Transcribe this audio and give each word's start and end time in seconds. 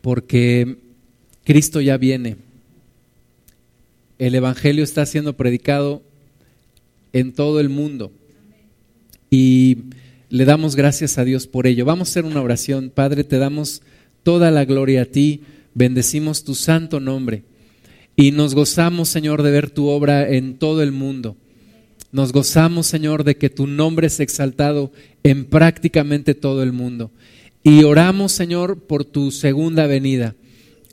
porque 0.00 0.78
Cristo 1.44 1.80
ya 1.80 1.96
viene. 1.96 2.36
El 4.18 4.34
Evangelio 4.34 4.84
está 4.84 5.06
siendo 5.06 5.36
predicado 5.36 6.02
en 7.12 7.32
todo 7.32 7.60
el 7.60 7.68
mundo 7.68 8.12
y 9.30 9.78
le 10.28 10.44
damos 10.44 10.76
gracias 10.76 11.18
a 11.18 11.24
Dios 11.24 11.46
por 11.46 11.66
ello. 11.66 11.84
Vamos 11.84 12.08
a 12.08 12.10
hacer 12.10 12.24
una 12.24 12.42
oración. 12.42 12.90
Padre, 12.94 13.24
te 13.24 13.38
damos 13.38 13.82
toda 14.22 14.50
la 14.50 14.64
gloria 14.64 15.02
a 15.02 15.06
ti, 15.06 15.42
bendecimos 15.74 16.44
tu 16.44 16.54
santo 16.54 17.00
nombre 17.00 17.44
y 18.20 18.32
nos 18.32 18.56
gozamos, 18.56 19.08
Señor, 19.08 19.44
de 19.44 19.52
ver 19.52 19.70
tu 19.70 19.86
obra 19.86 20.28
en 20.28 20.58
todo 20.58 20.82
el 20.82 20.90
mundo. 20.90 21.36
Nos 22.10 22.32
gozamos, 22.32 22.86
Señor, 22.88 23.22
de 23.22 23.36
que 23.36 23.48
tu 23.48 23.68
nombre 23.68 24.08
es 24.08 24.18
exaltado 24.18 24.90
en 25.22 25.44
prácticamente 25.44 26.34
todo 26.34 26.64
el 26.64 26.72
mundo. 26.72 27.12
Y 27.68 27.84
oramos, 27.84 28.32
Señor, 28.32 28.78
por 28.86 29.04
tu 29.04 29.30
segunda 29.30 29.86
venida. 29.86 30.34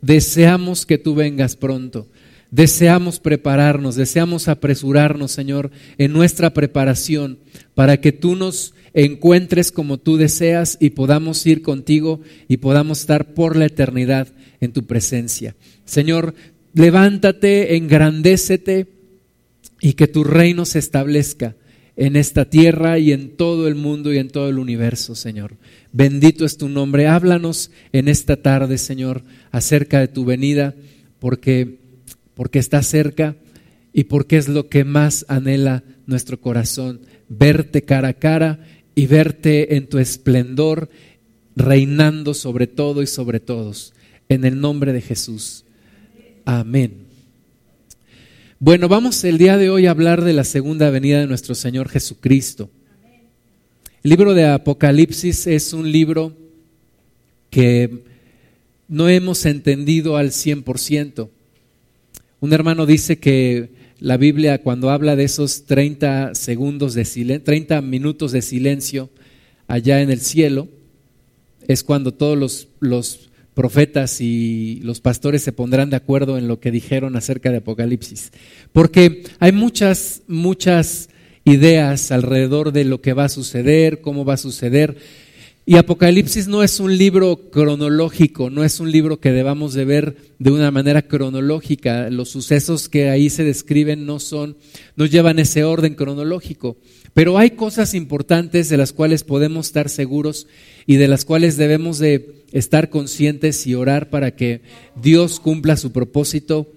Deseamos 0.02 0.86
que 0.86 0.98
tú 0.98 1.16
vengas 1.16 1.56
pronto. 1.56 2.06
Deseamos 2.52 3.22
prepararnos, 3.22 3.96
deseamos 3.96 4.50
apresurarnos, 4.50 5.32
Señor, 5.32 5.72
en 5.98 6.12
nuestra 6.12 6.54
preparación 6.54 7.40
para 7.76 8.02
que 8.02 8.12
tú 8.12 8.36
nos 8.36 8.74
encuentres 8.94 9.72
como 9.72 10.00
tú 10.00 10.18
deseas 10.18 10.78
y 10.82 10.90
podamos 10.90 11.46
ir 11.46 11.62
contigo 11.62 12.20
y 12.50 12.58
podamos 12.58 13.00
estar 13.00 13.34
por 13.34 13.56
la 13.56 13.68
eternidad 13.68 14.28
en 14.60 14.74
tu 14.74 14.86
presencia. 14.86 15.56
Señor, 15.86 16.36
levántate, 16.74 17.78
engrandécete 17.78 18.88
y 19.80 19.94
que 19.94 20.08
tu 20.08 20.26
reino 20.26 20.66
se 20.66 20.80
establezca 20.80 21.56
en 21.98 22.18
esta 22.18 22.46
tierra 22.46 23.00
y 23.00 23.14
en 23.14 23.38
todo 23.38 23.68
el 23.68 23.76
mundo 23.76 24.14
y 24.14 24.18
en 24.18 24.30
todo 24.30 24.50
el 24.50 24.60
universo, 24.60 25.16
Señor. 25.16 25.56
Bendito 25.96 26.44
es 26.44 26.58
tu 26.58 26.68
nombre. 26.68 27.08
Háblanos 27.08 27.72
en 27.94 28.10
esta 28.10 28.36
tarde, 28.36 28.78
Señor, 28.78 29.24
acerca 29.50 30.02
de 30.02 30.10
tu 30.10 30.26
venida, 30.26 30.76
porque, 31.20 31.80
porque 32.34 32.60
está 32.60 32.84
cerca 32.84 33.38
y 33.94 34.04
porque 34.04 34.36
es 34.36 34.50
lo 34.50 34.68
que 34.68 34.84
más 34.84 35.26
anhela 35.30 35.86
nuestro 36.06 36.42
corazón, 36.42 37.00
verte 37.30 37.84
cara 37.84 38.10
a 38.10 38.14
cara 38.14 38.60
y 38.94 39.06
verte 39.08 39.78
en 39.78 39.88
tu 39.88 39.98
esplendor, 39.98 40.90
reinando 41.56 42.34
sobre 42.34 42.68
todo 42.68 43.02
y 43.02 43.08
sobre 43.08 43.40
todos. 43.40 43.94
En 44.28 44.44
el 44.44 44.60
nombre 44.60 44.92
de 44.92 45.00
Jesús. 45.00 45.64
Amén. 46.44 47.06
Bueno, 48.60 48.90
vamos 48.90 49.24
el 49.24 49.38
día 49.38 49.56
de 49.56 49.70
hoy 49.70 49.86
a 49.86 49.92
hablar 49.92 50.26
de 50.26 50.34
la 50.34 50.44
segunda 50.44 50.90
venida 50.90 51.22
de 51.22 51.28
nuestro 51.28 51.56
Señor 51.56 51.88
Jesucristo. 51.88 52.70
El 54.06 54.12
libro 54.12 54.36
de 54.36 54.46
Apocalipsis 54.46 55.48
es 55.48 55.74
un 55.74 55.92
libro 55.92 56.32
que 57.50 58.04
no 58.88 59.10
hemos 59.10 59.48
entendido 59.48 60.16
al 60.16 60.30
100%. 60.30 61.28
Un 62.40 62.54
hermano 62.54 62.86
dice 62.86 63.18
que 63.18 63.72
la 63.98 64.18
Biblia 64.18 64.62
cuando 64.62 64.92
habla 64.92 65.16
de 65.16 65.24
esos 65.24 65.66
30 65.66 66.36
segundos 66.36 66.94
de 66.94 67.04
silencio, 67.04 67.46
30 67.46 67.82
minutos 67.82 68.32
de 68.32 68.44
silencio 68.44 69.10
allá 69.66 70.04
en 70.04 70.12
el 70.12 70.20
cielo, 70.20 70.68
es 71.68 71.84
cuando 71.84 72.14
todos 72.14 72.38
los, 72.38 72.68
los 72.82 73.32
profetas 73.56 74.22
y 74.22 74.82
los 74.84 75.02
pastores 75.02 75.42
se 75.42 75.52
pondrán 75.52 75.90
de 75.90 75.96
acuerdo 75.96 76.38
en 76.38 76.48
lo 76.48 76.60
que 76.60 76.70
dijeron 76.70 77.16
acerca 77.16 77.50
de 77.50 77.58
Apocalipsis. 77.58 78.32
Porque 78.72 79.24
hay 79.40 79.52
muchas, 79.52 80.22
muchas 80.28 81.10
ideas 81.46 82.12
alrededor 82.12 82.74
de 82.74 82.84
lo 82.84 83.02
que 83.02 83.14
va 83.14 83.26
a 83.26 83.30
suceder, 83.30 84.02
cómo 84.02 84.26
va 84.26 84.34
a 84.34 84.38
suceder. 84.38 84.98
Y 85.68 85.78
Apocalipsis 85.78 86.48
no 86.48 86.62
es 86.62 86.80
un 86.80 86.96
libro 86.96 87.50
cronológico, 87.50 88.52
no 88.52 88.64
es 88.64 88.80
un 88.80 88.92
libro 88.92 89.20
que 89.20 89.32
debamos 89.32 89.74
de 89.74 89.86
ver 89.86 90.18
de 90.38 90.52
una 90.52 90.70
manera 90.70 91.02
cronológica. 91.02 92.12
Los 92.12 92.30
sucesos 92.30 92.88
que 92.88 93.10
ahí 93.10 93.32
se 93.32 93.44
describen 93.44 94.06
no 94.06 94.20
son, 94.20 94.58
no 94.96 95.08
llevan 95.08 95.40
ese 95.40 95.64
orden 95.64 95.96
cronológico. 95.96 96.78
Pero 97.16 97.40
hay 97.40 97.52
cosas 97.52 97.96
importantes 97.96 98.70
de 98.70 98.78
las 98.78 98.94
cuales 98.94 99.24
podemos 99.24 99.68
estar 99.68 99.90
seguros 99.90 100.48
y 100.86 100.98
de 100.98 101.08
las 101.08 101.26
cuales 101.26 101.58
debemos 101.58 101.98
de 101.98 102.44
estar 102.52 102.92
conscientes 102.92 103.66
y 103.66 103.74
orar 103.74 104.12
para 104.12 104.36
que 104.36 104.62
Dios 105.02 105.40
cumpla 105.40 105.78
su 105.78 105.92
propósito 105.92 106.72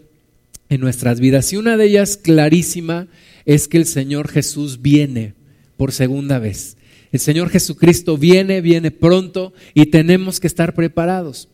en 0.71 0.81
nuestras 0.81 1.21
vidas. 1.21 1.53
Y 1.53 1.57
una 1.57 1.77
de 1.77 1.85
ellas 1.85 2.17
clarísima 2.17 3.09
es 3.49 3.67
que 3.67 3.79
el 3.79 3.87
Señor 3.87 4.29
Jesús 4.29 4.83
viene 4.83 5.33
por 5.79 5.91
segunda 5.91 6.39
vez. 6.39 6.77
El 7.13 7.19
Señor 7.19 7.49
Jesucristo 7.49 8.19
viene, 8.19 8.61
viene 8.61 8.91
pronto 8.91 9.55
y 9.73 9.87
tenemos 9.87 10.39
que 10.39 10.47
estar 10.47 10.75
preparados. 10.75 11.49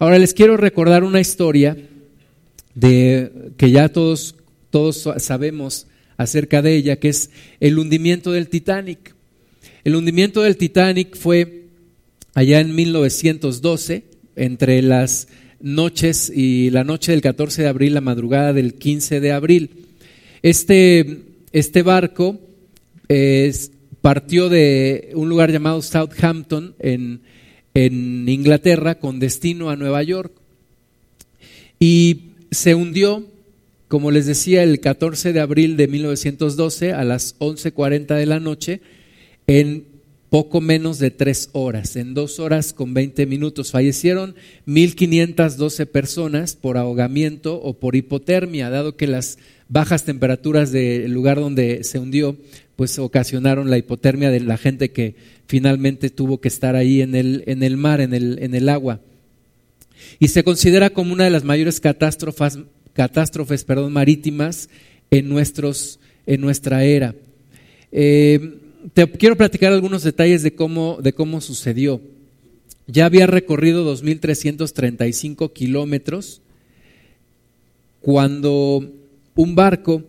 Ahora 0.00 0.18
les 0.18 0.34
quiero 0.34 0.56
recordar 0.56 1.04
una 1.04 1.20
historia 1.20 1.76
de 2.74 3.52
que 3.56 3.70
ya 3.70 3.88
todos 3.88 4.34
todos 4.70 5.08
sabemos 5.18 5.86
acerca 6.16 6.62
de 6.62 6.74
ella, 6.74 6.96
que 6.96 7.10
es 7.10 7.30
el 7.60 7.78
hundimiento 7.78 8.32
del 8.32 8.48
Titanic. 8.48 9.14
El 9.84 9.94
hundimiento 9.94 10.42
del 10.42 10.56
Titanic 10.56 11.16
fue 11.16 11.66
allá 12.34 12.58
en 12.58 12.74
1912, 12.74 14.02
entre 14.34 14.82
las 14.82 15.28
noches 15.60 16.28
y 16.28 16.70
la 16.70 16.82
noche 16.82 17.12
del 17.12 17.20
14 17.20 17.62
de 17.62 17.68
abril, 17.68 17.94
la 17.94 18.00
madrugada 18.00 18.52
del 18.52 18.74
15 18.74 19.20
de 19.20 19.30
abril. 19.30 19.70
Este, 20.42 21.35
este 21.52 21.82
barco 21.82 22.38
partió 24.00 24.48
de 24.48 25.12
un 25.14 25.28
lugar 25.28 25.50
llamado 25.52 25.82
Southampton 25.82 26.74
en, 26.78 27.20
en 27.74 28.28
Inglaterra 28.28 28.96
con 28.96 29.18
destino 29.18 29.70
a 29.70 29.76
Nueva 29.76 30.02
York. 30.02 30.32
Y 31.78 32.32
se 32.50 32.74
hundió 32.74 33.26
como 33.88 34.10
les 34.10 34.26
decía, 34.26 34.62
el 34.62 34.80
14 34.80 35.32
de 35.32 35.40
abril 35.40 35.76
de 35.76 35.86
1912 35.86 36.92
a 36.92 37.04
las 37.04 37.38
11.40 37.38 38.16
de 38.16 38.26
la 38.26 38.40
noche, 38.40 38.80
en 39.46 39.84
poco 40.30 40.60
menos 40.60 40.98
de 40.98 41.10
tres 41.10 41.50
horas, 41.52 41.96
en 41.96 42.14
dos 42.14 42.40
horas 42.40 42.72
con 42.72 42.94
20 42.94 43.26
minutos. 43.26 43.70
Fallecieron 43.70 44.34
1.512 44.66 45.86
personas 45.86 46.56
por 46.56 46.76
ahogamiento 46.76 47.60
o 47.60 47.74
por 47.74 47.96
hipotermia, 47.96 48.70
dado 48.70 48.96
que 48.96 49.06
las 49.06 49.38
bajas 49.68 50.04
temperaturas 50.04 50.72
del 50.72 51.12
lugar 51.12 51.38
donde 51.38 51.84
se 51.84 51.98
hundió, 51.98 52.36
pues 52.76 52.98
ocasionaron 52.98 53.70
la 53.70 53.78
hipotermia 53.78 54.30
de 54.30 54.40
la 54.40 54.58
gente 54.58 54.90
que 54.90 55.14
finalmente 55.46 56.10
tuvo 56.10 56.40
que 56.40 56.48
estar 56.48 56.76
ahí 56.76 57.00
en 57.00 57.14
el, 57.14 57.44
en 57.46 57.62
el 57.62 57.76
mar, 57.76 58.00
en 58.00 58.14
el, 58.14 58.38
en 58.40 58.54
el 58.54 58.68
agua. 58.68 59.00
Y 60.18 60.28
se 60.28 60.44
considera 60.44 60.90
como 60.90 61.12
una 61.12 61.24
de 61.24 61.30
las 61.30 61.44
mayores 61.44 61.80
catástrofes, 61.80 62.58
catástrofes 62.92 63.64
perdón, 63.64 63.92
marítimas 63.92 64.68
en, 65.10 65.28
nuestros, 65.28 65.98
en 66.26 66.40
nuestra 66.40 66.84
era. 66.84 67.14
Eh, 67.92 68.58
te 68.94 69.10
quiero 69.10 69.36
platicar 69.36 69.72
algunos 69.72 70.02
detalles 70.02 70.42
de 70.42 70.54
cómo, 70.54 70.98
de 71.02 71.12
cómo 71.12 71.40
sucedió. 71.40 72.00
Ya 72.86 73.06
había 73.06 73.26
recorrido 73.26 73.90
2.335 73.94 75.52
kilómetros 75.52 76.42
cuando 78.00 78.88
un 79.34 79.54
barco 79.54 80.04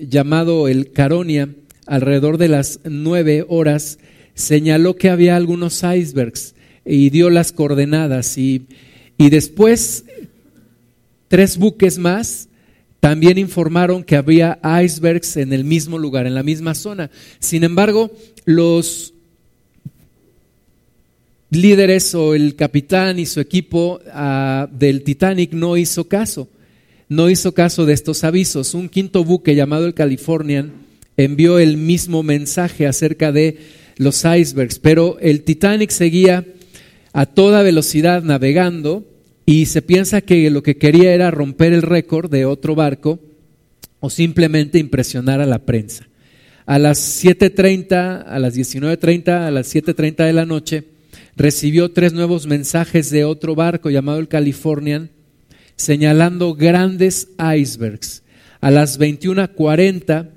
llamado 0.00 0.68
el 0.68 0.92
Caronia, 0.92 1.54
alrededor 1.86 2.38
de 2.38 2.48
las 2.48 2.80
nueve 2.84 3.44
horas, 3.48 3.98
señaló 4.34 4.96
que 4.96 5.10
había 5.10 5.36
algunos 5.36 5.82
icebergs 5.82 6.54
y 6.84 7.10
dio 7.10 7.30
las 7.30 7.52
coordenadas 7.52 8.38
y, 8.38 8.66
y 9.18 9.30
después 9.30 10.04
Tres 11.28 11.58
buques 11.58 11.98
más 11.98 12.48
también 13.00 13.38
informaron 13.38 14.02
que 14.02 14.16
había 14.16 14.58
icebergs 14.82 15.36
en 15.36 15.52
el 15.52 15.64
mismo 15.64 15.98
lugar, 15.98 16.26
en 16.26 16.34
la 16.34 16.42
misma 16.42 16.74
zona. 16.74 17.10
Sin 17.38 17.64
embargo, 17.64 18.10
los 18.44 19.14
líderes 21.50 22.14
o 22.14 22.34
el 22.34 22.56
capitán 22.56 23.18
y 23.18 23.26
su 23.26 23.40
equipo 23.40 24.00
ah, 24.12 24.68
del 24.72 25.02
Titanic 25.02 25.52
no 25.52 25.76
hizo 25.76 26.08
caso, 26.08 26.48
no 27.08 27.30
hizo 27.30 27.52
caso 27.52 27.86
de 27.86 27.92
estos 27.92 28.24
avisos. 28.24 28.74
Un 28.74 28.88
quinto 28.88 29.24
buque 29.24 29.54
llamado 29.54 29.86
el 29.86 29.94
Californian 29.94 30.72
envió 31.16 31.58
el 31.58 31.76
mismo 31.76 32.22
mensaje 32.22 32.86
acerca 32.86 33.32
de 33.32 33.58
los 33.96 34.24
icebergs, 34.24 34.78
pero 34.78 35.18
el 35.20 35.42
Titanic 35.42 35.90
seguía 35.90 36.44
a 37.12 37.26
toda 37.26 37.62
velocidad 37.62 38.22
navegando 38.22 39.04
y 39.46 39.66
se 39.66 39.80
piensa 39.80 40.20
que 40.20 40.50
lo 40.50 40.64
que 40.64 40.76
quería 40.76 41.14
era 41.14 41.30
romper 41.30 41.72
el 41.72 41.82
récord 41.82 42.28
de 42.28 42.44
otro 42.44 42.74
barco 42.74 43.20
o 44.00 44.10
simplemente 44.10 44.78
impresionar 44.78 45.40
a 45.40 45.46
la 45.46 45.60
prensa. 45.60 46.08
A 46.66 46.80
las 46.80 47.24
7.30, 47.24 48.24
a 48.26 48.38
las 48.40 48.56
19.30, 48.56 49.46
a 49.46 49.50
las 49.52 49.72
7.30 49.72 50.26
de 50.26 50.32
la 50.32 50.46
noche, 50.46 50.84
recibió 51.36 51.92
tres 51.92 52.12
nuevos 52.12 52.48
mensajes 52.48 53.10
de 53.10 53.24
otro 53.24 53.54
barco 53.54 53.88
llamado 53.88 54.18
el 54.18 54.26
Californian, 54.26 55.10
señalando 55.76 56.54
grandes 56.54 57.28
icebergs. 57.38 58.24
A 58.60 58.72
las 58.72 58.98
21.40, 58.98 60.30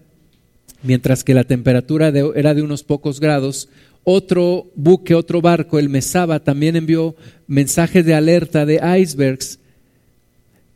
mientras 0.84 1.24
que 1.24 1.34
la 1.34 1.46
temperatura 1.46 2.14
era 2.36 2.54
de 2.54 2.62
unos 2.62 2.84
pocos 2.84 3.20
grados, 3.20 3.70
otro 4.12 4.72
buque, 4.76 5.14
otro 5.14 5.40
barco, 5.40 5.78
el 5.78 5.88
Mesaba, 5.88 6.40
también 6.40 6.76
envió 6.76 7.16
mensajes 7.46 8.04
de 8.04 8.16
alerta 8.16 8.66
de 8.66 8.82
icebergs, 9.00 9.60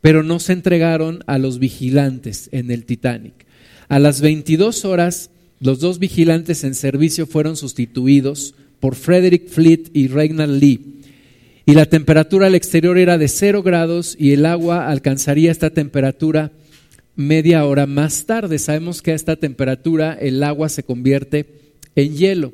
pero 0.00 0.22
no 0.22 0.38
se 0.38 0.52
entregaron 0.52 1.24
a 1.26 1.38
los 1.38 1.58
vigilantes 1.58 2.48
en 2.52 2.70
el 2.70 2.84
Titanic. 2.84 3.34
A 3.88 3.98
las 3.98 4.20
22 4.20 4.84
horas, 4.84 5.30
los 5.58 5.80
dos 5.80 5.98
vigilantes 5.98 6.62
en 6.62 6.76
servicio 6.76 7.26
fueron 7.26 7.56
sustituidos 7.56 8.54
por 8.78 8.94
Frederick 8.94 9.48
Fleet 9.48 9.90
y 9.92 10.06
Reginald 10.06 10.62
Lee. 10.62 11.00
Y 11.66 11.74
la 11.74 11.86
temperatura 11.86 12.46
al 12.46 12.54
exterior 12.54 12.98
era 12.98 13.18
de 13.18 13.26
0 13.26 13.64
grados 13.64 14.14
y 14.16 14.30
el 14.30 14.46
agua 14.46 14.88
alcanzaría 14.88 15.50
esta 15.50 15.70
temperatura 15.70 16.52
media 17.16 17.64
hora 17.64 17.86
más 17.86 18.26
tarde. 18.26 18.60
Sabemos 18.60 19.02
que 19.02 19.10
a 19.10 19.16
esta 19.16 19.34
temperatura 19.34 20.12
el 20.12 20.40
agua 20.44 20.68
se 20.68 20.84
convierte 20.84 21.46
en 21.96 22.16
hielo. 22.16 22.52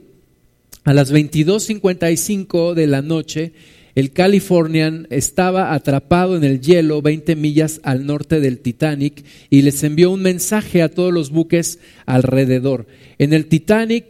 A 0.84 0.94
las 0.94 1.12
22.55 1.12 2.74
de 2.74 2.86
la 2.86 3.02
noche, 3.02 3.52
el 3.94 4.12
Californian 4.12 5.06
estaba 5.10 5.74
atrapado 5.74 6.36
en 6.36 6.44
el 6.44 6.60
hielo 6.60 7.02
20 7.02 7.36
millas 7.36 7.80
al 7.82 8.06
norte 8.06 8.40
del 8.40 8.60
Titanic 8.60 9.24
y 9.50 9.62
les 9.62 9.82
envió 9.82 10.10
un 10.10 10.22
mensaje 10.22 10.80
a 10.82 10.88
todos 10.88 11.12
los 11.12 11.30
buques 11.30 11.80
alrededor. 12.06 12.86
En 13.18 13.32
el 13.32 13.46
Titanic 13.46 14.06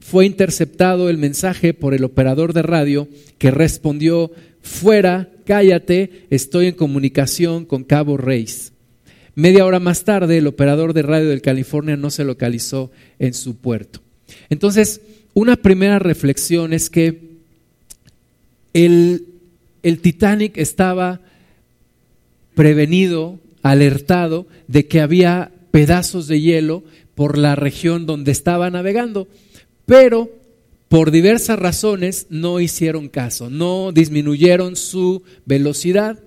fue 0.00 0.24
interceptado 0.24 1.10
el 1.10 1.18
mensaje 1.18 1.74
por 1.74 1.94
el 1.94 2.04
operador 2.04 2.54
de 2.54 2.62
radio 2.62 3.08
que 3.38 3.50
respondió, 3.50 4.32
fuera, 4.62 5.30
cállate, 5.44 6.26
estoy 6.30 6.66
en 6.66 6.74
comunicación 6.74 7.66
con 7.66 7.84
Cabo 7.84 8.16
Reis. 8.16 8.72
Media 9.34 9.64
hora 9.64 9.78
más 9.78 10.04
tarde, 10.04 10.38
el 10.38 10.46
operador 10.46 10.92
de 10.94 11.02
radio 11.02 11.28
del 11.28 11.42
California 11.42 11.96
no 11.96 12.10
se 12.10 12.24
localizó 12.24 12.90
en 13.18 13.34
su 13.34 13.56
puerto. 13.56 14.00
Entonces, 14.50 15.00
una 15.34 15.56
primera 15.56 15.98
reflexión 15.98 16.72
es 16.72 16.90
que 16.90 17.32
el, 18.74 19.26
el 19.82 20.00
Titanic 20.00 20.56
estaba 20.58 21.20
prevenido, 22.54 23.38
alertado 23.62 24.46
de 24.68 24.86
que 24.86 25.00
había 25.00 25.52
pedazos 25.70 26.26
de 26.28 26.40
hielo 26.40 26.82
por 27.14 27.38
la 27.38 27.56
región 27.56 28.06
donde 28.06 28.32
estaba 28.32 28.70
navegando, 28.70 29.28
pero 29.86 30.30
por 30.88 31.10
diversas 31.10 31.58
razones 31.58 32.26
no 32.28 32.60
hicieron 32.60 33.08
caso, 33.08 33.48
no 33.48 33.92
disminuyeron 33.92 34.76
su 34.76 35.22
velocidad, 35.46 36.18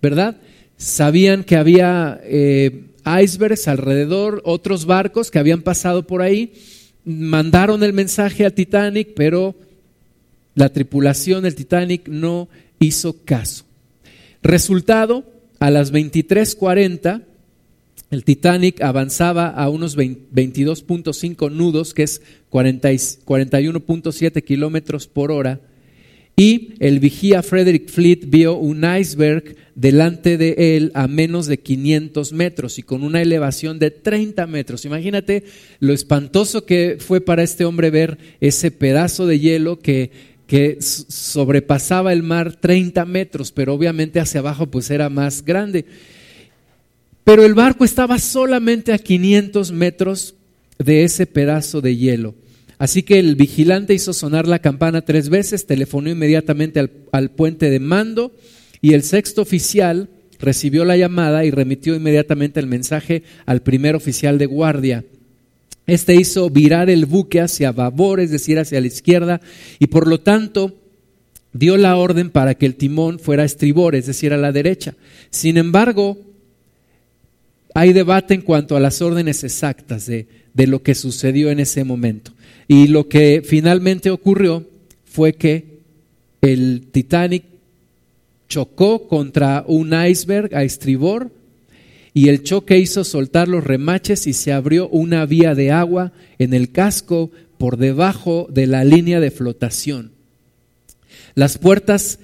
¿verdad? 0.00 0.38
Sabían 0.78 1.44
que 1.44 1.56
había 1.56 2.20
eh, 2.24 2.84
icebergs 3.22 3.68
alrededor, 3.68 4.40
otros 4.46 4.86
barcos 4.86 5.30
que 5.30 5.38
habían 5.38 5.60
pasado 5.60 6.06
por 6.06 6.22
ahí, 6.22 6.54
mandaron 7.04 7.82
el 7.82 7.92
mensaje 7.92 8.44
al 8.44 8.54
Titanic, 8.54 9.14
pero 9.14 9.54
la 10.54 10.68
tripulación 10.70 11.42
del 11.42 11.54
Titanic 11.54 12.08
no 12.08 12.48
hizo 12.78 13.24
caso. 13.24 13.64
Resultado, 14.42 15.24
a 15.58 15.70
las 15.70 15.92
23:40, 15.92 17.22
el 18.10 18.24
Titanic 18.24 18.80
avanzaba 18.82 19.48
a 19.48 19.68
unos 19.68 19.96
22.5 19.96 21.50
nudos, 21.50 21.94
que 21.94 22.04
es 22.04 22.22
41.7 22.50 24.44
kilómetros 24.44 25.06
por 25.06 25.32
hora, 25.32 25.60
y 26.36 26.74
el 26.80 26.98
vigía 26.98 27.42
Frederick 27.42 27.88
Fleet 27.88 28.20
vio 28.26 28.56
un 28.56 28.84
iceberg 28.84 29.54
delante 29.76 30.36
de 30.36 30.76
él 30.76 30.90
a 30.94 31.06
menos 31.06 31.46
de 31.46 31.58
500 31.58 32.32
metros 32.32 32.78
y 32.78 32.82
con 32.82 33.04
una 33.04 33.22
elevación 33.22 33.78
de 33.78 33.92
30 33.92 34.46
metros. 34.48 34.84
Imagínate 34.84 35.44
lo 35.78 35.92
espantoso 35.92 36.64
que 36.64 36.98
fue 36.98 37.20
para 37.20 37.44
este 37.44 37.64
hombre 37.64 37.90
ver 37.90 38.18
ese 38.40 38.72
pedazo 38.72 39.26
de 39.26 39.38
hielo 39.38 39.78
que, 39.78 40.10
que 40.48 40.78
sobrepasaba 40.80 42.12
el 42.12 42.24
mar 42.24 42.56
30 42.56 43.04
metros, 43.04 43.52
pero 43.52 43.74
obviamente 43.74 44.18
hacia 44.18 44.40
abajo 44.40 44.66
pues 44.66 44.90
era 44.90 45.08
más 45.08 45.44
grande. 45.44 45.84
Pero 47.22 47.44
el 47.44 47.54
barco 47.54 47.84
estaba 47.84 48.18
solamente 48.18 48.92
a 48.92 48.98
500 48.98 49.70
metros 49.70 50.34
de 50.78 51.04
ese 51.04 51.26
pedazo 51.26 51.80
de 51.80 51.96
hielo. 51.96 52.34
Así 52.78 53.02
que 53.02 53.18
el 53.18 53.36
vigilante 53.36 53.94
hizo 53.94 54.12
sonar 54.12 54.48
la 54.48 54.58
campana 54.58 55.02
tres 55.02 55.28
veces, 55.28 55.66
telefonó 55.66 56.10
inmediatamente 56.10 56.80
al, 57.12 57.30
puente 57.30 57.70
de 57.70 57.80
mando 57.80 58.32
y 58.80 58.94
el 58.94 59.02
sexto 59.02 59.42
oficial 59.42 60.08
recibió 60.40 60.84
la 60.84 60.96
llamada 60.96 61.44
y 61.44 61.50
remitió 61.50 61.94
inmediatamente 61.94 62.60
el 62.60 62.66
mensaje 62.66 63.22
al 63.46 63.62
primer 63.62 63.94
oficial 63.94 64.38
de 64.38 64.46
guardia. 64.46 65.04
Este 65.86 66.14
hizo 66.14 66.50
virar 66.50 66.90
el 66.90 67.06
buque 67.06 67.40
hacia 67.40 67.72
babor, 67.72 68.20
es 68.20 68.30
decir, 68.30 68.58
hacia 68.58 68.80
la 68.80 68.86
izquierda, 68.86 69.40
y 69.78 69.86
por 69.86 70.08
lo 70.08 70.20
tanto 70.20 70.74
dio 71.52 71.76
la 71.76 71.96
orden 71.96 72.30
para 72.30 72.54
que 72.54 72.66
el 72.66 72.74
timón 72.74 73.18
fuera 73.18 73.42
a 73.42 73.46
estribor, 73.46 73.94
es 73.94 74.06
decir, 74.06 74.32
a 74.32 74.38
la 74.38 74.50
derecha. 74.50 74.94
Sin 75.30 75.56
embargo, 75.56 76.18
hay 77.74 77.92
debate 77.92 78.34
en 78.34 78.40
cuanto 78.40 78.76
a 78.76 78.80
las 78.80 79.02
órdenes 79.02 79.44
exactas 79.44 80.06
de, 80.06 80.26
de 80.54 80.66
lo 80.66 80.82
que 80.82 80.94
sucedió 80.94 81.50
en 81.50 81.60
ese 81.60 81.84
momento. 81.84 82.32
Y 82.68 82.88
lo 82.88 83.08
que 83.08 83.42
finalmente 83.44 84.10
ocurrió 84.10 84.66
fue 85.04 85.34
que 85.34 85.80
el 86.40 86.88
Titanic 86.90 87.44
chocó 88.48 89.08
contra 89.08 89.64
un 89.66 89.92
iceberg 89.92 90.54
a 90.54 90.62
estribor 90.62 91.30
y 92.12 92.28
el 92.28 92.44
choque 92.44 92.78
hizo 92.78 93.02
soltar 93.02 93.48
los 93.48 93.64
remaches 93.64 94.26
y 94.26 94.32
se 94.32 94.52
abrió 94.52 94.88
una 94.88 95.26
vía 95.26 95.54
de 95.54 95.72
agua 95.72 96.12
en 96.38 96.54
el 96.54 96.70
casco 96.70 97.32
por 97.58 97.76
debajo 97.76 98.46
de 98.50 98.66
la 98.66 98.84
línea 98.84 99.20
de 99.20 99.30
flotación. 99.30 100.12
Las 101.34 101.58
puertas 101.58 102.20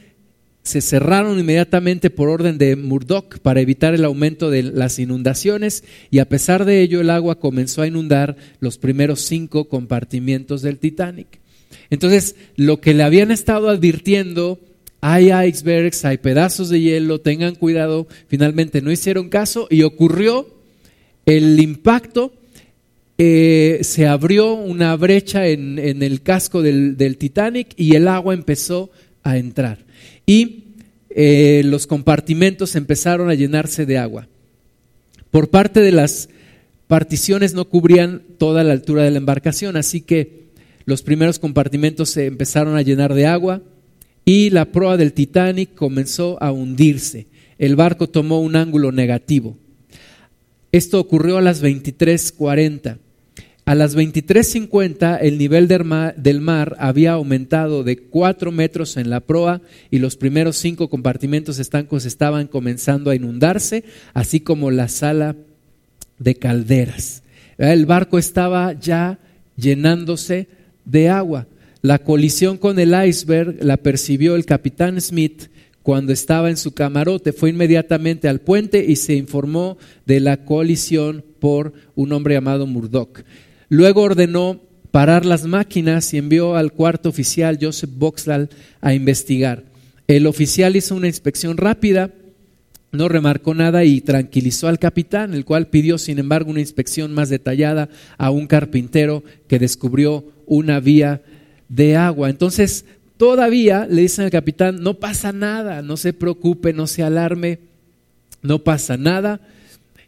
se 0.63 0.81
cerraron 0.81 1.39
inmediatamente 1.39 2.11
por 2.11 2.29
orden 2.29 2.59
de 2.59 2.77
Murdoch 2.77 3.39
para 3.39 3.61
evitar 3.61 3.95
el 3.95 4.05
aumento 4.05 4.51
de 4.51 4.63
las 4.63 4.99
inundaciones 4.99 5.85
y 6.11 6.19
a 6.19 6.29
pesar 6.29 6.65
de 6.65 6.83
ello 6.83 7.01
el 7.01 7.11
agua 7.11 7.41
comenzó 7.41 7.83
a 7.83 7.87
inundar 7.87 8.37
los 8.61 8.77
primeros 8.79 9.21
cinco 9.23 9.69
compartimientos 9.69 10.63
del 10.63 10.79
Titanic. 10.79 11.41
Entonces, 11.89 12.37
lo 12.57 12.81
que 12.81 12.95
le 12.95 13.03
habían 13.03 13.31
estado 13.31 13.69
advirtiendo, 13.69 14.61
hay 15.01 15.33
icebergs, 15.33 16.05
hay 16.05 16.19
pedazos 16.19 16.69
de 16.69 16.81
hielo, 16.81 17.21
tengan 17.21 17.55
cuidado, 17.55 18.07
finalmente 18.29 18.83
no 18.83 18.93
hicieron 18.93 19.29
caso 19.29 19.67
y 19.71 19.83
ocurrió 19.83 20.47
el 21.27 21.59
impacto. 21.59 22.35
Eh, 23.19 23.81
se 23.83 24.07
abrió 24.07 24.55
una 24.55 24.97
brecha 24.97 25.47
en, 25.47 25.79
el 25.79 26.23
casco 26.23 26.63
del, 26.63 26.97
del 26.97 27.19
Titanic 27.19 27.69
y 27.77 27.95
el 27.95 28.09
agua 28.09 28.35
empezó 28.35 28.91
a 29.23 29.37
entrar 29.37 29.90
y 30.31 30.63
eh, 31.11 31.63
los 31.65 31.89
compartimentos 31.89 32.77
empezaron 32.77 33.31
a 33.31 33.35
llenarse 33.35 33.85
de 33.85 33.99
agua. 33.99 34.29
Por 35.33 35.51
parte 35.51 35.81
de 35.81 35.91
las 35.91 36.29
particiones 36.87 37.53
no 37.53 37.65
cubrían 37.65 38.23
toda 38.39 38.63
la 38.63 38.71
altura 38.71 39.03
de 39.03 39.11
la 39.11 39.19
embarcación, 39.19 39.77
así 39.77 40.03
que 40.03 40.45
los 40.85 41.03
primeros 41.03 41.41
compartimentos 41.41 42.11
se 42.11 42.27
empezaron 42.27 42.77
a 42.77 42.83
llenar 42.83 43.13
de 43.15 43.27
agua 43.27 43.61
y 44.25 44.51
la 44.51 44.67
proa 44.67 44.97
del 44.97 45.15
Titanic 45.15 45.75
comenzó 45.75 46.41
a 46.41 46.53
hundirse. 46.53 47.27
El 47.59 47.75
barco 47.75 48.09
tomó 48.09 48.41
un 48.41 48.55
ángulo 48.55 48.93
negativo. 48.93 49.57
Esto 50.71 51.01
ocurrió 51.01 51.39
a 51.39 51.43
las 51.43 51.61
23:40. 51.61 52.99
A 53.71 53.77
las 53.77 53.97
23.50 53.97 55.19
el 55.23 55.39
nivel 55.39 55.69
del 55.69 56.41
mar, 56.41 56.77
había 56.81 57.13
aumentado 57.13 57.85
de 57.85 57.99
4 57.99 58.51
metros 58.51 58.97
en 58.97 59.11
la 59.11 59.21
proa 59.21 59.63
y 59.93 60.01
los 60.01 60.17
primeros 60.17 60.57
cinco 60.57 60.91
compartimentos 60.91 61.61
estancos 61.61 62.05
estaban 62.05 62.49
comenzando 62.49 63.11
a 63.11 63.15
inundarse, 63.15 63.85
así 64.13 64.41
como 64.41 64.73
la 64.73 64.89
sala 64.89 65.37
de 66.19 66.35
calderas. 66.35 67.23
El 67.59 67.87
barco 67.87 68.19
estaba 68.19 68.73
ya 68.73 69.21
llenándose 69.57 70.49
de 70.85 71.09
agua. 71.09 71.47
La 71.81 72.01
colisión 72.01 72.59
con 72.59 72.81
el 72.81 72.93
iceberg 73.07 73.63
la 73.63 73.77
percibió 73.77 74.35
el 74.35 74.47
capitán 74.47 75.01
Smith 75.01 75.45
cuando 75.85 76.13
estaba 76.13 76.51
en 76.51 76.57
su 76.57 76.75
camarote. 76.75 77.33
Fue 77.33 77.51
inmediatamente 77.51 78.27
al 78.27 78.41
puente 78.41 78.85
y 78.85 78.97
se 78.97 79.15
informó 79.15 79.79
de 80.07 80.19
la 80.19 80.45
colisión 80.45 81.25
por 81.39 81.73
un 81.95 82.13
hombre 82.13 82.35
llamado 82.35 82.67
Murdoch. 82.67 83.23
Luego 83.71 84.03
ordenó 84.03 84.61
parar 84.91 85.25
las 85.25 85.47
máquinas 85.47 86.13
y 86.13 86.19
envió 86.19 86.57
al 86.57 86.73
cuarto 86.73 87.09
oficial, 87.09 87.57
Joseph 87.61 87.91
Boxall, 87.95 88.51
a 88.81 88.95
investigar. 88.95 89.65
El 90.09 90.27
oficial 90.27 90.75
hizo 90.75 90.97
una 90.97 91.07
inspección 91.07 91.57
rápida, 91.57 92.11
no 92.91 93.09
remarcó 93.09 93.55
nada 93.55 93.85
y 93.85 94.01
tranquilizó 94.01 94.67
al 94.67 94.81
capitán, 94.81 95.35
el 95.35 95.45
cual 95.45 95.69
pidió, 95.69 95.99
sin 95.99 96.19
embargo, 96.19 96.51
una 96.51 96.59
inspección 96.59 97.15
más 97.15 97.29
detallada 97.29 97.89
a 98.19 98.31
un 98.31 98.49
carpintero 98.49 99.23
que 99.47 99.61
descubrió 99.61 100.25
una 100.47 100.81
vía 100.81 101.23
de 101.69 101.97
agua. 101.97 102.29
Entonces, 102.29 102.85
todavía 103.17 103.87
le 103.89 104.03
dicen 104.03 104.25
al 104.25 104.33
capitán, 104.33 104.83
no 104.83 104.95
pasa 104.95 105.31
nada, 105.31 105.83
no 105.83 105.97
se 105.97 106.13
preocupe, 106.13 106.73
no 106.73 106.89
se 106.89 107.05
alarme, 107.05 107.61
no 108.43 108.59
pasa 108.59 108.97
nada. 108.97 109.41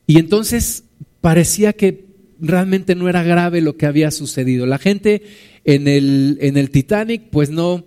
Y 0.09 0.19
entonces 0.19 0.83
parecía 1.21 1.73
que 1.75 2.12
realmente 2.43 2.95
no 2.95 3.09
era 3.09 3.23
grave 3.23 3.63
lo 3.63 3.77
que 3.77 3.87
había 3.87 4.11
sucedido. 4.11 4.67
La 4.67 4.79
gente 4.79 5.23
en 5.65 5.89
el, 5.89 6.39
en 6.41 6.57
el 6.57 6.71
Titanic, 6.71 7.31
pues 7.31 7.51
no, 7.51 7.87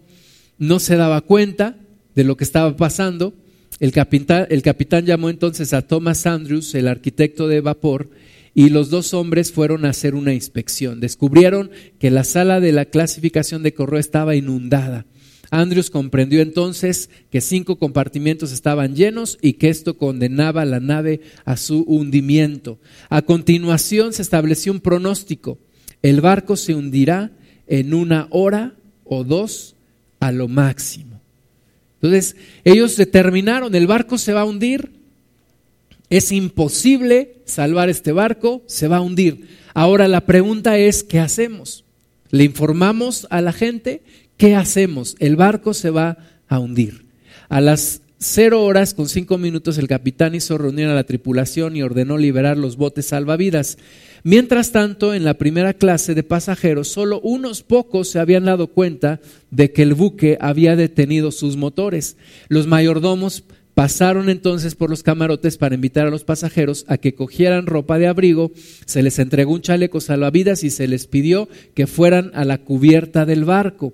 no 0.58 0.80
se 0.80 0.96
daba 0.96 1.22
cuenta 1.22 1.78
de 2.16 2.24
lo 2.24 2.38
que 2.38 2.46
estaba 2.46 2.76
pasando. 2.76 3.34
El 3.80 3.92
capitán, 3.92 4.48
el 4.50 4.62
capitán 4.62 5.06
llamó 5.06 5.30
entonces 5.30 5.74
a 5.74 5.82
Thomas 5.82 6.26
Andrews, 6.26 6.74
el 6.74 6.88
arquitecto 6.88 7.50
de 7.50 7.60
vapor, 7.60 8.10
y 8.54 8.70
los 8.70 8.90
dos 8.90 9.14
hombres 9.14 9.52
fueron 9.52 9.84
a 9.84 9.90
hacer 9.90 10.16
una 10.16 10.34
inspección. 10.34 11.02
Descubrieron 11.02 11.72
que 12.00 12.10
la 12.10 12.24
sala 12.24 12.62
de 12.62 12.72
la 12.72 12.86
clasificación 12.86 13.62
de 13.62 13.74
correo 13.74 14.00
estaba 14.00 14.38
inundada. 14.38 15.06
Andrews 15.52 15.90
comprendió 15.90 16.42
entonces 16.42 17.10
que 17.32 17.42
cinco 17.42 17.78
compartimientos 17.78 18.52
estaban 18.52 18.96
llenos 18.96 19.38
y 19.42 19.54
que 19.54 19.70
esto 19.70 19.98
condenaba 19.98 20.66
la 20.66 20.80
nave 20.80 21.22
a 21.46 21.58
su 21.58 21.84
hundimiento. 21.84 22.80
A 23.10 23.22
continuación 23.22 24.14
se 24.14 24.22
estableció 24.22 24.72
un 24.72 24.80
pronóstico. 24.80 25.58
El 26.02 26.22
barco 26.22 26.56
se 26.56 26.74
hundirá 26.76 27.32
en 27.68 27.94
una 27.94 28.28
hora 28.32 28.76
o 29.04 29.24
dos 29.24 29.76
a 30.20 30.32
lo 30.32 30.48
máximo. 30.48 31.22
Entonces, 31.96 32.36
ellos 32.64 32.98
determinaron, 32.98 33.74
el 33.74 33.88
barco 33.88 34.18
se 34.18 34.34
va 34.34 34.42
a 34.42 34.46
hundir, 34.46 34.92
es 36.10 36.32
imposible 36.32 37.38
salvar 37.46 37.90
este 37.90 38.12
barco, 38.12 38.64
se 38.68 38.88
va 38.88 38.98
a 38.98 39.02
hundir. 39.02 39.48
Ahora 39.74 40.08
la 40.08 40.26
pregunta 40.26 40.78
es, 40.78 41.04
¿qué 41.04 41.20
hacemos? 41.20 41.84
¿Le 42.30 42.44
informamos 42.44 43.28
a 43.30 43.42
la 43.42 43.54
gente? 43.54 44.04
¿Qué 44.38 44.56
hacemos? 44.56 45.16
El 45.20 45.36
barco 45.36 45.74
se 45.74 45.90
va 45.90 46.18
a 46.48 46.60
hundir. 46.60 47.06
A 47.48 47.62
las 47.62 48.02
cero 48.18 48.64
horas 48.64 48.94
con 48.94 49.08
cinco 49.08 49.38
minutos 49.38 49.78
el 49.78 49.88
capitán 49.88 50.36
hizo 50.36 50.58
reunión 50.58 50.90
a 50.90 50.96
la 50.96 51.04
tripulación 51.04 51.76
y 51.76 51.84
ordenó 51.84 52.18
liberar 52.18 52.58
los 52.58 52.76
botes 52.76 53.08
salvavidas. 53.08 53.78
Mientras 54.24 54.72
tanto, 54.72 55.14
en 55.14 55.24
la 55.24 55.36
primera 55.36 55.74
clase 55.74 56.16
de 56.16 56.24
pasajeros, 56.24 56.88
solo 56.88 57.22
unos 57.22 57.64
pocos 57.64 58.10
se 58.10 58.20
habían 58.20 58.46
dado 58.46 58.68
cuenta 58.68 59.22
de 59.52 59.72
que 59.72 59.84
el 59.84 59.94
buque 59.94 60.38
había 60.42 60.76
detenido 60.76 61.32
sus 61.32 61.56
motores. 61.56 62.18
Los 62.50 62.68
mayordomos 62.68 63.44
Pasaron 63.76 64.30
entonces 64.30 64.74
por 64.74 64.90
los 64.90 65.04
camarotes 65.04 65.58
para 65.58 65.76
invitar 65.76 66.08
a 66.08 66.10
los 66.10 66.24
pasajeros 66.24 66.86
a 66.88 66.98
que 66.98 67.14
cogieran 67.14 67.66
ropa 67.66 68.00
de 68.00 68.08
abrigo, 68.08 68.54
se 68.86 69.04
les 69.04 69.20
entregó 69.20 69.52
un 69.52 69.62
chaleco 69.62 70.00
salvavidas 70.00 70.64
y 70.64 70.70
se 70.70 70.88
les 70.88 71.08
pidió 71.08 71.50
que 71.74 71.86
fueran 71.86 72.32
a 72.36 72.46
la 72.46 72.60
cubierta 72.60 73.26
del 73.26 73.44
barco. 73.44 73.94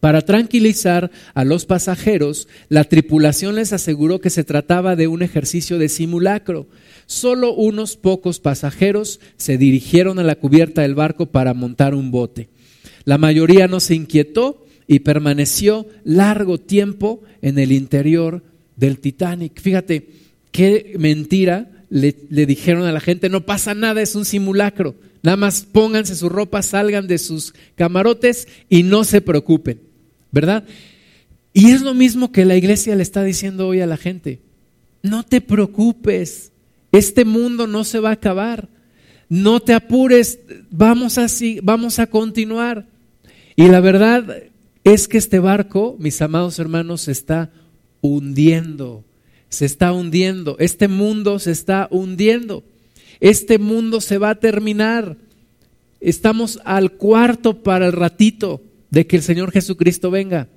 Para 0.00 0.22
tranquilizar 0.22 1.10
a 1.34 1.44
los 1.44 1.66
pasajeros, 1.66 2.48
la 2.68 2.84
tripulación 2.84 3.54
les 3.54 3.72
aseguró 3.72 4.20
que 4.20 4.30
se 4.30 4.44
trataba 4.44 4.96
de 4.96 5.08
un 5.08 5.22
ejercicio 5.22 5.78
de 5.78 5.88
simulacro. 5.88 6.66
Solo 7.06 7.54
unos 7.54 7.96
pocos 7.96 8.40
pasajeros 8.40 9.20
se 9.36 9.58
dirigieron 9.58 10.18
a 10.18 10.22
la 10.22 10.36
cubierta 10.36 10.82
del 10.82 10.94
barco 10.94 11.26
para 11.26 11.54
montar 11.54 11.94
un 11.94 12.10
bote. 12.10 12.48
La 13.04 13.18
mayoría 13.18 13.68
no 13.68 13.80
se 13.80 13.94
inquietó 13.94 14.66
y 14.86 15.00
permaneció 15.00 15.86
largo 16.04 16.58
tiempo 16.58 17.22
en 17.42 17.58
el 17.58 17.72
interior 17.72 18.42
del 18.76 18.98
Titanic. 18.98 19.60
Fíjate, 19.60 20.08
qué 20.52 20.94
mentira 20.98 21.70
le, 21.88 22.12
dijeron 22.46 22.84
a 22.84 22.92
la 22.92 23.00
gente, 23.00 23.28
no 23.28 23.46
pasa 23.46 23.74
nada, 23.74 24.02
es 24.02 24.14
un 24.14 24.24
simulacro. 24.24 24.94
Nada 25.22 25.36
más 25.36 25.66
pónganse 25.70 26.14
su 26.14 26.28
ropa, 26.28 26.62
salgan 26.62 27.06
de 27.06 27.18
sus 27.18 27.54
camarotes 27.74 28.46
y 28.68 28.82
no 28.82 29.04
se 29.04 29.20
preocupen, 29.20 29.80
¿verdad? 30.30 30.64
Y 31.52 31.70
es 31.70 31.82
lo 31.82 31.94
mismo 31.94 32.32
que 32.32 32.44
la 32.44 32.56
iglesia 32.56 32.94
le 32.96 33.02
está 33.02 33.22
diciendo 33.22 33.66
hoy 33.66 33.80
a 33.80 33.86
la 33.86 33.96
gente. 33.96 34.40
No 35.02 35.22
te 35.22 35.40
preocupes, 35.40 36.52
este 36.92 37.24
mundo 37.24 37.66
no 37.66 37.84
se 37.84 37.98
va 37.98 38.10
a 38.10 38.14
acabar. 38.14 38.68
No 39.28 39.60
te 39.60 39.72
apures, 39.74 40.38
vamos 40.70 41.18
así, 41.18 41.58
vamos 41.62 41.98
a 41.98 42.06
continuar. 42.06 42.86
Y 43.56 43.68
la 43.68 43.80
verdad 43.80 44.44
es 44.84 45.08
que 45.08 45.18
este 45.18 45.38
barco, 45.38 45.96
mis 45.98 46.20
amados 46.22 46.58
hermanos, 46.58 47.08
está 47.08 47.50
hundiendo, 48.02 49.04
se 49.48 49.64
está 49.64 49.92
hundiendo, 49.92 50.56
este 50.58 50.88
mundo 50.88 51.38
se 51.38 51.50
está 51.50 51.88
hundiendo, 51.90 52.62
este 53.20 53.58
mundo 53.58 54.00
se 54.00 54.18
va 54.18 54.30
a 54.30 54.34
terminar. 54.40 55.16
Estamos 56.00 56.60
al 56.64 56.92
cuarto 56.92 57.62
para 57.62 57.86
el 57.86 57.92
ratito 57.92 58.62
de 58.90 59.06
que 59.06 59.16
el 59.16 59.22
Señor 59.22 59.52
Jesucristo 59.52 60.10
venga. 60.10 60.48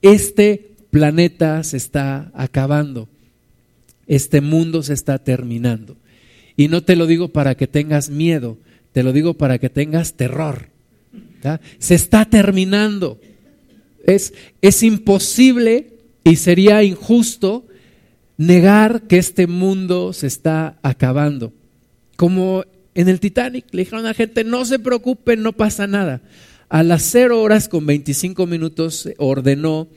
Este 0.00 0.72
planeta 0.90 1.62
se 1.64 1.76
está 1.76 2.30
acabando, 2.34 3.08
este 4.06 4.40
mundo 4.40 4.82
se 4.82 4.92
está 4.94 5.18
terminando. 5.18 5.96
Y 6.56 6.68
no 6.68 6.82
te 6.82 6.96
lo 6.96 7.06
digo 7.06 7.28
para 7.28 7.54
que 7.54 7.66
tengas 7.66 8.10
miedo, 8.10 8.58
te 8.92 9.02
lo 9.02 9.12
digo 9.12 9.34
para 9.34 9.58
que 9.58 9.70
tengas 9.70 10.14
terror. 10.14 10.68
Se 11.78 11.94
está 11.94 12.24
terminando. 12.24 13.20
Es, 14.04 14.34
es 14.60 14.82
imposible 14.82 15.88
y 16.24 16.36
sería 16.36 16.82
injusto 16.82 17.66
negar 18.36 19.02
que 19.02 19.18
este 19.18 19.46
mundo 19.46 20.12
se 20.12 20.26
está 20.26 20.78
acabando. 20.82 21.52
Como 22.16 22.64
en 22.94 23.08
el 23.08 23.20
Titanic, 23.20 23.66
le 23.72 23.82
dijeron 23.82 24.04
a 24.04 24.08
la 24.08 24.14
gente, 24.14 24.44
no 24.44 24.64
se 24.64 24.78
preocupen, 24.78 25.42
no 25.42 25.52
pasa 25.52 25.86
nada. 25.86 26.20
A 26.72 26.82
las 26.82 27.02
cero 27.02 27.42
horas 27.42 27.68
con 27.68 27.84
25 27.84 28.46
minutos 28.46 29.06
ordenó 29.18 29.88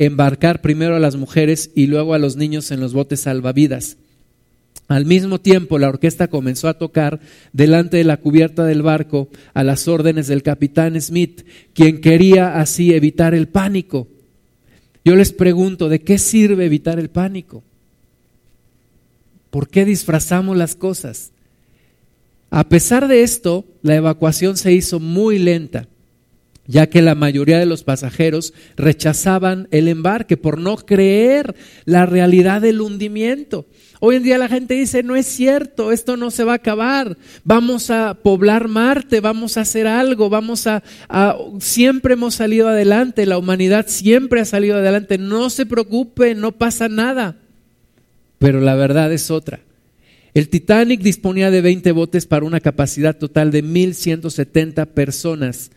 embarcar 0.00 0.60
primero 0.60 0.96
a 0.96 0.98
las 0.98 1.14
mujeres 1.14 1.70
y 1.76 1.86
luego 1.86 2.14
a 2.14 2.18
los 2.18 2.34
niños 2.34 2.72
en 2.72 2.80
los 2.80 2.92
botes 2.92 3.20
salvavidas. 3.20 3.96
Al 4.88 5.06
mismo 5.06 5.40
tiempo, 5.40 5.78
la 5.78 5.88
orquesta 5.88 6.26
comenzó 6.26 6.66
a 6.66 6.78
tocar 6.78 7.20
delante 7.52 7.98
de 7.98 8.02
la 8.02 8.16
cubierta 8.16 8.64
del 8.64 8.82
barco 8.82 9.28
a 9.54 9.62
las 9.62 9.86
órdenes 9.86 10.26
del 10.26 10.42
capitán 10.42 11.00
Smith, 11.00 11.42
quien 11.74 12.00
quería 12.00 12.60
así 12.60 12.92
evitar 12.92 13.32
el 13.32 13.46
pánico. 13.46 14.08
Yo 15.04 15.14
les 15.14 15.32
pregunto, 15.32 15.88
¿de 15.88 16.00
qué 16.00 16.18
sirve 16.18 16.66
evitar 16.66 16.98
el 16.98 17.10
pánico? 17.10 17.62
¿Por 19.50 19.68
qué 19.68 19.84
disfrazamos 19.84 20.56
las 20.56 20.74
cosas? 20.74 21.30
A 22.50 22.68
pesar 22.68 23.06
de 23.06 23.22
esto, 23.22 23.64
la 23.82 23.94
evacuación 23.94 24.56
se 24.56 24.72
hizo 24.72 24.98
muy 24.98 25.38
lenta, 25.38 25.86
ya 26.70 26.88
que 26.88 27.02
la 27.02 27.16
mayoría 27.16 27.58
de 27.58 27.66
los 27.66 27.82
pasajeros 27.82 28.54
rechazaban 28.76 29.66
el 29.72 29.88
embarque 29.88 30.36
por 30.36 30.60
no 30.60 30.76
creer 30.76 31.56
la 31.84 32.06
realidad 32.06 32.60
del 32.60 32.80
hundimiento. 32.80 33.66
Hoy 33.98 34.16
en 34.16 34.22
día 34.22 34.38
la 34.38 34.48
gente 34.48 34.74
dice, 34.74 35.02
no 35.02 35.16
es 35.16 35.26
cierto, 35.26 35.90
esto 35.90 36.16
no 36.16 36.30
se 36.30 36.44
va 36.44 36.52
a 36.52 36.56
acabar, 36.56 37.18
vamos 37.42 37.90
a 37.90 38.14
poblar 38.14 38.68
Marte, 38.68 39.18
vamos 39.18 39.56
a 39.56 39.62
hacer 39.62 39.88
algo, 39.88 40.30
vamos 40.30 40.68
a, 40.68 40.84
siempre 41.58 42.14
hemos 42.14 42.36
salido 42.36 42.68
adelante, 42.68 43.26
la 43.26 43.36
humanidad 43.36 43.86
siempre 43.88 44.40
ha 44.40 44.44
salido 44.44 44.76
adelante, 44.76 45.18
no 45.18 45.50
se 45.50 45.66
preocupe, 45.66 46.36
no 46.36 46.52
pasa 46.52 46.88
nada. 46.88 47.36
Pero 48.38 48.60
la 48.60 48.76
verdad 48.76 49.12
es 49.12 49.32
otra. 49.32 49.58
El 50.34 50.48
Titanic 50.48 51.00
disponía 51.00 51.50
de 51.50 51.62
20 51.62 51.90
botes 51.90 52.26
para 52.26 52.46
una 52.46 52.60
capacidad 52.60 53.18
total 53.18 53.50
de 53.50 53.64
1.170 53.64 54.86
personas 54.86 55.72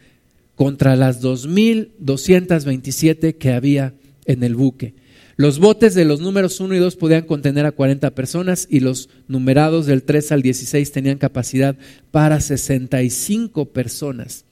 contra 0.56 0.96
las 0.96 1.22
2.227 1.22 3.38
que 3.38 3.54
había 3.54 3.94
en 4.26 4.44
el 4.44 4.56
buque. 4.56 4.96
Los 5.36 5.58
botes 5.58 5.96
de 5.96 6.06
los 6.06 6.20
números 6.20 6.60
1 6.60 6.76
y 6.76 6.78
2 6.78 6.96
podían 6.96 7.24
contener 7.24 7.66
a 7.66 7.72
40 7.72 8.12
personas 8.12 8.68
y 8.70 8.82
los 8.82 9.10
numerados 9.28 9.88
del 9.88 10.04
3 10.04 10.32
al 10.32 10.44
16 10.44 10.92
tenían 10.92 11.18
capacidad 11.18 11.76
para 12.12 12.40
65 12.40 13.66
personas. 13.66 14.46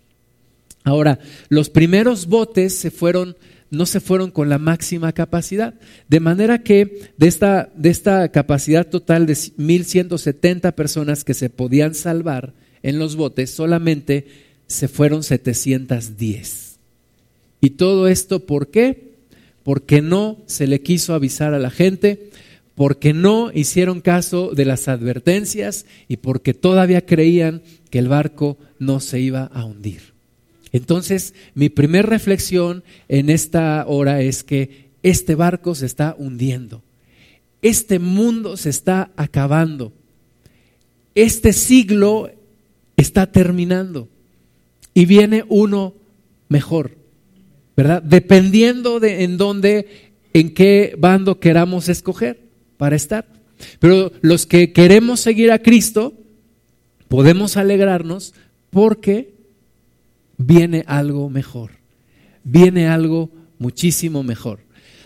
Ahora, 0.84 1.20
los 1.50 1.70
primeros 1.70 2.26
botes 2.26 2.84
no 3.70 3.86
se 3.86 4.00
fueron 4.00 4.32
con 4.32 4.50
la 4.50 4.58
máxima 4.58 5.12
capacidad, 5.12 5.76
de 6.08 6.20
manera 6.20 6.64
que 6.64 7.12
de 7.18 7.28
esta 7.28 8.32
capacidad 8.32 8.88
total 8.88 9.28
de 9.28 9.34
1.170 9.34 10.74
personas 10.74 11.24
que 11.24 11.36
se 11.36 11.52
podían 11.52 11.94
salvar 11.94 12.56
en 12.82 12.98
los 12.98 13.16
botes, 13.16 13.52
solamente 13.52 14.26
se 14.72 14.88
fueron 14.88 15.24
710. 15.24 16.78
¿Y 17.62 17.72
todo 17.72 18.08
esto 18.08 18.46
por 18.46 18.70
qué? 18.70 19.12
porque 19.64 20.02
no 20.02 20.38
se 20.48 20.68
le 20.68 20.82
quiso 20.82 21.14
avisar 21.14 21.54
a 21.54 21.60
la 21.60 21.70
gente, 21.70 22.30
porque 22.76 23.14
no 23.14 23.52
hicieron 23.54 24.02
caso 24.02 24.52
de 24.56 24.66
las 24.66 24.88
advertencias 24.88 25.86
y 26.08 26.18
porque 26.18 26.54
todavía 26.54 27.06
creían 27.06 27.62
que 27.90 28.00
el 28.00 28.08
barco 28.08 28.58
no 28.80 29.00
se 29.00 29.20
iba 29.20 29.44
a 29.44 29.66
hundir. 29.66 30.14
Entonces, 30.72 31.34
mi 31.54 31.70
primera 31.70 32.08
reflexión 32.08 32.84
en 33.08 33.30
esta 33.30 33.86
hora 33.88 34.22
es 34.22 34.44
que 34.44 34.90
este 35.04 35.36
barco 35.36 35.76
se 35.76 35.86
está 35.86 36.16
hundiendo. 36.18 36.82
Este 37.62 38.00
mundo 38.00 38.58
se 38.58 38.70
está 38.70 39.12
acabando. 39.18 39.92
Este 41.14 41.54
siglo 41.54 42.32
está 42.96 43.32
terminando. 43.32 44.08
Y 44.94 45.06
viene 45.06 45.44
uno 45.48 45.94
mejor. 46.50 47.02
¿verdad? 47.76 48.02
Dependiendo 48.04 49.00
de 49.00 49.24
en 49.24 49.38
dónde, 49.38 50.14
en 50.34 50.54
qué 50.54 50.96
bando 50.98 51.40
queramos 51.40 51.90
escoger 51.90 52.40
para 52.78 52.96
estar. 52.96 53.26
Pero 53.80 54.12
los 54.22 54.46
que 54.46 54.74
queremos 54.74 55.20
seguir 55.20 55.52
a 55.52 55.60
Cristo, 55.60 56.14
podemos 57.08 57.58
alegrarnos 57.58 58.34
porque 58.70 59.34
viene 60.38 60.84
algo 60.88 61.30
mejor, 61.30 61.72
viene 62.44 62.88
algo 62.88 63.30
muchísimo 63.60 64.24
mejor. 64.24 64.60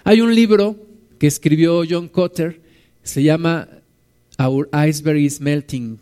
Hay 0.03 0.21
un 0.21 0.33
libro 0.33 0.77
que 1.19 1.27
escribió 1.27 1.83
John 1.89 2.07
Cotter, 2.07 2.61
se 3.03 3.23
llama 3.23 3.67
Our 4.37 4.69
Iceberg 4.87 5.17
is 5.17 5.41
Melting. 5.41 5.99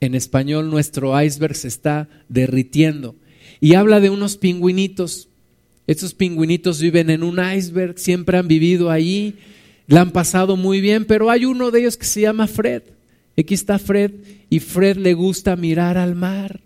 En 0.00 0.14
español, 0.14 0.70
nuestro 0.70 1.20
iceberg 1.20 1.54
se 1.54 1.68
está 1.68 2.08
derritiendo. 2.28 3.14
Y 3.60 3.74
habla 3.74 4.00
de 4.00 4.10
unos 4.10 4.36
pingüinitos. 4.36 5.28
Estos 5.86 6.14
pingüinitos 6.14 6.80
viven 6.80 7.10
en 7.10 7.22
un 7.22 7.38
iceberg, 7.38 7.98
siempre 7.98 8.38
han 8.38 8.48
vivido 8.48 8.90
allí, 8.90 9.36
la 9.86 10.00
han 10.00 10.10
pasado 10.10 10.56
muy 10.56 10.80
bien, 10.80 11.04
pero 11.04 11.30
hay 11.30 11.44
uno 11.44 11.70
de 11.70 11.80
ellos 11.80 11.96
que 11.96 12.06
se 12.06 12.22
llama 12.22 12.48
Fred. 12.48 12.82
Aquí 13.38 13.54
está 13.54 13.78
Fred 13.78 14.12
y 14.50 14.60
Fred 14.60 14.96
le 14.96 15.14
gusta 15.14 15.56
mirar 15.56 15.98
al 15.98 16.14
mar 16.14 16.60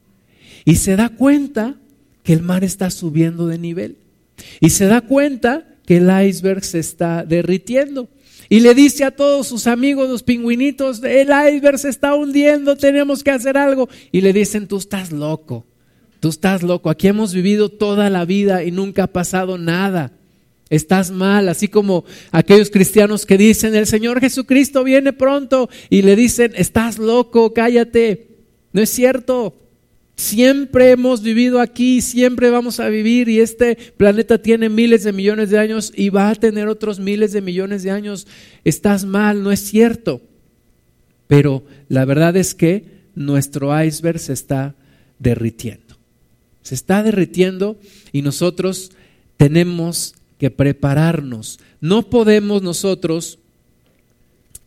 y 0.64 0.76
se 0.76 0.96
da 0.96 1.08
cuenta 1.08 1.74
que 2.22 2.32
el 2.32 2.42
mar 2.42 2.64
está 2.64 2.90
subiendo 2.90 3.46
de 3.46 3.58
nivel 3.58 3.96
y 4.60 4.70
se 4.70 4.86
da 4.86 5.00
cuenta 5.00 5.66
que 5.84 5.96
el 5.96 6.08
iceberg 6.26 6.64
se 6.64 6.78
está 6.78 7.24
derritiendo. 7.24 8.08
Y 8.52 8.58
le 8.58 8.74
dice 8.74 9.04
a 9.04 9.12
todos 9.12 9.46
sus 9.46 9.68
amigos, 9.68 10.10
los 10.10 10.24
pingüinitos, 10.24 11.00
el 11.04 11.28
iceberg 11.28 11.78
se 11.78 11.88
está 11.88 12.16
hundiendo, 12.16 12.76
tenemos 12.76 13.22
que 13.22 13.30
hacer 13.30 13.56
algo. 13.56 13.88
Y 14.10 14.22
le 14.22 14.32
dicen, 14.32 14.66
tú 14.66 14.78
estás 14.78 15.12
loco, 15.12 15.64
tú 16.18 16.30
estás 16.30 16.64
loco, 16.64 16.90
aquí 16.90 17.06
hemos 17.06 17.32
vivido 17.32 17.68
toda 17.68 18.10
la 18.10 18.24
vida 18.24 18.64
y 18.64 18.72
nunca 18.72 19.04
ha 19.04 19.06
pasado 19.06 19.56
nada. 19.56 20.10
Estás 20.68 21.12
mal, 21.12 21.48
así 21.48 21.68
como 21.68 22.04
aquellos 22.32 22.70
cristianos 22.70 23.24
que 23.24 23.38
dicen, 23.38 23.76
el 23.76 23.86
Señor 23.86 24.20
Jesucristo 24.20 24.82
viene 24.82 25.12
pronto 25.12 25.70
y 25.88 26.02
le 26.02 26.16
dicen, 26.16 26.52
estás 26.56 26.98
loco, 26.98 27.54
cállate. 27.54 28.30
No 28.72 28.82
es 28.82 28.90
cierto. 28.90 29.54
Siempre 30.20 30.90
hemos 30.90 31.22
vivido 31.22 31.60
aquí, 31.62 32.02
siempre 32.02 32.50
vamos 32.50 32.78
a 32.78 32.90
vivir 32.90 33.30
y 33.30 33.40
este 33.40 33.74
planeta 33.96 34.36
tiene 34.36 34.68
miles 34.68 35.02
de 35.02 35.14
millones 35.14 35.48
de 35.48 35.58
años 35.58 35.94
y 35.96 36.10
va 36.10 36.28
a 36.28 36.34
tener 36.34 36.68
otros 36.68 37.00
miles 37.00 37.32
de 37.32 37.40
millones 37.40 37.84
de 37.84 37.90
años. 37.90 38.26
Estás 38.62 39.06
mal, 39.06 39.42
no 39.42 39.50
es 39.50 39.60
cierto. 39.60 40.20
Pero 41.26 41.64
la 41.88 42.04
verdad 42.04 42.36
es 42.36 42.54
que 42.54 42.84
nuestro 43.14 43.72
iceberg 43.82 44.18
se 44.18 44.34
está 44.34 44.74
derritiendo. 45.18 45.96
Se 46.60 46.74
está 46.74 47.02
derritiendo 47.02 47.80
y 48.12 48.20
nosotros 48.20 48.92
tenemos 49.38 50.14
que 50.36 50.50
prepararnos. 50.50 51.60
No 51.80 52.10
podemos 52.10 52.60
nosotros 52.60 53.38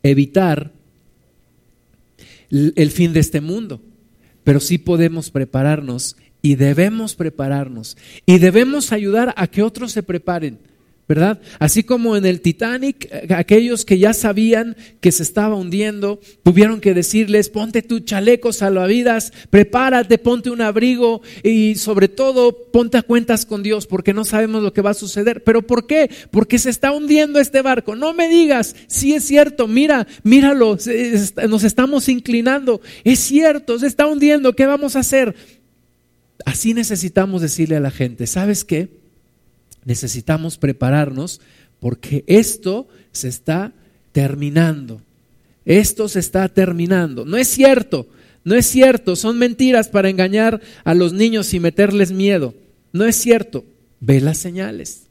evitar 0.01 0.71
el 2.49 2.89
fin 2.89 3.13
de 3.13 3.19
este 3.19 3.39
mundo, 3.39 3.79
pero 4.43 4.59
sí 4.59 4.77
podemos 4.77 5.29
prepararnos 5.31 6.15
y 6.41 6.55
debemos 6.55 7.15
prepararnos 7.15 7.97
y 8.25 8.37
debemos 8.37 8.91
ayudar 8.91 9.33
a 9.37 9.47
que 9.47 9.63
otros 9.63 9.91
se 9.91 10.03
preparen. 10.03 10.59
¿Verdad? 11.07 11.41
Así 11.59 11.83
como 11.83 12.15
en 12.15 12.25
el 12.25 12.39
Titanic, 12.39 13.09
eh, 13.11 13.33
aquellos 13.33 13.83
que 13.83 13.99
ya 13.99 14.13
sabían 14.13 14.77
que 15.01 15.11
se 15.11 15.23
estaba 15.23 15.55
hundiendo, 15.55 16.19
tuvieron 16.43 16.79
que 16.79 16.93
decirles, 16.93 17.49
ponte 17.49 17.81
tu 17.81 17.99
chaleco 17.99 18.53
salvavidas, 18.53 19.33
prepárate, 19.49 20.17
ponte 20.17 20.49
un 20.49 20.61
abrigo 20.61 21.21
y 21.43 21.75
sobre 21.75 22.07
todo 22.07 22.71
ponte 22.71 22.97
a 22.97 23.01
cuentas 23.01 23.45
con 23.45 23.63
Dios 23.63 23.85
porque 23.85 24.13
no 24.13 24.23
sabemos 24.23 24.63
lo 24.63 24.71
que 24.71 24.81
va 24.81 24.91
a 24.91 24.95
suceder. 24.95 25.43
¿Pero 25.43 25.61
por 25.61 25.87
qué? 25.87 26.09
Porque 26.31 26.57
se 26.57 26.69
está 26.69 26.91
hundiendo 26.91 27.39
este 27.39 27.61
barco. 27.61 27.95
No 27.95 28.13
me 28.13 28.29
digas, 28.29 28.75
si 28.87 29.13
es 29.13 29.25
cierto, 29.25 29.67
mira, 29.67 30.07
míralo, 30.23 30.77
nos 31.49 31.63
estamos 31.63 32.07
inclinando. 32.07 32.81
Es 33.03 33.19
cierto, 33.19 33.77
se 33.77 33.87
está 33.87 34.07
hundiendo, 34.07 34.55
¿qué 34.55 34.65
vamos 34.65 34.95
a 34.95 34.99
hacer? 34.99 35.35
Así 36.45 36.73
necesitamos 36.73 37.41
decirle 37.41 37.75
a 37.75 37.81
la 37.81 37.91
gente, 37.91 38.25
¿sabes 38.25 38.63
qué? 38.63 39.02
Necesitamos 39.85 40.57
prepararnos 40.57 41.41
porque 41.79 42.23
esto 42.27 42.87
se 43.11 43.27
está 43.27 43.73
terminando. 44.11 45.01
Esto 45.65 46.07
se 46.07 46.19
está 46.19 46.49
terminando. 46.49 47.25
No 47.25 47.37
es 47.37 47.47
cierto, 47.47 48.07
no 48.43 48.55
es 48.55 48.65
cierto. 48.65 49.15
Son 49.15 49.37
mentiras 49.37 49.89
para 49.89 50.09
engañar 50.09 50.61
a 50.83 50.93
los 50.93 51.13
niños 51.13 51.53
y 51.53 51.59
meterles 51.59 52.11
miedo. 52.11 52.53
No 52.91 53.05
es 53.05 53.15
cierto. 53.15 53.65
Ve 53.99 54.21
las 54.21 54.37
señales. 54.37 55.03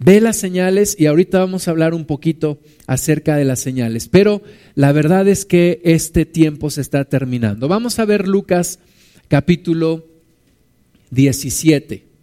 Ve 0.00 0.20
las 0.20 0.36
señales 0.36 0.96
y 0.98 1.06
ahorita 1.06 1.38
vamos 1.38 1.66
a 1.66 1.70
hablar 1.70 1.94
un 1.94 2.04
poquito 2.04 2.58
acerca 2.86 3.36
de 3.36 3.44
las 3.44 3.60
señales. 3.60 4.08
Pero 4.08 4.42
la 4.74 4.92
verdad 4.92 5.28
es 5.28 5.44
que 5.44 5.80
este 5.84 6.26
tiempo 6.26 6.70
se 6.70 6.80
está 6.80 7.04
terminando. 7.04 7.68
Vamos 7.68 7.98
a 7.98 8.04
ver 8.04 8.26
Lucas 8.26 8.80
capítulo 9.28 10.04
17. 11.10 12.13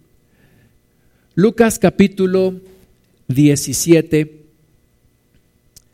Lucas 1.34 1.78
capítulo 1.78 2.60
17, 3.28 4.42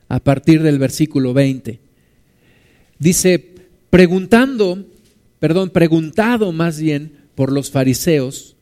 a 0.09 0.19
partir 0.19 0.65
del 0.65 0.81
versículo 0.81 1.33
20. 1.33 1.79
Dice, 2.99 3.55
preguntando, 3.89 4.85
perdón, 5.39 5.71
preguntado 5.71 6.51
más 6.51 6.81
bien 6.81 7.13
por 7.37 7.53
los 7.53 7.71
fariseos, 7.71 8.57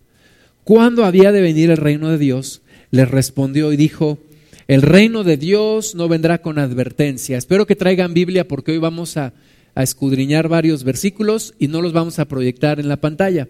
¿cuándo 0.64 1.06
había 1.06 1.32
de 1.32 1.40
venir 1.40 1.70
el 1.70 1.78
reino 1.78 2.10
de 2.10 2.18
Dios? 2.18 2.60
Les 2.90 3.10
respondió 3.10 3.72
y 3.72 3.78
dijo, 3.78 4.18
el 4.68 4.82
reino 4.82 5.24
de 5.24 5.38
Dios 5.38 5.94
no 5.94 6.08
vendrá 6.08 6.42
con 6.42 6.58
advertencia. 6.58 7.38
Espero 7.38 7.66
que 7.66 7.76
traigan 7.76 8.12
Biblia 8.12 8.46
porque 8.46 8.72
hoy 8.72 8.78
vamos 8.78 9.16
a, 9.16 9.32
a 9.74 9.82
escudriñar 9.82 10.48
varios 10.48 10.84
versículos 10.84 11.54
y 11.58 11.68
no 11.68 11.80
los 11.80 11.94
vamos 11.94 12.18
a 12.18 12.26
proyectar 12.26 12.80
en 12.80 12.88
la 12.90 13.00
pantalla. 13.00 13.48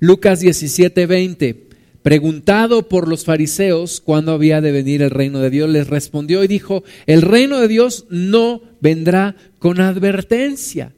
Lucas 0.00 0.40
17, 0.40 1.06
20. 1.06 1.73
Preguntado 2.04 2.86
por 2.86 3.08
los 3.08 3.24
fariseos 3.24 4.02
cuándo 4.02 4.32
había 4.32 4.60
de 4.60 4.72
venir 4.72 5.00
el 5.00 5.08
reino 5.08 5.38
de 5.38 5.48
Dios, 5.48 5.70
les 5.70 5.86
respondió 5.86 6.44
y 6.44 6.48
dijo, 6.48 6.84
el 7.06 7.22
reino 7.22 7.58
de 7.58 7.66
Dios 7.66 8.04
no 8.10 8.60
vendrá 8.82 9.36
con 9.58 9.80
advertencia. 9.80 10.92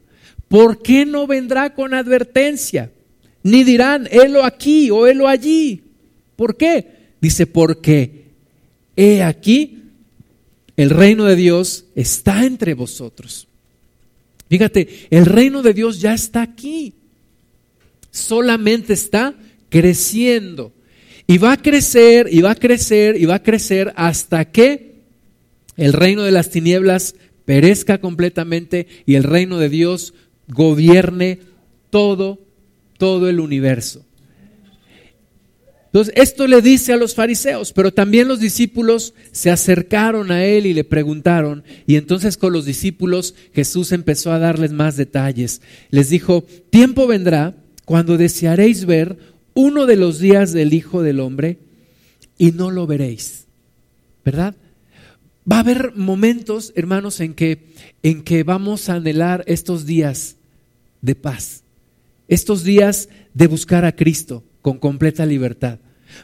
¿Por 0.49 0.81
qué 0.81 1.05
no 1.05 1.25
vendrá 1.25 1.73
con 1.73 1.93
advertencia? 1.93 2.91
Ni 3.41 3.63
dirán, 3.63 4.09
helo 4.11 4.43
aquí 4.43 4.91
o 4.91 5.07
helo 5.07 5.29
allí. 5.29 5.81
¿Por 6.35 6.57
qué? 6.57 7.13
Dice, 7.21 7.47
porque 7.47 8.25
he 8.97 9.23
aquí, 9.23 9.83
el 10.75 10.89
reino 10.89 11.23
de 11.23 11.37
Dios 11.37 11.85
está 11.95 12.43
entre 12.43 12.73
vosotros. 12.73 13.47
Fíjate, 14.49 15.07
el 15.09 15.25
reino 15.25 15.61
de 15.61 15.73
Dios 15.73 16.01
ya 16.01 16.13
está 16.13 16.41
aquí. 16.41 16.95
Solamente 18.11 18.91
está 18.91 19.33
creciendo. 19.69 20.73
Y 21.27 21.37
va 21.37 21.51
a 21.51 21.61
crecer, 21.61 22.29
y 22.31 22.41
va 22.41 22.51
a 22.51 22.55
crecer, 22.55 23.19
y 23.19 23.25
va 23.25 23.35
a 23.35 23.43
crecer 23.43 23.93
hasta 23.95 24.45
que 24.45 25.01
el 25.75 25.93
reino 25.93 26.23
de 26.23 26.31
las 26.31 26.49
tinieblas 26.49 27.15
perezca 27.45 27.99
completamente 27.99 28.87
y 29.05 29.15
el 29.15 29.23
reino 29.23 29.57
de 29.57 29.69
Dios 29.69 30.13
gobierne 30.47 31.39
todo, 31.89 32.39
todo 32.97 33.29
el 33.29 33.39
universo. 33.39 34.03
Entonces, 35.87 36.13
esto 36.17 36.45
le 36.47 36.61
dice 36.61 36.93
a 36.93 36.97
los 36.97 37.15
fariseos, 37.15 37.71
pero 37.71 37.93
también 37.93 38.27
los 38.27 38.39
discípulos 38.39 39.13
se 39.31 39.49
acercaron 39.49 40.31
a 40.31 40.43
él 40.43 40.65
y 40.65 40.73
le 40.73 40.83
preguntaron, 40.83 41.63
y 41.87 41.95
entonces 41.95 42.37
con 42.37 42.51
los 42.53 42.65
discípulos 42.65 43.33
Jesús 43.53 43.91
empezó 43.93 44.31
a 44.31 44.39
darles 44.39 44.73
más 44.73 44.97
detalles. 44.97 45.61
Les 45.89 46.09
dijo, 46.09 46.45
tiempo 46.69 47.07
vendrá 47.07 47.55
cuando 47.85 48.17
desearéis 48.17 48.85
ver 48.85 49.17
uno 49.57 49.87
de 49.87 49.95
los 49.95 50.19
días 50.19 50.53
del 50.53 50.71
Hijo 50.71 51.01
del 51.01 51.19
Hombre 51.19 51.57
y 52.37 52.51
no 52.51 52.69
lo 52.69 52.85
veréis. 52.85 53.47
¿Verdad? 54.23 54.55
Va 55.51 55.57
a 55.57 55.61
haber 55.61 55.93
momentos, 55.95 56.71
hermanos, 56.75 57.19
en 57.21 57.33
que, 57.33 57.73
en 58.03 58.21
que 58.21 58.43
vamos 58.43 58.87
a 58.87 58.95
anhelar 58.95 59.43
estos 59.47 59.87
días 59.87 60.35
de 61.01 61.15
paz, 61.15 61.63
estos 62.27 62.63
días 62.63 63.09
de 63.33 63.47
buscar 63.47 63.83
a 63.83 63.95
Cristo 63.95 64.43
con 64.61 64.77
completa 64.77 65.25
libertad. 65.25 65.79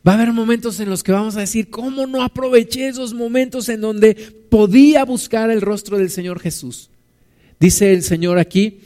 Va 0.07 0.11
a 0.11 0.15
haber 0.15 0.31
momentos 0.31 0.79
en 0.79 0.91
los 0.91 1.01
que 1.01 1.11
vamos 1.11 1.35
a 1.35 1.39
decir, 1.39 1.71
¿cómo 1.71 2.05
no 2.05 2.21
aproveché 2.21 2.87
esos 2.87 3.15
momentos 3.15 3.67
en 3.67 3.81
donde 3.81 4.13
podía 4.49 5.05
buscar 5.05 5.49
el 5.49 5.61
rostro 5.61 5.97
del 5.97 6.11
Señor 6.11 6.39
Jesús? 6.39 6.91
Dice 7.59 7.93
el 7.93 8.03
Señor 8.03 8.37
aquí, 8.37 8.81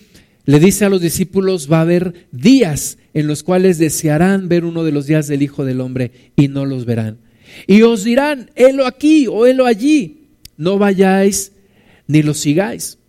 le 0.46 0.62
dice 0.62 0.86
a 0.86 0.90
los 0.90 1.02
discípulos, 1.02 1.70
va 1.70 1.80
a 1.80 1.82
haber 1.82 2.30
días 2.32 2.98
en 3.18 3.26
los 3.26 3.42
cuales 3.42 3.80
desearán 3.80 4.48
ver 4.48 4.64
uno 4.64 4.84
de 4.84 4.92
los 4.92 5.08
días 5.08 5.28
del 5.28 5.42
Hijo 5.42 5.66
del 5.66 5.82
Hombre 5.82 6.12
y 6.36 6.50
no 6.50 6.68
los 6.68 6.86
verán. 6.86 7.18
Y 7.66 7.82
os 7.82 8.04
dirán, 8.04 8.52
helo 8.54 8.86
aquí 8.86 9.26
o 9.26 9.48
helo 9.48 9.66
allí, 9.66 10.28
no 10.56 10.78
vayáis 10.78 11.52
ni 12.06 12.22
lo 12.22 12.36
sigáis. 12.36 13.00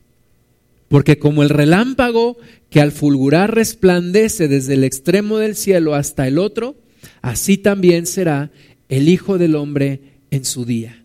Porque 0.89 1.19
como 1.19 1.43
el 1.43 1.51
relámpago 1.51 2.39
que 2.71 2.81
al 2.81 2.91
fulgurar 2.91 3.55
resplandece 3.55 4.49
desde 4.49 4.75
el 4.75 4.85
extremo 4.85 5.37
del 5.37 5.55
cielo 5.55 5.95
hasta 5.95 6.27
el 6.27 6.39
otro, 6.39 6.79
así 7.21 7.59
también 7.59 8.07
será 8.07 8.51
el 8.89 9.11
Hijo 9.11 9.37
del 9.37 9.57
Hombre 9.57 10.01
en 10.31 10.47
su 10.47 10.65
día. 10.65 11.05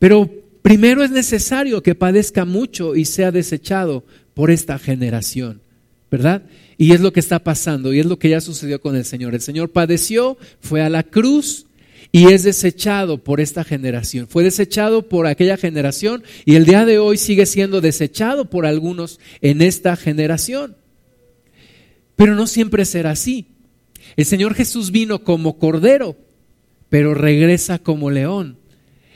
Pero 0.00 0.28
primero 0.62 1.04
es 1.04 1.12
necesario 1.12 1.84
que 1.84 1.94
padezca 1.94 2.44
mucho 2.44 2.96
y 2.96 3.04
sea 3.04 3.30
desechado 3.30 4.04
por 4.34 4.50
esta 4.50 4.76
generación. 4.80 5.60
¿verdad? 6.10 6.42
Y 6.78 6.92
es 6.92 7.00
lo 7.00 7.12
que 7.12 7.20
está 7.20 7.42
pasando 7.42 7.92
y 7.92 7.98
es 7.98 8.06
lo 8.06 8.20
que 8.20 8.28
ya 8.28 8.40
sucedió 8.40 8.80
con 8.80 8.94
el 8.94 9.04
Señor. 9.04 9.34
El 9.34 9.40
Señor 9.40 9.70
padeció, 9.70 10.38
fue 10.60 10.80
a 10.80 10.88
la 10.88 11.02
cruz 11.02 11.66
y 12.12 12.32
es 12.32 12.44
desechado 12.44 13.18
por 13.18 13.40
esta 13.40 13.64
generación. 13.64 14.28
Fue 14.28 14.44
desechado 14.44 15.08
por 15.08 15.26
aquella 15.26 15.56
generación 15.56 16.22
y 16.44 16.54
el 16.54 16.64
día 16.64 16.86
de 16.86 16.98
hoy 16.98 17.18
sigue 17.18 17.46
siendo 17.46 17.80
desechado 17.80 18.44
por 18.44 18.64
algunos 18.64 19.18
en 19.40 19.60
esta 19.60 19.96
generación. 19.96 20.76
Pero 22.14 22.36
no 22.36 22.46
siempre 22.46 22.84
será 22.84 23.10
así. 23.10 23.46
El 24.16 24.24
Señor 24.24 24.54
Jesús 24.54 24.92
vino 24.92 25.24
como 25.24 25.58
cordero, 25.58 26.16
pero 26.88 27.12
regresa 27.12 27.80
como 27.80 28.10
león. 28.10 28.56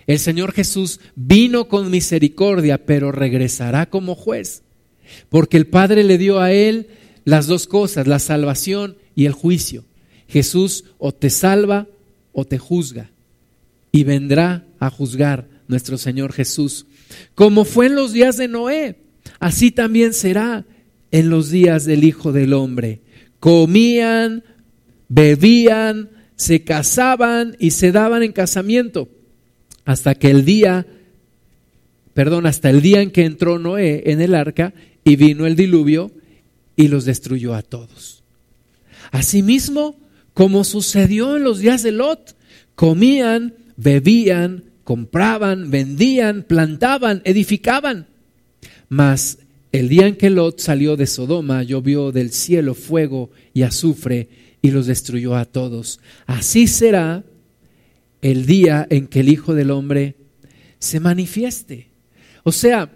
El 0.09 0.18
Señor 0.18 0.53
Jesús 0.53 0.98
vino 1.14 1.68
con 1.68 1.90
misericordia, 1.90 2.85
pero 2.85 3.12
regresará 3.12 3.87
como 3.88 4.16
juez. 4.16 4.62
Porque 5.29 5.57
el 5.57 5.68
Padre 5.68 6.03
le 6.03 6.18
dio 6.18 6.40
a 6.40 6.53
él 6.53 6.88
las 7.25 7.47
dos 7.47 7.67
cosas, 7.67 8.07
la 8.07 8.19
salvación 8.19 8.97
y 9.15 9.27
el 9.27 9.33
juicio. 9.33 9.85
Jesús 10.29 10.85
o 10.99 11.13
te 11.13 11.31
salva 11.31 11.87
o 12.33 12.45
te 12.45 12.59
juzga. 12.59 13.11
Y 13.91 14.05
vendrá 14.05 14.65
a 14.79 14.91
juzgar 14.91 15.49
nuestro 15.69 15.99
Señor 15.99 16.33
Jesús. 16.33 16.87
Como 17.35 17.65
fue 17.65 17.87
en 17.87 17.95
los 17.95 18.13
días 18.13 18.37
de 18.37 18.49
Noé, 18.49 18.97
así 19.39 19.71
también 19.71 20.15
será 20.15 20.65
en 21.11 21.29
los 21.29 21.51
días 21.51 21.85
del 21.85 22.05
Hijo 22.05 22.33
del 22.33 22.55
Hombre. 22.55 23.01
Comían, 23.39 24.45
bebían, 25.09 26.11
se 26.37 26.65
casaban 26.65 27.57
y 27.59 27.73
se 27.73 27.93
daban 27.93 28.23
en 28.23 28.33
casamiento 28.33 29.09
hasta 29.85 30.15
que 30.15 30.31
el 30.31 30.45
día, 30.45 30.87
perdón, 32.15 32.47
hasta 32.47 32.71
el 32.71 32.81
día 32.83 33.01
en 33.01 33.11
que 33.11 33.25
entró 33.25 33.59
Noé 33.59 34.05
en 34.07 34.21
el 34.21 34.35
arca 34.35 34.73
y 35.05 35.17
vino 35.17 35.47
el 35.47 35.57
diluvio 35.57 36.11
y 36.77 36.89
los 36.89 37.05
destruyó 37.05 37.55
a 37.55 37.63
todos. 37.63 38.23
Asimismo, 39.11 39.97
como 40.35 40.65
sucedió 40.65 41.37
en 41.37 41.45
los 41.45 41.59
días 41.59 41.83
de 41.83 41.93
Lot, 41.93 42.37
comían, 42.75 43.55
bebían, 43.77 44.65
compraban, 44.85 45.71
vendían, 45.71 46.43
plantaban, 46.43 47.23
edificaban. 47.25 48.07
Mas 48.89 49.39
el 49.73 49.89
día 49.89 50.07
en 50.07 50.17
que 50.17 50.31
Lot 50.31 50.61
salió 50.61 50.97
de 50.97 51.07
Sodoma, 51.07 51.63
llovió 51.63 52.13
del 52.13 52.31
cielo 52.31 52.75
fuego 52.75 53.31
y 53.55 53.63
azufre 53.63 54.29
y 54.61 54.71
los 54.71 54.87
destruyó 54.87 55.37
a 55.37 55.45
todos. 55.45 56.01
Así 56.27 56.67
será 56.67 57.25
el 58.21 58.47
día 58.47 58.87
en 58.91 59.09
que 59.09 59.21
el 59.21 59.29
Hijo 59.29 59.55
del 59.55 59.71
Hombre 59.71 60.15
se 60.79 61.01
manifieste. 61.01 61.89
O 62.45 62.53
sea, 62.53 62.91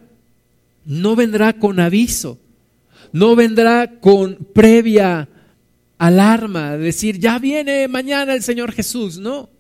no 0.85 1.17
vendrá 1.17 1.59
con 1.59 1.81
aviso, 1.81 2.39
no 3.13 3.37
vendrá 3.37 3.99
con 4.01 4.37
previa 4.55 5.29
alarma, 5.99 6.77
decir, 6.77 7.19
ya 7.19 7.39
viene 7.39 7.89
mañana 7.89 8.35
el 8.35 8.43
Señor 8.43 8.73
Jesús, 8.73 9.19
no. 9.19 9.51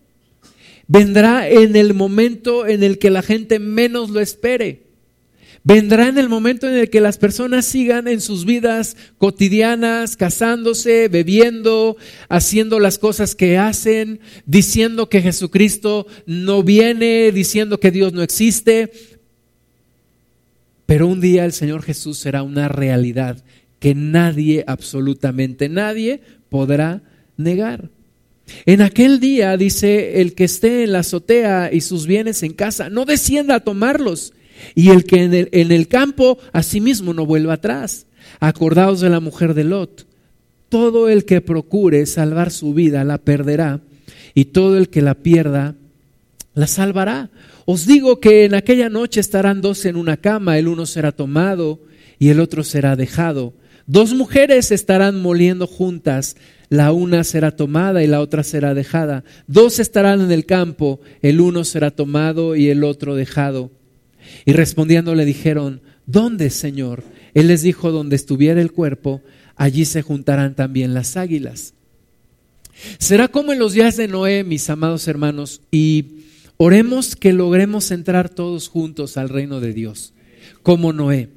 Vendrá 0.88 1.48
en 1.48 1.74
el 1.74 1.94
momento 1.94 2.66
en 2.66 2.82
el 2.82 2.98
que 2.98 3.10
la 3.10 3.22
gente 3.22 3.58
menos 3.58 4.10
lo 4.10 4.20
espere. 4.20 4.86
Vendrá 5.64 6.06
en 6.06 6.16
el 6.16 6.28
momento 6.28 6.68
en 6.68 6.76
el 6.76 6.90
que 6.90 7.00
las 7.00 7.18
personas 7.18 7.66
sigan 7.66 8.06
en 8.06 8.20
sus 8.20 8.44
vidas 8.44 8.96
cotidianas, 9.18 10.16
casándose, 10.16 11.08
bebiendo, 11.08 11.96
haciendo 12.28 12.78
las 12.78 12.98
cosas 12.98 13.34
que 13.34 13.58
hacen, 13.58 14.20
diciendo 14.44 15.08
que 15.08 15.22
Jesucristo 15.22 16.06
no 16.24 16.62
viene, 16.62 17.32
diciendo 17.32 17.80
que 17.80 17.90
Dios 17.90 18.12
no 18.12 18.22
existe. 18.22 18.92
Pero 20.86 21.08
un 21.08 21.20
día 21.20 21.44
el 21.44 21.52
Señor 21.52 21.82
Jesús 21.82 22.18
será 22.18 22.42
una 22.42 22.68
realidad 22.68 23.42
que 23.78 23.94
nadie, 23.94 24.64
absolutamente 24.66 25.68
nadie, 25.68 26.20
podrá 26.48 27.02
negar. 27.36 27.90
En 28.64 28.80
aquel 28.80 29.18
día, 29.18 29.56
dice, 29.56 30.20
el 30.20 30.34
que 30.34 30.44
esté 30.44 30.84
en 30.84 30.92
la 30.92 31.00
azotea 31.00 31.70
y 31.72 31.80
sus 31.80 32.06
bienes 32.06 32.42
en 32.42 32.52
casa, 32.52 32.88
no 32.88 33.04
descienda 33.04 33.56
a 33.56 33.60
tomarlos 33.60 34.32
y 34.74 34.90
el 34.90 35.04
que 35.04 35.22
en 35.22 35.34
el, 35.34 35.48
en 35.52 35.72
el 35.72 35.88
campo 35.88 36.38
asimismo 36.52 37.12
no 37.12 37.26
vuelva 37.26 37.54
atrás. 37.54 38.06
Acordaos 38.40 39.00
de 39.00 39.10
la 39.10 39.20
mujer 39.20 39.54
de 39.54 39.64
Lot. 39.64 40.06
Todo 40.68 41.08
el 41.08 41.24
que 41.24 41.40
procure 41.40 42.06
salvar 42.06 42.50
su 42.50 42.74
vida 42.74 43.04
la 43.04 43.18
perderá, 43.18 43.80
y 44.34 44.46
todo 44.46 44.76
el 44.76 44.88
que 44.88 45.00
la 45.00 45.14
pierda 45.14 45.74
la 46.56 46.66
salvará. 46.66 47.30
Os 47.66 47.86
digo 47.86 48.18
que 48.18 48.46
en 48.46 48.54
aquella 48.54 48.88
noche 48.88 49.20
estarán 49.20 49.60
dos 49.60 49.84
en 49.84 49.94
una 49.94 50.16
cama, 50.16 50.58
el 50.58 50.68
uno 50.68 50.86
será 50.86 51.12
tomado 51.12 51.80
y 52.18 52.30
el 52.30 52.40
otro 52.40 52.64
será 52.64 52.96
dejado. 52.96 53.52
Dos 53.86 54.14
mujeres 54.14 54.72
estarán 54.72 55.20
moliendo 55.20 55.66
juntas, 55.66 56.36
la 56.70 56.92
una 56.92 57.24
será 57.24 57.50
tomada 57.52 58.02
y 58.02 58.06
la 58.06 58.22
otra 58.22 58.42
será 58.42 58.72
dejada. 58.72 59.22
Dos 59.46 59.78
estarán 59.78 60.22
en 60.22 60.32
el 60.32 60.46
campo, 60.46 60.98
el 61.20 61.42
uno 61.42 61.62
será 61.62 61.90
tomado 61.90 62.56
y 62.56 62.70
el 62.70 62.84
otro 62.84 63.14
dejado. 63.14 63.70
Y 64.46 64.54
respondiendo 64.54 65.14
le 65.14 65.26
dijeron, 65.26 65.82
¿dónde, 66.06 66.48
Señor? 66.48 67.04
Él 67.34 67.48
les 67.48 67.60
dijo, 67.60 67.92
donde 67.92 68.16
estuviera 68.16 68.62
el 68.62 68.72
cuerpo, 68.72 69.20
allí 69.56 69.84
se 69.84 70.00
juntarán 70.00 70.54
también 70.54 70.94
las 70.94 71.18
águilas. 71.18 71.74
Será 72.98 73.28
como 73.28 73.52
en 73.52 73.58
los 73.58 73.74
días 73.74 73.98
de 73.98 74.08
Noé, 74.08 74.42
mis 74.42 74.68
amados 74.70 75.06
hermanos, 75.06 75.60
y 75.70 76.15
oremos 76.56 77.16
que 77.16 77.32
logremos 77.32 77.90
entrar 77.90 78.28
todos 78.28 78.68
juntos 78.68 79.16
al 79.16 79.28
reino 79.28 79.60
de 79.60 79.72
Dios, 79.72 80.14
como 80.62 80.92
Noé. 80.92 81.30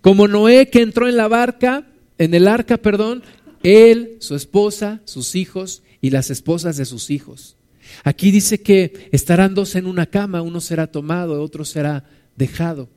Como 0.00 0.28
Noé 0.28 0.68
que 0.68 0.82
entró 0.82 1.08
en 1.08 1.16
la 1.16 1.28
barca, 1.28 1.86
en 2.18 2.34
el 2.34 2.48
arca, 2.48 2.76
perdón, 2.76 3.22
él, 3.62 4.16
su 4.20 4.34
esposa, 4.34 5.00
sus 5.04 5.34
hijos 5.34 5.82
y 6.00 6.10
las 6.10 6.30
esposas 6.30 6.76
de 6.76 6.84
sus 6.84 7.10
hijos. 7.10 7.56
Aquí 8.04 8.30
dice 8.30 8.60
que 8.60 9.08
estarán 9.12 9.54
dos 9.54 9.74
en 9.74 9.86
una 9.86 10.06
cama, 10.06 10.42
uno 10.42 10.60
será 10.60 10.86
tomado, 10.86 11.42
otro 11.42 11.64
será 11.64 12.04
dejado. 12.36 12.88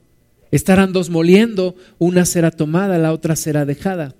Estarán 0.50 0.92
dos 0.92 1.10
moliendo, 1.10 1.76
una 1.98 2.24
será 2.24 2.50
tomada, 2.50 2.98
la 2.98 3.12
otra 3.12 3.36
será 3.36 3.64
dejada. 3.64 4.14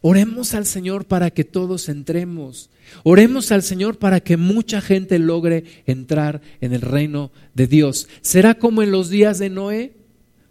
Oremos 0.00 0.54
al 0.54 0.66
Señor 0.66 1.06
para 1.06 1.30
que 1.30 1.44
todos 1.44 1.88
entremos. 1.88 2.70
Oremos 3.02 3.52
al 3.52 3.62
Señor 3.62 3.98
para 3.98 4.20
que 4.20 4.36
mucha 4.36 4.80
gente 4.80 5.18
logre 5.18 5.64
entrar 5.86 6.40
en 6.60 6.72
el 6.72 6.80
reino 6.80 7.32
de 7.54 7.66
Dios. 7.66 8.08
¿Será 8.20 8.54
como 8.54 8.82
en 8.82 8.90
los 8.90 9.10
días 9.10 9.38
de 9.38 9.50
Noé? 9.50 9.92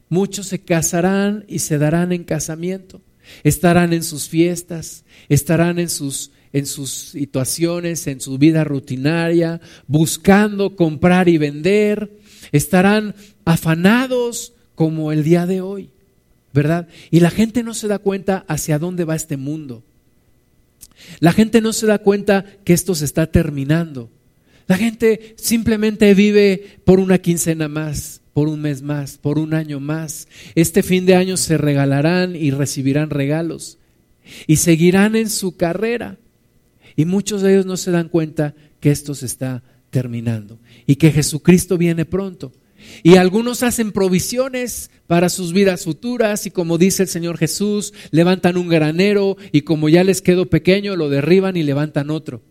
Muchos 0.09 0.47
se 0.47 0.59
casarán 0.59 1.45
y 1.47 1.59
se 1.59 1.77
darán 1.77 2.11
en 2.11 2.23
casamiento. 2.23 3.01
Estarán 3.43 3.93
en 3.93 4.03
sus 4.03 4.27
fiestas, 4.27 5.05
estarán 5.29 5.79
en 5.79 5.89
sus 5.89 6.31
en 6.53 6.67
sus 6.67 6.91
situaciones, 6.91 8.05
en 8.05 8.21
su 8.21 8.37
vida 8.37 8.63
rutinaria, 8.63 9.59
buscando 9.87 10.75
comprar 10.75 11.27
y 11.27 11.39
vender, 11.39 12.11
estarán 12.51 13.15
afanados 13.43 14.53
como 14.75 15.11
el 15.11 15.23
día 15.23 15.47
de 15.47 15.61
hoy, 15.61 15.89
¿verdad? 16.53 16.87
Y 17.11 17.19
la 17.19 17.31
gente 17.31 17.63
no 17.63 17.73
se 17.73 17.87
da 17.87 17.99
cuenta 17.99 18.45
hacia 18.47 18.79
dónde 18.79 19.05
va 19.05 19.15
este 19.15 19.37
mundo. 19.37 19.83
La 21.19 21.33
gente 21.33 21.61
no 21.61 21.73
se 21.73 21.87
da 21.87 21.97
cuenta 21.99 22.45
que 22.63 22.73
esto 22.73 22.95
se 22.95 23.05
está 23.05 23.27
terminando. 23.27 24.09
La 24.67 24.77
gente 24.77 25.35
simplemente 25.37 26.13
vive 26.13 26.79
por 26.85 26.99
una 26.99 27.17
quincena 27.17 27.67
más, 27.67 28.21
por 28.33 28.47
un 28.47 28.61
mes 28.61 28.81
más, 28.81 29.17
por 29.17 29.39
un 29.39 29.53
año 29.53 29.79
más. 29.79 30.27
Este 30.55 30.83
fin 30.83 31.05
de 31.05 31.15
año 31.15 31.37
se 31.37 31.57
regalarán 31.57 32.35
y 32.35 32.51
recibirán 32.51 33.09
regalos 33.09 33.77
y 34.47 34.57
seguirán 34.57 35.15
en 35.15 35.29
su 35.29 35.57
carrera. 35.57 36.17
Y 36.95 37.05
muchos 37.05 37.41
de 37.41 37.53
ellos 37.53 37.65
no 37.65 37.77
se 37.77 37.91
dan 37.91 38.07
cuenta 38.09 38.53
que 38.79 38.91
esto 38.91 39.15
se 39.15 39.25
está 39.25 39.63
terminando 39.89 40.59
y 40.85 40.95
que 40.95 41.11
Jesucristo 41.11 41.77
viene 41.77 42.05
pronto. 42.05 42.51
Y 43.03 43.15
algunos 43.15 43.63
hacen 43.63 43.91
provisiones 43.91 44.91
para 45.07 45.29
sus 45.29 45.53
vidas 45.53 45.83
futuras 45.83 46.45
y 46.45 46.51
como 46.51 46.77
dice 46.77 47.03
el 47.03 47.09
Señor 47.09 47.37
Jesús, 47.37 47.93
levantan 48.11 48.57
un 48.57 48.69
granero 48.69 49.37
y 49.51 49.61
como 49.61 49.89
ya 49.89 50.03
les 50.03 50.21
quedó 50.21 50.49
pequeño, 50.49 50.95
lo 50.95 51.09
derriban 51.09 51.57
y 51.57 51.63
levantan 51.63 52.09
otro. 52.09 52.41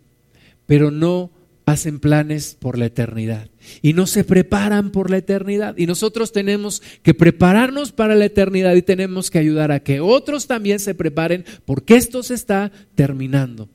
Pero 0.66 0.90
no 0.90 1.30
hacen 1.66 2.00
planes 2.00 2.56
por 2.58 2.78
la 2.78 2.86
eternidad 2.86 3.48
y 3.82 3.92
no 3.92 4.06
se 4.06 4.24
preparan 4.24 4.90
por 4.90 5.10
la 5.10 5.18
eternidad. 5.18 5.76
Y 5.76 5.86
nosotros 5.86 6.32
tenemos 6.32 6.82
que 7.02 7.14
prepararnos 7.14 7.92
para 7.92 8.14
la 8.14 8.24
eternidad 8.24 8.74
y 8.74 8.82
tenemos 8.82 9.30
que 9.30 9.38
ayudar 9.38 9.72
a 9.72 9.80
que 9.80 10.00
otros 10.00 10.46
también 10.46 10.80
se 10.80 10.94
preparen 10.94 11.44
porque 11.64 11.96
esto 11.96 12.22
se 12.22 12.34
está 12.34 12.72
terminando. 12.94 13.68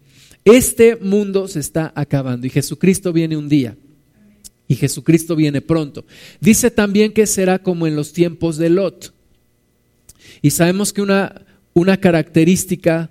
Este 0.46 0.96
mundo 0.96 1.48
se 1.48 1.60
está 1.60 1.92
acabando 1.96 2.48
y 2.48 2.50
Jesucristo 2.50 3.12
viene 3.12 3.36
un 3.36 3.50
día. 3.50 3.76
Y 4.68 4.76
Jesucristo 4.76 5.36
viene 5.36 5.62
pronto. 5.62 6.06
Dice 6.42 6.72
también 6.72 7.14
que 7.14 7.26
será 7.26 7.60
como 7.60 7.88
en 7.88 7.96
los 7.96 8.14
tiempos 8.14 8.58
de 8.58 8.70
Lot. 8.70 9.14
Y 10.42 10.52
sabemos 10.52 10.92
que 10.92 11.02
una, 11.02 11.46
una 11.74 11.98
característica 11.98 13.10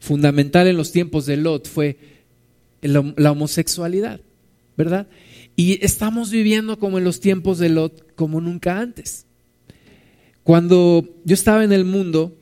fundamental 0.00 0.66
en 0.66 0.76
los 0.76 0.90
tiempos 0.90 1.26
de 1.26 1.36
Lot 1.36 1.68
fue 1.68 1.98
la 2.80 3.30
homosexualidad, 3.30 4.20
¿verdad? 4.76 5.06
Y 5.54 5.84
estamos 5.84 6.30
viviendo 6.30 6.78
como 6.78 6.98
en 6.98 7.04
los 7.04 7.20
tiempos 7.20 7.58
de 7.58 7.68
Lot, 7.68 8.14
como 8.14 8.40
nunca 8.40 8.80
antes. 8.80 9.26
Cuando 10.42 11.08
yo 11.24 11.34
estaba 11.34 11.62
en 11.62 11.72
el 11.72 11.84
mundo, 11.84 12.36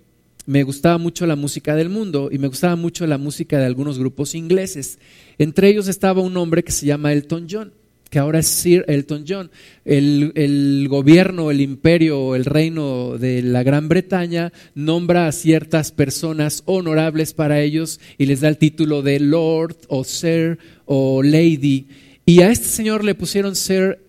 me 0.47 0.63
gustaba 0.63 0.99
mucho 0.99 1.27
la 1.27 1.37
música 1.37 1.77
del 1.77 1.89
mundo 1.89 2.29
y 2.33 2.39
me 2.39 2.49
gustaba 2.49 2.77
mucho 2.77 3.07
la 3.07 3.19
música 3.19 3.59
de 3.59 3.67
algunos 3.67 3.99
grupos 3.99 4.35
ingleses. 4.35 4.99
Entre 5.39 5.69
ellos 5.69 5.89
estaba 5.89 6.23
un 6.23 6.37
hombre 6.37 6.65
que 6.65 6.73
se 6.73 6.87
llama 6.87 7.13
Elton 7.13 7.47
John, 7.51 7.73
que 8.09 8.19
ahora 8.19 8.41
es 8.41 8.47
Sir 8.49 8.85
Elton 8.89 9.25
John. 9.27 9.51
El, 9.85 10.33
el 10.35 10.87
gobierno, 10.89 11.51
el 11.51 11.61
imperio, 11.61 12.35
el 12.35 12.45
reino 12.45 13.17
de 13.19 13.43
la 13.43 13.63
Gran 13.63 13.89
Bretaña 13.89 14.53
nombra 14.75 15.29
a 15.29 15.33
ciertas 15.33 15.93
personas 15.93 16.63
honorables 16.67 17.33
para 17.33 17.61
ellos 17.61 18.01
y 18.19 18.27
les 18.27 18.41
da 18.41 18.49
el 18.49 18.59
título 18.59 19.03
de 19.03 19.21
Lord 19.21 19.77
o 19.89 20.05
Sir 20.05 20.59
o 20.87 21.23
Lady. 21.23 21.87
Y 22.27 22.43
a 22.43 22.51
este 22.51 22.67
señor 22.67 23.05
le 23.05 23.15
pusieron 23.15 23.55
Sir 23.55 24.01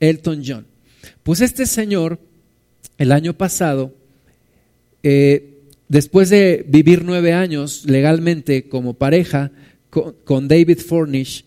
Elton 0.00 0.42
John. 0.46 0.66
Pues 1.22 1.40
este 1.40 1.66
señor, 1.66 2.20
el 2.96 3.12
año 3.12 3.34
pasado, 3.34 3.92
eh, 5.02 5.57
después 5.88 6.30
de 6.30 6.64
vivir 6.68 7.04
nueve 7.04 7.32
años 7.32 7.84
legalmente 7.86 8.68
como 8.68 8.94
pareja 8.94 9.50
con, 9.90 10.48
David 10.48 10.78
Fornish, 10.78 11.44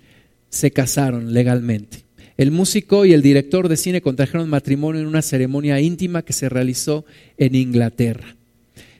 se 0.50 0.72
casaron 0.72 1.34
legalmente. 1.34 2.06
El 2.38 2.52
músico 2.52 3.06
y 3.06 3.14
el 3.14 3.22
director 3.22 3.70
de 3.70 3.78
cine 3.78 4.02
contrajeron 4.02 4.50
matrimonio 4.50 5.02
en 5.02 5.08
una 5.08 5.22
ceremonia 5.22 5.80
íntima 5.80 6.24
que 6.24 6.34
se 6.34 6.50
realizó 6.50 7.06
en 7.38 7.56
Inglaterra. 7.56 8.36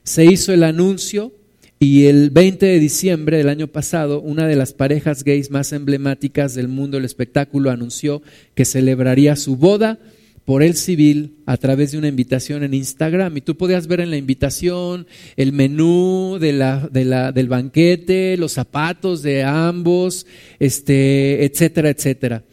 Se 0.04 0.26
hizo 0.26 0.54
el 0.54 0.64
anuncio 0.64 1.34
y 1.80 2.06
el 2.06 2.30
20 2.30 2.68
de 2.68 2.80
diciembre 2.80 3.38
del 3.38 3.50
año 3.50 3.68
pasado, 3.68 4.22
una 4.22 4.48
de 4.48 4.56
las 4.56 4.74
parejas 4.74 5.24
gays 5.24 5.50
más 5.50 5.74
emblemáticas 5.74 6.54
del 6.54 6.68
mundo 6.68 6.98
del 6.98 7.06
espectáculo 7.06 7.72
anunció 7.72 8.22
que 8.54 8.66
celebraría 8.66 9.36
su 9.36 9.56
boda 9.56 9.98
por 10.46 10.64
el 10.64 10.76
civil 10.76 11.36
a 11.46 11.58
través 11.58 11.92
de 11.92 11.98
una 11.98 12.08
invitación 12.08 12.64
en 12.64 12.74
Instagram. 12.74 13.38
Y 13.38 13.42
tú 13.42 13.56
podías 13.56 13.88
ver 13.88 14.02
en 14.02 14.10
la 14.10 14.18
invitación 14.18 15.08
el 15.38 15.54
menú 15.54 16.38
de 16.40 16.54
la, 16.54 16.90
del 16.90 17.48
banquete, 17.48 18.38
los 18.38 18.54
zapatos 18.54 19.22
de 19.22 19.44
ambos, 19.44 20.26
este, 20.60 21.46
etcétera, 21.46 21.90
etcétera. 21.90 22.44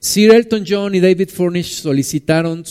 Sir 0.00 0.32
Elton 0.32 0.64
John 0.66 0.94
y 0.94 1.00
David 1.00 1.28
Furnish 1.28 1.80
solicitaron, 1.80 2.64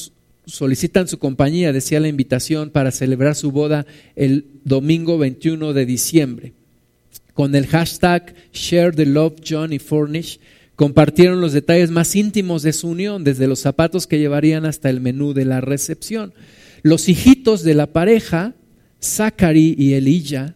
solicitan 0.46 1.08
su 1.08 1.18
compañía, 1.18 1.74
decía 1.74 2.00
la 2.00 2.08
invitación, 2.08 2.70
para 2.70 2.92
celebrar 2.92 3.36
su 3.36 3.52
boda 3.52 3.86
el 4.16 4.46
domingo 4.64 5.18
21 5.18 5.74
de 5.74 5.86
diciembre. 5.86 6.54
Con 7.34 7.54
el 7.54 7.68
hashtag 7.68 8.34
Share 8.52 8.96
the 8.96 9.06
Love 9.06 9.42
John 9.48 9.72
y 9.72 9.80
Furnish 9.80 10.40
Compartieron 10.78 11.42
los 11.42 11.54
detalles 11.54 11.90
más 11.90 12.16
íntimos 12.16 12.62
de 12.62 12.72
su 12.72 12.88
unión, 12.88 13.24
desde 13.24 13.48
los 13.48 13.60
zapatos 13.60 14.06
que 14.06 14.20
llevarían 14.20 14.64
hasta 14.64 14.92
el 14.92 15.02
menú 15.02 15.34
de 15.34 15.44
la 15.44 15.60
recepción. 15.60 16.36
Los 16.84 17.10
hijitos 17.10 17.64
de 17.64 17.74
la 17.74 17.88
pareja, 17.88 18.54
Zachary 19.02 19.74
y 19.76 19.96
Elilla, 19.96 20.56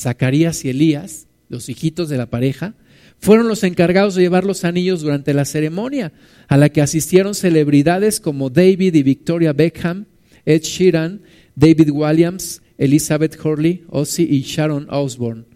Zacarías 0.00 0.64
y 0.64 0.70
Elías, 0.70 1.26
los 1.50 1.68
hijitos 1.68 2.08
de 2.08 2.16
la 2.16 2.24
pareja, 2.30 2.74
fueron 3.18 3.48
los 3.48 3.62
encargados 3.62 4.14
de 4.14 4.22
llevar 4.22 4.44
los 4.44 4.64
anillos 4.64 5.02
durante 5.02 5.34
la 5.34 5.44
ceremonia, 5.44 6.14
a 6.48 6.56
la 6.56 6.70
que 6.70 6.80
asistieron 6.80 7.34
celebridades 7.34 8.18
como 8.18 8.48
David 8.48 8.94
y 8.94 9.02
Victoria 9.02 9.52
Beckham, 9.52 10.06
Ed 10.46 10.62
Sheeran, 10.62 11.20
David 11.54 11.90
Williams, 11.90 12.62
Elizabeth 12.78 13.38
Hurley, 13.44 13.84
Ozzy 13.90 14.22
y 14.22 14.40
Sharon 14.40 14.86
Osbourne. 14.88 15.49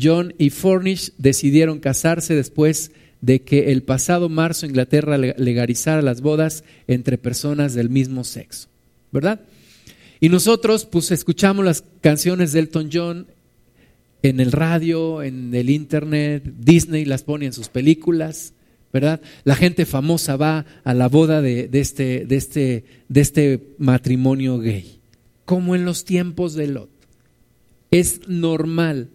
John 0.00 0.34
y 0.38 0.50
Fornish 0.50 1.12
decidieron 1.18 1.80
casarse 1.80 2.34
después 2.34 2.90
de 3.20 3.42
que 3.42 3.72
el 3.72 3.82
pasado 3.82 4.28
marzo 4.28 4.66
Inglaterra 4.66 5.18
legalizara 5.18 6.02
las 6.02 6.20
bodas 6.20 6.64
entre 6.86 7.18
personas 7.18 7.74
del 7.74 7.88
mismo 7.88 8.24
sexo, 8.24 8.68
¿verdad? 9.10 9.40
Y 10.20 10.28
nosotros 10.28 10.84
pues 10.84 11.10
escuchamos 11.10 11.64
las 11.64 11.84
canciones 12.00 12.52
de 12.52 12.60
Elton 12.60 12.90
John 12.92 13.26
en 14.22 14.40
el 14.40 14.52
radio, 14.52 15.22
en 15.22 15.54
el 15.54 15.70
internet, 15.70 16.42
Disney 16.58 17.04
las 17.04 17.22
pone 17.22 17.46
en 17.46 17.52
sus 17.52 17.68
películas, 17.68 18.54
¿verdad? 18.92 19.20
La 19.44 19.56
gente 19.56 19.86
famosa 19.86 20.36
va 20.36 20.64
a 20.84 20.94
la 20.94 21.08
boda 21.08 21.42
de, 21.42 21.68
este, 21.72 22.26
este, 22.34 22.84
de 23.08 23.20
este 23.20 23.74
matrimonio 23.78 24.58
gay, 24.58 25.00
como 25.44 25.74
en 25.74 25.84
los 25.84 26.04
tiempos 26.04 26.54
de 26.54 26.66
Lot. 26.68 26.90
Es 27.90 28.28
normal 28.28 29.10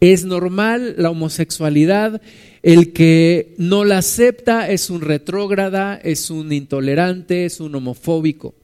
es 0.00 0.24
normal 0.24 0.94
la 0.96 1.10
homosexualidad, 1.10 2.22
el 2.62 2.92
que 2.92 3.54
no 3.58 3.84
la 3.84 3.98
acepta 3.98 4.68
es 4.70 4.88
un 4.88 5.02
retrógrada, 5.02 5.96
es 5.96 6.30
un 6.30 6.52
intolerante, 6.52 7.44
es 7.44 7.60
un 7.60 7.74
homofóbico. 7.74 8.54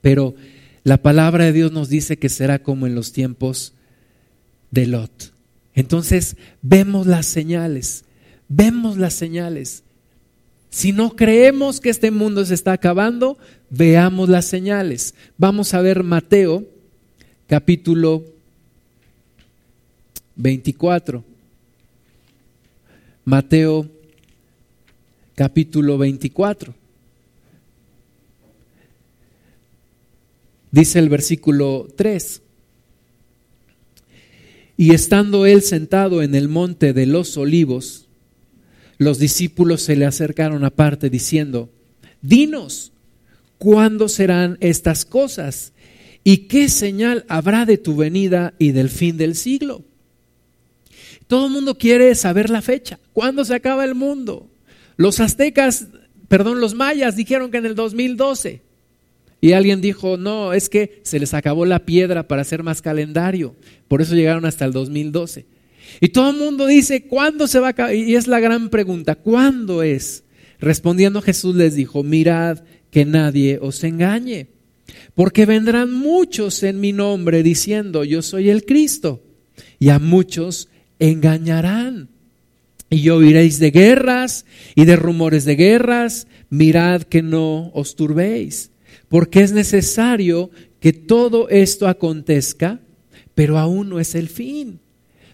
Pero 0.00 0.34
la 0.82 0.98
palabra 0.98 1.44
de 1.44 1.52
Dios 1.52 1.72
nos 1.72 1.88
dice 1.88 2.18
que 2.18 2.28
será 2.28 2.62
como 2.62 2.86
en 2.86 2.96
los 2.96 3.12
tiempos 3.12 3.74
de 4.72 4.86
Lot. 4.86 5.32
Entonces 5.74 6.36
vemos 6.62 7.06
las 7.06 7.26
señales, 7.26 8.04
vemos 8.48 8.96
las 8.96 9.14
señales. 9.14 9.84
Si 10.68 10.92
no 10.92 11.16
creemos 11.16 11.80
que 11.80 11.90
este 11.90 12.10
mundo 12.10 12.44
se 12.44 12.54
está 12.54 12.72
acabando, 12.72 13.38
veamos 13.70 14.28
las 14.28 14.46
señales. 14.46 15.14
Vamos 15.36 15.74
a 15.74 15.80
ver 15.80 16.02
Mateo 16.02 16.64
capítulo 17.46 18.24
24. 20.40 21.22
Mateo 23.24 23.86
capítulo 25.34 25.98
24. 25.98 26.74
Dice 30.70 30.98
el 30.98 31.08
versículo 31.08 31.88
3. 31.94 32.42
Y 34.76 34.94
estando 34.94 35.44
él 35.44 35.60
sentado 35.60 36.22
en 36.22 36.34
el 36.34 36.48
monte 36.48 36.94
de 36.94 37.04
los 37.04 37.36
olivos, 37.36 38.06
los 38.96 39.18
discípulos 39.18 39.82
se 39.82 39.96
le 39.96 40.06
acercaron 40.06 40.64
aparte 40.64 41.10
diciendo, 41.10 41.68
Dinos, 42.22 42.92
¿cuándo 43.58 44.08
serán 44.08 44.56
estas 44.60 45.04
cosas? 45.04 45.72
¿Y 46.24 46.48
qué 46.48 46.70
señal 46.70 47.26
habrá 47.28 47.66
de 47.66 47.76
tu 47.76 47.96
venida 47.96 48.54
y 48.58 48.72
del 48.72 48.88
fin 48.88 49.18
del 49.18 49.34
siglo? 49.34 49.84
Todo 51.30 51.46
el 51.46 51.52
mundo 51.52 51.78
quiere 51.78 52.12
saber 52.16 52.50
la 52.50 52.60
fecha. 52.60 52.98
¿Cuándo 53.12 53.44
se 53.44 53.54
acaba 53.54 53.84
el 53.84 53.94
mundo? 53.94 54.50
Los 54.96 55.20
aztecas, 55.20 55.86
perdón, 56.26 56.60
los 56.60 56.74
mayas 56.74 57.14
dijeron 57.14 57.52
que 57.52 57.58
en 57.58 57.66
el 57.66 57.76
2012. 57.76 58.62
Y 59.40 59.52
alguien 59.52 59.80
dijo, 59.80 60.16
no, 60.16 60.52
es 60.52 60.68
que 60.68 61.00
se 61.04 61.20
les 61.20 61.32
acabó 61.32 61.66
la 61.66 61.86
piedra 61.86 62.26
para 62.26 62.42
hacer 62.42 62.64
más 62.64 62.82
calendario. 62.82 63.54
Por 63.86 64.02
eso 64.02 64.16
llegaron 64.16 64.44
hasta 64.44 64.64
el 64.64 64.72
2012. 64.72 65.46
Y 66.00 66.08
todo 66.08 66.30
el 66.30 66.36
mundo 66.36 66.66
dice, 66.66 67.04
¿cuándo 67.04 67.46
se 67.46 67.60
va 67.60 67.68
a 67.68 67.70
acabar? 67.70 67.94
Y 67.94 68.16
es 68.16 68.26
la 68.26 68.40
gran 68.40 68.68
pregunta, 68.68 69.14
¿cuándo 69.14 69.84
es? 69.84 70.24
Respondiendo 70.58 71.22
Jesús 71.22 71.54
les 71.54 71.76
dijo, 71.76 72.02
mirad 72.02 72.64
que 72.90 73.04
nadie 73.04 73.60
os 73.62 73.84
engañe, 73.84 74.48
porque 75.14 75.46
vendrán 75.46 75.92
muchos 75.92 76.64
en 76.64 76.80
mi 76.80 76.92
nombre 76.92 77.44
diciendo, 77.44 78.02
yo 78.02 78.20
soy 78.20 78.50
el 78.50 78.64
Cristo, 78.64 79.22
y 79.78 79.90
a 79.90 80.00
muchos 80.00 80.69
engañarán. 81.00 82.08
Y 82.88 83.08
oiréis 83.08 83.58
de 83.58 83.72
guerras 83.72 84.44
y 84.76 84.84
de 84.84 84.96
rumores 84.96 85.44
de 85.44 85.56
guerras, 85.56 86.28
mirad 86.48 87.02
que 87.02 87.22
no 87.22 87.70
os 87.72 87.96
turbéis, 87.96 88.70
porque 89.08 89.42
es 89.42 89.52
necesario 89.52 90.50
que 90.80 90.92
todo 90.92 91.48
esto 91.48 91.88
acontezca, 91.88 92.80
pero 93.34 93.58
aún 93.58 93.90
no 93.90 94.00
es 94.00 94.14
el 94.14 94.28
fin. 94.28 94.80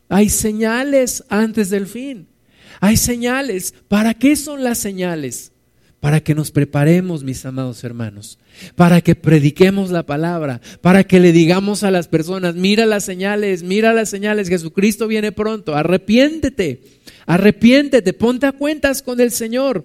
Hay 0.08 0.28
señales 0.28 1.24
antes 1.28 1.70
del 1.70 1.86
fin. 1.86 2.28
Hay 2.80 2.96
señales. 2.96 3.74
¿Para 3.88 4.14
qué 4.14 4.36
son 4.36 4.62
las 4.62 4.78
señales? 4.78 5.52
Para 6.06 6.20
que 6.20 6.36
nos 6.36 6.52
preparemos, 6.52 7.24
mis 7.24 7.44
amados 7.46 7.82
hermanos, 7.82 8.38
para 8.76 9.00
que 9.00 9.16
prediquemos 9.16 9.90
la 9.90 10.06
palabra, 10.06 10.60
para 10.80 11.02
que 11.02 11.18
le 11.18 11.32
digamos 11.32 11.82
a 11.82 11.90
las 11.90 12.06
personas, 12.06 12.54
mira 12.54 12.86
las 12.86 13.02
señales, 13.02 13.64
mira 13.64 13.92
las 13.92 14.08
señales, 14.08 14.48
Jesucristo 14.48 15.08
viene 15.08 15.32
pronto, 15.32 15.74
arrepiéntete, 15.74 16.80
arrepiéntete, 17.26 18.12
ponte 18.12 18.46
a 18.46 18.52
cuentas 18.52 19.02
con 19.02 19.20
el 19.20 19.32
Señor, 19.32 19.84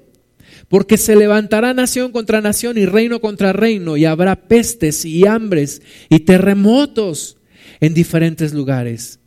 porque 0.67 0.97
se 0.97 1.15
levantará 1.15 1.73
nación 1.73 2.12
contra 2.12 2.39
nación 2.39 2.77
y 2.77 2.86
reino 2.86 3.19
contra 3.19 3.51
reino, 3.51 3.97
y 3.97 4.05
habrá 4.05 4.47
pestes 4.47 5.03
y 5.05 5.25
hambres 5.25 5.81
y 6.07 6.19
terremotos 6.19 7.38
en 7.79 7.95
diferentes 7.95 8.53
lugares. 8.53 9.17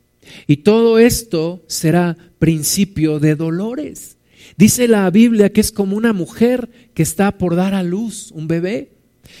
Y 0.47 0.55
todo 0.63 0.97
esto 0.97 1.61
será 1.67 2.15
principio 2.39 3.19
de 3.19 3.35
dolores. 3.35 4.14
Dice 4.57 4.87
la 4.87 5.09
Biblia 5.09 5.51
que 5.51 5.61
es 5.61 5.71
como 5.71 5.97
una 5.97 6.13
mujer 6.13 6.69
que 6.93 7.03
está 7.03 7.37
por 7.37 7.55
dar 7.55 7.73
a 7.73 7.83
luz 7.83 8.31
un 8.31 8.47
bebé. 8.47 8.95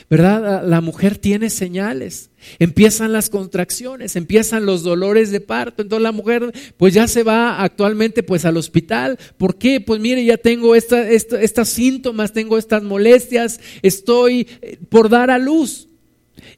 ¿verdad? 0.09 0.63
La 0.65 0.81
mujer 0.81 1.17
tiene 1.17 1.49
señales. 1.49 2.29
Empiezan 2.59 3.11
las 3.11 3.29
contracciones, 3.29 4.15
empiezan 4.15 4.65
los 4.65 4.83
dolores 4.83 5.31
de 5.31 5.41
parto. 5.41 5.81
Entonces 5.81 6.03
la 6.03 6.11
mujer 6.11 6.51
pues 6.77 6.93
ya 6.93 7.07
se 7.07 7.23
va 7.23 7.61
actualmente 7.63 8.23
pues 8.23 8.45
al 8.45 8.57
hospital. 8.57 9.17
¿Por 9.37 9.57
qué? 9.57 9.81
Pues 9.81 9.99
mire, 9.99 10.23
ya 10.23 10.37
tengo 10.37 10.75
esta, 10.75 11.09
estos 11.09 11.69
síntomas, 11.69 12.33
tengo 12.33 12.57
estas 12.57 12.83
molestias, 12.83 13.59
estoy 13.81 14.47
eh, 14.61 14.77
por 14.89 15.09
dar 15.09 15.31
a 15.31 15.39
luz. 15.39 15.87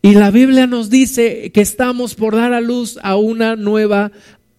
Y 0.02 0.13
la 0.13 0.32
Biblia 0.32 0.67
nos 0.67 0.89
dice 0.89 1.52
que 1.52 1.62
estamos 1.62 2.15
por 2.15 2.36
dar 2.36 2.54
a 2.54 2.62
luz 2.62 3.00
a 3.04 3.15
una 3.15 3.56
nueva 3.56 4.12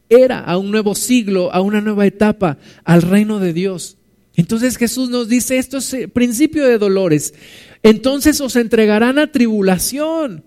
era, 0.09 0.40
a 0.40 0.57
un 0.57 0.71
nuevo 0.71 0.94
siglo, 0.94 1.53
a 1.53 1.61
una 1.61 1.81
nueva 1.81 2.07
etapa, 2.07 2.59
al 2.85 3.03
reino 3.03 3.38
de 3.38 3.53
Dios. 3.53 3.97
Entonces 4.37 4.77
Jesús 4.77 5.11
nos 5.11 5.29
dice, 5.29 5.59
esto 5.59 5.79
es 5.79 5.94
principio 6.12 6.64
de 6.64 6.79
dolores. 6.79 7.35
Entonces 7.83 8.40
os 8.40 8.57
entregarán 8.57 9.18
a 9.18 9.33
tribulación 9.33 10.44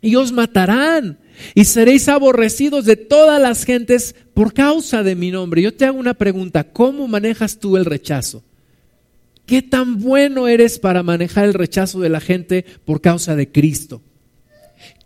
y 0.00 0.14
os 0.14 0.32
matarán 0.32 1.18
y 1.54 1.64
seréis 1.64 2.08
aborrecidos 2.08 2.84
de 2.84 2.96
todas 2.96 3.40
las 3.40 3.64
gentes 3.64 4.14
por 4.34 4.52
causa 4.54 5.02
de 5.02 5.16
mi 5.16 5.30
nombre. 5.30 5.62
Yo 5.62 5.74
te 5.74 5.86
hago 5.86 5.98
una 5.98 6.14
pregunta, 6.14 6.64
¿cómo 6.64 7.08
manejas 7.08 7.58
tú 7.58 7.76
el 7.76 7.84
rechazo? 7.84 8.44
¿Qué 9.46 9.62
tan 9.62 9.98
bueno 9.98 10.46
eres 10.46 10.78
para 10.78 11.02
manejar 11.02 11.46
el 11.46 11.54
rechazo 11.54 11.98
de 11.98 12.08
la 12.08 12.20
gente 12.20 12.64
por 12.84 13.00
causa 13.00 13.34
de 13.34 13.50
Cristo? 13.50 14.02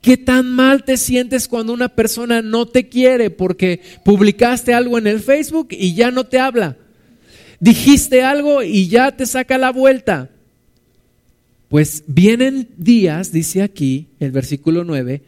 ¿Qué 0.05 0.19
tan 0.19 0.51
mal 0.51 0.85
te 0.85 0.99
sientes 0.99 1.49
cuando 1.49 1.73
una 1.73 1.89
persona 1.89 2.43
no 2.43 2.67
te 2.67 2.91
quiere 2.91 3.31
porque 3.31 3.81
publicaste 4.05 4.75
algo 4.75 4.99
en 4.99 5.07
el 5.07 5.21
Facebook 5.21 5.69
y 5.71 5.95
ya 5.95 6.11
no 6.11 6.25
te 6.25 6.39
habla? 6.39 6.77
Dijiste 7.59 8.23
algo 8.23 8.63
y 8.63 8.89
ya 8.89 9.17
te 9.17 9.25
saca 9.25 9.57
la 9.57 9.73
vuelta. 9.73 10.29
Pues 11.71 12.05
vienen 12.07 12.69
días, 12.77 13.33
dice 13.33 13.63
aquí 13.63 14.09
el 14.21 14.31
versículo 14.31 14.85
9, 14.85 15.23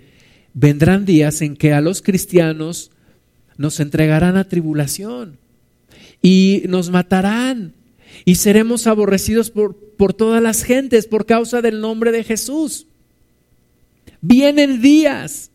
vendrán 0.52 1.06
días 1.06 1.40
en 1.40 1.56
que 1.56 1.72
a 1.72 1.80
los 1.80 2.02
cristianos 2.02 2.90
nos 3.56 3.80
entregarán 3.80 4.36
a 4.36 4.46
tribulación 4.46 5.38
y 6.20 6.64
nos 6.68 6.90
matarán 6.90 7.72
y 8.26 8.34
seremos 8.34 8.86
aborrecidos 8.86 9.50
por, 9.50 9.74
por 9.96 10.12
todas 10.12 10.42
las 10.42 10.64
gentes 10.64 11.06
por 11.06 11.24
causa 11.24 11.62
del 11.62 11.80
nombre 11.80 12.12
de 12.12 12.24
Jesús. 12.24 12.88
Vienen 14.20 14.80
días. 14.80 15.50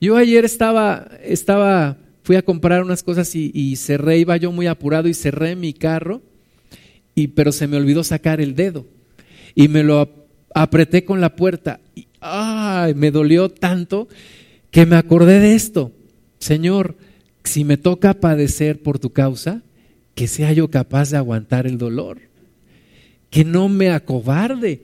Yo 0.00 0.16
ayer 0.16 0.44
estaba, 0.44 1.08
estaba, 1.22 1.96
fui 2.22 2.36
a 2.36 2.42
comprar 2.42 2.82
unas 2.82 3.02
cosas 3.02 3.34
y, 3.34 3.76
cerré, 3.76 4.18
iba 4.18 4.36
yo 4.36 4.52
muy 4.52 4.66
apurado 4.66 5.08
y 5.08 5.14
cerré 5.14 5.56
mi 5.56 5.72
carro, 5.72 6.22
y, 7.14 7.28
pero 7.28 7.50
se 7.50 7.66
me 7.66 7.78
olvidó 7.78 8.04
sacar 8.04 8.40
el 8.40 8.54
dedo. 8.54 8.86
Y 9.54 9.68
me 9.68 9.82
lo 9.82 10.26
apreté 10.54 11.04
con 11.04 11.20
la 11.20 11.34
puerta. 11.34 11.80
Y, 11.94 12.08
¡ay! 12.20 12.94
Me 12.94 13.10
dolió 13.10 13.48
tanto 13.48 14.06
que 14.70 14.84
me 14.84 14.96
acordé 14.96 15.40
de 15.40 15.54
esto. 15.54 15.92
Señor, 16.38 16.96
si 17.42 17.64
me 17.64 17.78
toca 17.78 18.20
padecer 18.20 18.82
por 18.82 18.98
tu 18.98 19.10
causa, 19.10 19.62
que 20.14 20.26
sea 20.28 20.52
yo 20.52 20.70
capaz 20.70 21.10
de 21.10 21.16
aguantar 21.16 21.66
el 21.66 21.78
dolor, 21.78 22.20
que 23.30 23.44
no 23.44 23.68
me 23.70 23.90
acobarde. 23.90 24.82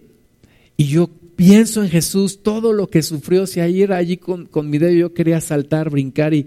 Y 0.76 0.86
yo 0.86 1.10
pienso 1.44 1.83
en 1.83 1.90
Jesús, 1.90 2.44
todo 2.44 2.72
lo 2.72 2.87
que 2.87 3.02
sufrió, 3.02 3.48
si 3.48 3.59
ayer 3.59 3.92
allí 3.92 4.16
con, 4.16 4.46
con 4.46 4.70
mi 4.70 4.78
dedo 4.78 4.92
yo 4.92 5.12
quería 5.12 5.40
saltar, 5.40 5.90
brincar 5.90 6.35
y, 6.35 6.46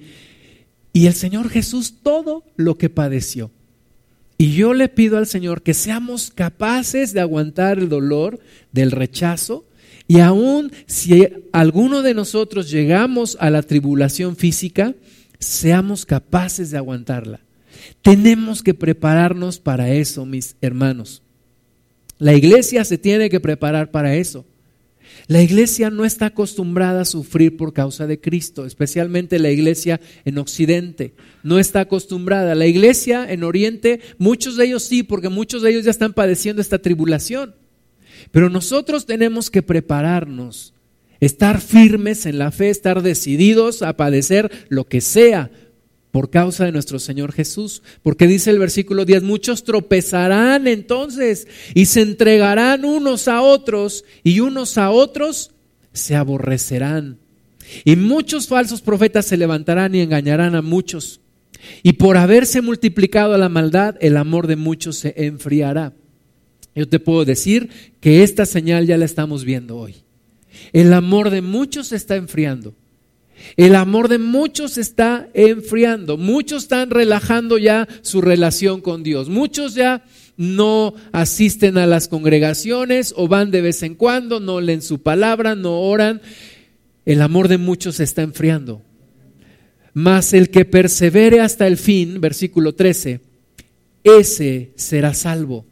y 0.94 1.08
el 1.08 1.14
Señor 1.14 1.50
Jesús 1.50 1.96
todo 2.02 2.46
lo 2.56 2.78
que 2.78 2.90
padeció. 2.90 3.52
Y 4.38 4.54
yo 4.54 4.74
le 4.74 4.88
pido 4.88 5.18
al 5.18 5.28
Señor 5.28 5.64
que 5.64 5.74
seamos 5.74 6.32
capaces 6.32 7.12
de 7.12 7.20
aguantar 7.20 7.78
el 7.78 7.90
dolor 7.90 8.40
del 8.72 8.92
rechazo 8.92 9.66
y 10.08 10.22
aún 10.22 10.72
si 10.86 11.28
alguno 11.52 12.02
de 12.02 12.14
nosotros 12.14 12.72
llegamos 12.72 13.36
a 13.42 13.50
la 13.50 13.64
tribulación 13.64 14.38
física, 14.38 14.96
seamos 15.40 16.06
capaces 16.06 16.72
de 16.72 16.78
aguantarla. 16.78 17.42
Tenemos 18.02 18.64
que 18.64 18.74
prepararnos 18.74 19.60
para 19.60 19.90
eso, 19.90 20.26
mis 20.26 20.56
hermanos. 20.62 21.22
La 22.18 22.34
iglesia 22.34 22.86
se 22.86 22.98
tiene 22.98 23.30
que 23.30 23.42
preparar 23.42 23.92
para 23.92 24.16
eso. 24.16 24.46
La 25.28 25.42
iglesia 25.42 25.90
no 25.90 26.06
está 26.06 26.28
acostumbrada 26.28 27.02
a 27.02 27.06
sufrir 27.06 27.58
por 27.58 27.74
causa 27.74 28.08
de 28.08 28.20
Cristo, 28.20 28.66
especialmente 28.66 29.40
la 29.40 29.50
iglesia 29.50 30.00
en 30.24 30.38
Occidente. 30.38 31.14
No 31.44 31.60
está 31.60 31.82
acostumbrada. 31.82 32.56
La 32.56 32.68
iglesia 32.68 33.32
en 33.32 33.44
Oriente, 33.44 34.02
muchos 34.18 34.56
de 34.56 34.66
ellos 34.66 34.84
sí, 34.84 35.04
porque 35.04 35.30
muchos 35.30 35.62
de 35.62 35.72
ellos 35.72 35.86
ya 35.86 35.92
están 35.92 36.14
padeciendo 36.14 36.62
esta 36.62 36.80
tribulación. 36.80 37.56
Pero 38.32 38.50
nosotros 38.50 39.06
tenemos 39.06 39.50
que 39.50 39.62
prepararnos, 39.62 40.74
estar 41.20 41.62
firmes 41.62 42.26
en 42.26 42.38
la 42.38 42.52
fe, 42.52 42.70
estar 42.70 43.02
decididos 43.02 43.82
a 43.82 43.98
padecer 43.98 44.52
lo 44.70 44.86
que 44.86 45.02
sea 45.02 45.52
por 46.16 46.30
causa 46.30 46.64
de 46.64 46.72
nuestro 46.72 46.98
Señor 46.98 47.34
Jesús. 47.34 47.84
Porque 48.02 48.26
dice 48.26 48.50
el 48.50 48.58
versículo 48.58 49.04
10, 49.04 49.24
muchos 49.24 49.66
tropezarán 49.66 50.66
entonces 50.66 51.46
y 51.74 51.88
se 51.88 52.04
entregarán 52.04 52.86
unos 52.86 53.28
a 53.28 53.42
otros 53.42 54.06
y 54.24 54.40
unos 54.40 54.78
a 54.78 54.92
otros 54.92 55.52
se 55.92 56.16
aborrecerán. 56.16 57.18
Y 57.84 57.98
muchos 57.98 58.48
falsos 58.48 58.80
profetas 58.80 59.26
se 59.26 59.36
levantarán 59.36 59.94
y 59.94 60.00
engañarán 60.00 60.56
a 60.56 60.62
muchos. 60.62 61.20
Y 61.84 61.92
por 61.92 62.16
haberse 62.16 62.62
multiplicado 62.62 63.38
la 63.38 63.50
maldad, 63.50 63.98
el 64.00 64.16
amor 64.16 64.48
de 64.48 64.56
muchos 64.56 64.96
se 64.96 65.14
enfriará. 65.18 65.92
Yo 66.74 66.88
te 66.88 67.02
puedo 67.02 67.26
decir 67.26 67.70
que 68.00 68.24
esta 68.24 68.46
señal 68.46 68.88
ya 68.88 68.98
la 68.98 69.04
estamos 69.04 69.44
viendo 69.44 69.76
hoy. 69.76 69.96
El 70.72 70.94
amor 70.94 71.30
de 71.30 71.42
muchos 71.42 71.88
se 71.88 71.98
está 71.98 72.16
enfriando. 72.16 72.74
El 73.58 73.76
amor 73.76 74.10
de 74.10 74.18
muchos 74.18 74.78
está 74.78 75.30
enfriando. 75.34 76.18
Muchos 76.18 76.64
están 76.64 76.90
relajando 76.90 77.58
ya 77.58 77.88
su 78.02 78.22
relación 78.22 78.82
con 78.82 79.04
Dios. 79.04 79.30
Muchos 79.30 79.76
ya 79.76 80.04
no 80.38 80.94
asisten 81.12 81.78
a 81.78 81.88
las 81.88 82.08
congregaciones 82.08 83.14
o 83.16 83.28
van 83.28 83.52
de 83.52 83.62
vez 83.62 83.84
en 83.84 83.96
cuando, 83.96 84.40
no 84.40 84.60
leen 84.60 84.82
su 84.82 85.02
palabra, 85.02 85.56
no 85.56 85.80
oran. 85.82 86.22
El 87.06 87.22
amor 87.22 87.48
de 87.48 87.58
muchos 87.58 88.00
está 88.00 88.22
enfriando. 88.24 88.82
Mas 89.94 90.34
el 90.34 90.50
que 90.50 90.66
persevere 90.66 91.40
hasta 91.40 91.68
el 91.68 91.78
fin, 91.78 92.20
versículo 92.20 92.76
13, 92.76 93.22
ese 94.04 94.74
será 94.76 95.14
salvo. 95.14 95.66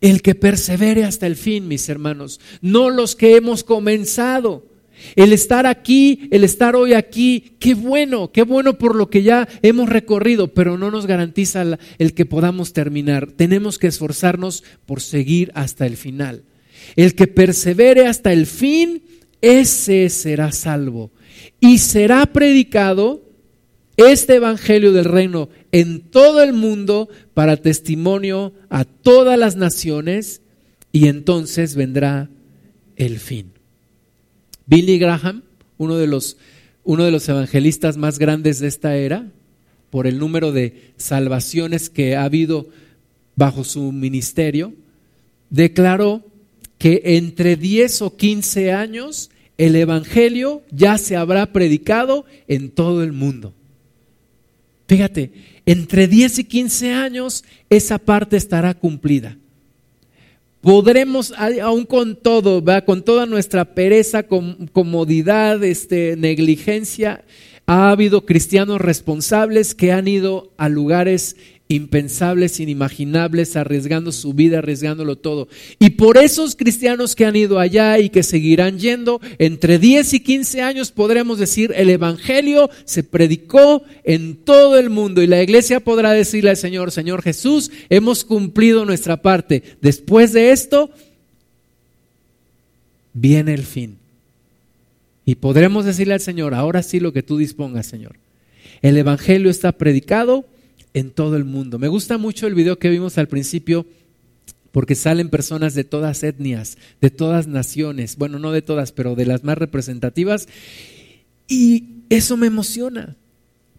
El 0.00 0.22
que 0.22 0.34
persevere 0.34 1.04
hasta 1.04 1.26
el 1.26 1.34
fin, 1.34 1.66
mis 1.66 1.88
hermanos, 1.88 2.38
no 2.60 2.90
los 2.90 3.16
que 3.16 3.36
hemos 3.36 3.64
comenzado 3.64 4.75
el 5.14 5.32
estar 5.32 5.66
aquí, 5.66 6.28
el 6.30 6.44
estar 6.44 6.76
hoy 6.76 6.92
aquí, 6.92 7.56
qué 7.58 7.74
bueno, 7.74 8.32
qué 8.32 8.42
bueno 8.42 8.78
por 8.78 8.94
lo 8.94 9.10
que 9.10 9.22
ya 9.22 9.48
hemos 9.62 9.88
recorrido, 9.88 10.48
pero 10.54 10.78
no 10.78 10.90
nos 10.90 11.06
garantiza 11.06 11.78
el 11.98 12.14
que 12.14 12.26
podamos 12.26 12.72
terminar. 12.72 13.32
Tenemos 13.32 13.78
que 13.78 13.86
esforzarnos 13.86 14.64
por 14.84 15.00
seguir 15.00 15.52
hasta 15.54 15.86
el 15.86 15.96
final. 15.96 16.44
El 16.94 17.14
que 17.14 17.26
persevere 17.26 18.06
hasta 18.06 18.32
el 18.32 18.46
fin, 18.46 19.02
ese 19.40 20.08
será 20.10 20.52
salvo. 20.52 21.10
Y 21.60 21.78
será 21.78 22.26
predicado 22.26 23.22
este 23.96 24.36
Evangelio 24.36 24.92
del 24.92 25.06
Reino 25.06 25.48
en 25.72 26.00
todo 26.00 26.42
el 26.42 26.52
mundo 26.52 27.08
para 27.34 27.56
testimonio 27.56 28.52
a 28.68 28.84
todas 28.84 29.38
las 29.38 29.56
naciones 29.56 30.42
y 30.92 31.08
entonces 31.08 31.74
vendrá 31.74 32.30
el 32.96 33.18
fin. 33.18 33.55
Billy 34.66 34.98
Graham, 34.98 35.42
uno 35.78 35.96
de 35.96 36.06
los, 36.06 36.36
uno 36.84 37.04
de 37.04 37.10
los 37.10 37.28
evangelistas 37.28 37.96
más 37.96 38.18
grandes 38.18 38.58
de 38.58 38.68
esta 38.68 38.96
era, 38.96 39.30
por 39.90 40.06
el 40.06 40.18
número 40.18 40.52
de 40.52 40.92
salvaciones 40.96 41.88
que 41.88 42.16
ha 42.16 42.24
habido 42.24 42.68
bajo 43.36 43.64
su 43.64 43.92
ministerio, 43.92 44.74
declaró 45.50 46.24
que 46.78 47.00
entre 47.04 47.56
10 47.56 48.02
o 48.02 48.16
15 48.16 48.72
años 48.72 49.30
el 49.56 49.76
Evangelio 49.76 50.62
ya 50.70 50.98
se 50.98 51.16
habrá 51.16 51.52
predicado 51.52 52.26
en 52.48 52.70
todo 52.70 53.02
el 53.02 53.12
mundo. 53.12 53.54
Fíjate, 54.88 55.32
entre 55.64 56.08
10 56.08 56.40
y 56.40 56.44
15 56.44 56.92
años 56.92 57.44
esa 57.70 57.98
parte 57.98 58.36
estará 58.36 58.74
cumplida 58.74 59.38
podremos, 60.60 61.32
aún 61.62 61.84
con 61.84 62.16
todo, 62.16 62.62
con 62.84 63.02
toda 63.02 63.26
nuestra 63.26 63.74
pereza, 63.74 64.24
comodidad, 64.24 65.62
este, 65.64 66.16
negligencia, 66.16 67.24
ha 67.66 67.90
habido 67.90 68.24
cristianos 68.24 68.80
responsables 68.80 69.74
que 69.74 69.92
han 69.92 70.06
ido 70.06 70.52
a 70.56 70.68
lugares 70.68 71.36
impensables, 71.68 72.60
inimaginables, 72.60 73.56
arriesgando 73.56 74.12
su 74.12 74.34
vida, 74.34 74.58
arriesgándolo 74.58 75.16
todo. 75.16 75.48
Y 75.78 75.90
por 75.90 76.16
esos 76.16 76.54
cristianos 76.54 77.16
que 77.16 77.24
han 77.24 77.34
ido 77.34 77.58
allá 77.58 77.98
y 77.98 78.08
que 78.08 78.22
seguirán 78.22 78.78
yendo, 78.78 79.20
entre 79.38 79.78
10 79.78 80.14
y 80.14 80.20
15 80.20 80.62
años 80.62 80.92
podremos 80.92 81.38
decir, 81.38 81.72
el 81.76 81.90
Evangelio 81.90 82.70
se 82.84 83.02
predicó 83.02 83.82
en 84.04 84.36
todo 84.36 84.78
el 84.78 84.90
mundo 84.90 85.22
y 85.22 85.26
la 85.26 85.42
iglesia 85.42 85.80
podrá 85.80 86.12
decirle 86.12 86.50
al 86.50 86.56
Señor, 86.56 86.92
Señor 86.92 87.22
Jesús, 87.22 87.72
hemos 87.88 88.24
cumplido 88.24 88.84
nuestra 88.84 89.20
parte. 89.20 89.62
Después 89.80 90.32
de 90.32 90.52
esto, 90.52 90.90
viene 93.12 93.54
el 93.54 93.64
fin. 93.64 93.98
Y 95.24 95.34
podremos 95.34 95.84
decirle 95.84 96.14
al 96.14 96.20
Señor, 96.20 96.54
ahora 96.54 96.84
sí 96.84 97.00
lo 97.00 97.12
que 97.12 97.24
tú 97.24 97.36
dispongas, 97.36 97.86
Señor. 97.86 98.16
El 98.82 98.96
Evangelio 98.96 99.50
está 99.50 99.72
predicado 99.72 100.44
en 100.96 101.10
todo 101.10 101.36
el 101.36 101.44
mundo. 101.44 101.78
Me 101.78 101.88
gusta 101.88 102.16
mucho 102.16 102.46
el 102.46 102.54
video 102.54 102.78
que 102.78 102.88
vimos 102.88 103.18
al 103.18 103.28
principio 103.28 103.84
porque 104.72 104.94
salen 104.94 105.28
personas 105.28 105.74
de 105.74 105.84
todas 105.84 106.22
etnias, 106.22 106.78
de 107.02 107.10
todas 107.10 107.46
naciones, 107.46 108.16
bueno, 108.16 108.38
no 108.38 108.50
de 108.50 108.62
todas, 108.62 108.92
pero 108.92 109.14
de 109.14 109.26
las 109.26 109.44
más 109.44 109.58
representativas. 109.58 110.48
Y 111.48 111.84
eso 112.08 112.38
me 112.38 112.46
emociona, 112.46 113.14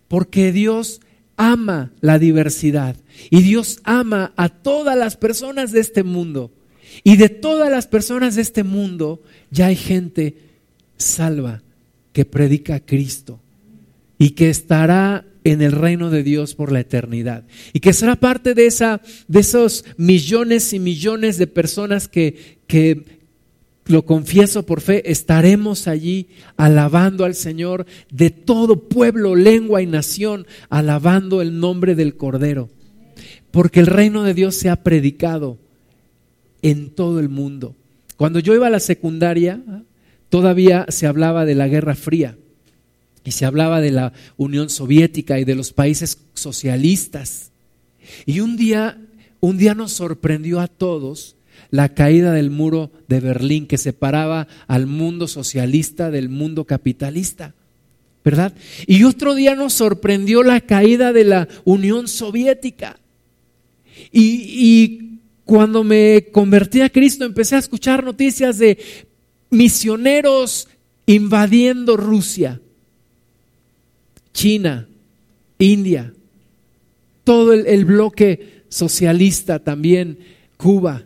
porque 0.08 0.52
Dios 0.52 1.02
ama 1.38 1.92
la 2.02 2.20
diversidad 2.20 2.96
y 3.32 3.42
Dios 3.42 3.80
ama 3.84 4.32
a 4.36 4.50
todas 4.50 4.96
las 4.96 5.18
personas 5.18 5.72
de 5.72 5.80
este 5.80 6.04
mundo. 6.04 6.52
Y 7.04 7.18
de 7.18 7.30
todas 7.30 7.72
las 7.72 7.88
personas 7.88 8.36
de 8.36 8.44
este 8.44 8.64
mundo 8.64 9.24
ya 9.50 9.68
hay 9.68 9.76
gente 9.76 10.38
salva 10.98 11.64
que 12.14 12.26
predica 12.26 12.76
a 12.76 12.80
Cristo 12.80 13.40
y 14.20 14.32
que 14.32 14.52
estará 14.52 15.26
en 15.52 15.62
el 15.62 15.72
reino 15.72 16.10
de 16.10 16.24
Dios 16.24 16.56
por 16.56 16.72
la 16.72 16.82
eternidad 16.82 17.46
y 17.72 17.80
que 17.80 17.94
será 17.94 18.18
parte 18.18 18.54
de 18.54 18.66
esa 18.66 19.02
de 19.28 19.40
esos 19.40 19.86
millones 19.96 20.74
y 20.74 20.80
millones 20.80 21.38
de 21.38 21.48
personas 21.48 22.08
que 22.08 22.58
que 22.68 23.18
lo 23.86 24.06
confieso 24.06 24.66
por 24.66 24.82
fe, 24.82 25.10
estaremos 25.10 25.88
allí 25.88 26.28
alabando 26.58 27.24
al 27.24 27.36
Señor 27.36 27.86
de 28.12 28.32
todo 28.32 28.90
pueblo, 28.90 29.34
lengua 29.36 29.82
y 29.82 29.86
nación, 29.86 30.46
alabando 30.70 31.42
el 31.42 31.62
nombre 31.62 31.96
del 31.96 32.18
Cordero. 32.18 32.70
Porque 33.50 33.80
el 33.80 33.88
reino 33.88 34.24
de 34.24 34.34
Dios 34.34 34.56
se 34.56 34.70
ha 34.70 34.84
predicado 34.84 35.58
en 36.62 36.90
todo 36.90 37.22
el 37.22 37.30
mundo. 37.30 37.78
Cuando 38.18 38.40
yo 38.40 38.54
iba 38.54 38.68
a 38.68 38.72
la 38.72 38.82
secundaria, 38.82 39.62
todavía 40.28 40.86
se 40.90 41.08
hablaba 41.08 41.46
de 41.46 41.56
la 41.56 41.70
Guerra 41.70 41.96
Fría 41.96 42.38
y 43.28 43.32
se 43.34 43.46
hablaba 43.46 43.82
de 43.82 43.92
la 43.92 44.14
Unión 44.38 44.70
Soviética 44.70 45.38
y 45.38 45.44
de 45.44 45.54
los 45.54 45.74
países 45.74 46.20
socialistas. 46.34 47.52
Y 48.26 48.40
un 48.40 48.56
día, 48.56 49.02
un 49.42 49.58
día 49.58 49.76
nos 49.76 49.92
sorprendió 49.92 50.62
a 50.62 50.70
todos 50.70 51.36
la 51.70 51.90
caída 51.90 52.32
del 52.32 52.52
muro 52.52 52.90
de 53.10 53.20
Berlín 53.20 53.68
que 53.68 53.78
separaba 53.78 54.48
al 54.68 54.88
mundo 54.88 55.28
socialista 55.28 56.10
del 56.10 56.30
mundo 56.30 56.64
capitalista. 56.64 57.54
¿Verdad? 58.24 58.54
Y 58.86 59.04
otro 59.04 59.36
día 59.36 59.56
nos 59.56 59.74
sorprendió 59.74 60.42
la 60.42 60.62
caída 60.62 61.12
de 61.12 61.26
la 61.26 61.50
Unión 61.66 62.08
Soviética. 62.08 62.98
Y, 64.10 64.22
y 64.24 65.20
cuando 65.44 65.84
me 65.84 66.28
convertí 66.32 66.80
a 66.80 66.90
Cristo 66.90 67.26
empecé 67.26 67.56
a 67.58 67.60
escuchar 67.60 68.06
noticias 68.06 68.58
de 68.58 68.78
misioneros 69.50 70.70
invadiendo 71.06 71.98
Rusia, 71.98 72.62
China, 74.38 74.88
India, 75.58 76.14
todo 77.24 77.54
el, 77.54 77.86
bloque 77.86 78.62
socialista 78.70 79.58
también, 79.58 80.20
Cuba 80.58 81.06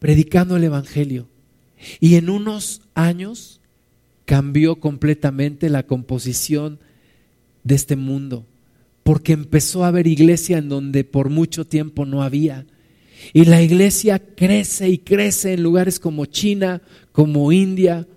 predicando 0.00 0.56
el 0.56 0.64
Evangelio. 0.64 1.28
Y 2.00 2.16
en 2.16 2.28
unos 2.28 2.82
años 2.94 3.60
cambió 4.24 4.80
completamente 4.80 5.70
la 5.70 5.84
composición 5.84 6.80
de 7.62 7.76
este 7.76 7.94
mundo, 7.94 8.44
porque 9.04 9.32
empezó 9.32 9.84
a 9.84 9.88
haber 9.88 10.08
iglesia 10.08 10.58
en 10.58 10.68
donde 10.68 11.04
por 11.04 11.30
mucho 11.30 11.64
tiempo 11.64 12.04
no 12.04 12.24
había. 12.24 12.66
Y 13.32 13.44
la 13.44 13.62
iglesia 13.62 14.18
crece 14.18 14.88
y 14.88 14.98
crece 14.98 15.52
en 15.52 15.62
lugares 15.62 16.00
como 16.00 16.26
China, 16.26 16.82
como 17.12 17.52
India, 17.52 18.08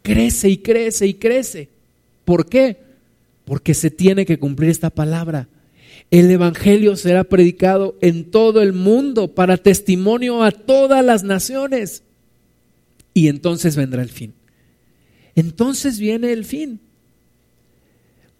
crece 0.00 0.48
y 0.48 0.56
crece 0.56 1.08
y 1.08 1.12
crece. 1.12 1.76
¿Por 2.28 2.46
qué? 2.46 2.76
Porque 3.46 3.72
se 3.72 3.90
tiene 3.90 4.26
que 4.26 4.38
cumplir 4.38 4.68
esta 4.68 4.90
palabra. 4.90 5.48
El 6.10 6.30
Evangelio 6.30 6.94
será 6.94 7.24
predicado 7.24 7.96
en 8.02 8.30
todo 8.30 8.60
el 8.60 8.74
mundo 8.74 9.34
para 9.34 9.56
testimonio 9.56 10.42
a 10.42 10.50
todas 10.50 11.02
las 11.02 11.24
naciones. 11.24 12.02
Y 13.14 13.28
entonces 13.28 13.76
vendrá 13.76 14.02
el 14.02 14.10
fin. 14.10 14.34
Entonces 15.36 15.98
viene 15.98 16.30
el 16.32 16.44
fin. 16.44 16.80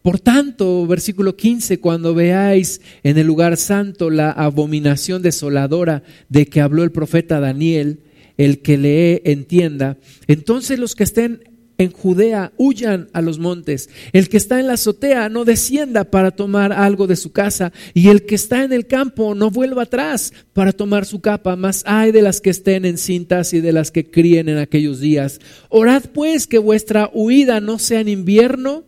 Por 0.02 0.20
tanto, 0.20 0.86
versículo 0.86 1.34
15, 1.34 1.80
cuando 1.80 2.14
veáis 2.14 2.82
en 3.02 3.16
el 3.16 3.26
lugar 3.26 3.56
santo 3.56 4.10
la 4.10 4.32
abominación 4.32 5.22
desoladora 5.22 6.02
de 6.28 6.44
que 6.44 6.60
habló 6.60 6.82
el 6.84 6.92
profeta 6.92 7.40
Daniel, 7.40 8.00
el 8.36 8.60
que 8.60 8.76
lee 8.76 9.22
entienda, 9.24 9.96
entonces 10.26 10.78
los 10.78 10.94
que 10.94 11.04
estén 11.04 11.47
en 11.80 11.92
Judea 11.92 12.52
huyan 12.56 13.08
a 13.12 13.22
los 13.22 13.38
montes. 13.38 13.88
El 14.12 14.28
que 14.28 14.36
está 14.36 14.58
en 14.58 14.66
la 14.66 14.72
azotea 14.72 15.28
no 15.28 15.44
descienda 15.44 16.02
para 16.10 16.32
tomar 16.32 16.72
algo 16.72 17.06
de 17.06 17.14
su 17.14 17.30
casa, 17.30 17.72
y 17.94 18.08
el 18.08 18.26
que 18.26 18.34
está 18.34 18.64
en 18.64 18.72
el 18.72 18.88
campo 18.88 19.36
no 19.36 19.52
vuelva 19.52 19.84
atrás 19.84 20.32
para 20.52 20.72
tomar 20.72 21.06
su 21.06 21.20
capa, 21.20 21.54
mas 21.54 21.84
hay 21.86 22.10
de 22.10 22.20
las 22.20 22.40
que 22.40 22.50
estén 22.50 22.84
en 22.84 22.98
cintas 22.98 23.54
y 23.54 23.60
de 23.60 23.72
las 23.72 23.92
que 23.92 24.10
críen 24.10 24.48
en 24.48 24.58
aquellos 24.58 24.98
días. 24.98 25.40
Orad 25.68 26.02
pues 26.12 26.48
que 26.48 26.58
vuestra 26.58 27.10
huida 27.14 27.60
no 27.60 27.78
sea 27.78 28.00
en 28.00 28.08
invierno 28.08 28.82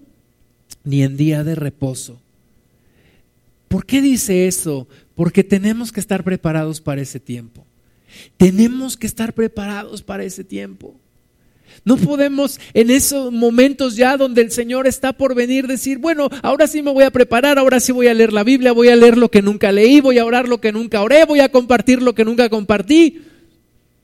ni 0.83 1.05
en 1.05 1.17
día 1.17 1.45
de 1.45 1.55
reposo. 1.55 2.21
¿Por 3.69 3.87
qué 3.87 4.03
dice 4.03 4.49
eso? 4.49 4.89
Porque 5.15 5.45
tenemos 5.45 5.93
que 5.93 6.01
estar 6.01 6.25
preparados 6.25 6.81
para 6.81 7.01
ese 7.01 7.21
tiempo. 7.21 7.65
Tenemos 8.37 8.97
que 8.97 9.07
estar 9.07 9.33
preparados 9.33 10.03
para 10.03 10.25
ese 10.25 10.43
tiempo. 10.43 10.99
No 11.85 11.97
podemos 11.97 12.61
en 12.75 12.91
esos 12.91 13.33
momentos 13.33 13.97
ya 13.97 14.17
donde 14.17 14.43
el 14.43 14.51
Señor 14.51 14.87
está 14.87 15.13
por 15.13 15.35
venir 15.35 15.67
decir, 15.67 15.99
bueno, 15.99 16.29
ahora 16.43 16.67
sí 16.67 16.83
me 16.83 16.93
voy 16.93 17.05
a 17.05 17.11
preparar, 17.11 17.59
ahora 17.59 17.81
sí 17.81 17.93
voy 17.93 18.09
a 18.09 18.15
leer 18.15 18.33
la 18.33 18.45
Biblia, 18.45 18.73
voy 18.73 18.89
a 18.89 18.97
leer 18.97 19.17
lo 19.17 19.31
que 19.31 19.43
nunca 19.43 19.73
leí, 19.73 20.01
voy 20.01 20.19
a 20.19 20.25
orar 20.25 20.49
lo 20.49 20.61
que 20.61 20.73
nunca 20.73 21.03
oré, 21.03 21.25
voy 21.25 21.41
a 21.41 21.51
compartir 21.51 22.03
lo 22.03 22.15
que 22.15 22.25
nunca 22.25 22.49
compartí. 22.51 23.23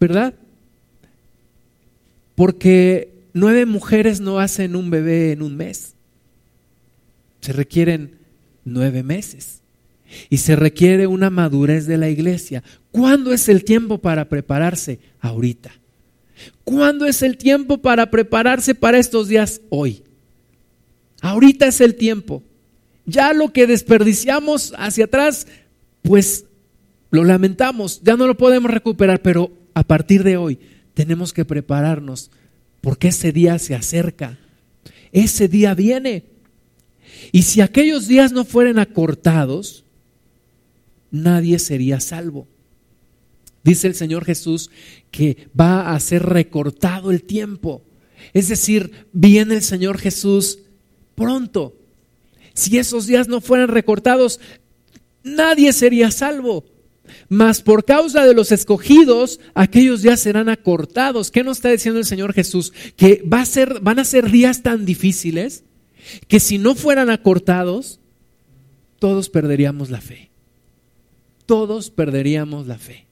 ¿Verdad? 0.01 0.35
Porque 2.35 3.11
nueve 3.33 3.66
mujeres 3.66 4.20
no 4.20 4.41
hacen 4.41 4.77
un 4.77 4.91
bebé 4.91 5.33
en 5.33 5.43
un 5.43 5.57
mes. 5.57 5.95
Se 7.41 7.53
requieren 7.53 8.18
nueve 8.64 9.03
meses. 9.03 9.61
Y 10.31 10.39
se 10.39 10.57
requiere 10.57 11.07
una 11.07 11.31
madurez 11.31 11.87
de 11.87 11.99
la 11.99 12.09
iglesia. 12.09 12.62
¿Cuándo 12.91 13.33
es 13.33 13.49
el 13.49 13.64
tiempo 13.64 13.99
para 13.99 14.29
prepararse? 14.29 15.01
Ahorita. 15.20 15.72
¿Cuándo 16.64 17.07
es 17.07 17.22
el 17.22 17.37
tiempo 17.37 17.78
para 17.78 18.11
prepararse 18.11 18.74
para 18.74 18.99
estos 18.99 19.28
días? 19.28 19.61
Hoy. 19.68 20.03
Ahorita 21.20 21.66
es 21.66 21.80
el 21.80 21.95
tiempo. 21.95 22.43
Ya 23.05 23.32
lo 23.32 23.53
que 23.53 23.66
desperdiciamos 23.66 24.74
hacia 24.76 25.05
atrás, 25.05 25.47
pues 26.03 26.45
lo 27.11 27.24
lamentamos, 27.24 28.01
ya 28.03 28.16
no 28.16 28.26
lo 28.26 28.37
podemos 28.37 28.70
recuperar, 28.70 29.22
pero 29.22 29.53
a 29.74 29.84
partir 29.84 30.24
de 30.24 30.37
hoy 30.37 30.59
tenemos 30.95 31.32
que 31.32 31.45
prepararnos 31.45 32.30
porque 32.80 33.09
ese 33.09 33.32
día 33.32 33.59
se 33.59 33.74
acerca. 33.74 34.39
Ese 35.12 35.49
día 35.49 35.74
viene. 35.74 36.24
Y 37.32 37.43
si 37.43 37.61
aquellos 37.61 38.09
días 38.09 38.32
no 38.32 38.45
fueran 38.45 38.78
acortados, 38.78 39.84
nadie 41.11 41.59
sería 41.59 42.01
salvo. 42.01 42.49
Dice 43.67 43.89
el 43.89 43.97
Señor 43.97 44.25
Jesús 44.25 44.71
que 45.11 45.49
va 45.59 45.93
a 45.93 45.99
ser 45.99 46.23
recortado 46.23 47.11
el 47.11 47.25
tiempo. 47.25 47.83
Es 48.33 48.47
decir, 48.47 48.93
viene 49.12 49.57
el 49.57 49.62
Señor 49.62 49.99
Jesús 49.99 50.61
pronto. 51.17 51.75
Si 52.55 52.79
esos 52.79 53.09
días 53.09 53.27
no 53.27 53.41
fueran 53.41 53.67
recortados, 53.67 54.39
nadie 55.25 55.73
sería 55.73 56.12
salvo. 56.12 56.64
Mas 57.29 57.61
por 57.61 57.85
causa 57.85 58.25
de 58.25 58.35
los 58.35 58.53
escogidos, 58.53 59.41
aquellos 59.53 60.01
días 60.01 60.21
serán 60.21 60.49
acortados. 60.49 61.33
¿Qué 61.33 61.43
nos 61.43 61.59
está 61.59 61.71
diciendo 61.71 61.99
el 61.99 62.07
Señor 62.07 62.35
Jesús? 62.35 62.73
Que 62.95 63.25
va 63.27 63.41
a 63.41 63.47
ser, 63.47 63.81
van 63.81 63.99
a 63.99 64.05
ser 64.05 64.31
días 64.31 64.62
tan 64.62 64.85
difíciles 64.85 65.64
que 66.29 66.39
si 66.39 66.59
no 66.59 66.77
fueran 66.77 67.11
acortados, 67.11 67.99
todos 69.01 69.29
perderíamos 69.29 69.91
la 69.91 70.01
fe. 70.01 70.31
Todos 71.47 71.91
perderíamos 71.91 72.69
la 72.69 72.79
fe. 72.79 73.06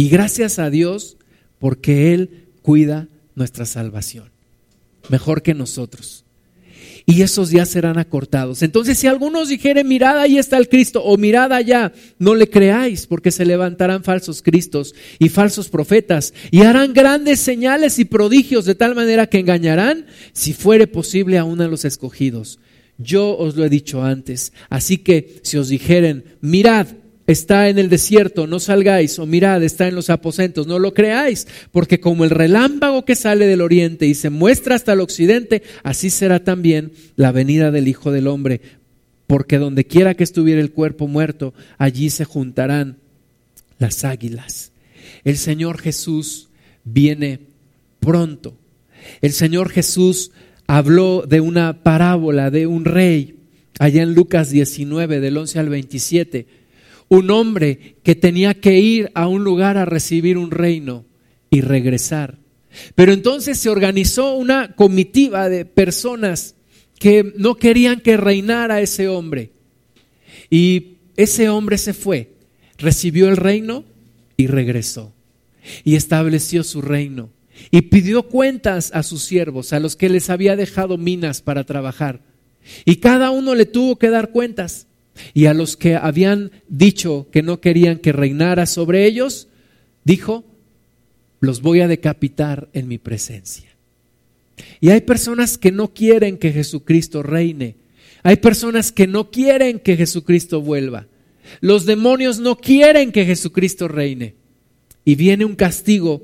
Y 0.00 0.08
gracias 0.08 0.58
a 0.58 0.70
Dios 0.70 1.18
porque 1.58 2.14
Él 2.14 2.46
cuida 2.62 3.08
nuestra 3.34 3.66
salvación, 3.66 4.30
mejor 5.10 5.42
que 5.42 5.52
nosotros. 5.52 6.24
Y 7.04 7.20
esos 7.20 7.50
días 7.50 7.68
serán 7.68 7.98
acortados. 7.98 8.62
Entonces, 8.62 8.96
si 8.96 9.08
algunos 9.08 9.50
dijeren, 9.50 9.86
mirad, 9.86 10.18
ahí 10.18 10.38
está 10.38 10.56
el 10.56 10.70
Cristo, 10.70 11.04
o 11.04 11.18
mirad 11.18 11.52
allá, 11.52 11.92
no 12.18 12.34
le 12.34 12.48
creáis, 12.48 13.06
porque 13.06 13.30
se 13.30 13.44
levantarán 13.44 14.02
falsos 14.02 14.40
Cristos 14.40 14.94
y 15.18 15.28
falsos 15.28 15.68
profetas, 15.68 16.32
y 16.50 16.62
harán 16.62 16.94
grandes 16.94 17.38
señales 17.40 17.98
y 17.98 18.06
prodigios, 18.06 18.64
de 18.64 18.76
tal 18.76 18.94
manera 18.94 19.26
que 19.26 19.40
engañarán, 19.40 20.06
si 20.32 20.54
fuere 20.54 20.86
posible, 20.86 21.36
aún 21.36 21.60
a 21.60 21.68
los 21.68 21.84
escogidos. 21.84 22.58
Yo 22.96 23.36
os 23.36 23.54
lo 23.54 23.66
he 23.66 23.68
dicho 23.68 24.02
antes. 24.02 24.54
Así 24.70 24.96
que 24.96 25.40
si 25.42 25.58
os 25.58 25.68
dijeren, 25.68 26.24
mirad, 26.40 26.86
está 27.30 27.68
en 27.68 27.78
el 27.78 27.88
desierto, 27.88 28.46
no 28.46 28.60
salgáis, 28.60 29.18
o 29.18 29.26
mirad, 29.26 29.62
está 29.62 29.88
en 29.88 29.94
los 29.94 30.10
aposentos, 30.10 30.66
no 30.66 30.78
lo 30.78 30.94
creáis, 30.94 31.46
porque 31.70 32.00
como 32.00 32.24
el 32.24 32.30
relámpago 32.30 33.04
que 33.04 33.14
sale 33.14 33.46
del 33.46 33.60
oriente 33.60 34.06
y 34.06 34.14
se 34.14 34.30
muestra 34.30 34.74
hasta 34.74 34.92
el 34.92 35.00
occidente, 35.00 35.62
así 35.82 36.10
será 36.10 36.42
también 36.44 36.92
la 37.16 37.32
venida 37.32 37.70
del 37.70 37.88
Hijo 37.88 38.10
del 38.10 38.26
Hombre. 38.26 38.60
porque 39.26 39.58
donde 39.58 39.84
quiera 39.84 40.14
que 40.14 40.24
estuviera 40.24 40.60
el 40.60 40.72
cuerpo 40.72 41.06
muerto, 41.06 41.54
allí 41.78 42.10
se 42.10 42.24
juntarán 42.24 42.96
las 43.78 44.02
águilas. 44.02 44.72
El 45.22 45.36
Señor 45.36 45.78
Jesús 45.78 46.48
viene 46.82 47.38
pronto. 48.00 48.56
El 49.20 49.30
Señor 49.30 49.70
Jesús 49.70 50.32
habló 50.66 51.22
de 51.28 51.40
una 51.40 51.84
parábola 51.84 52.50
de 52.50 52.66
un 52.66 52.84
rey 52.84 53.36
allá 53.78 54.02
en 54.02 54.14
Lucas 54.14 54.50
19 54.50 55.20
del 55.20 55.36
11 55.36 55.58
al 55.60 55.68
27. 55.68 56.46
Un 57.10 57.30
hombre 57.30 57.96
que 58.02 58.14
tenía 58.14 58.54
que 58.54 58.78
ir 58.78 59.10
a 59.14 59.28
un 59.28 59.44
lugar 59.44 59.76
a 59.76 59.84
recibir 59.84 60.38
un 60.38 60.50
reino 60.50 61.04
y 61.50 61.60
regresar. 61.60 62.38
Pero 62.94 63.12
entonces 63.12 63.58
se 63.58 63.68
organizó 63.68 64.34
una 64.34 64.74
comitiva 64.74 65.50
de 65.50 65.66
personas 65.66 66.54
que 66.98 67.32
no 67.36 67.56
querían 67.56 68.00
que 68.00 68.16
reinara 68.16 68.80
ese 68.80 69.08
hombre. 69.08 69.50
Y 70.48 70.98
ese 71.16 71.48
hombre 71.48 71.78
se 71.78 71.94
fue, 71.94 72.32
recibió 72.78 73.28
el 73.28 73.36
reino 73.36 73.84
y 74.36 74.46
regresó. 74.46 75.12
Y 75.84 75.96
estableció 75.96 76.64
su 76.64 76.80
reino. 76.80 77.30
Y 77.70 77.82
pidió 77.82 78.22
cuentas 78.24 78.90
a 78.94 79.02
sus 79.02 79.22
siervos, 79.22 79.72
a 79.72 79.80
los 79.80 79.96
que 79.96 80.08
les 80.08 80.30
había 80.30 80.56
dejado 80.56 80.96
minas 80.96 81.42
para 81.42 81.64
trabajar. 81.64 82.20
Y 82.84 82.96
cada 82.96 83.30
uno 83.30 83.54
le 83.54 83.66
tuvo 83.66 83.98
que 83.98 84.10
dar 84.10 84.30
cuentas. 84.30 84.86
Y 85.34 85.46
a 85.46 85.54
los 85.54 85.76
que 85.76 85.96
habían 85.96 86.50
dicho 86.68 87.28
que 87.30 87.42
no 87.42 87.60
querían 87.60 87.98
que 87.98 88.12
reinara 88.12 88.66
sobre 88.66 89.06
ellos, 89.06 89.48
dijo, 90.04 90.44
los 91.40 91.62
voy 91.62 91.80
a 91.80 91.88
decapitar 91.88 92.68
en 92.72 92.88
mi 92.88 92.98
presencia. 92.98 93.70
Y 94.80 94.90
hay 94.90 95.00
personas 95.00 95.58
que 95.58 95.72
no 95.72 95.92
quieren 95.92 96.38
que 96.38 96.52
Jesucristo 96.52 97.22
reine. 97.22 97.76
Hay 98.22 98.36
personas 98.36 98.92
que 98.92 99.06
no 99.06 99.30
quieren 99.30 99.78
que 99.78 99.96
Jesucristo 99.96 100.60
vuelva. 100.60 101.06
Los 101.60 101.86
demonios 101.86 102.38
no 102.38 102.56
quieren 102.56 103.12
que 103.12 103.24
Jesucristo 103.24 103.88
reine. 103.88 104.34
Y 105.04 105.14
viene 105.14 105.44
un 105.44 105.56
castigo 105.56 106.22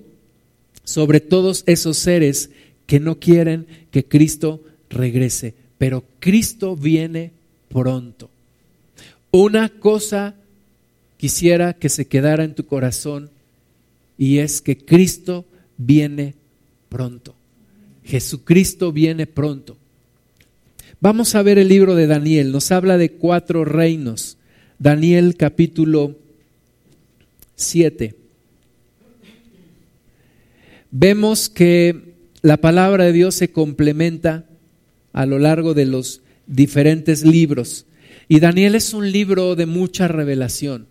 sobre 0.85 1.21
todos 1.21 1.65
esos 1.67 1.97
seres 1.97 2.51
que 2.87 3.01
no 3.01 3.19
quieren 3.19 3.67
que 3.91 4.05
Cristo 4.05 4.63
regrese. 4.91 5.55
Pero 5.79 6.05
Cristo 6.21 6.77
viene 6.77 7.33
pronto. 7.69 8.31
Una 9.39 9.69
cosa 9.69 10.35
quisiera 11.19 11.75
que 11.75 11.91
se 11.91 12.07
quedara 12.07 12.43
en 12.43 12.55
tu 12.55 12.65
corazón 12.65 13.29
y 14.17 14.39
es 14.39 14.63
que 14.63 14.79
Cristo 14.79 15.45
viene 15.77 16.35
pronto. 16.89 17.35
Jesucristo 18.03 18.93
viene 18.93 19.27
pronto. 19.27 19.77
Vamos 21.01 21.35
a 21.35 21.43
ver 21.43 21.59
el 21.59 21.69
libro 21.69 21.95
de 21.95 22.07
Daniel, 22.07 22.51
nos 22.51 22.73
habla 22.73 22.97
de 22.97 23.13
cuatro 23.13 23.67
reinos. 23.67 24.39
Daniel 24.79 25.37
capítulo 25.37 26.17
7. 27.57 28.15
Vemos 30.91 31.51
que 31.51 32.15
la 32.41 32.57
palabra 32.57 33.05
de 33.05 33.13
Dios 33.13 33.35
se 33.35 33.53
complementa 33.53 34.47
a 35.13 35.27
lo 35.27 35.39
largo 35.39 35.75
de 35.75 35.85
los 35.85 36.23
diferentes 36.47 37.23
libros. 37.23 37.85
Y 38.29 38.41
Daniel 38.41 38.75
es 38.75 38.93
un 38.93 39.11
libro 39.11 39.55
de 39.55 39.67
mucha 39.67 40.09
revelación. 40.09 40.87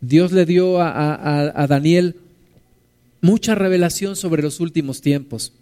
Dios 0.00 0.32
le 0.32 0.46
dio 0.46 0.80
a, 0.80 1.66
Daniel 1.68 2.16
mucha 3.20 3.54
revelación 3.54 4.14
sobre 4.14 4.42
los 4.42 4.60
últimos 4.60 5.00
tiempos. 5.00 5.52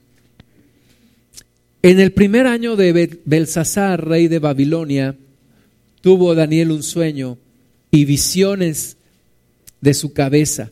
En 1.83 2.01
el 2.01 2.13
primer 2.13 2.47
año 2.47 2.77
de 2.77 3.21
Belsasar, 3.25 4.07
rey 4.07 4.29
de 4.29 4.39
Babilonia, 4.39 5.17
tuvo 6.01 6.35
Daniel 6.35 6.71
un 6.71 6.83
sueño 6.83 7.39
y 7.91 8.05
visiones 8.05 8.97
de 9.81 9.95
su 9.95 10.13
cabeza 10.13 10.71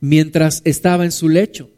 mientras 0.00 0.62
estaba 0.64 1.04
en 1.04 1.12
su 1.12 1.28
lecho. 1.28 1.70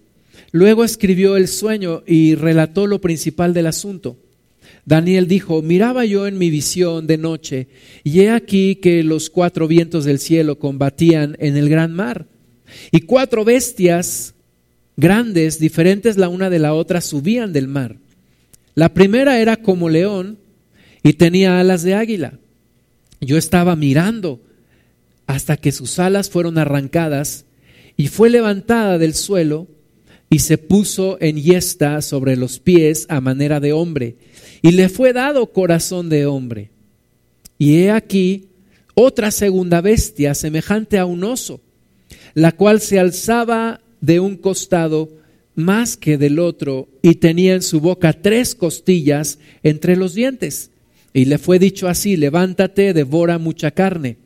Luego 0.53 0.85
escribió 0.85 1.37
el 1.37 1.49
sueño 1.49 2.03
y 2.07 2.35
relató 2.35 2.87
lo 2.87 3.01
principal 3.01 3.55
del 3.55 3.67
asunto. 3.67 4.17
Daniel 4.89 5.29
dijo, 5.29 5.61
miraba 5.61 6.07
yo 6.07 6.27
en 6.27 6.39
mi 6.39 6.49
visión 6.49 7.07
de 7.07 7.19
noche, 7.19 7.69
y 8.05 8.21
he 8.21 8.31
aquí 8.31 8.77
que 8.77 9.05
los 9.05 9.29
cuatro 9.29 9.69
vientos 9.69 10.07
del 10.07 10.19
cielo 10.19 10.59
combatían 10.59 11.37
en 11.41 11.59
el 11.59 11.69
gran 11.69 11.93
mar, 11.93 12.27
y 12.91 13.03
cuatro 13.03 13.45
bestias 13.45 14.35
grandes, 14.97 15.59
diferentes 15.59 16.17
la 16.17 16.31
una 16.31 16.49
de 16.49 16.59
la 16.59 16.73
otra, 16.73 17.03
subían 17.03 17.53
del 17.53 17.69
mar. 17.69 17.97
La 18.75 18.95
primera 18.95 19.39
era 19.39 19.59
como 19.59 19.91
león 19.91 20.39
y 21.03 21.13
tenía 21.13 21.61
alas 21.61 21.83
de 21.83 21.95
águila. 21.95 22.39
Yo 23.21 23.37
estaba 23.37 23.77
mirando 23.77 24.41
hasta 25.27 25.59
que 25.59 25.71
sus 25.71 25.99
alas 25.99 26.31
fueron 26.31 26.57
arrancadas 26.57 27.45
y 27.99 28.09
fue 28.09 28.31
levantada 28.31 28.97
del 28.97 29.13
suelo 29.13 29.69
y 30.31 30.41
se 30.41 30.59
puso 30.59 31.17
en 31.21 31.37
yesta 31.41 32.03
sobre 32.03 32.37
los 32.37 32.59
pies 32.59 33.07
a 33.09 33.21
manera 33.21 33.61
de 33.61 33.73
hombre 33.73 34.17
y 34.63 34.73
le 34.73 34.89
fue 34.89 35.13
dado 35.13 35.53
corazón 35.53 36.09
de 36.09 36.27
hombre. 36.27 36.71
Y 37.59 37.79
he 37.79 37.91
aquí 37.91 38.47
otra 38.95 39.31
segunda 39.31 39.81
bestia 39.81 40.35
semejante 40.35 40.99
a 40.99 41.07
un 41.07 41.25
oso, 41.25 41.61
la 42.35 42.53
cual 42.53 42.81
se 42.81 42.99
alzaba 42.99 43.81
de 44.01 44.21
un 44.21 44.37
costado 44.37 45.09
más 45.55 45.97
que 45.97 46.19
del 46.19 46.39
otro 46.39 46.89
y 47.03 47.17
tenía 47.17 47.55
en 47.55 47.63
su 47.63 47.81
boca 47.81 48.13
tres 48.13 48.55
costillas 48.55 49.39
entre 49.63 49.97
los 49.97 50.15
dientes. 50.15 50.71
Y 51.13 51.25
le 51.25 51.39
fue 51.39 51.59
dicho 51.59 51.89
así, 51.89 52.17
levántate, 52.17 52.93
devora 52.93 53.39
mucha 53.39 53.71
carne. 53.71 54.19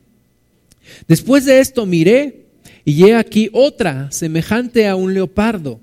Después 1.08 1.44
de 1.44 1.60
esto 1.60 1.86
miré 1.86 2.46
y 2.84 3.04
he 3.04 3.14
aquí 3.14 3.48
otra 3.52 4.10
semejante 4.10 4.88
a 4.88 4.96
un 4.96 5.14
leopardo, 5.14 5.80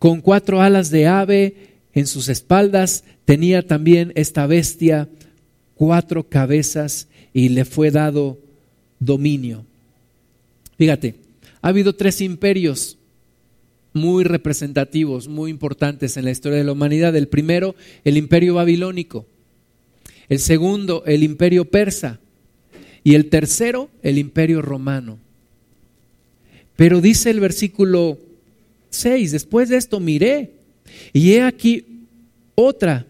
con 0.00 0.22
cuatro 0.22 0.62
alas 0.62 0.90
de 0.90 1.06
ave 1.06 1.54
en 1.92 2.06
sus 2.06 2.30
espaldas 2.30 3.04
tenía 3.26 3.66
también 3.66 4.12
esta 4.16 4.46
bestia 4.46 5.10
cuatro 5.74 6.26
cabezas 6.26 7.06
y 7.34 7.50
le 7.50 7.66
fue 7.66 7.90
dado 7.90 8.38
dominio. 8.98 9.66
Fíjate, 10.78 11.16
ha 11.60 11.68
habido 11.68 11.94
tres 11.94 12.22
imperios 12.22 12.96
muy 13.92 14.24
representativos, 14.24 15.28
muy 15.28 15.50
importantes 15.50 16.16
en 16.16 16.24
la 16.24 16.30
historia 16.30 16.56
de 16.56 16.64
la 16.64 16.72
humanidad. 16.72 17.14
El 17.14 17.28
primero, 17.28 17.74
el 18.02 18.16
imperio 18.16 18.54
babilónico. 18.54 19.26
El 20.30 20.38
segundo, 20.38 21.04
el 21.04 21.22
imperio 21.22 21.66
persa. 21.66 22.20
Y 23.04 23.16
el 23.16 23.26
tercero, 23.28 23.90
el 24.02 24.16
imperio 24.16 24.62
romano. 24.62 25.18
Pero 26.76 27.02
dice 27.02 27.28
el 27.28 27.40
versículo 27.40 28.18
6, 28.90 29.32
después 29.32 29.68
de 29.68 29.76
esto 29.76 30.00
miré 30.00 30.52
y 31.12 31.32
he 31.32 31.42
aquí 31.42 32.06
otra, 32.54 33.06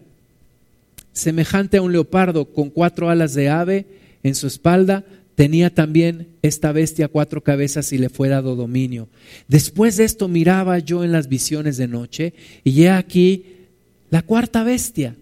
semejante 1.11 1.77
a 1.77 1.81
un 1.81 1.91
leopardo, 1.91 2.45
con 2.45 2.69
cuatro 2.69 3.09
alas 3.09 3.33
de 3.33 3.49
ave 3.49 3.85
en 4.23 4.35
su 4.35 4.47
espalda, 4.47 5.03
tenía 5.35 5.73
también 5.73 6.27
esta 6.41 6.71
bestia 6.71 7.07
cuatro 7.07 7.41
cabezas 7.41 7.91
y 7.91 7.97
le 7.97 8.09
fue 8.09 8.29
dado 8.29 8.55
dominio. 8.55 9.09
Después 9.47 9.97
de 9.97 10.05
esto 10.05 10.27
miraba 10.27 10.79
yo 10.79 11.03
en 11.03 11.11
las 11.11 11.27
visiones 11.27 11.77
de 11.77 11.87
noche 11.87 12.33
y 12.63 12.83
he 12.83 12.89
aquí 12.89 13.45
la 14.09 14.21
cuarta 14.21 14.63
bestia. 14.63 15.15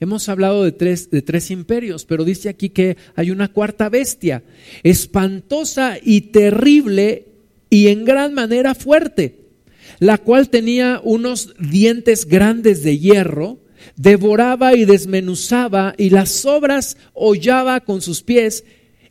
Hemos 0.00 0.28
hablado 0.28 0.64
de 0.64 0.72
tres, 0.72 1.10
de 1.10 1.22
tres 1.22 1.50
imperios, 1.50 2.04
pero 2.04 2.24
dice 2.24 2.48
aquí 2.48 2.70
que 2.70 2.96
hay 3.14 3.30
una 3.30 3.48
cuarta 3.48 3.88
bestia, 3.88 4.42
espantosa 4.82 5.98
y 6.02 6.22
terrible 6.22 7.26
y 7.70 7.88
en 7.88 8.04
gran 8.04 8.34
manera 8.34 8.74
fuerte 8.74 9.41
la 10.02 10.18
cual 10.18 10.48
tenía 10.48 11.00
unos 11.04 11.54
dientes 11.60 12.26
grandes 12.26 12.82
de 12.82 12.98
hierro, 12.98 13.60
devoraba 13.94 14.74
y 14.74 14.84
desmenuzaba 14.84 15.94
y 15.96 16.10
las 16.10 16.28
sobras 16.30 16.96
hollaba 17.14 17.78
con 17.78 18.02
sus 18.02 18.20
pies 18.20 18.64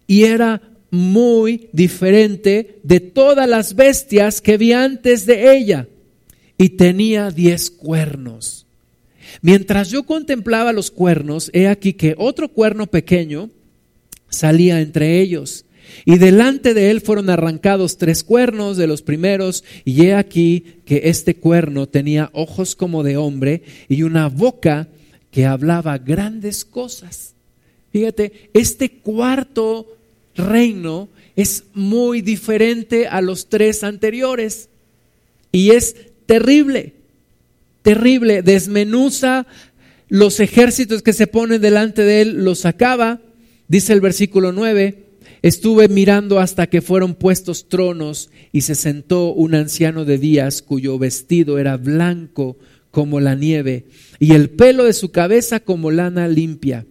y 0.05 0.23
era 0.23 0.61
muy 0.89 1.69
diferente 1.71 2.81
de 2.83 2.99
todas 2.99 3.47
las 3.47 3.73
bestias 3.73 4.41
que 4.41 4.57
vi 4.57 4.73
antes 4.73 5.25
de 5.25 5.55
ella 5.55 5.87
y 6.57 6.71
tenía 6.71 7.31
diez 7.31 7.71
cuernos. 7.71 8.65
Mientras 9.41 9.91
yo 9.91 10.03
contemplaba 10.03 10.73
los 10.73 10.91
cuernos, 10.91 11.51
he 11.53 11.69
aquí 11.69 11.93
que 11.93 12.15
otro 12.17 12.49
cuerno 12.49 12.87
pequeño 12.87 13.49
salía 14.27 14.81
entre 14.81 15.21
ellos 15.21 15.63
y 16.05 16.17
delante 16.17 16.73
de 16.73 16.91
él 16.91 17.01
fueron 17.01 17.29
arrancados 17.29 17.97
tres 17.97 18.23
cuernos 18.23 18.77
de 18.77 18.87
los 18.87 19.01
primeros, 19.01 19.63
y 19.85 20.05
he 20.05 20.15
aquí 20.15 20.65
que 20.85 21.01
este 21.05 21.35
cuerno 21.35 21.87
tenía 21.87 22.29
ojos 22.33 22.75
como 22.75 23.03
de 23.03 23.17
hombre 23.17 23.63
y 23.87 24.03
una 24.03 24.29
boca 24.29 24.87
que 25.31 25.45
hablaba 25.45 25.97
grandes 25.97 26.65
cosas. 26.65 27.33
Fíjate, 27.91 28.49
este 28.53 28.89
cuarto 28.89 29.97
reino 30.35 31.09
es 31.35 31.65
muy 31.73 32.21
diferente 32.21 33.07
a 33.07 33.21
los 33.21 33.49
tres 33.49 33.83
anteriores 33.83 34.69
y 35.51 35.71
es 35.71 35.95
terrible, 36.25 36.93
terrible, 37.81 38.41
desmenuza 38.41 39.45
los 40.07 40.39
ejércitos 40.39 41.01
que 41.01 41.13
se 41.13 41.27
ponen 41.27 41.61
delante 41.61 42.03
de 42.03 42.21
él 42.21 42.43
los 42.43 42.59
sacaba, 42.59 43.21
dice 43.67 43.93
el 43.93 44.01
versículo 44.01 44.51
9, 44.51 45.05
estuve 45.41 45.87
mirando 45.87 46.39
hasta 46.39 46.67
que 46.67 46.81
fueron 46.81 47.15
puestos 47.15 47.67
tronos 47.67 48.29
y 48.51 48.61
se 48.61 48.75
sentó 48.75 49.33
un 49.33 49.55
anciano 49.55 50.05
de 50.05 50.17
días 50.17 50.61
cuyo 50.61 50.97
vestido 50.99 51.57
era 51.59 51.77
blanco 51.77 52.57
como 52.91 53.19
la 53.19 53.35
nieve 53.35 53.85
y 54.19 54.33
el 54.33 54.49
pelo 54.49 54.83
de 54.83 54.93
su 54.93 55.11
cabeza 55.11 55.59
como 55.59 55.91
lana 55.91 56.27
limpia. 56.27 56.85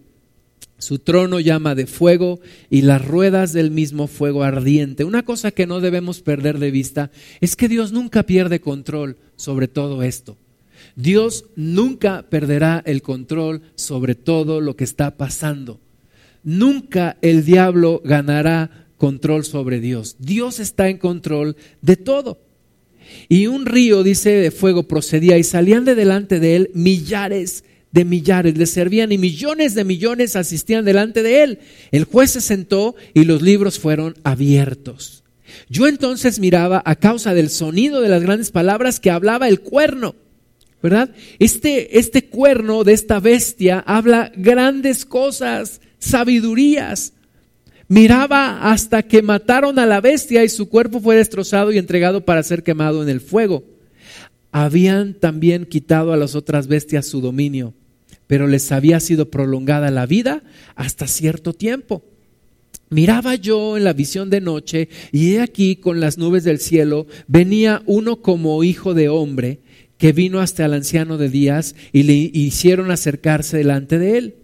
Su 0.77 0.97
trono 0.97 1.39
llama 1.39 1.75
de 1.75 1.85
fuego 1.85 2.39
y 2.71 2.81
las 2.81 3.05
ruedas 3.05 3.53
del 3.53 3.69
mismo 3.69 4.07
fuego 4.07 4.41
ardiente. 4.43 5.03
Una 5.03 5.23
cosa 5.23 5.51
que 5.51 5.67
no 5.67 5.79
debemos 5.79 6.21
perder 6.21 6.57
de 6.57 6.71
vista 6.71 7.11
es 7.39 7.55
que 7.55 7.67
Dios 7.67 7.91
nunca 7.91 8.23
pierde 8.23 8.61
control 8.61 9.17
sobre 9.35 9.67
todo 9.67 10.01
esto. 10.01 10.37
Dios 10.95 11.45
nunca 11.55 12.25
perderá 12.29 12.81
el 12.85 13.03
control 13.03 13.61
sobre 13.75 14.15
todo 14.15 14.59
lo 14.59 14.75
que 14.75 14.83
está 14.83 15.17
pasando. 15.17 15.79
Nunca 16.43 17.17
el 17.21 17.45
diablo 17.45 18.01
ganará 18.03 18.87
control 18.97 19.45
sobre 19.45 19.79
Dios. 19.79 20.15
Dios 20.19 20.59
está 20.59 20.89
en 20.89 20.97
control 20.97 21.55
de 21.81 21.95
todo. 21.95 22.39
Y 23.27 23.47
un 23.47 23.65
río, 23.65 24.03
dice, 24.03 24.29
de 24.29 24.51
fuego 24.51 24.83
procedía 24.83 25.37
y 25.37 25.43
salían 25.43 25.85
de 25.85 25.95
delante 25.95 26.39
de 26.39 26.55
él 26.55 26.71
millares 26.73 27.63
de 27.91 28.05
millares 28.05 28.57
le 28.57 28.65
servían 28.65 29.11
y 29.11 29.17
millones 29.17 29.75
de 29.75 29.83
millones 29.83 30.35
asistían 30.35 30.85
delante 30.85 31.23
de 31.23 31.43
él. 31.43 31.59
El 31.91 32.05
juez 32.05 32.31
se 32.31 32.41
sentó 32.41 32.95
y 33.13 33.25
los 33.25 33.41
libros 33.41 33.79
fueron 33.79 34.15
abiertos. 34.23 35.23
Yo 35.69 35.87
entonces 35.87 36.39
miraba 36.39 36.81
a 36.85 36.95
causa 36.95 37.33
del 37.33 37.49
sonido 37.49 38.01
de 38.01 38.09
las 38.09 38.23
grandes 38.23 38.51
palabras 38.51 38.99
que 38.99 39.11
hablaba 39.11 39.49
el 39.49 39.59
cuerno. 39.59 40.15
¿Verdad? 40.81 41.11
Este, 41.37 41.99
este 41.99 42.25
cuerno 42.25 42.83
de 42.83 42.93
esta 42.93 43.19
bestia 43.19 43.83
habla 43.85 44.31
grandes 44.35 45.05
cosas, 45.05 45.79
sabidurías. 46.01 47.13
Miraba 47.87 48.69
hasta 48.69 49.03
que 49.03 49.21
mataron 49.21 49.79
a 49.79 49.85
la 49.85 50.01
bestia 50.01 50.43
y 50.43 50.49
su 50.49 50.67
cuerpo 50.67 50.99
fue 50.99 51.15
destrozado 51.15 51.71
y 51.71 51.77
entregado 51.77 52.25
para 52.25 52.43
ser 52.43 52.63
quemado 52.63 53.01
en 53.01 53.07
el 53.07 53.21
fuego. 53.21 53.63
Habían 54.51 55.13
también 55.13 55.65
quitado 55.65 56.11
a 56.11 56.17
las 56.17 56.35
otras 56.35 56.67
bestias 56.67 57.07
su 57.07 57.21
dominio 57.21 57.73
pero 58.31 58.47
les 58.47 58.71
había 58.71 59.01
sido 59.01 59.29
prolongada 59.29 59.91
la 59.91 60.05
vida 60.05 60.41
hasta 60.75 61.05
cierto 61.05 61.51
tiempo. 61.51 62.05
Miraba 62.89 63.35
yo 63.35 63.75
en 63.75 63.83
la 63.83 63.91
visión 63.91 64.29
de 64.29 64.39
noche 64.39 64.87
y 65.11 65.33
he 65.33 65.41
aquí 65.41 65.75
con 65.75 65.99
las 65.99 66.17
nubes 66.17 66.45
del 66.45 66.59
cielo 66.59 67.07
venía 67.27 67.83
uno 67.87 68.21
como 68.21 68.63
hijo 68.63 68.93
de 68.93 69.09
hombre 69.09 69.59
que 69.97 70.13
vino 70.13 70.39
hasta 70.39 70.63
el 70.63 70.75
anciano 70.75 71.17
de 71.17 71.27
días 71.27 71.75
y 71.91 72.03
le 72.03 72.13
hicieron 72.13 72.89
acercarse 72.89 73.57
delante 73.57 73.99
de 73.99 74.17
él. 74.17 74.35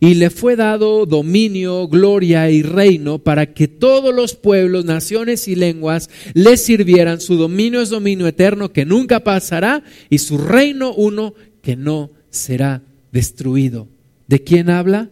Y 0.00 0.14
le 0.14 0.30
fue 0.30 0.56
dado 0.56 1.06
dominio, 1.06 1.88
gloria 1.88 2.50
y 2.50 2.62
reino 2.62 3.18
para 3.18 3.54
que 3.54 3.68
todos 3.68 4.14
los 4.14 4.34
pueblos, 4.34 4.84
naciones 4.84 5.48
y 5.48 5.54
lenguas 5.54 6.10
le 6.34 6.56
sirvieran. 6.56 7.20
Su 7.20 7.36
dominio 7.36 7.80
es 7.80 7.90
dominio 7.90 8.26
eterno 8.26 8.72
que 8.72 8.84
nunca 8.84 9.24
pasará 9.24 9.82
y 10.10 10.18
su 10.18 10.38
reino 10.38 10.92
uno 10.94 11.34
que 11.62 11.76
no 11.76 12.10
será 12.30 12.82
destruido. 13.12 13.88
¿De 14.28 14.42
quién 14.42 14.70
habla? 14.70 15.10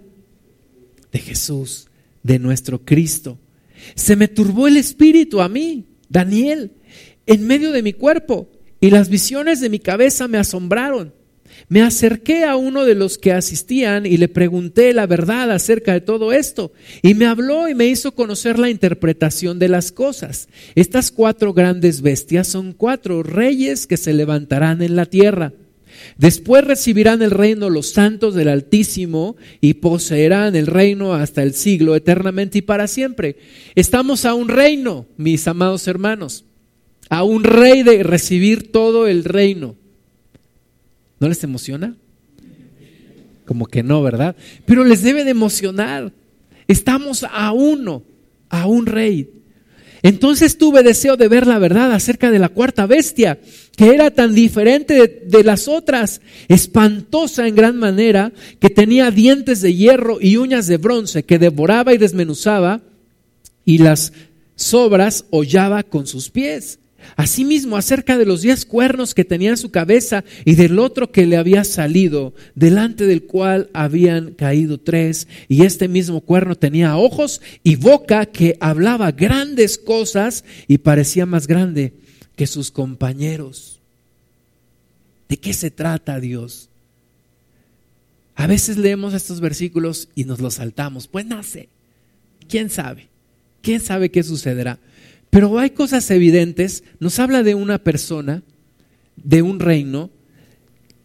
De 1.12 1.18
Jesús, 1.18 1.88
de 2.22 2.38
nuestro 2.38 2.84
Cristo. 2.84 3.38
Se 3.94 4.16
me 4.16 4.28
turbó 4.28 4.66
el 4.66 4.76
espíritu 4.76 5.40
a 5.40 5.48
mí, 5.48 5.86
Daniel, 6.08 6.72
en 7.26 7.46
medio 7.46 7.72
de 7.72 7.82
mi 7.82 7.92
cuerpo, 7.92 8.50
y 8.80 8.90
las 8.90 9.08
visiones 9.08 9.60
de 9.60 9.70
mi 9.70 9.78
cabeza 9.78 10.28
me 10.28 10.38
asombraron. 10.38 11.12
Me 11.68 11.82
acerqué 11.82 12.44
a 12.44 12.56
uno 12.56 12.84
de 12.84 12.94
los 12.94 13.18
que 13.18 13.32
asistían 13.32 14.06
y 14.06 14.16
le 14.16 14.28
pregunté 14.28 14.92
la 14.92 15.06
verdad 15.06 15.50
acerca 15.50 15.92
de 15.92 16.00
todo 16.00 16.32
esto. 16.32 16.72
Y 17.02 17.14
me 17.14 17.26
habló 17.26 17.68
y 17.68 17.74
me 17.74 17.86
hizo 17.86 18.12
conocer 18.12 18.58
la 18.58 18.70
interpretación 18.70 19.58
de 19.58 19.68
las 19.68 19.92
cosas. 19.92 20.48
Estas 20.74 21.10
cuatro 21.10 21.54
grandes 21.54 22.02
bestias 22.02 22.48
son 22.48 22.72
cuatro 22.72 23.22
reyes 23.22 23.86
que 23.86 23.96
se 23.96 24.12
levantarán 24.12 24.82
en 24.82 24.96
la 24.96 25.06
tierra. 25.06 25.52
Después 26.18 26.64
recibirán 26.64 27.22
el 27.22 27.30
reino 27.30 27.70
los 27.70 27.90
santos 27.90 28.34
del 28.34 28.48
Altísimo 28.48 29.36
y 29.60 29.74
poseerán 29.74 30.56
el 30.56 30.66
reino 30.66 31.14
hasta 31.14 31.42
el 31.42 31.54
siglo, 31.54 31.96
eternamente 31.96 32.58
y 32.58 32.62
para 32.62 32.88
siempre. 32.88 33.36
Estamos 33.74 34.24
a 34.24 34.34
un 34.34 34.48
reino, 34.48 35.06
mis 35.16 35.46
amados 35.48 35.86
hermanos, 35.88 36.44
a 37.08 37.22
un 37.22 37.44
rey 37.44 37.82
de 37.82 38.02
recibir 38.02 38.70
todo 38.70 39.06
el 39.06 39.24
reino. 39.24 39.76
¿No 41.20 41.28
les 41.28 41.42
emociona? 41.44 41.96
Como 43.44 43.66
que 43.66 43.82
no, 43.82 44.02
¿verdad? 44.02 44.36
Pero 44.64 44.84
les 44.84 45.02
debe 45.02 45.24
de 45.24 45.30
emocionar. 45.30 46.12
Estamos 46.66 47.24
a 47.30 47.52
uno, 47.52 48.02
a 48.48 48.66
un 48.66 48.86
rey. 48.86 49.30
Entonces 50.04 50.58
tuve 50.58 50.82
deseo 50.82 51.16
de 51.16 51.28
ver 51.28 51.46
la 51.46 51.58
verdad 51.58 51.90
acerca 51.92 52.30
de 52.30 52.38
la 52.38 52.50
cuarta 52.50 52.84
bestia, 52.84 53.40
que 53.74 53.94
era 53.94 54.10
tan 54.10 54.34
diferente 54.34 55.22
de, 55.24 55.44
las 55.44 55.66
otras, 55.66 56.20
espantosa 56.48 57.48
en 57.48 57.54
gran 57.54 57.78
manera, 57.78 58.30
que 58.60 58.68
tenía 58.68 59.10
dientes 59.10 59.62
de 59.62 59.74
hierro 59.74 60.18
y 60.20 60.36
uñas 60.36 60.66
de 60.66 60.76
bronce, 60.76 61.22
que 61.22 61.38
devoraba 61.38 61.94
y 61.94 61.98
desmenuzaba, 61.98 62.82
y 63.64 63.78
las 63.78 64.12
sobras 64.56 65.24
hollaba 65.30 65.82
con 65.82 66.06
sus 66.06 66.28
pies. 66.28 66.80
Asimismo, 67.16 67.76
acerca 67.76 68.18
de 68.18 68.26
los 68.26 68.42
diez 68.42 68.64
cuernos 68.64 69.14
que 69.14 69.24
tenía 69.24 69.50
en 69.50 69.56
su 69.56 69.70
cabeza 69.70 70.24
y 70.44 70.54
del 70.54 70.78
otro 70.78 71.10
que 71.12 71.26
le 71.26 71.36
había 71.36 71.64
salido, 71.64 72.34
delante 72.54 73.06
del 73.06 73.24
cual 73.24 73.70
habían 73.72 74.32
caído 74.32 74.78
tres, 74.78 75.28
y 75.48 75.64
este 75.64 75.88
mismo 75.88 76.20
cuerno 76.20 76.54
tenía 76.54 76.96
ojos 76.96 77.40
y 77.62 77.76
boca 77.76 78.26
que 78.26 78.56
hablaba 78.60 79.12
grandes 79.12 79.78
cosas 79.78 80.44
y 80.68 80.78
parecía 80.78 81.26
más 81.26 81.46
grande 81.46 81.94
que 82.36 82.46
sus 82.46 82.70
compañeros. 82.70 83.80
¿De 85.28 85.36
qué 85.36 85.52
se 85.52 85.70
trata 85.70 86.20
Dios? 86.20 86.68
A 88.36 88.46
veces 88.46 88.76
leemos 88.76 89.14
estos 89.14 89.40
versículos 89.40 90.08
y 90.14 90.24
nos 90.24 90.40
los 90.40 90.54
saltamos. 90.54 91.06
Pues 91.06 91.24
nace. 91.26 91.68
¿Quién 92.48 92.68
sabe? 92.68 93.08
¿Quién 93.62 93.80
sabe 93.80 94.10
qué 94.10 94.22
sucederá? 94.22 94.78
Pero 95.34 95.58
hay 95.58 95.70
cosas 95.70 96.08
evidentes. 96.12 96.84
Nos 97.00 97.18
habla 97.18 97.42
de 97.42 97.56
una 97.56 97.78
persona, 97.78 98.44
de 99.16 99.42
un 99.42 99.58
reino, 99.58 100.10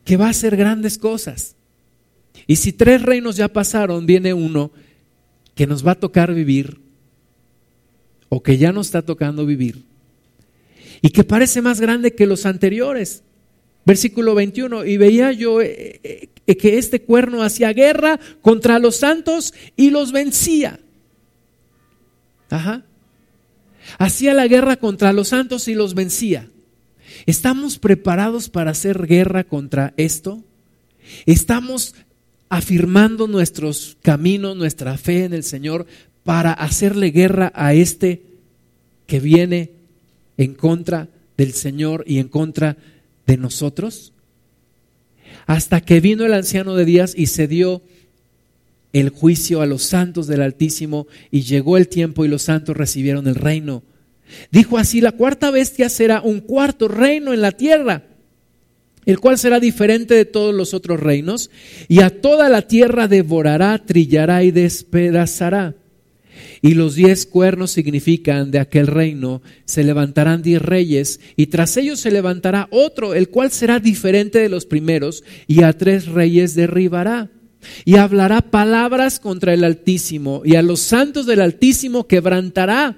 que 0.06 0.18
va 0.18 0.28
a 0.28 0.30
hacer 0.30 0.56
grandes 0.56 1.00
cosas. 1.00 1.56
Y 2.46 2.58
si 2.58 2.72
tres 2.72 3.02
reinos 3.02 3.38
ya 3.38 3.48
pasaron, 3.48 4.06
viene 4.06 4.36
uno 4.36 4.72
que 5.56 5.66
nos 5.66 5.84
va 5.84 5.94
a 5.94 6.00
tocar 6.00 6.32
vivir, 6.36 6.80
o 8.30 8.44
que 8.44 8.60
ya 8.60 8.72
nos 8.72 8.86
está 8.86 9.02
tocando 9.02 9.48
vivir, 9.48 9.84
y 11.02 11.10
que 11.10 11.24
parece 11.24 11.64
más 11.64 11.82
grande 11.82 12.14
que 12.14 12.28
los 12.28 12.46
anteriores. 12.46 13.24
Versículo 13.84 14.36
21, 14.36 14.86
y 14.86 14.98
veía 14.98 15.32
yo 15.32 15.60
eh, 15.60 16.30
eh, 16.46 16.56
que 16.56 16.78
este 16.78 17.02
cuerno 17.02 17.42
hacía 17.42 17.74
guerra 17.74 18.20
contra 18.44 18.78
los 18.78 18.98
santos 18.98 19.56
y 19.76 19.90
los 19.90 20.12
vencía. 20.12 20.80
Ajá 22.52 22.86
hacía 23.98 24.34
la 24.34 24.48
guerra 24.48 24.78
contra 24.78 25.14
los 25.14 25.30
santos 25.30 25.68
y 25.68 25.76
los 25.76 25.94
vencía. 25.94 26.50
¿Estamos 27.26 27.80
preparados 27.80 28.50
para 28.50 28.72
hacer 28.72 29.06
guerra 29.08 29.44
contra 29.44 29.94
esto? 29.98 30.44
¿Estamos 31.26 31.96
afirmando 32.50 33.28
nuestros 33.28 33.98
caminos, 34.02 34.56
nuestra 34.56 34.98
fe 34.98 35.26
en 35.26 35.34
el 35.34 35.44
Señor 35.44 35.86
para 36.24 36.54
hacerle 36.54 37.12
guerra 37.12 37.52
a 37.56 37.74
este 37.74 38.24
que 39.08 39.20
viene 39.20 39.72
en 40.38 40.54
contra 40.54 41.10
del 41.38 41.54
Señor 41.54 42.04
y 42.08 42.20
en 42.20 42.28
contra 42.28 42.78
de 43.26 43.38
nosotros? 43.38 44.14
Hasta 45.46 45.82
que 45.82 46.00
vino 46.00 46.26
el 46.26 46.34
anciano 46.34 46.76
de 46.76 46.86
días 46.86 47.14
y 47.18 47.28
se 47.28 47.48
dio 47.48 47.82
el 48.94 49.10
juicio 49.10 49.62
a 49.62 49.66
los 49.66 49.84
santos 49.84 50.28
del 50.28 50.42
Altísimo 50.42 51.08
y 51.32 51.42
llegó 51.42 51.78
el 51.78 51.88
tiempo 51.88 52.26
y 52.26 52.28
los 52.28 52.44
santos 52.44 52.76
recibieron 52.76 53.28
el 53.28 53.36
reino. 53.36 53.84
Dijo 54.52 54.78
así, 54.78 55.02
la 55.02 55.12
cuarta 55.12 55.52
bestia 55.52 55.90
será 55.90 56.22
un 56.22 56.40
cuarto 56.40 56.88
reino 56.88 57.34
en 57.34 57.42
la 57.42 57.52
tierra, 57.52 58.04
el 59.06 59.20
cual 59.20 59.38
será 59.38 59.60
diferente 59.60 60.14
de 60.14 60.26
todos 60.26 60.54
los 60.54 60.74
otros 60.74 61.00
reinos, 61.00 61.50
y 61.88 62.02
a 62.02 62.22
toda 62.22 62.50
la 62.50 62.64
tierra 62.64 63.08
devorará, 63.08 63.78
trillará 63.84 64.44
y 64.44 64.52
despedazará. 64.52 65.76
Y 66.62 66.74
los 66.74 66.96
diez 66.96 67.26
cuernos 67.26 67.72
significan 67.72 68.52
de 68.52 68.60
aquel 68.60 68.88
reino, 68.88 69.42
se 69.66 69.84
levantarán 69.84 70.44
diez 70.44 70.62
reyes, 70.62 71.20
y 71.36 71.48
tras 71.48 71.76
ellos 71.78 72.00
se 72.00 72.12
levantará 72.12 72.68
otro, 72.70 73.16
el 73.16 73.30
cual 73.30 73.50
será 73.50 73.80
diferente 73.80 74.40
de 74.40 74.50
los 74.50 74.66
primeros, 74.66 75.24
y 75.48 75.64
a 75.64 75.74
tres 75.74 76.06
reyes 76.06 76.54
derribará 76.54 77.32
y 77.86 77.98
hablará 77.98 78.42
palabras 78.42 79.20
contra 79.20 79.54
el 79.54 79.64
Altísimo 79.64 80.42
y 80.46 80.56
a 80.56 80.62
los 80.62 80.80
santos 80.80 81.26
del 81.26 81.42
Altísimo 81.42 82.08
quebrantará 82.08 82.98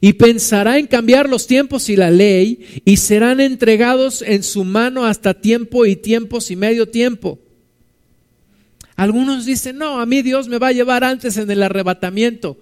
y 0.00 0.14
pensará 0.14 0.78
en 0.78 0.86
cambiar 0.86 1.28
los 1.28 1.46
tiempos 1.46 1.88
y 1.88 1.96
la 1.96 2.10
ley 2.10 2.82
y 2.84 2.96
serán 2.96 3.40
entregados 3.40 4.22
en 4.22 4.42
su 4.42 4.64
mano 4.64 5.04
hasta 5.04 5.34
tiempo 5.34 5.86
y 5.86 5.96
tiempos 5.96 6.50
y 6.50 6.56
medio 6.56 6.88
tiempo. 6.88 7.38
Algunos 8.96 9.46
dicen, 9.46 9.78
no, 9.78 10.00
a 10.00 10.06
mí 10.06 10.22
Dios 10.22 10.48
me 10.48 10.58
va 10.58 10.68
a 10.68 10.72
llevar 10.72 11.02
antes 11.02 11.36
en 11.36 11.50
el 11.50 11.62
arrebatamiento. 11.62 12.60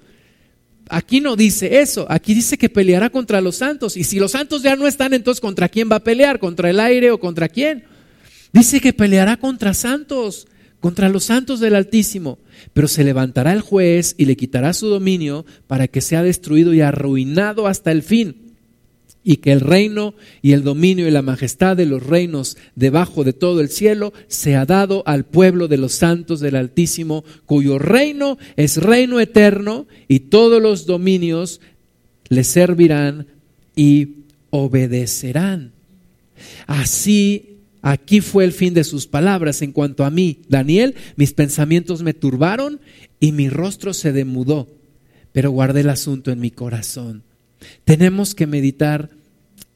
Aquí 0.89 1.21
no 1.21 1.37
dice 1.37 1.81
eso, 1.81 2.07
aquí 2.09 2.35
dice 2.35 2.59
que 2.59 2.69
peleará 2.69 3.11
contra 3.11 3.41
los 3.41 3.57
santos. 3.57 3.97
Y 3.97 4.05
si 4.05 4.19
los 4.19 4.33
santos 4.33 4.63
ya 4.63 4.75
no 4.75 4.87
están, 4.87 5.15
entonces 5.15 5.41
¿contra 5.41 5.69
quién 5.69 5.91
va 5.91 5.97
a 5.97 6.05
pelear? 6.05 6.39
¿Contra 6.39 6.71
el 6.71 6.81
aire 6.81 7.11
o 7.11 7.21
contra 7.21 7.49
quién? 7.49 7.85
Dice 8.53 8.81
que 8.81 8.93
peleará 8.93 9.37
contra 9.37 9.75
santos, 9.75 10.49
contra 10.81 11.09
los 11.09 11.25
santos 11.25 11.61
del 11.61 11.75
Altísimo. 11.75 12.39
Pero 12.73 12.89
se 12.89 13.05
levantará 13.05 13.53
el 13.53 13.61
juez 13.61 14.15
y 14.19 14.25
le 14.25 14.37
quitará 14.37 14.73
su 14.73 14.89
dominio 14.89 15.47
para 15.67 15.89
que 15.89 16.01
sea 16.01 16.23
destruido 16.23 16.75
y 16.75 16.81
arruinado 16.81 17.67
hasta 17.67 17.93
el 17.93 18.03
fin 18.03 18.51
y 19.23 19.37
que 19.37 19.53
el 19.53 19.61
reino 19.61 20.15
y 20.41 20.53
el 20.53 20.65
dominio 20.65 21.07
y 21.07 21.11
la 21.11 21.23
majestad 21.23 21.77
de 21.77 21.87
los 21.87 22.05
reinos 22.05 22.57
debajo 22.75 23.23
de 23.25 23.33
todo 23.33 23.61
el 23.61 23.69
cielo 23.69 24.13
sea 24.29 24.65
dado 24.65 25.03
al 25.07 25.25
pueblo 25.27 25.69
de 25.69 25.77
los 25.77 25.93
santos 25.93 26.41
del 26.41 26.57
Altísimo, 26.57 27.25
cuyo 27.45 27.79
reino 27.79 28.39
es 28.57 28.79
reino 28.79 29.21
eterno 29.21 29.87
y 30.09 30.21
todos 30.21 30.63
los 30.63 30.87
dominios 30.87 31.61
le 32.29 32.45
servirán 32.45 33.27
y 33.77 34.17
obedecerán. 34.51 35.73
Así, 36.67 37.50
aquí 37.83 38.21
fue 38.21 38.45
el 38.45 38.53
fin 38.53 38.75
de 38.75 38.85
sus 38.85 39.07
palabras. 39.07 39.63
En 39.63 39.73
cuanto 39.73 40.05
a 40.05 40.11
mí, 40.11 40.41
Daniel, 40.49 40.95
mis 41.17 41.33
pensamientos 41.33 42.03
me 42.03 42.15
turbaron 42.15 42.81
y 43.19 43.33
mi 43.33 43.49
rostro 43.49 43.95
se 43.95 44.13
demudó, 44.13 44.69
pero 45.33 45.51
guardé 45.51 45.81
el 45.81 45.91
asunto 45.91 46.31
en 46.31 46.41
mi 46.41 46.51
corazón. 46.51 47.23
Tenemos 47.85 48.35
que 48.35 48.47
meditar 48.47 49.11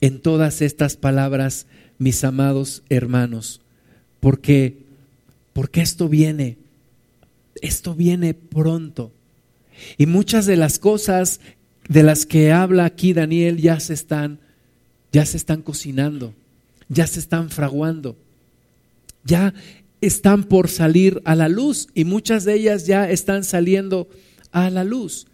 en 0.00 0.20
todas 0.20 0.62
estas 0.62 0.96
palabras, 0.96 1.66
mis 1.98 2.24
amados 2.24 2.82
hermanos, 2.88 3.60
porque 4.20 4.84
porque 5.52 5.82
esto 5.82 6.08
viene 6.08 6.58
esto 7.62 7.94
viene 7.94 8.34
pronto. 8.34 9.12
Y 9.98 10.06
muchas 10.06 10.46
de 10.46 10.56
las 10.56 10.78
cosas 10.78 11.40
de 11.88 12.02
las 12.02 12.26
que 12.26 12.52
habla 12.52 12.84
aquí 12.84 13.12
Daniel 13.12 13.58
ya 13.58 13.80
se 13.80 13.94
están 13.94 14.38
ya 15.12 15.24
se 15.26 15.36
están 15.36 15.62
cocinando, 15.62 16.34
ya 16.88 17.06
se 17.06 17.20
están 17.20 17.50
fraguando. 17.50 18.16
Ya 19.24 19.54
están 20.00 20.44
por 20.44 20.68
salir 20.68 21.22
a 21.24 21.34
la 21.34 21.48
luz 21.48 21.88
y 21.94 22.04
muchas 22.04 22.44
de 22.44 22.54
ellas 22.54 22.86
ya 22.86 23.10
están 23.10 23.44
saliendo 23.44 24.08
a 24.52 24.70
la 24.70 24.84
luz. 24.84 25.26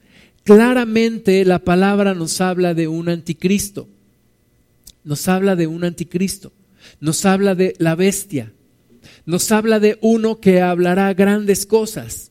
Claramente 0.45 1.45
la 1.45 1.61
palabra 1.61 2.15
nos 2.15 2.41
habla 2.41 2.75
de 2.75 2.89
un 2.89 3.09
anticristo, 3.09 3.89
nos 5.05 5.29
habla 5.29 5.57
de 5.57 5.67
un 5.67 5.85
anticristo, 5.85 6.53
nos 7.01 7.25
habla 7.27 7.55
de 7.55 7.75
la 7.79 7.95
bestia, 7.95 8.53
nos 9.27 9.53
habla 9.53 9.81
de 9.81 9.99
uno 10.01 10.41
que 10.41 10.61
hablará 10.61 11.13
grandes 11.15 11.67
cosas, 11.67 12.31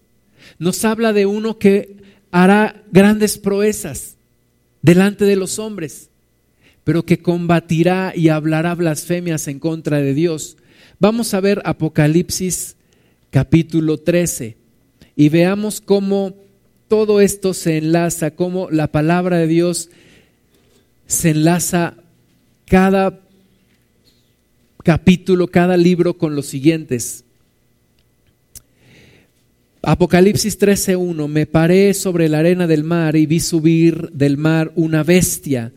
nos 0.57 0.83
habla 0.85 1.13
de 1.13 1.25
uno 1.25 1.59
que 1.59 1.97
hará 2.31 2.83
grandes 2.91 3.37
proezas 3.37 4.17
delante 4.81 5.25
de 5.25 5.35
los 5.35 5.59
hombres, 5.59 6.08
pero 6.83 7.05
que 7.05 7.19
combatirá 7.19 8.13
y 8.15 8.29
hablará 8.29 8.75
blasfemias 8.75 9.47
en 9.47 9.59
contra 9.59 9.99
de 9.99 10.13
Dios. 10.13 10.57
Vamos 10.99 11.33
a 11.33 11.39
ver 11.39 11.61
Apocalipsis 11.65 12.75
capítulo 13.29 13.97
13 13.97 14.57
y 15.15 15.29
veamos 15.29 15.81
cómo 15.81 16.35
todo 16.87 17.21
esto 17.21 17.53
se 17.53 17.77
enlaza, 17.77 18.31
como 18.31 18.69
la 18.71 18.91
palabra 18.91 19.37
de 19.37 19.47
Dios 19.47 19.89
se 21.05 21.31
enlaza 21.31 21.95
cada 22.65 23.19
capítulo, 24.83 25.47
cada 25.47 25.77
libro 25.77 26.15
con 26.17 26.35
los 26.35 26.47
siguientes. 26.47 27.23
Apocalipsis 29.81 30.59
13:1 30.59 31.27
Me 31.27 31.45
paré 31.45 31.93
sobre 31.93 32.27
la 32.27 32.39
arena 32.39 32.67
del 32.67 32.83
mar 32.83 33.15
y 33.15 33.25
vi 33.25 33.39
subir 33.39 34.09
del 34.11 34.37
mar 34.37 34.71
una 34.75 35.03
bestia 35.03 35.71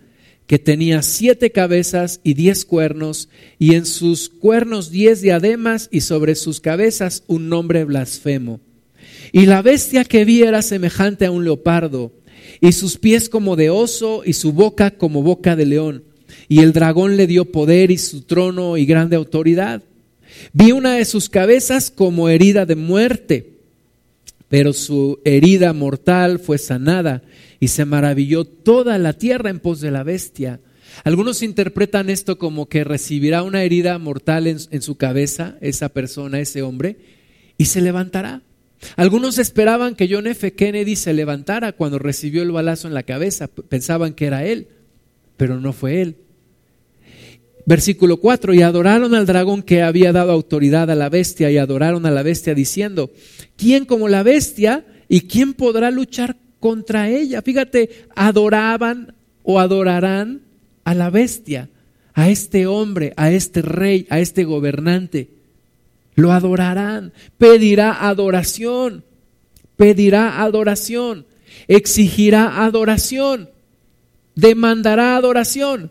que 0.47 0.59
tenía 0.59 1.03
siete 1.03 1.51
cabezas 1.53 2.20
y 2.24 2.34
diez 2.34 2.64
cuernos, 2.64 3.28
y 3.59 3.74
en 3.74 3.86
sus 3.86 4.28
cuernos 4.28 4.90
diez 4.90 5.20
diademas, 5.20 5.88
y 5.90 6.03
sobre 6.03 6.34
sus 6.34 6.61
cabezas 6.61 7.24
un 7.26 7.49
nombre 7.49 7.84
blasfemo. 7.84 8.61
Y 9.32 9.47
la 9.47 9.62
bestia 9.62 10.05
que 10.05 10.24
vi 10.24 10.43
era 10.43 10.62
semejante 10.62 11.26
a 11.26 11.30
un 11.30 11.45
leopardo, 11.45 12.12
y 12.61 12.72
sus 12.72 12.99
pies 12.99 13.28
como 13.28 13.57
de 13.57 13.70
oso, 13.70 14.22
y 14.24 14.34
su 14.34 14.53
boca 14.53 14.90
como 14.90 15.22
boca 15.22 15.57
de 15.57 15.66
león. 15.66 16.05
Y 16.49 16.61
el 16.61 16.72
dragón 16.72 17.16
le 17.16 17.26
dio 17.26 17.47
poder 17.47 17.90
y 17.90 17.99
su 17.99 18.22
trono 18.22 18.76
y 18.76 18.84
grande 18.84 19.16
autoridad. 19.16 19.82
Vi 20.53 20.72
una 20.72 20.97
de 20.97 21.05
sus 21.05 21.28
cabezas 21.28 21.90
como 21.90 22.28
herida 22.28 22.66
de 22.66 22.76
muerte, 22.76 23.53
pero 24.49 24.72
su 24.72 25.20
herida 25.24 25.72
mortal 25.72 26.38
fue 26.38 26.59
sanada 26.59 27.22
y 27.62 27.68
se 27.68 27.84
maravilló 27.84 28.44
toda 28.44 28.98
la 28.98 29.12
tierra 29.12 29.48
en 29.48 29.60
pos 29.60 29.80
de 29.80 29.92
la 29.92 30.02
bestia. 30.02 30.58
Algunos 31.04 31.44
interpretan 31.44 32.10
esto 32.10 32.36
como 32.36 32.68
que 32.68 32.82
recibirá 32.82 33.44
una 33.44 33.62
herida 33.62 33.96
mortal 34.00 34.48
en, 34.48 34.82
su 34.82 34.96
cabeza, 34.96 35.58
esa 35.60 35.90
persona, 35.90 36.40
ese 36.40 36.62
hombre, 36.62 36.96
y 37.58 37.66
se 37.66 37.80
levantará. 37.80 38.42
Algunos 38.96 39.38
esperaban 39.38 39.94
que 39.94 40.08
John 40.10 40.26
F. 40.26 40.54
Kennedy 40.54 40.96
se 40.96 41.12
levantara 41.12 41.70
cuando 41.70 42.00
recibió 42.00 42.42
el 42.42 42.50
balazo 42.50 42.88
en 42.88 42.94
la 42.94 43.04
cabeza, 43.04 43.46
pensaban 43.46 44.14
que 44.14 44.26
era 44.26 44.44
él, 44.44 44.66
pero 45.36 45.60
no 45.60 45.72
fue 45.72 46.02
él. 46.02 46.16
Versículo 47.64 48.16
4, 48.16 48.54
y 48.54 48.62
adoraron 48.62 49.14
al 49.14 49.24
dragón 49.24 49.62
que 49.62 49.82
había 49.82 50.10
dado 50.10 50.32
autoridad 50.32 50.90
a 50.90 50.96
la 50.96 51.08
bestia, 51.08 51.48
y 51.48 51.58
adoraron 51.58 52.06
a 52.06 52.10
la 52.10 52.24
bestia 52.24 52.56
diciendo, 52.56 53.12
¿quién 53.56 53.84
como 53.84 54.08
la 54.08 54.24
bestia 54.24 54.84
y 55.08 55.28
quién 55.28 55.54
podrá 55.54 55.92
luchar 55.92 56.41
contra 56.62 57.10
ella? 57.10 57.42
Fíjate, 57.42 58.06
adoraban 58.14 59.14
o 59.42 59.58
adorarán 59.58 60.42
a 60.84 60.94
la 60.94 61.10
bestia, 61.10 61.68
a 62.14 62.30
este 62.30 62.66
hombre, 62.68 63.12
a 63.16 63.32
este 63.32 63.62
rey, 63.62 64.06
a 64.08 64.20
este 64.20 64.44
gobernante. 64.44 65.28
Lo 66.14 66.30
adorarán, 66.30 67.12
pedirá 67.36 68.08
adoración, 68.08 69.04
pedirá 69.76 70.40
adoración, 70.42 71.26
exigirá 71.66 72.64
adoración, 72.64 73.50
demandará 74.36 75.16
adoración. 75.16 75.90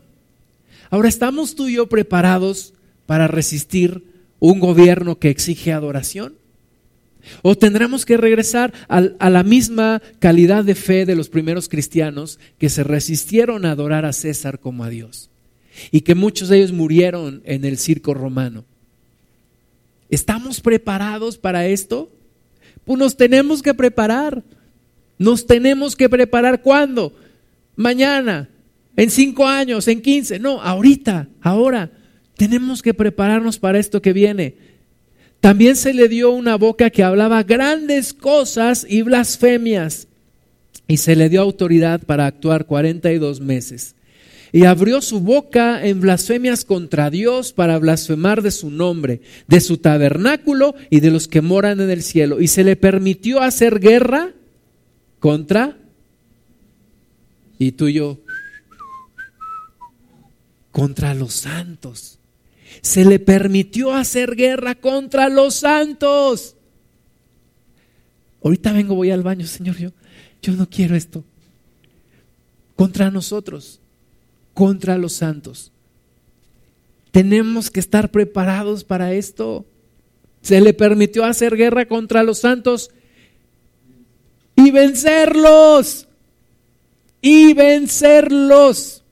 Ahora, 0.90 1.08
¿estamos 1.08 1.54
tú 1.54 1.68
y 1.68 1.74
yo 1.74 1.88
preparados 1.88 2.72
para 3.04 3.28
resistir 3.28 4.04
un 4.38 4.58
gobierno 4.58 5.18
que 5.18 5.28
exige 5.28 5.72
adoración? 5.72 6.41
¿O 7.42 7.56
tendremos 7.56 8.04
que 8.04 8.16
regresar 8.16 8.72
a, 8.88 9.00
la 9.00 9.42
misma 9.42 10.02
calidad 10.18 10.64
de 10.64 10.74
fe 10.74 11.06
de 11.06 11.16
los 11.16 11.28
primeros 11.28 11.68
cristianos 11.68 12.38
que 12.58 12.68
se 12.68 12.84
resistieron 12.84 13.64
a 13.64 13.72
adorar 13.72 14.04
a 14.04 14.12
César 14.12 14.58
como 14.58 14.84
a 14.84 14.88
Dios? 14.88 15.30
Y 15.90 16.02
que 16.02 16.14
muchos 16.14 16.48
de 16.48 16.58
ellos 16.58 16.72
murieron 16.72 17.42
en 17.44 17.64
el 17.64 17.78
circo 17.78 18.14
romano. 18.14 18.64
¿Estamos 20.10 20.60
preparados 20.60 21.38
para 21.38 21.66
esto? 21.66 22.10
Pues 22.84 22.98
nos 22.98 23.16
tenemos 23.16 23.62
que 23.62 23.72
preparar. 23.72 24.42
Nos 25.18 25.46
tenemos 25.46 25.96
que 25.96 26.08
preparar 26.08 26.62
cuándo? 26.62 27.14
Mañana, 27.76 28.48
en 28.96 29.10
cinco 29.10 29.46
años, 29.46 29.88
en 29.88 30.02
quince. 30.02 30.38
No, 30.38 30.60
ahorita, 30.60 31.28
ahora. 31.40 31.90
Tenemos 32.36 32.82
que 32.82 32.94
prepararnos 32.94 33.58
para 33.58 33.78
esto 33.78 34.02
que 34.02 34.12
viene. 34.12 34.56
También 35.42 35.74
se 35.74 35.92
le 35.92 36.08
dio 36.08 36.30
una 36.30 36.56
boca 36.56 36.88
que 36.90 37.02
hablaba 37.02 37.42
grandes 37.42 38.14
cosas 38.14 38.86
y 38.88 39.02
blasfemias. 39.02 40.06
Y 40.86 40.98
se 40.98 41.16
le 41.16 41.28
dio 41.28 41.42
autoridad 41.42 42.00
para 42.02 42.26
actuar 42.26 42.64
42 42.64 43.40
meses 43.40 43.96
y 44.52 44.66
abrió 44.66 45.00
su 45.00 45.20
boca 45.20 45.84
en 45.84 46.00
blasfemias 46.00 46.64
contra 46.64 47.10
Dios 47.10 47.52
para 47.52 47.78
blasfemar 47.78 48.42
de 48.42 48.52
su 48.52 48.70
nombre, 48.70 49.22
de 49.48 49.60
su 49.60 49.78
tabernáculo 49.78 50.76
y 50.90 51.00
de 51.00 51.10
los 51.10 51.26
que 51.26 51.40
moran 51.40 51.80
en 51.80 51.90
el 51.90 52.02
cielo. 52.02 52.40
Y 52.40 52.48
se 52.48 52.62
le 52.62 52.76
permitió 52.76 53.40
hacer 53.40 53.80
guerra 53.80 54.32
contra, 55.18 55.76
y 57.58 57.72
tú 57.72 57.88
y 57.88 57.94
yo, 57.94 58.20
contra 60.70 61.14
los 61.14 61.32
santos. 61.32 62.18
Se 62.80 63.04
le 63.04 63.18
permitió 63.18 63.94
hacer 63.94 64.34
guerra 64.34 64.74
contra 64.74 65.28
los 65.28 65.54
santos. 65.54 66.56
Ahorita 68.42 68.72
vengo, 68.72 68.94
voy 68.94 69.10
al 69.10 69.22
baño, 69.22 69.46
Señor, 69.46 69.76
yo, 69.76 69.90
yo 70.40 70.52
no 70.54 70.68
quiero 70.68 70.96
esto. 70.96 71.24
Contra 72.74 73.10
nosotros 73.10 73.82
contra 74.54 74.98
los 74.98 75.14
santos. 75.14 75.72
Tenemos 77.10 77.70
que 77.70 77.80
estar 77.80 78.10
preparados 78.10 78.84
para 78.84 79.12
esto. 79.12 79.66
Se 80.40 80.60
le 80.60 80.72
permitió 80.72 81.24
hacer 81.24 81.56
guerra 81.56 81.86
contra 81.86 82.22
los 82.22 82.38
santos 82.38 82.90
y 84.56 84.70
vencerlos. 84.70 86.08
Y 87.20 87.54
vencerlos. 87.54 89.04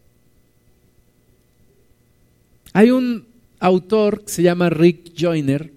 Hay 2.72 2.90
un 2.90 3.26
autor 3.60 4.24
que 4.24 4.32
se 4.32 4.42
llama 4.42 4.70
Rick 4.70 5.12
Joyner. 5.16 5.72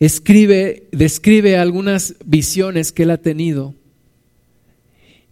escribe, 0.00 0.88
describe 0.90 1.56
algunas 1.56 2.16
visiones 2.24 2.90
que 2.90 3.04
él 3.04 3.10
ha 3.10 3.18
tenido 3.18 3.74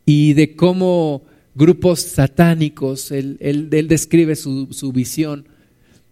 y 0.07 0.35
de 0.35 0.55
cómo 0.55 1.25
grupos 1.55 2.01
satánicos, 2.01 3.11
él, 3.11 3.69
describe 3.89 4.37
su, 4.37 4.93
visión, 4.95 5.47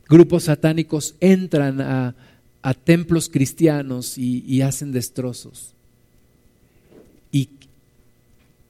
grupos 0.08 0.44
satánicos 0.44 1.14
entran 1.20 1.80
a, 1.80 2.16
templos 2.84 3.28
cristianos 3.28 4.18
y 4.18 4.60
hacen 4.62 4.92
destrozos. 4.92 5.74
Y 7.32 7.48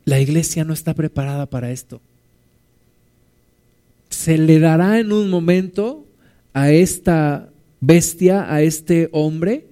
la 0.05 0.21
iglesia 0.21 0.65
no 0.65 0.73
está 0.73 0.95
preparada 0.95 1.47
para 1.47 1.71
esto. 1.71 2.01
Se 4.21 4.37
le 4.37 4.59
dará 4.59 4.99
en 4.99 5.13
un 5.13 5.31
momento 5.31 6.05
a 6.53 6.71
esta 6.73 7.49
bestia, 7.81 8.53
a 8.53 8.61
este 8.61 9.09
hombre, 9.13 9.69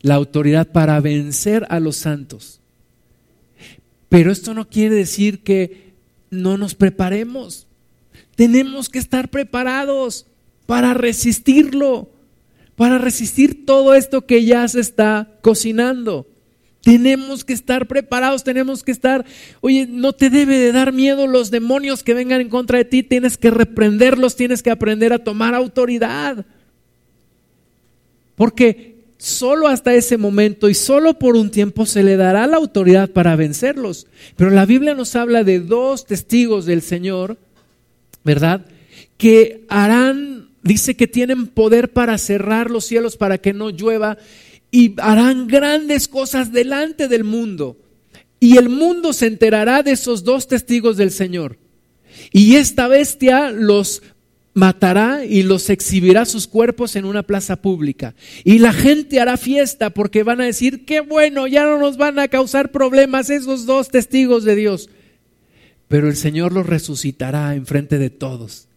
la 0.00 0.14
autoridad 0.14 0.70
para 0.70 1.00
vencer 1.00 1.66
a 1.68 1.80
los 1.80 1.96
santos. 1.96 2.60
Pero 4.08 4.30
esto 4.30 4.54
no 4.54 4.68
quiere 4.68 4.94
decir 4.94 5.40
que 5.40 5.90
no 6.30 6.56
nos 6.56 6.76
preparemos. 6.76 7.66
Tenemos 8.36 8.88
que 8.88 9.00
estar 9.00 9.28
preparados 9.28 10.26
para 10.66 10.94
resistirlo, 10.94 12.10
para 12.76 12.98
resistir 12.98 13.66
todo 13.66 13.96
esto 13.96 14.24
que 14.24 14.44
ya 14.44 14.68
se 14.68 14.78
está 14.78 15.36
cocinando. 15.42 16.28
Tenemos 16.82 17.44
que 17.44 17.52
estar 17.52 17.86
preparados, 17.86 18.44
tenemos 18.44 18.82
que 18.82 18.92
estar, 18.92 19.24
oye, 19.60 19.86
no 19.88 20.12
te 20.12 20.30
debe 20.30 20.58
de 20.58 20.72
dar 20.72 20.92
miedo 20.92 21.26
los 21.26 21.50
demonios 21.50 22.02
que 22.02 22.14
vengan 22.14 22.40
en 22.40 22.48
contra 22.48 22.78
de 22.78 22.84
ti, 22.84 23.02
tienes 23.02 23.36
que 23.36 23.50
reprenderlos, 23.50 24.36
tienes 24.36 24.62
que 24.62 24.70
aprender 24.70 25.12
a 25.12 25.18
tomar 25.18 25.54
autoridad. 25.54 26.46
Porque 28.36 28.98
solo 29.18 29.66
hasta 29.66 29.94
ese 29.94 30.16
momento 30.16 30.68
y 30.68 30.74
solo 30.74 31.18
por 31.18 31.36
un 31.36 31.50
tiempo 31.50 31.84
se 31.84 32.04
le 32.04 32.16
dará 32.16 32.46
la 32.46 32.56
autoridad 32.56 33.10
para 33.10 33.36
vencerlos. 33.36 34.06
Pero 34.36 34.50
la 34.50 34.64
Biblia 34.64 34.94
nos 34.94 35.16
habla 35.16 35.42
de 35.42 35.58
dos 35.58 36.06
testigos 36.06 36.64
del 36.64 36.82
Señor, 36.82 37.36
¿verdad? 38.24 38.64
Que 39.16 39.64
harán, 39.68 40.50
dice 40.62 40.96
que 40.96 41.08
tienen 41.08 41.48
poder 41.48 41.92
para 41.92 42.16
cerrar 42.16 42.70
los 42.70 42.84
cielos 42.84 43.16
para 43.16 43.38
que 43.38 43.52
no 43.52 43.70
llueva 43.70 44.18
y 44.70 44.94
harán 45.00 45.46
grandes 45.46 46.08
cosas 46.08 46.52
delante 46.52 47.08
del 47.08 47.24
mundo. 47.24 47.76
Y 48.40 48.56
el 48.56 48.68
mundo 48.68 49.12
se 49.12 49.26
enterará 49.26 49.82
de 49.82 49.92
esos 49.92 50.24
dos 50.24 50.46
testigos 50.46 50.96
del 50.96 51.10
Señor. 51.10 51.58
Y 52.32 52.56
esta 52.56 52.88
bestia 52.88 53.50
los 53.50 54.02
matará 54.54 55.24
y 55.24 55.42
los 55.42 55.70
exhibirá 55.70 56.24
sus 56.24 56.46
cuerpos 56.46 56.96
en 56.96 57.04
una 57.04 57.22
plaza 57.22 57.56
pública. 57.56 58.14
Y 58.44 58.58
la 58.58 58.72
gente 58.72 59.20
hará 59.20 59.36
fiesta 59.36 59.90
porque 59.90 60.22
van 60.22 60.40
a 60.40 60.46
decir, 60.46 60.84
qué 60.84 61.00
bueno, 61.00 61.46
ya 61.46 61.64
no 61.64 61.78
nos 61.78 61.96
van 61.96 62.18
a 62.18 62.28
causar 62.28 62.70
problemas 62.70 63.30
esos 63.30 63.66
dos 63.66 63.88
testigos 63.88 64.44
de 64.44 64.56
Dios. 64.56 64.90
Pero 65.86 66.08
el 66.08 66.16
Señor 66.16 66.52
los 66.52 66.66
resucitará 66.66 67.54
en 67.54 67.66
frente 67.66 67.98
de 67.98 68.10
todos. 68.10 68.68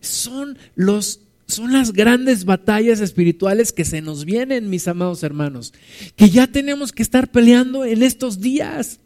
Son 0.00 0.58
los 0.74 1.20
son 1.46 1.72
las 1.72 1.92
grandes 1.92 2.44
batallas 2.44 3.00
espirituales 3.00 3.72
que 3.72 3.84
se 3.84 4.00
nos 4.00 4.24
vienen, 4.24 4.70
mis 4.70 4.88
amados 4.88 5.22
hermanos, 5.22 5.72
que 6.16 6.30
ya 6.30 6.46
tenemos 6.46 6.92
que 6.92 7.02
estar 7.02 7.30
peleando 7.30 7.84
en 7.84 8.02
estos 8.02 8.40
días 8.40 9.00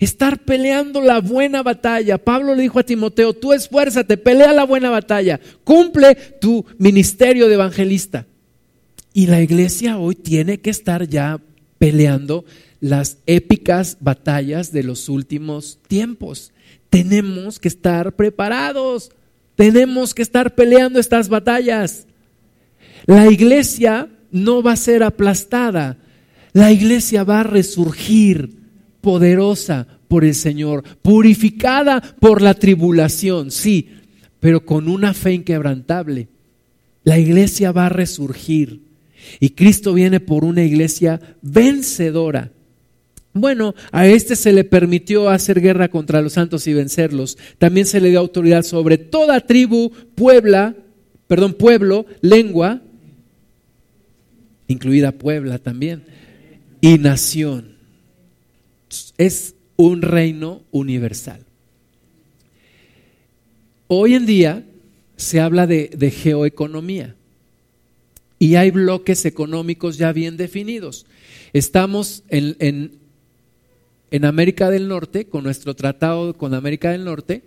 estar 0.00 0.38
peleando 0.44 1.02
la 1.02 1.20
buena 1.20 1.62
batalla. 1.62 2.18
Pablo 2.18 2.54
le 2.54 2.62
dijo 2.62 2.78
a 2.78 2.84
Timoteo, 2.84 3.34
tú 3.34 3.52
esfuérzate, 3.52 4.16
pelea 4.16 4.52
la 4.52 4.64
buena 4.64 4.90
batalla, 4.90 5.38
cumple 5.62 6.14
tu 6.14 6.64
ministerio 6.78 7.46
de 7.46 7.54
evangelista. 7.54 8.26
Y 9.12 9.26
la 9.26 9.42
iglesia 9.42 9.98
hoy 9.98 10.14
tiene 10.14 10.58
que 10.60 10.70
estar 10.70 11.06
ya 11.06 11.40
peleando 11.78 12.44
las 12.80 13.18
épicas 13.26 13.98
batallas 14.00 14.72
de 14.72 14.84
los 14.84 15.08
últimos 15.10 15.78
tiempos. 15.86 16.52
Tenemos 16.88 17.60
que 17.60 17.68
estar 17.68 18.16
preparados, 18.16 19.10
tenemos 19.60 20.14
que 20.14 20.22
estar 20.22 20.54
peleando 20.54 20.98
estas 20.98 21.28
batallas. 21.28 22.06
La 23.04 23.30
iglesia 23.30 24.08
no 24.30 24.62
va 24.62 24.72
a 24.72 24.76
ser 24.76 25.02
aplastada, 25.02 25.98
la 26.54 26.72
iglesia 26.72 27.24
va 27.24 27.40
a 27.40 27.42
resurgir 27.42 28.54
poderosa 29.02 29.86
por 30.08 30.24
el 30.24 30.34
Señor, 30.34 30.82
purificada 31.02 32.00
por 32.00 32.40
la 32.40 32.54
tribulación, 32.54 33.50
sí, 33.50 33.90
pero 34.40 34.64
con 34.64 34.88
una 34.88 35.12
fe 35.12 35.34
inquebrantable. 35.34 36.28
La 37.04 37.18
iglesia 37.18 37.70
va 37.70 37.84
a 37.84 37.90
resurgir 37.90 38.80
y 39.40 39.50
Cristo 39.50 39.92
viene 39.92 40.20
por 40.20 40.42
una 40.42 40.62
iglesia 40.62 41.20
vencedora. 41.42 42.50
Bueno, 43.32 43.74
a 43.92 44.06
este 44.06 44.34
se 44.34 44.52
le 44.52 44.64
permitió 44.64 45.28
hacer 45.28 45.60
guerra 45.60 45.88
contra 45.88 46.20
los 46.20 46.32
santos 46.32 46.66
y 46.66 46.74
vencerlos. 46.74 47.38
También 47.58 47.86
se 47.86 48.00
le 48.00 48.10
dio 48.10 48.18
autoridad 48.18 48.62
sobre 48.62 48.98
toda 48.98 49.40
tribu, 49.46 49.90
puebla, 50.14 50.74
perdón, 51.28 51.54
pueblo, 51.54 52.06
lengua, 52.20 52.82
incluida 54.66 55.12
Puebla 55.12 55.58
también, 55.58 56.04
y 56.80 56.98
nación 56.98 57.76
es 59.18 59.54
un 59.76 60.02
reino 60.02 60.62
universal. 60.70 61.44
Hoy 63.88 64.14
en 64.14 64.26
día 64.26 64.64
se 65.16 65.40
habla 65.40 65.66
de, 65.66 66.10
geoeconomía 66.10 67.16
y 68.38 68.54
hay 68.54 68.70
bloques 68.70 69.24
económicos 69.24 69.98
ya 69.98 70.12
bien 70.12 70.36
definidos. 70.36 71.06
Estamos 71.52 72.22
en, 72.28 72.56
en 72.60 72.99
América 74.24 74.70
del 74.70 74.88
Norte, 74.88 75.26
con 75.26 75.44
nuestro 75.44 75.74
tratado 75.74 76.36
con 76.36 76.54
América 76.54 76.90
del 76.90 77.04
Norte, 77.04 77.42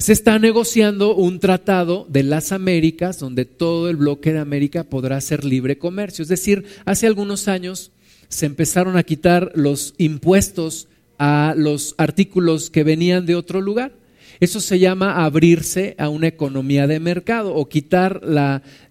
se 0.00 0.14
está 0.14 0.38
negociando 0.38 1.14
un 1.14 1.40
tratado 1.40 2.06
de 2.08 2.22
las 2.22 2.52
Américas 2.52 3.18
donde 3.18 3.44
todo 3.44 3.90
el 3.90 3.96
bloque 3.96 4.32
de 4.32 4.38
América 4.38 4.84
podrá 4.84 5.18
hacer 5.18 5.44
libre 5.44 5.76
comercio. 5.76 6.22
Es 6.22 6.28
decir, 6.28 6.64
hace 6.86 7.06
algunos 7.06 7.48
años 7.48 7.92
se 8.28 8.46
empezaron 8.46 8.96
a 8.96 9.02
quitar 9.02 9.52
los 9.54 9.94
impuestos 9.98 10.88
a 11.18 11.52
los 11.54 11.94
artículos 11.98 12.70
que 12.70 12.82
venían 12.82 13.26
de 13.26 13.34
otro 13.34 13.60
lugar. 13.60 13.92
Eso 14.40 14.60
se 14.60 14.78
llama 14.78 15.22
abrirse 15.22 15.96
a 15.98 16.08
una 16.08 16.28
economía 16.28 16.86
de 16.86 16.98
mercado 16.98 17.54
o 17.54 17.68
quitar 17.68 18.22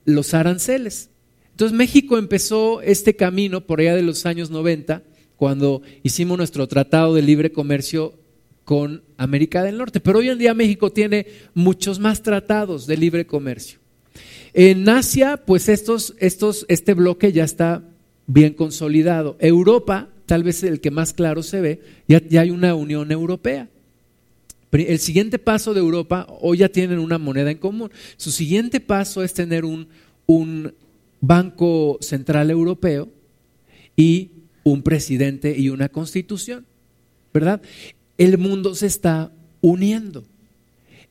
los 0.06 0.34
aranceles. 0.36 1.10
Entonces 1.50 1.76
México 1.76 2.20
empezó 2.20 2.84
este 2.84 3.16
camino 3.16 3.62
por 3.62 3.80
allá 3.80 3.96
de 3.96 4.04
los 4.04 4.28
años 4.28 4.52
90, 4.52 5.02
cuando 5.40 5.82
hicimos 6.04 6.38
nuestro 6.38 6.68
tratado 6.68 7.16
de 7.16 7.22
libre 7.22 7.54
comercio 7.54 8.14
con 8.66 9.04
América 9.16 9.64
del 9.64 9.78
Norte. 9.78 10.02
Pero 10.02 10.20
hoy 10.20 10.28
en 10.28 10.38
día 10.38 10.54
México 10.54 10.92
tiene 10.92 11.28
muchos 11.54 11.98
más 11.98 12.22
tratados 12.22 12.86
de 12.88 12.98
libre 12.98 13.26
comercio. 13.26 13.80
En 14.54 14.90
Asia, 14.90 15.38
pues 15.38 15.70
estos, 15.70 16.14
estos, 16.20 16.66
este 16.68 16.94
bloque 16.94 17.32
ya 17.32 17.46
está 17.46 17.84
bien 18.28 18.54
consolidado. 18.54 19.38
Europa, 19.40 20.10
tal 20.26 20.44
vez 20.44 20.62
el 20.64 20.82
que 20.82 20.92
más 20.92 21.14
claro 21.14 21.42
se 21.42 21.62
ve, 21.62 21.80
ya, 22.10 22.42
hay 22.42 22.52
una 22.52 22.76
Unión 22.76 23.10
Europea. 23.10 23.70
El 24.74 25.00
siguiente 25.00 25.40
paso 25.40 25.74
de 25.74 25.80
Europa, 25.80 26.28
hoy 26.42 26.58
ya 26.58 26.68
tienen 26.68 27.00
una 27.00 27.18
moneda 27.18 27.50
en 27.50 27.60
común. 27.60 27.92
Su 28.18 28.32
siguiente 28.32 28.82
paso 28.82 29.24
es 29.24 29.34
tener 29.34 29.64
un, 29.64 29.88
un 30.26 30.74
Banco 31.22 31.98
Central 32.02 32.52
Europeo 32.52 33.08
y 33.96 34.32
un 34.72 34.84
presidente 34.84 35.58
y 35.58 35.70
una 35.70 35.90
constitución, 35.90 36.66
¿verdad? 37.34 37.62
El 38.18 38.38
mundo 38.38 38.76
se 38.76 38.88
está 38.88 39.32
uniendo. 39.62 40.24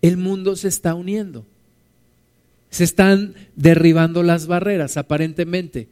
El 0.03 0.17
mundo 0.17 0.57
se 0.57 0.69
está 0.69 0.95
uniendo. 0.95 1.45
Se 2.71 2.85
están 2.85 3.35
derribando 3.57 4.23
las 4.23 4.47
barreras, 4.47 4.97
aparentemente. 4.97 5.89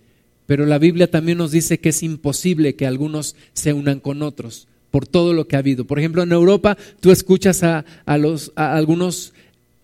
Pero 0.47 0.67
la 0.67 0.79
Biblia 0.79 1.11
también 1.11 1.39
nos 1.39 1.51
dice 1.51 1.79
que 1.79 1.89
es 1.89 2.03
imposible 2.03 2.77
que 2.77 2.87
algunos 2.87 3.35
se 3.53 3.73
unan 3.73 4.01
con 4.01 4.23
otros 4.23 4.69
por 4.91 5.07
todo 5.07 5.33
lo 5.33 5.49
que 5.49 5.57
ha 5.57 5.61
habido. 5.61 5.85
Por 5.85 5.99
ejemplo, 5.99 6.23
en 6.23 6.33
Europa 6.33 6.77
tú 7.01 7.11
escuchas 7.11 7.62
a, 7.62 7.85
a 8.07 8.77
algunos 8.77 9.35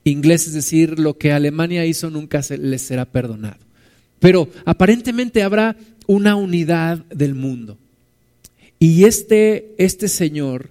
ingleses 0.05 0.53
decir 0.53 0.99
lo 0.99 1.19
que 1.19 1.33
Alemania 1.33 1.85
hizo 1.87 2.11
nunca 2.11 2.43
se, 2.43 2.59
les 2.59 2.83
será 2.83 3.05
perdonado. 3.05 3.59
Pero 4.21 4.49
aparentemente 4.65 5.43
habrá 5.43 5.77
una 6.07 6.37
unidad 6.37 6.99
del 7.07 7.35
mundo. 7.35 7.79
Y 8.79 9.05
este, 9.05 9.75
este 9.79 10.09
señor, 10.09 10.71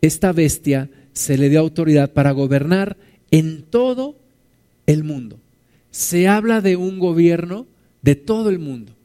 esta 0.00 0.32
bestia, 0.32 0.90
se 1.12 1.38
le 1.38 1.48
dio 1.48 1.60
autoridad 1.60 2.12
para 2.12 2.32
gobernar 2.32 2.96
en 3.30 3.62
todo 3.62 4.16
el 4.86 5.04
mundo. 5.04 5.38
Se 5.90 6.28
habla 6.28 6.60
de 6.60 6.76
un 6.76 6.98
gobierno 6.98 7.66
de 8.02 8.16
todo 8.16 8.50
el 8.50 8.58
mundo 8.58 8.96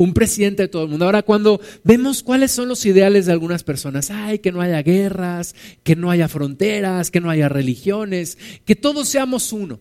un 0.00 0.14
presidente 0.14 0.62
de 0.62 0.68
todo 0.68 0.84
el 0.84 0.88
mundo. 0.88 1.04
Ahora, 1.04 1.22
cuando 1.22 1.60
vemos 1.84 2.22
cuáles 2.22 2.52
son 2.52 2.68
los 2.68 2.86
ideales 2.86 3.26
de 3.26 3.32
algunas 3.32 3.64
personas, 3.64 4.10
ay, 4.10 4.38
que 4.38 4.50
no 4.50 4.62
haya 4.62 4.82
guerras, 4.82 5.54
que 5.82 5.94
no 5.94 6.10
haya 6.10 6.26
fronteras, 6.26 7.10
que 7.10 7.20
no 7.20 7.28
haya 7.28 7.50
religiones, 7.50 8.38
que 8.64 8.74
todos 8.74 9.10
seamos 9.10 9.52
uno. 9.52 9.78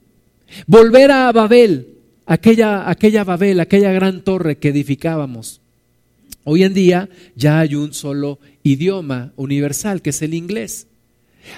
Volver 0.67 1.11
a 1.11 1.31
Babel, 1.31 1.98
aquella, 2.29 2.87
aquella 2.89 3.23
Babel, 3.23 3.59
aquella 3.59 3.91
gran 3.91 4.23
torre 4.23 4.59
que 4.59 4.69
edificábamos. 4.69 5.61
Hoy 6.43 6.63
en 6.63 6.73
día 6.73 7.09
ya 7.35 7.59
hay 7.59 7.75
un 7.75 7.91
solo 7.93 8.39
idioma 8.63 9.33
universal, 9.35 10.01
que 10.01 10.11
es 10.11 10.21
el 10.21 10.35
inglés. 10.35 10.87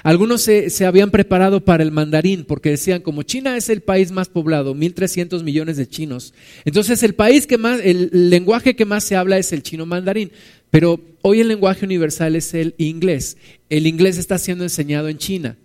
Algunos 0.02 0.40
se, 0.40 0.86
habían 0.86 1.10
preparado 1.10 1.64
para 1.64 1.82
el 1.82 1.92
mandarín 1.92 2.44
porque 2.44 2.70
decían, 2.70 3.02
como 3.02 3.22
China 3.22 3.56
es 3.56 3.68
el 3.68 3.82
país 3.82 4.10
más 4.10 4.30
poblado, 4.30 4.74
1.300 4.74 5.42
millones 5.42 5.76
de 5.76 5.86
chinos, 5.86 6.32
entonces 6.64 7.02
el 7.02 7.14
país 7.14 7.46
que 7.46 7.58
más, 7.58 7.80
el 7.84 8.30
lenguaje 8.30 8.74
que 8.74 8.86
más 8.86 9.04
se 9.04 9.16
habla 9.16 9.36
es 9.36 9.52
el 9.52 9.62
chino 9.62 9.84
mandarín, 9.84 10.32
pero 10.70 11.00
hoy 11.20 11.40
el 11.40 11.48
lenguaje 11.48 11.84
universal 11.84 12.34
es 12.34 12.54
el 12.54 12.74
inglés. 12.78 13.36
El 13.68 13.86
inglés 13.86 14.16
está 14.16 14.38
siendo 14.38 14.64
enseñado 14.64 15.08
en 15.10 15.18
China. 15.18 15.58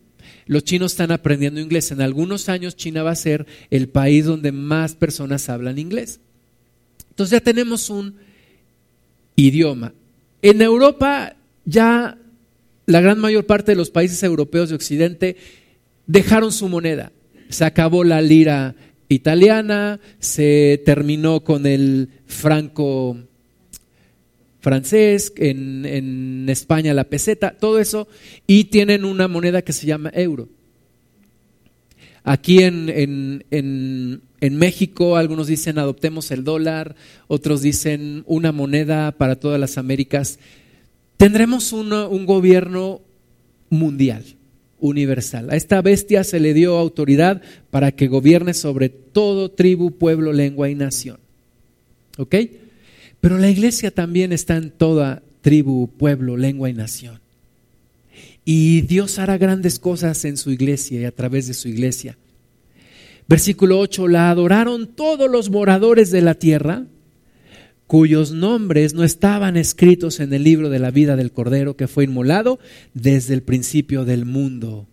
Los 0.48 0.64
chinos 0.64 0.94
están 0.94 1.12
aprendiendo 1.12 1.60
inglés. 1.60 1.92
En 1.92 2.02
algunos 2.02 2.50
años 2.50 2.76
China 2.76 3.04
va 3.04 3.12
a 3.12 3.16
ser 3.16 3.46
el 3.70 3.90
país 3.90 4.26
donde 4.26 4.52
más 4.52 4.96
personas 4.96 5.50
hablan 5.50 5.78
inglés. 5.78 6.20
Entonces 7.10 7.40
ya 7.40 7.44
tenemos 7.44 7.90
un 7.90 8.16
idioma. 9.36 9.94
En 10.42 10.62
Europa 10.62 11.36
ya 11.66 12.18
la 12.86 13.02
gran 13.02 13.20
mayor 13.20 13.46
parte 13.46 13.74
de 13.74 13.76
los 13.76 13.90
países 13.90 14.24
europeos 14.24 14.70
de 14.70 14.76
Occidente 14.76 15.36
dejaron 16.06 16.52
su 16.52 16.70
moneda. 16.70 17.12
Se 17.50 17.66
acabó 17.66 18.04
la 18.04 18.22
lira 18.22 18.76
italiana, 19.10 20.00
se 20.20 20.82
terminó 20.86 21.44
con 21.44 21.66
el 21.66 22.10
franco 22.26 23.18
francés, 24.68 25.32
en, 25.38 26.46
España 26.50 26.94
la 26.94 27.06
peseta, 27.06 27.56
todo 27.58 27.80
eso, 27.80 28.10
y 28.48 28.66
tienen 28.66 29.06
una 29.06 29.30
moneda 29.30 29.62
que 29.62 29.72
se 29.72 29.88
llama 29.88 30.12
euro. 30.14 30.50
Aquí 32.26 32.64
en, 32.64 33.46
México 34.42 35.16
algunos 35.16 35.48
dicen 35.48 35.80
adoptemos 35.80 36.32
el 36.32 36.44
dólar, 36.44 36.98
otros 37.30 37.62
dicen 37.62 38.24
una 38.26 38.52
moneda 38.52 39.14
para 39.14 39.38
todas 39.38 39.58
las 39.58 39.78
Américas 39.78 40.38
tendremos 41.16 41.72
un 41.72 42.26
gobierno 42.26 43.00
mundial, 43.70 44.26
universal. 44.82 45.50
A 45.50 45.56
esta 45.56 45.82
bestia 45.82 46.26
se 46.26 46.42
le 46.42 46.54
dio 46.54 46.78
autoridad 46.78 47.42
para 47.72 47.94
que 47.94 48.10
gobierne 48.10 48.54
sobre 48.54 48.90
todo 48.90 49.50
tribu, 49.50 49.92
pueblo, 49.92 50.34
lengua 50.34 50.70
y 50.70 50.76
nación. 50.76 51.20
¿Ok? 52.18 52.36
Pero 53.22 53.38
la 53.38 53.50
iglesia 53.50 53.92
también 53.92 54.32
está 54.32 54.58
en 54.58 54.72
toda 54.72 55.24
tribu, 55.42 55.88
pueblo, 55.88 56.38
lengua 56.38 56.70
y 56.70 56.74
nación. 56.74 57.20
Y 58.46 58.82
Dios 58.82 59.20
hará 59.20 59.38
grandes 59.38 59.80
cosas 59.80 60.24
en 60.26 60.38
su 60.38 60.52
iglesia 60.52 61.02
y 61.02 61.06
a 61.06 61.12
través 61.12 61.48
de 61.48 61.54
su 61.54 61.68
iglesia. 61.68 62.18
Versículo 63.28 63.80
8, 63.80 64.08
la 64.08 64.30
adoraron 64.30 64.88
todos 64.88 65.30
los 65.30 65.50
moradores 65.50 66.12
de 66.12 66.22
la 66.22 66.36
tierra 66.36 66.86
cuyos 67.88 68.32
nombres 68.32 68.94
no 68.94 69.04
estaban 69.04 69.58
escritos 69.58 70.20
en 70.20 70.34
el 70.34 70.44
libro 70.44 70.70
de 70.70 70.80
la 70.80 70.92
vida 70.92 71.16
del 71.16 71.32
Cordero 71.32 71.76
que 71.76 71.88
fue 71.88 72.04
inmolado 72.04 72.60
desde 72.94 73.34
el 73.34 73.42
principio 73.42 74.06
del 74.06 74.26
mundo. 74.26 74.88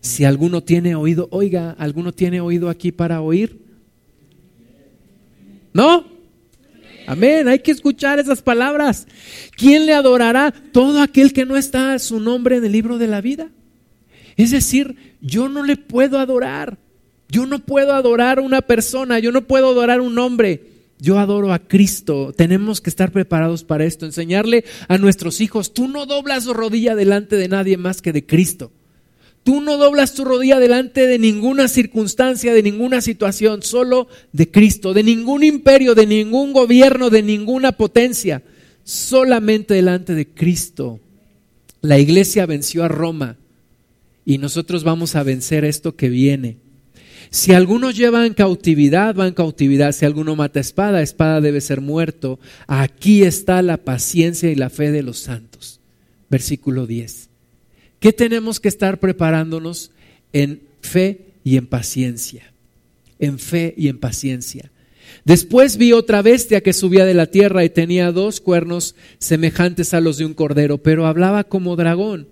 Si 0.00 0.24
alguno 0.24 0.62
tiene 0.62 0.94
oído, 0.94 1.28
oiga, 1.30 1.72
¿alguno 1.72 2.12
tiene 2.12 2.40
oído 2.40 2.70
aquí 2.70 2.92
para 2.92 3.20
oír? 3.20 3.60
¿No? 5.74 6.19
Amén, 7.06 7.48
hay 7.48 7.60
que 7.60 7.70
escuchar 7.70 8.18
esas 8.18 8.42
palabras. 8.42 9.06
¿Quién 9.56 9.86
le 9.86 9.94
adorará? 9.94 10.52
Todo 10.72 11.02
aquel 11.02 11.32
que 11.32 11.46
no 11.46 11.56
está 11.56 11.98
su 11.98 12.20
nombre 12.20 12.56
en 12.56 12.64
el 12.64 12.72
libro 12.72 12.98
de 12.98 13.06
la 13.06 13.20
vida. 13.20 13.50
Es 14.36 14.50
decir, 14.50 15.16
yo 15.20 15.48
no 15.48 15.62
le 15.62 15.76
puedo 15.76 16.18
adorar. 16.18 16.78
Yo 17.28 17.46
no 17.46 17.60
puedo 17.60 17.94
adorar 17.94 18.38
a 18.38 18.42
una 18.42 18.60
persona, 18.60 19.18
yo 19.20 19.30
no 19.30 19.46
puedo 19.46 19.68
adorar 19.70 20.00
a 20.00 20.02
un 20.02 20.18
hombre 20.18 20.70
yo 21.00 21.18
adoro 21.18 21.52
a 21.52 21.58
Cristo. 21.58 22.32
Tenemos 22.36 22.80
que 22.80 22.90
estar 22.90 23.10
preparados 23.10 23.64
para 23.64 23.84
esto. 23.84 24.06
Enseñarle 24.06 24.64
a 24.88 24.98
nuestros 24.98 25.40
hijos, 25.40 25.72
tú 25.72 25.88
no 25.88 26.06
doblas 26.06 26.46
rodilla 26.46 26.94
delante 26.94 27.36
de 27.36 27.48
nadie 27.48 27.76
más 27.76 28.02
que 28.02 28.12
de 28.12 28.26
Cristo. 28.26 28.70
Tú 29.42 29.60
no 29.60 29.78
doblas 29.78 30.14
tu 30.14 30.24
rodilla 30.24 30.58
delante 30.58 31.06
de 31.06 31.18
ninguna 31.18 31.68
circunstancia, 31.68 32.52
de 32.52 32.62
ninguna 32.62 33.00
situación, 33.00 33.62
solo 33.62 34.08
de 34.32 34.50
Cristo, 34.50 34.92
de 34.92 35.02
ningún 35.02 35.42
imperio, 35.42 35.94
de 35.94 36.06
ningún 36.06 36.52
gobierno, 36.52 37.08
de 37.08 37.22
ninguna 37.22 37.72
potencia, 37.72 38.42
solamente 38.84 39.74
delante 39.74 40.14
de 40.14 40.28
Cristo. 40.28 41.00
La 41.80 41.98
iglesia 41.98 42.44
venció 42.44 42.84
a 42.84 42.88
Roma 42.88 43.38
y 44.26 44.36
nosotros 44.38 44.84
vamos 44.84 45.16
a 45.16 45.22
vencer 45.22 45.64
esto 45.64 45.96
que 45.96 46.10
viene. 46.10 46.58
Si 47.30 47.52
alguno 47.52 47.92
lleva 47.92 48.26
en 48.26 48.34
cautividad, 48.34 49.14
va 49.14 49.26
en 49.28 49.34
cautividad. 49.34 49.92
Si 49.92 50.04
alguno 50.04 50.36
mata 50.36 50.60
espada, 50.60 51.00
espada 51.00 51.40
debe 51.40 51.60
ser 51.60 51.80
muerto. 51.80 52.40
Aquí 52.66 53.22
está 53.22 53.62
la 53.62 53.78
paciencia 53.78 54.50
y 54.50 54.56
la 54.56 54.68
fe 54.68 54.90
de 54.90 55.02
los 55.02 55.20
santos. 55.20 55.80
Versículo 56.28 56.86
10. 56.86 57.29
¿Qué 58.00 58.12
tenemos 58.12 58.58
que 58.58 58.68
estar 58.68 58.98
preparándonos 58.98 59.92
en 60.32 60.62
fe 60.80 61.26
y 61.44 61.56
en 61.56 61.66
paciencia? 61.66 62.52
En 63.18 63.38
fe 63.38 63.74
y 63.76 63.88
en 63.88 63.98
paciencia. 63.98 64.70
Después 65.24 65.76
vi 65.76 65.92
otra 65.92 66.22
bestia 66.22 66.62
que 66.62 66.72
subía 66.72 67.04
de 67.04 67.14
la 67.14 67.26
tierra 67.26 67.64
y 67.64 67.70
tenía 67.70 68.10
dos 68.10 68.40
cuernos 68.40 68.94
semejantes 69.18 69.92
a 69.92 70.00
los 70.00 70.18
de 70.18 70.24
un 70.24 70.34
cordero, 70.34 70.78
pero 70.78 71.06
hablaba 71.06 71.44
como 71.44 71.76
dragón 71.76 72.28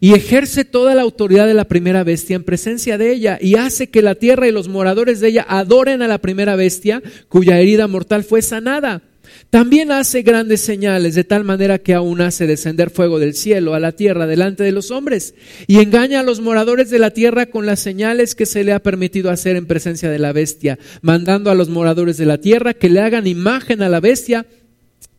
y 0.00 0.14
ejerce 0.14 0.64
toda 0.64 0.94
la 0.94 1.02
autoridad 1.02 1.46
de 1.46 1.54
la 1.54 1.66
primera 1.66 2.04
bestia 2.04 2.36
en 2.36 2.44
presencia 2.44 2.98
de 2.98 3.12
ella 3.12 3.38
y 3.40 3.56
hace 3.56 3.88
que 3.88 4.02
la 4.02 4.14
tierra 4.14 4.48
y 4.48 4.52
los 4.52 4.68
moradores 4.68 5.20
de 5.20 5.28
ella 5.28 5.46
adoren 5.48 6.02
a 6.02 6.08
la 6.08 6.18
primera 6.18 6.56
bestia 6.56 7.02
cuya 7.28 7.60
herida 7.60 7.86
mortal 7.88 8.24
fue 8.24 8.42
sanada. 8.42 9.02
También 9.50 9.92
hace 9.92 10.22
grandes 10.22 10.60
señales, 10.60 11.14
de 11.14 11.24
tal 11.24 11.44
manera 11.44 11.78
que 11.78 11.94
aún 11.94 12.20
hace 12.20 12.46
descender 12.46 12.90
fuego 12.90 13.18
del 13.18 13.34
cielo 13.34 13.74
a 13.74 13.80
la 13.80 13.92
tierra 13.92 14.26
delante 14.26 14.64
de 14.64 14.72
los 14.72 14.90
hombres, 14.90 15.34
y 15.66 15.78
engaña 15.78 16.20
a 16.20 16.24
los 16.24 16.40
moradores 16.40 16.90
de 16.90 16.98
la 16.98 17.10
tierra 17.10 17.46
con 17.46 17.66
las 17.66 17.80
señales 17.80 18.34
que 18.34 18.46
se 18.46 18.64
le 18.64 18.72
ha 18.72 18.82
permitido 18.82 19.30
hacer 19.30 19.56
en 19.56 19.66
presencia 19.66 20.10
de 20.10 20.18
la 20.18 20.32
bestia, 20.32 20.78
mandando 21.02 21.50
a 21.50 21.54
los 21.54 21.68
moradores 21.68 22.16
de 22.16 22.26
la 22.26 22.38
tierra 22.38 22.74
que 22.74 22.90
le 22.90 23.00
hagan 23.00 23.26
imagen 23.26 23.82
a 23.82 23.88
la 23.88 24.00
bestia 24.00 24.46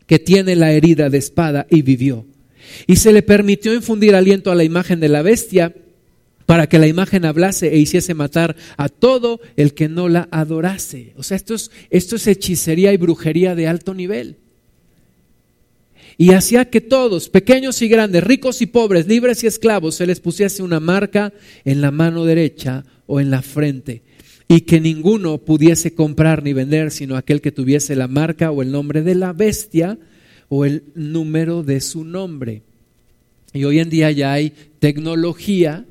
que 0.08 0.20
tiene 0.20 0.56
la 0.56 0.72
herida 0.72 1.10
de 1.10 1.18
espada 1.18 1.66
y 1.70 1.82
vivió. 1.82 2.26
Y 2.88 2.98
se 2.98 3.14
le 3.14 3.22
permitió 3.22 3.74
infundir 3.74 4.16
aliento 4.16 4.52
a 4.52 4.56
la 4.56 4.64
imagen 4.64 5.00
de 5.00 5.10
la 5.10 5.22
bestia 5.22 5.74
para 6.46 6.68
que 6.68 6.80
la 6.80 6.88
imagen 6.88 7.26
hablase 7.26 7.74
e 7.74 7.78
hiciese 7.78 8.14
matar 8.14 8.56
a 8.78 8.90
todo 8.90 9.40
el 9.56 9.74
que 9.74 9.90
no 9.90 10.10
la 10.10 10.28
adorase. 10.32 11.14
O 11.18 11.24
sea, 11.24 11.38
esto 11.38 11.56
es, 11.56 12.28
hechicería 12.28 12.94
y 12.94 12.98
brujería 12.98 13.56
de 13.56 13.68
alto 13.68 13.94
nivel. 13.94 14.38
Y 16.18 16.32
hacía 16.32 16.70
que 16.70 16.82
todos, 16.82 17.30
pequeños 17.30 17.82
y 17.82 17.88
grandes, 17.88 18.24
ricos 18.24 18.62
y 18.62 18.68
pobres, 18.68 19.08
libres 19.08 19.44
y 19.44 19.48
esclavos, 19.48 19.96
se 19.96 20.06
les 20.06 20.20
pusiese 20.20 20.64
una 20.64 20.80
marca 20.80 21.34
en 21.66 21.82
la 21.82 21.92
mano 21.92 22.24
derecha 22.24 22.86
o 23.06 23.20
en 23.20 23.32
la 23.32 23.42
frente, 23.42 24.02
y 24.48 24.62
que 24.62 24.80
ninguno 24.80 25.40
pudiese 25.40 25.94
comprar 25.94 26.42
ni 26.42 26.54
vender, 26.54 26.92
sino 26.92 27.18
aquel 27.18 27.42
que 27.42 27.52
tuviese 27.52 27.96
la 27.96 28.08
marca 28.08 28.52
o 28.52 28.62
el 28.62 28.72
nombre 28.72 29.02
de 29.02 29.16
la 29.16 29.34
bestia 29.34 29.98
o 30.48 30.64
el 30.64 30.84
número 30.94 31.64
de 31.64 31.82
su 31.82 32.06
nombre. 32.06 32.62
Y 33.52 33.64
hoy 33.64 33.80
en 33.80 33.90
día 33.90 34.12
ya 34.12 34.34
hay 34.34 34.54
tecnología, 34.80 35.86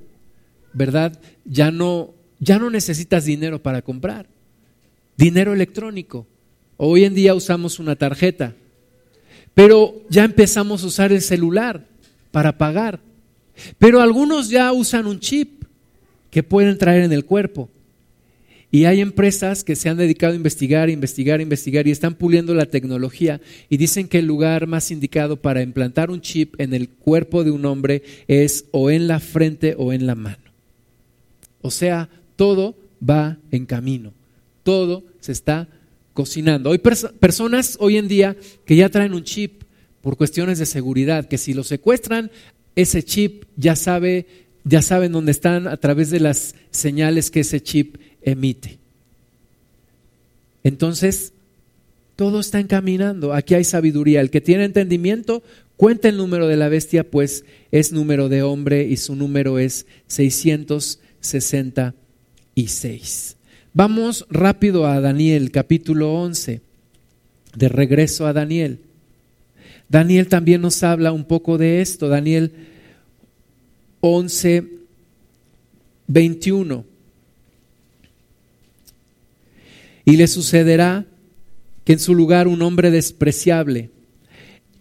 ¿verdad? 0.75 1.19
Ya 1.45 1.71
no, 1.71 2.13
ya 2.41 2.59
no 2.59 2.69
necesitas 2.69 3.25
dinero 3.25 3.63
para 3.63 3.83
comprar. 3.83 4.27
Dinero 5.17 5.55
electrónico. 5.55 6.27
Hoy 6.77 7.05
en 7.05 7.15
día 7.15 7.35
usamos 7.35 7.79
una 7.79 7.97
tarjeta. 7.97 8.55
Pero 9.55 10.03
ya 10.11 10.25
empezamos 10.25 10.83
a 10.83 10.87
usar 10.87 11.13
el 11.13 11.23
celular 11.23 11.87
para 12.33 12.59
pagar. 12.59 13.01
Pero 13.79 14.01
algunos 14.01 14.51
ya 14.51 14.73
usan 14.73 15.07
un 15.07 15.21
chip 15.21 15.65
que 16.31 16.43
pueden 16.43 16.77
traer 16.77 17.05
en 17.05 17.13
el 17.13 17.25
cuerpo. 17.25 17.71
Y 18.73 18.87
hay 18.87 19.01
empresas 19.01 19.63
que 19.63 19.77
se 19.77 19.89
han 19.89 19.99
dedicado 19.99 20.33
a 20.33 20.37
investigar, 20.37 20.91
investigar, 20.91 21.41
investigar 21.41 21.87
y 21.87 21.93
están 21.93 22.17
puliendo 22.17 22.57
la 22.57 22.67
tecnología 22.67 23.41
y 23.71 23.77
dicen 23.77 24.09
que 24.09 24.19
el 24.19 24.27
lugar 24.27 24.67
más 24.67 24.91
indicado 24.91 25.37
para 25.37 25.63
implantar 25.63 26.11
un 26.11 26.21
chip 26.21 26.61
en 26.61 26.75
el 26.75 26.89
cuerpo 26.89 27.45
de 27.45 27.53
un 27.53 27.67
hombre 27.67 28.03
es 28.27 28.65
o 28.73 28.91
en 28.91 29.07
la 29.07 29.21
frente 29.21 29.77
o 29.79 29.93
en 29.93 30.09
la 30.09 30.17
mano. 30.17 30.44
O 31.65 31.71
sea, 31.71 32.11
todo 32.37 32.77
va 33.01 33.39
en 33.51 33.65
camino, 33.65 34.13
todo 34.65 35.03
se 35.19 35.33
está 35.33 35.67
cocinando. 36.13 36.71
Hay 36.71 36.79
personas 36.79 37.79
hoy 37.81 37.97
en 37.97 38.07
día 38.07 38.37
que 38.67 38.77
ya 38.77 38.91
traen 38.91 39.15
un 39.15 39.25
chip 39.25 39.63
por 40.03 40.19
cuestiones 40.19 40.59
de 40.59 40.67
seguridad, 40.67 41.27
que 41.27 41.39
si 41.39 41.55
lo 41.55 41.65
secuestran, 41.65 42.31
ese 42.77 43.03
chip 43.03 43.45
ya 43.57 43.77
sabe, 43.77 44.27
ya 44.65 44.83
saben 44.83 45.13
dónde 45.13 45.33
están 45.33 45.67
a 45.67 45.79
través 45.79 46.11
de 46.11 46.21
las 46.21 46.55
señales 46.71 47.31
que 47.31 47.41
ese 47.41 47.63
chip 47.63 47.97
emite. 48.21 48.77
Entonces, 50.65 51.33
todo 52.15 52.41
está 52.41 52.61
encaminando. 52.61 53.33
Aquí 53.33 53.55
hay 53.55 53.65
sabiduría. 53.65 54.21
El 54.21 54.29
que 54.29 54.43
tiene 54.43 54.65
entendimiento, 54.65 55.43
cuenta 55.79 56.11
el 56.11 56.19
número 56.19 56.47
de 56.47 56.59
la 56.59 56.69
bestia, 56.69 57.11
pues 57.11 57.47
es 57.73 57.91
número 57.91 58.29
de 58.29 58.43
hombre 58.43 58.85
y 58.85 58.99
su 58.99 59.17
número 59.17 59.59
es 59.59 59.87
666. 61.25 63.37
Vamos 63.73 64.27
rápido 64.31 64.87
a 64.87 65.01
Daniel, 65.01 65.51
capítulo 65.51 66.15
11, 66.15 66.61
de 67.57 67.69
regreso 67.69 68.27
a 68.27 68.33
Daniel. 68.33 68.81
Daniel 69.89 70.29
también 70.29 70.61
nos 70.61 70.83
habla 70.83 71.13
un 71.13 71.25
poco 71.25 71.59
de 71.59 71.81
esto. 71.81 72.09
Daniel 72.09 72.53
11, 74.01 74.65
21. 76.07 76.85
Y 80.05 80.17
le 80.17 80.27
sucederá 80.27 81.07
que 81.85 81.95
en 81.95 81.99
su 81.99 82.15
lugar 82.15 82.49
un 82.49 82.63
hombre 82.63 82.91
despreciable, 82.91 83.91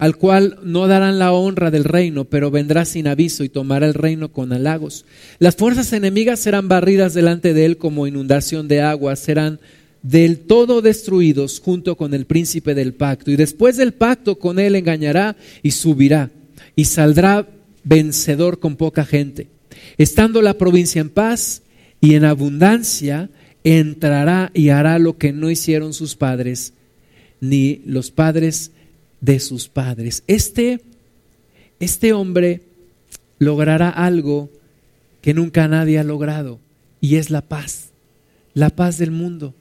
al 0.04 0.18
cual 0.18 0.60
no 0.64 0.86
darán 0.88 1.18
la 1.18 1.32
honra 1.32 1.72
del 1.72 1.86
reino, 1.86 2.26
pero 2.26 2.52
vendrá 2.52 2.84
sin 2.84 3.08
aviso 3.08 3.46
y 3.46 3.48
tomará 3.48 3.86
el 3.86 3.94
reino 3.94 4.34
con 4.34 4.52
halagos. 4.52 5.06
Las 5.40 5.56
fuerzas 5.56 5.94
enemigas 5.94 6.42
serán 6.42 6.68
barridas 6.68 7.14
delante 7.14 7.54
de 7.54 7.64
él 7.64 7.78
como 7.78 8.06
inundación 8.06 8.68
de 8.68 8.82
agua, 8.82 9.16
serán 9.16 9.62
del 10.02 10.40
todo 10.40 10.82
destruidos 10.82 11.62
junto 11.62 11.96
con 11.96 12.14
el 12.14 12.26
príncipe 12.26 12.76
del 12.76 12.94
pacto. 12.94 13.32
Y 13.32 13.38
después 13.38 13.78
del 13.78 13.94
pacto 13.94 14.40
con 14.40 14.60
él 14.60 14.76
engañará 14.76 15.38
y 15.62 15.72
subirá 15.72 16.32
y 16.76 16.84
saldrá 16.84 17.48
vencedor 17.86 18.60
con 18.60 18.76
poca 18.76 19.06
gente. 19.06 19.48
Estando 19.98 20.42
la 20.42 20.58
provincia 20.58 21.00
en 21.00 21.12
paz 21.12 21.62
y 22.02 22.16
en 22.16 22.26
abundancia, 22.26 23.30
entrará 23.64 24.52
y 24.54 24.68
hará 24.68 25.00
lo 25.00 25.18
que 25.18 25.32
no 25.32 25.50
hicieron 25.50 25.94
sus 25.94 26.18
padres, 26.18 26.74
ni 27.40 27.82
los 27.86 28.12
padres 28.12 28.72
de 29.24 29.40
sus 29.40 29.70
padres. 29.70 30.24
Este, 30.28 30.82
este 31.80 32.12
hombre 32.12 32.62
logrará 33.40 33.90
algo 33.90 34.52
que 35.22 35.34
nunca 35.34 35.68
nadie 35.70 35.98
ha 35.98 36.04
logrado, 36.04 36.60
y 37.00 37.16
es 37.16 37.30
la 37.30 37.42
paz, 37.42 37.92
la 38.54 38.70
paz 38.70 38.98
del 38.98 39.12
mundo. 39.12 39.56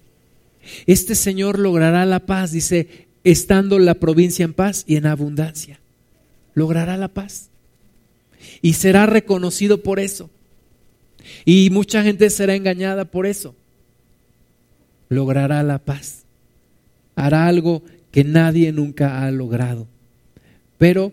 Este 0.86 1.14
Señor 1.14 1.60
logrará 1.60 2.04
la 2.06 2.26
paz, 2.26 2.50
dice, 2.50 3.06
estando 3.22 3.78
la 3.78 3.94
provincia 3.94 4.44
en 4.44 4.52
paz 4.52 4.82
y 4.86 4.96
en 4.96 5.06
abundancia. 5.06 5.78
Logrará 6.54 6.96
la 6.96 7.08
paz. 7.08 7.48
Y 8.60 8.72
será 8.72 9.06
reconocido 9.06 9.84
por 9.84 10.00
eso. 10.00 10.28
Y 11.44 11.70
mucha 11.70 12.02
gente 12.02 12.30
será 12.30 12.56
engañada 12.56 13.04
por 13.04 13.26
eso. 13.26 13.54
Logrará 15.08 15.62
la 15.62 15.78
paz. 15.78 16.24
Hará 17.14 17.46
algo 17.46 17.84
que 18.12 18.22
nadie 18.22 18.70
nunca 18.70 19.24
ha 19.24 19.30
logrado. 19.32 19.88
Pero 20.78 21.12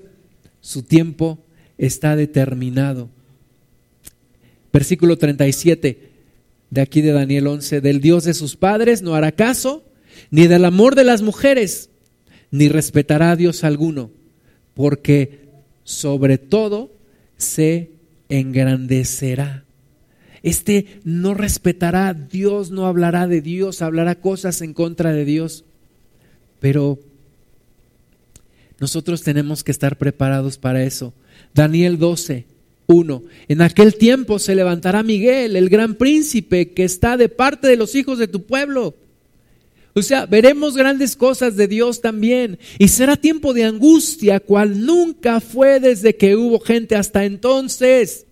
su 0.62 0.84
tiempo 0.84 1.40
está 1.80 2.16
determinado. 2.16 3.10
Versículo 4.72 5.18
37 5.18 6.10
de 6.70 6.82
aquí 6.82 7.02
de 7.02 7.12
Daniel 7.12 7.48
11, 7.48 7.82
del 7.82 8.02
Dios 8.02 8.26
de 8.26 8.34
sus 8.34 8.56
padres 8.56 9.02
no 9.02 9.16
hará 9.16 9.32
caso, 9.32 9.84
ni 10.30 10.48
del 10.48 10.66
amor 10.66 10.96
de 10.96 11.04
las 11.04 11.22
mujeres, 11.22 11.90
ni 12.52 12.70
respetará 12.70 13.32
a 13.32 13.36
Dios 13.36 13.64
alguno, 13.64 14.12
porque 14.74 15.48
sobre 15.84 16.38
todo 16.38 16.92
se 17.38 17.92
engrandecerá. 18.30 19.64
Este 20.44 21.00
no 21.04 21.34
respetará 21.34 22.10
a 22.10 22.14
Dios, 22.14 22.72
no 22.72 22.86
hablará 22.86 23.28
de 23.28 23.42
Dios, 23.42 23.82
hablará 23.82 24.16
cosas 24.16 24.62
en 24.62 24.74
contra 24.74 25.12
de 25.12 25.26
Dios. 25.26 25.66
Pero 26.60 27.00
nosotros 28.80 29.22
tenemos 29.22 29.64
que 29.64 29.72
estar 29.72 29.98
preparados 29.98 30.58
para 30.58 30.84
eso. 30.84 31.14
Daniel 31.54 31.98
12, 31.98 32.46
1. 32.88 33.24
En 33.50 33.62
aquel 33.62 33.96
tiempo 33.96 34.40
se 34.40 34.56
levantará 34.56 35.04
Miguel, 35.04 35.56
el 35.56 35.70
gran 35.70 35.96
príncipe 35.96 36.72
que 36.72 36.84
está 36.84 37.18
de 37.18 37.30
parte 37.30 37.68
de 37.68 37.76
los 37.76 37.94
hijos 37.96 38.18
de 38.18 38.28
tu 38.28 38.46
pueblo. 38.46 38.96
O 39.94 40.02
sea, 40.02 40.26
veremos 40.26 40.78
grandes 40.78 41.16
cosas 41.16 41.56
de 41.58 41.68
Dios 41.68 42.02
también. 42.02 42.58
Y 42.78 42.88
será 42.88 43.18
tiempo 43.18 43.54
de 43.54 43.66
angustia, 43.66 44.40
cual 44.40 44.86
nunca 44.86 45.42
fue 45.42 45.80
desde 45.80 46.16
que 46.16 46.36
hubo 46.36 46.60
gente 46.60 46.96
hasta 46.96 47.26
entonces. 47.26 48.26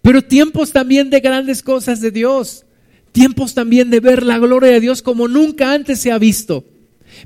Pero 0.00 0.22
tiempos 0.22 0.72
también 0.72 1.10
de 1.10 1.20
grandes 1.20 1.62
cosas 1.62 2.00
de 2.00 2.10
Dios. 2.10 2.64
Tiempos 3.12 3.54
también 3.54 3.90
de 3.90 4.00
ver 4.00 4.22
la 4.22 4.38
gloria 4.38 4.70
de 4.70 4.80
Dios 4.80 5.02
como 5.02 5.28
nunca 5.28 5.72
antes 5.72 5.98
se 6.00 6.10
ha 6.10 6.18
visto. 6.18 6.64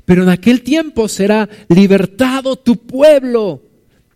Pero 0.05 0.23
en 0.23 0.29
aquel 0.29 0.61
tiempo 0.61 1.07
será 1.07 1.49
libertado 1.69 2.55
tu 2.55 2.77
pueblo, 2.77 3.63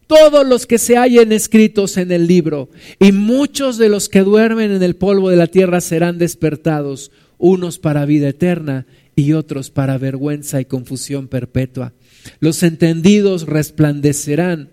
todos 0.08 0.46
los 0.46 0.66
que 0.66 0.78
se 0.78 0.98
hallen 0.98 1.32
escritos 1.32 1.98
en 1.98 2.12
el 2.12 2.28
libro, 2.28 2.70
y 3.00 3.12
muchos 3.12 3.78
de 3.78 3.90
los 3.90 4.10
que 4.10 4.22
duermen 4.22 4.72
en 4.72 4.84
el 4.84 4.96
polvo 4.96 5.30
de 5.30 5.38
la 5.38 5.48
tierra 5.48 5.82
serán 5.82 6.18
despertados, 6.18 7.12
unos 7.38 7.80
para 7.80 8.06
vida 8.06 8.30
eterna 8.30 8.86
y 9.16 9.34
otros 9.34 9.70
para 9.70 9.98
vergüenza 9.98 10.62
y 10.62 10.66
confusión 10.66 11.28
perpetua. 11.28 11.94
Los 12.40 12.64
entendidos 12.64 13.46
resplandecerán 13.46 14.70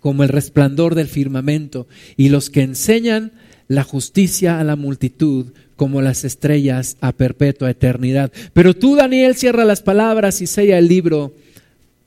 como 0.00 0.22
el 0.22 0.30
resplandor 0.30 0.94
del 0.94 1.08
firmamento, 1.08 1.86
y 2.16 2.30
los 2.30 2.50
que 2.50 2.62
enseñan 2.62 3.32
la 3.68 3.84
justicia 3.84 4.58
a 4.58 4.64
la 4.64 4.74
multitud 4.74 5.52
como 5.80 6.02
las 6.02 6.24
estrellas 6.24 6.98
a 7.00 7.12
perpetua 7.12 7.70
eternidad. 7.70 8.30
Pero 8.52 8.76
tú, 8.76 8.96
Daniel, 8.96 9.34
cierra 9.34 9.64
las 9.64 9.80
palabras 9.80 10.42
y 10.42 10.46
sella 10.46 10.76
el 10.76 10.88
libro 10.88 11.34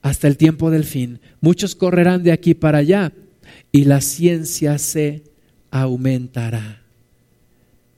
hasta 0.04 0.28
el 0.28 0.38
tiempo 0.38 0.70
del 0.70 0.84
fin. 0.84 1.20
Muchos 1.42 1.74
correrán 1.74 2.22
de 2.22 2.32
aquí 2.32 2.54
para 2.54 2.78
allá 2.78 3.14
y 3.72 3.86
la 3.86 4.00
ciencia 4.02 4.78
se 4.78 5.24
aumentará. 5.72 6.84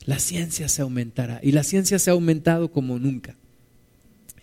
La 0.05 0.17
ciencia 0.17 0.69
se 0.69 0.81
aumentará 0.81 1.41
y 1.43 1.51
la 1.51 1.63
ciencia 1.63 1.99
se 1.99 2.09
ha 2.09 2.13
aumentado 2.13 2.71
como 2.71 2.97
nunca. 2.97 3.35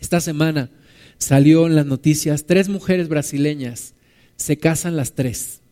Esta 0.01 0.21
semana 0.21 0.69
salió 1.17 1.67
en 1.67 1.77
las 1.77 1.87
noticias 1.87 2.45
tres 2.45 2.69
mujeres 2.69 3.09
brasileñas 3.09 3.95
se 4.37 4.59
casan 4.59 4.97
las 4.97 5.15
tres. 5.15 5.63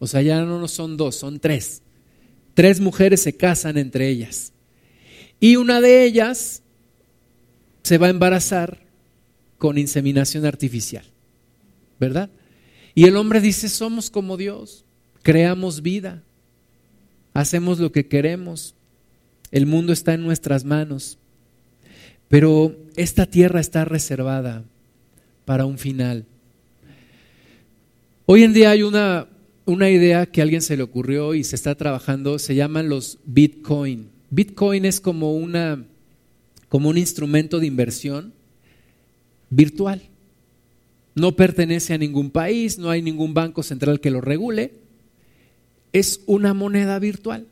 O 0.00 0.08
sea, 0.08 0.22
ya 0.22 0.42
no 0.42 0.66
son 0.66 0.96
dos, 0.96 1.14
son 1.14 1.38
tres. 1.38 1.82
Tres 2.54 2.80
mujeres 2.80 3.20
se 3.20 3.36
casan 3.36 3.78
entre 3.78 4.08
ellas. 4.08 4.54
Y 5.46 5.54
una 5.54 5.80
de 5.80 6.02
ellas 6.02 6.60
se 7.84 7.98
va 7.98 8.08
a 8.08 8.10
embarazar 8.10 8.80
con 9.58 9.78
inseminación 9.78 10.44
artificial. 10.44 11.04
¿Verdad? 12.00 12.30
Y 12.96 13.04
el 13.04 13.16
hombre 13.16 13.40
dice, 13.40 13.68
somos 13.68 14.10
como 14.10 14.36
Dios, 14.36 14.84
creamos 15.22 15.82
vida, 15.82 16.24
hacemos 17.32 17.78
lo 17.78 17.92
que 17.92 18.08
queremos, 18.08 18.74
el 19.52 19.66
mundo 19.66 19.92
está 19.92 20.14
en 20.14 20.24
nuestras 20.24 20.64
manos, 20.64 21.16
pero 22.26 22.76
esta 22.96 23.26
tierra 23.26 23.60
está 23.60 23.84
reservada 23.84 24.64
para 25.44 25.64
un 25.64 25.78
final. 25.78 26.24
Hoy 28.24 28.42
en 28.42 28.52
día 28.52 28.70
hay 28.70 28.82
una, 28.82 29.28
una 29.64 29.90
idea 29.90 30.26
que 30.26 30.40
a 30.40 30.42
alguien 30.42 30.60
se 30.60 30.76
le 30.76 30.82
ocurrió 30.82 31.34
y 31.34 31.44
se 31.44 31.54
está 31.54 31.76
trabajando, 31.76 32.40
se 32.40 32.56
llaman 32.56 32.88
los 32.88 33.20
Bitcoin. 33.24 34.15
Bitcoin 34.30 34.84
es 34.84 35.00
como, 35.00 35.34
una, 35.34 35.84
como 36.68 36.88
un 36.88 36.98
instrumento 36.98 37.60
de 37.60 37.66
inversión 37.66 38.32
virtual. 39.50 40.02
No 41.14 41.36
pertenece 41.36 41.94
a 41.94 41.98
ningún 41.98 42.30
país, 42.30 42.78
no 42.78 42.90
hay 42.90 43.02
ningún 43.02 43.34
banco 43.34 43.62
central 43.62 44.00
que 44.00 44.10
lo 44.10 44.20
regule. 44.20 44.74
Es 45.92 46.20
una 46.26 46.52
moneda 46.52 46.98
virtual, 46.98 47.46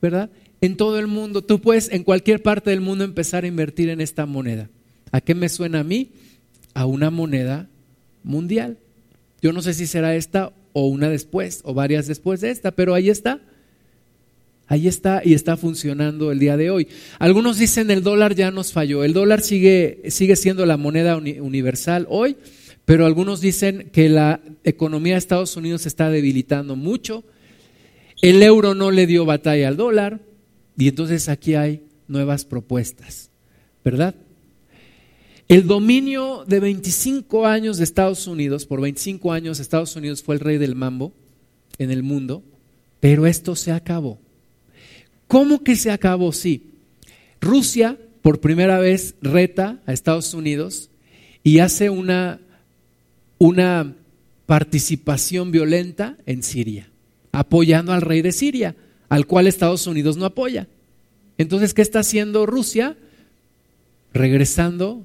¿verdad? 0.00 0.30
En 0.60 0.76
todo 0.76 0.98
el 0.98 1.06
mundo, 1.06 1.44
tú 1.44 1.60
puedes 1.60 1.90
en 1.92 2.04
cualquier 2.04 2.42
parte 2.42 2.70
del 2.70 2.80
mundo 2.80 3.04
empezar 3.04 3.44
a 3.44 3.48
invertir 3.48 3.90
en 3.90 4.00
esta 4.00 4.24
moneda. 4.24 4.70
¿A 5.12 5.20
qué 5.20 5.34
me 5.34 5.48
suena 5.48 5.80
a 5.80 5.84
mí? 5.84 6.12
A 6.72 6.86
una 6.86 7.10
moneda 7.10 7.68
mundial. 8.22 8.78
Yo 9.42 9.52
no 9.52 9.60
sé 9.62 9.74
si 9.74 9.86
será 9.86 10.16
esta 10.16 10.52
o 10.72 10.86
una 10.86 11.08
después 11.08 11.60
o 11.64 11.74
varias 11.74 12.06
después 12.06 12.40
de 12.40 12.50
esta, 12.50 12.70
pero 12.70 12.94
ahí 12.94 13.10
está. 13.10 13.40
Ahí 14.68 14.88
está 14.88 15.22
y 15.24 15.34
está 15.34 15.56
funcionando 15.56 16.32
el 16.32 16.40
día 16.40 16.56
de 16.56 16.70
hoy. 16.70 16.88
Algunos 17.18 17.58
dicen 17.58 17.90
el 17.90 18.02
dólar 18.02 18.34
ya 18.34 18.50
nos 18.50 18.72
falló. 18.72 19.04
El 19.04 19.12
dólar 19.12 19.40
sigue, 19.40 20.02
sigue 20.08 20.34
siendo 20.34 20.66
la 20.66 20.76
moneda 20.76 21.16
universal 21.16 22.06
hoy, 22.08 22.36
pero 22.84 23.06
algunos 23.06 23.40
dicen 23.40 23.90
que 23.92 24.08
la 24.08 24.40
economía 24.64 25.14
de 25.14 25.18
Estados 25.18 25.56
Unidos 25.56 25.82
se 25.82 25.88
está 25.88 26.10
debilitando 26.10 26.74
mucho. 26.74 27.24
El 28.22 28.42
euro 28.42 28.74
no 28.74 28.90
le 28.90 29.06
dio 29.06 29.24
batalla 29.24 29.68
al 29.68 29.76
dólar 29.76 30.20
y 30.76 30.88
entonces 30.88 31.28
aquí 31.28 31.54
hay 31.54 31.82
nuevas 32.08 32.44
propuestas, 32.44 33.30
¿verdad? 33.84 34.14
El 35.48 35.68
dominio 35.68 36.44
de 36.44 36.58
25 36.58 37.46
años 37.46 37.78
de 37.78 37.84
Estados 37.84 38.26
Unidos, 38.26 38.66
por 38.66 38.80
25 38.80 39.32
años 39.32 39.60
Estados 39.60 39.94
Unidos 39.94 40.24
fue 40.24 40.34
el 40.34 40.40
rey 40.40 40.58
del 40.58 40.74
mambo 40.74 41.12
en 41.78 41.92
el 41.92 42.02
mundo, 42.02 42.42
pero 42.98 43.26
esto 43.26 43.54
se 43.54 43.70
acabó. 43.70 44.18
¿Cómo 45.28 45.62
que 45.62 45.76
se 45.76 45.90
acabó? 45.90 46.32
Sí. 46.32 46.70
Rusia 47.40 47.98
por 48.22 48.40
primera 48.40 48.78
vez 48.78 49.14
reta 49.20 49.80
a 49.86 49.92
Estados 49.92 50.34
Unidos 50.34 50.90
y 51.42 51.60
hace 51.60 51.90
una, 51.90 52.40
una 53.38 53.94
participación 54.46 55.52
violenta 55.52 56.16
en 56.26 56.42
Siria, 56.42 56.88
apoyando 57.32 57.92
al 57.92 58.02
rey 58.02 58.22
de 58.22 58.32
Siria, 58.32 58.74
al 59.08 59.26
cual 59.26 59.46
Estados 59.46 59.86
Unidos 59.86 60.16
no 60.16 60.24
apoya. 60.24 60.66
Entonces, 61.38 61.74
¿qué 61.74 61.82
está 61.82 62.00
haciendo 62.00 62.46
Rusia? 62.46 62.96
Regresando 64.12 65.04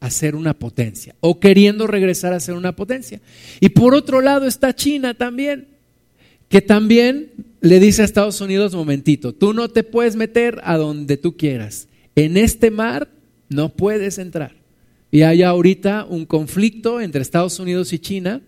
a 0.00 0.10
ser 0.10 0.34
una 0.34 0.54
potencia 0.54 1.14
o 1.20 1.38
queriendo 1.38 1.86
regresar 1.86 2.32
a 2.32 2.40
ser 2.40 2.54
una 2.54 2.74
potencia. 2.74 3.20
Y 3.60 3.68
por 3.68 3.94
otro 3.94 4.20
lado 4.20 4.46
está 4.46 4.74
China 4.74 5.14
también, 5.14 5.68
que 6.48 6.60
también 6.60 7.30
le 7.62 7.78
dice 7.78 8.02
a 8.02 8.04
Estados 8.04 8.40
Unidos, 8.40 8.74
momentito, 8.74 9.32
tú 9.32 9.52
no 9.54 9.68
te 9.68 9.84
puedes 9.84 10.16
meter 10.16 10.60
a 10.64 10.76
donde 10.76 11.16
tú 11.16 11.36
quieras. 11.36 11.88
En 12.16 12.36
este 12.36 12.70
mar 12.70 13.08
no 13.48 13.70
puedes 13.70 14.18
entrar. 14.18 14.56
Y 15.12 15.22
hay 15.22 15.42
ahorita 15.42 16.04
un 16.08 16.26
conflicto 16.26 17.00
entre 17.00 17.22
Estados 17.22 17.60
Unidos 17.60 17.92
y 17.92 18.00
China, 18.00 18.40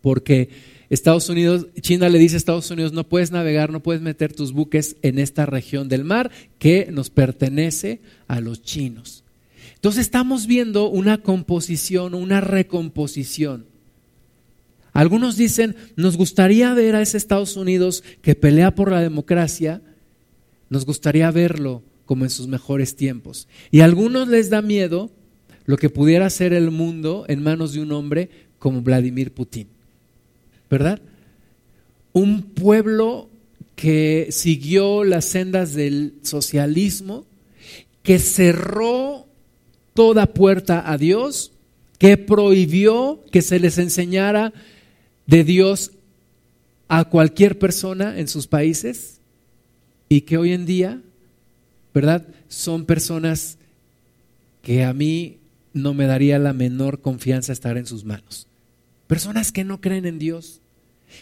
porque 0.00 0.48
Estados 0.88 1.28
Unidos, 1.28 1.66
China 1.80 2.08
le 2.08 2.18
dice 2.18 2.36
a 2.36 2.38
Estados 2.38 2.70
Unidos, 2.70 2.92
no 2.92 3.04
puedes 3.04 3.30
navegar, 3.30 3.70
no 3.70 3.82
puedes 3.82 4.00
meter 4.00 4.32
tus 4.32 4.52
buques 4.52 4.96
en 5.02 5.18
esta 5.18 5.44
región 5.44 5.88
del 5.88 6.04
mar 6.04 6.30
que 6.58 6.88
nos 6.90 7.10
pertenece 7.10 8.00
a 8.26 8.40
los 8.40 8.62
chinos. 8.62 9.22
Entonces 9.74 10.00
estamos 10.00 10.46
viendo 10.46 10.88
una 10.88 11.18
composición, 11.18 12.14
una 12.14 12.40
recomposición. 12.40 13.66
Algunos 14.94 15.36
dicen, 15.36 15.74
nos 15.96 16.16
gustaría 16.16 16.72
ver 16.72 16.94
a 16.94 17.02
ese 17.02 17.16
Estados 17.16 17.56
Unidos 17.56 18.04
que 18.22 18.36
pelea 18.36 18.76
por 18.76 18.92
la 18.92 19.00
democracia, 19.00 19.82
nos 20.70 20.86
gustaría 20.86 21.30
verlo 21.32 21.82
como 22.06 22.24
en 22.24 22.30
sus 22.30 22.46
mejores 22.46 22.94
tiempos. 22.94 23.48
Y 23.72 23.80
a 23.80 23.86
algunos 23.86 24.28
les 24.28 24.50
da 24.50 24.62
miedo 24.62 25.10
lo 25.66 25.76
que 25.78 25.90
pudiera 25.90 26.30
ser 26.30 26.52
el 26.52 26.70
mundo 26.70 27.24
en 27.26 27.42
manos 27.42 27.72
de 27.72 27.80
un 27.80 27.90
hombre 27.90 28.30
como 28.60 28.82
Vladimir 28.82 29.32
Putin. 29.32 29.66
¿Verdad? 30.70 31.00
Un 32.12 32.42
pueblo 32.42 33.28
que 33.74 34.28
siguió 34.30 35.02
las 35.02 35.24
sendas 35.24 35.74
del 35.74 36.14
socialismo, 36.22 37.26
que 38.04 38.20
cerró 38.20 39.26
toda 39.92 40.26
puerta 40.26 40.88
a 40.88 40.98
Dios, 40.98 41.50
que 41.98 42.16
prohibió 42.16 43.24
que 43.32 43.42
se 43.42 43.58
les 43.58 43.78
enseñara 43.78 44.52
de 45.26 45.44
Dios 45.44 45.92
a 46.88 47.04
cualquier 47.04 47.58
persona 47.58 48.18
en 48.18 48.28
sus 48.28 48.46
países 48.46 49.20
y 50.08 50.22
que 50.22 50.36
hoy 50.38 50.52
en 50.52 50.66
día, 50.66 51.00
¿verdad? 51.92 52.26
Son 52.48 52.84
personas 52.84 53.58
que 54.62 54.84
a 54.84 54.92
mí 54.92 55.38
no 55.72 55.92
me 55.92 56.06
daría 56.06 56.38
la 56.38 56.52
menor 56.52 57.00
confianza 57.00 57.52
estar 57.52 57.76
en 57.76 57.86
sus 57.86 58.04
manos. 58.04 58.46
Personas 59.06 59.52
que 59.52 59.64
no 59.64 59.80
creen 59.80 60.06
en 60.06 60.18
Dios, 60.18 60.60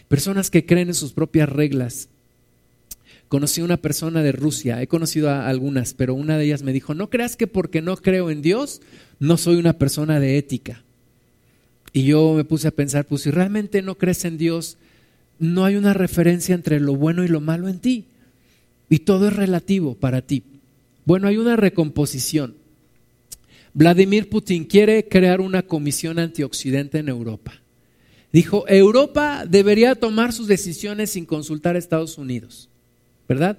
personas 0.09 0.51
que 0.51 0.66
creen 0.66 0.89
en 0.89 0.95
sus 0.95 1.12
propias 1.12 1.49
reglas. 1.49 2.09
Conocí 3.29 3.62
a 3.62 3.65
una 3.65 3.79
persona 3.79 4.23
de 4.23 4.33
Rusia, 4.33 4.83
he 4.83 4.89
conocido 4.89 5.31
a 5.31 5.49
algunas, 5.49 5.95
pero 5.95 6.15
una 6.15 6.37
de 6.37 6.45
ellas 6.45 6.62
me 6.62 6.73
dijo, 6.73 6.95
no 6.95 7.09
creas 7.09 7.35
que 7.35 7.47
porque 7.47 7.81
no 7.81 7.97
creo 7.97 8.31
en 8.31 8.43
Dios, 8.43 8.83
no 9.19 9.39
soy 9.39 9.57
una 9.57 9.79
persona 9.79 10.20
de 10.20 10.37
ética. 10.37 10.85
Y 11.93 12.05
yo 12.05 12.35
me 12.35 12.44
puse 12.44 12.69
a 12.69 12.73
pensar, 12.73 13.06
pues 13.06 13.23
si 13.23 13.31
realmente 13.31 13.82
no 13.82 13.97
crees 13.97 14.24
en 14.24 14.39
Dios, 14.39 14.78
no 15.39 15.64
hay 15.64 15.77
una 15.77 15.93
referencia 15.93 16.55
entre 16.55 16.81
lo 16.81 16.97
bueno 16.97 17.24
y 17.24 17.28
lo 17.28 17.40
malo 17.40 17.69
en 17.69 17.81
ti. 17.81 18.06
Y 18.89 19.01
todo 19.01 19.28
es 19.28 19.36
relativo 19.36 19.94
para 19.94 20.23
ti. 20.23 20.44
Bueno, 21.05 21.28
hay 21.28 21.36
una 21.36 21.56
recomposición. 21.56 22.55
Vladimir 23.74 24.28
Putin 24.28 24.64
quiere 24.64 25.09
crear 25.09 25.40
una 25.40 25.62
comisión 25.62 26.19
antioxidante 26.19 26.98
en 26.98 27.09
Europa. 27.09 27.55
Dijo, 28.32 28.66
Europa 28.69 29.44
debería 29.48 29.94
tomar 29.94 30.32
sus 30.32 30.47
decisiones 30.47 31.10
sin 31.10 31.27
consultar 31.27 31.77
a 31.77 31.78
Estados 31.78 32.16
Unidos, 32.16 32.70
¿verdad? 33.28 33.59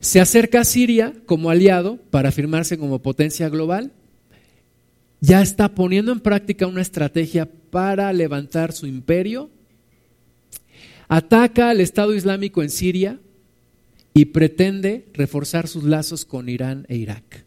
Se 0.00 0.20
acerca 0.20 0.60
a 0.60 0.64
Siria 0.64 1.12
como 1.26 1.50
aliado 1.50 1.98
para 2.10 2.30
afirmarse 2.30 2.76
como 2.78 3.02
potencia 3.02 3.48
global. 3.48 3.92
Ya 5.20 5.42
está 5.42 5.74
poniendo 5.74 6.12
en 6.12 6.20
práctica 6.20 6.66
una 6.66 6.82
estrategia 6.82 7.48
para 7.70 8.12
levantar 8.12 8.72
su 8.72 8.86
imperio. 8.86 9.50
Ataca 11.08 11.70
al 11.70 11.80
Estado 11.80 12.14
Islámico 12.14 12.62
en 12.62 12.70
Siria 12.70 13.20
y 14.12 14.26
pretende 14.26 15.06
reforzar 15.14 15.68
sus 15.68 15.84
lazos 15.84 16.24
con 16.24 16.48
Irán 16.48 16.86
e 16.88 16.96
Irak. 16.96 17.44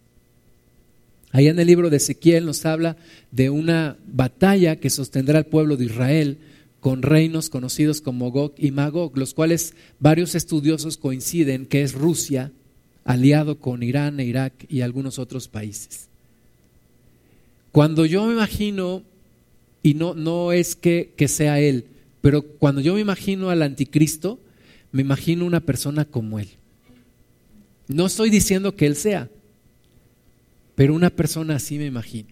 Ahí 1.31 1.47
en 1.47 1.59
el 1.59 1.67
libro 1.67 1.89
de 1.89 1.97
Ezequiel 1.97 2.45
nos 2.45 2.65
habla 2.65 2.97
de 3.31 3.49
una 3.49 3.97
batalla 4.07 4.77
que 4.77 4.89
sostendrá 4.89 5.37
al 5.37 5.45
pueblo 5.45 5.77
de 5.77 5.85
Israel 5.85 6.39
con 6.79 7.01
reinos 7.01 7.49
conocidos 7.49 8.01
como 8.01 8.31
Gog 8.31 8.53
y 8.57 8.71
Magog, 8.71 9.15
los 9.17 9.33
cuales 9.33 9.75
varios 9.99 10.33
estudiosos 10.33 10.97
coinciden 10.97 11.65
que 11.65 11.83
es 11.83 11.93
Rusia 11.93 12.51
aliado 13.03 13.59
con 13.59 13.83
Irán 13.83 14.19
e 14.19 14.25
Irak 14.25 14.65
y 14.69 14.81
algunos 14.81 15.19
otros 15.19 15.47
países. 15.47 16.08
Cuando 17.71 18.05
yo 18.05 18.25
me 18.25 18.33
imagino, 18.33 19.03
y 19.83 19.93
no, 19.93 20.13
no 20.15 20.51
es 20.51 20.75
que, 20.75 21.13
que 21.15 21.27
sea 21.27 21.59
él, 21.59 21.85
pero 22.21 22.41
cuando 22.41 22.81
yo 22.81 22.95
me 22.95 23.01
imagino 23.01 23.49
al 23.49 23.61
anticristo, 23.61 24.39
me 24.91 25.01
imagino 25.01 25.45
una 25.45 25.59
persona 25.59 26.05
como 26.05 26.39
él. 26.39 26.49
No 27.87 28.05
estoy 28.05 28.29
diciendo 28.29 28.75
que 28.75 28.85
él 28.85 28.95
sea, 28.95 29.29
pero 30.75 30.93
una 30.93 31.09
persona 31.09 31.55
así 31.55 31.77
me 31.77 31.85
imagino. 31.85 32.29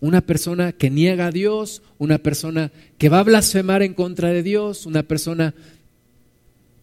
Una 0.00 0.20
persona 0.20 0.72
que 0.72 0.90
niega 0.90 1.26
a 1.26 1.30
Dios, 1.30 1.82
una 1.98 2.18
persona 2.18 2.72
que 2.98 3.08
va 3.08 3.20
a 3.20 3.24
blasfemar 3.24 3.82
en 3.82 3.94
contra 3.94 4.30
de 4.30 4.42
Dios, 4.42 4.84
una 4.84 5.02
persona 5.02 5.54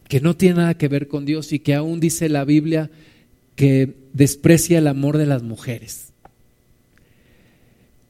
que 0.08 0.22
no 0.22 0.36
tiene 0.36 0.56
nada 0.56 0.78
que 0.78 0.88
ver 0.88 1.08
con 1.08 1.26
Dios 1.26 1.54
y 1.54 1.60
que 1.60 1.76
aún 1.76 2.00
dice 2.00 2.30
la 2.30 2.44
Biblia 2.46 2.90
que 3.56 3.96
desprecia 4.14 4.80
el 4.80 4.88
amor 4.88 5.18
de 5.18 5.26
las 5.26 5.44
mujeres. 5.44 6.13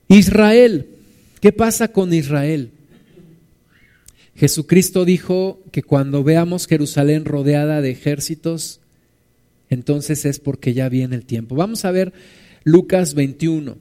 Israel, 0.07 0.88
¿qué 1.39 1.51
pasa 1.51 1.89
con 1.89 2.13
Israel? 2.13 2.71
Jesucristo 4.35 5.05
dijo 5.05 5.61
que 5.71 5.84
cuando 5.84 6.23
veamos 6.23 6.67
Jerusalén 6.67 7.25
rodeada 7.25 7.81
de 7.81 7.91
ejércitos, 7.91 8.80
entonces 9.69 10.25
es 10.25 10.39
porque 10.39 10.73
ya 10.73 10.89
viene 10.89 11.15
el 11.15 11.25
tiempo. 11.25 11.55
Vamos 11.55 11.85
a 11.85 11.91
ver 11.91 12.13
Lucas 12.63 13.13
21. 13.13 13.77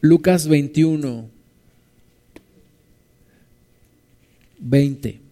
Lucas 0.00 0.48
21, 0.48 1.28
20. 4.58 5.23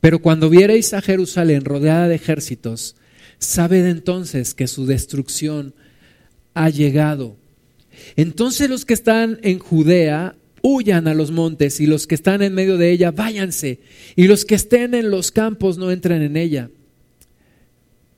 Pero 0.00 0.20
cuando 0.20 0.50
viereis 0.50 0.92
a 0.94 1.02
Jerusalén 1.02 1.64
rodeada 1.64 2.08
de 2.08 2.14
ejércitos, 2.16 2.96
sabed 3.38 3.86
entonces 3.86 4.54
que 4.54 4.66
su 4.66 4.86
destrucción 4.86 5.74
ha 6.54 6.70
llegado. 6.70 7.36
Entonces 8.16 8.68
los 8.68 8.84
que 8.84 8.94
están 8.94 9.38
en 9.42 9.58
Judea 9.58 10.34
huyan 10.62 11.06
a 11.06 11.14
los 11.14 11.30
montes 11.30 11.80
y 11.80 11.86
los 11.86 12.06
que 12.06 12.14
están 12.14 12.42
en 12.42 12.54
medio 12.54 12.76
de 12.76 12.90
ella, 12.90 13.10
váyanse. 13.10 13.80
Y 14.16 14.26
los 14.26 14.44
que 14.44 14.56
estén 14.56 14.94
en 14.94 15.10
los 15.10 15.30
campos 15.30 15.78
no 15.78 15.90
entren 15.90 16.22
en 16.22 16.36
ella. 16.36 16.70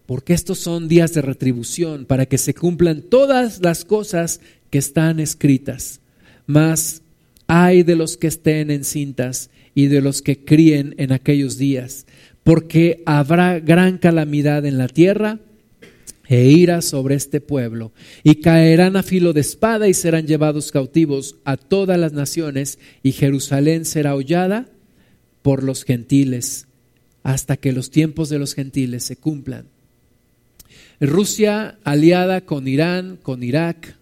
Porque 0.06 0.32
estos 0.32 0.59
son 0.59 0.88
días 0.88 1.12
de 1.12 1.20
retribución 1.20 2.06
para 2.06 2.24
que 2.24 2.38
se 2.38 2.55
cumplan 2.55 3.02
todas 3.02 3.60
las 3.60 3.84
cosas 3.84 4.40
que 4.70 4.78
están 4.78 5.20
escritas. 5.20 6.00
Mas 6.46 7.02
hay 7.46 7.82
de 7.82 7.96
los 7.96 8.16
que 8.16 8.28
estén 8.28 8.70
en 8.70 8.84
cintas 8.84 9.50
y 9.74 9.86
de 9.86 10.01
los 10.01 10.23
que 10.23 10.45
críen 10.45 10.95
en 10.99 11.12
aquellos 11.12 11.59
días, 11.59 12.07
porque 12.45 13.03
habrá 13.07 13.61
gran 13.61 13.99
calamidad 13.99 14.65
en 14.66 14.78
la 14.78 14.89
tierra 14.89 15.40
e 16.28 16.45
ira 16.51 16.82
sobre 16.82 17.15
este 17.15 17.40
pueblo, 17.40 17.93
y 18.23 18.36
caerán 18.36 18.97
a 18.97 19.03
filo 19.03 19.32
de 19.32 19.40
espada 19.40 19.89
y 19.89 19.95
serán 19.95 20.27
llevados 20.27 20.73
cautivos 20.73 21.36
a 21.45 21.57
todas 21.57 21.99
las 21.99 22.12
naciones, 22.12 22.78
y 23.03 23.12
Jerusalén 23.12 23.85
será 23.85 24.15
hollada 24.15 24.69
por 25.43 25.62
los 25.62 25.85
gentiles, 25.85 26.66
hasta 27.23 27.57
que 27.57 27.73
los 27.73 27.90
tiempos 27.90 28.28
de 28.28 28.39
los 28.39 28.55
gentiles 28.55 29.05
se 29.05 29.16
cumplan. 29.16 29.66
Rusia 31.01 31.78
aliada 31.85 32.43
con 32.43 32.69
Irán, 32.69 33.19
con 33.23 33.43
Irak, 33.43 33.97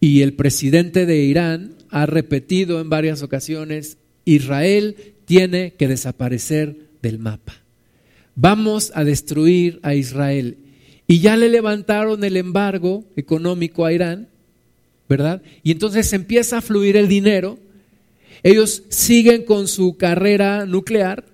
y 0.00 0.22
el 0.22 0.34
presidente 0.34 1.06
de 1.06 1.18
Irán 1.18 1.74
ha 1.90 2.06
repetido 2.06 2.80
en 2.80 2.90
varias 2.90 3.22
ocasiones, 3.22 3.98
Israel 4.24 4.96
tiene 5.24 5.74
que 5.74 5.88
desaparecer 5.88 6.76
del 7.02 7.18
mapa. 7.18 7.54
Vamos 8.34 8.92
a 8.94 9.04
destruir 9.04 9.78
a 9.82 9.94
Israel 9.94 10.56
y 11.06 11.20
ya 11.20 11.36
le 11.36 11.48
levantaron 11.48 12.24
el 12.24 12.36
embargo 12.36 13.04
económico 13.16 13.84
a 13.84 13.92
Irán, 13.92 14.28
¿verdad? 15.08 15.42
Y 15.62 15.72
entonces 15.72 16.12
empieza 16.12 16.58
a 16.58 16.62
fluir 16.62 16.96
el 16.96 17.08
dinero. 17.08 17.58
Ellos 18.42 18.84
siguen 18.88 19.44
con 19.44 19.68
su 19.68 19.96
carrera 19.96 20.64
nuclear, 20.64 21.26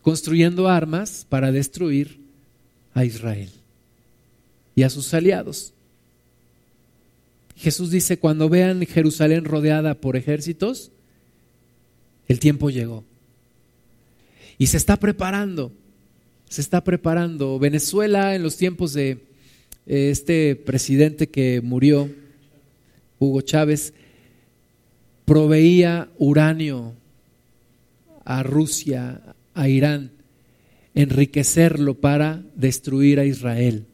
construyendo 0.00 0.68
armas 0.68 1.26
para 1.28 1.52
destruir 1.52 2.20
a 2.94 3.04
Israel 3.04 3.50
y 4.74 4.82
a 4.82 4.90
sus 4.90 5.12
aliados. 5.12 5.74
Jesús 7.56 7.90
dice, 7.90 8.18
cuando 8.18 8.48
vean 8.48 8.86
Jerusalén 8.86 9.44
rodeada 9.44 9.94
por 9.94 10.16
ejércitos, 10.16 10.92
el 12.30 12.38
tiempo 12.38 12.70
llegó. 12.70 13.02
Y 14.56 14.68
se 14.68 14.76
está 14.76 14.96
preparando, 14.98 15.72
se 16.48 16.60
está 16.60 16.84
preparando. 16.84 17.58
Venezuela 17.58 18.36
en 18.36 18.44
los 18.44 18.56
tiempos 18.56 18.92
de 18.92 19.18
eh, 19.84 20.10
este 20.10 20.54
presidente 20.54 21.28
que 21.28 21.60
murió, 21.60 22.08
Hugo 23.18 23.40
Chávez, 23.40 23.94
proveía 25.24 26.08
uranio 26.18 26.94
a 28.24 28.44
Rusia, 28.44 29.34
a 29.54 29.68
Irán, 29.68 30.12
enriquecerlo 30.94 31.94
para 31.94 32.44
destruir 32.54 33.18
a 33.18 33.24
Israel. 33.24 33.86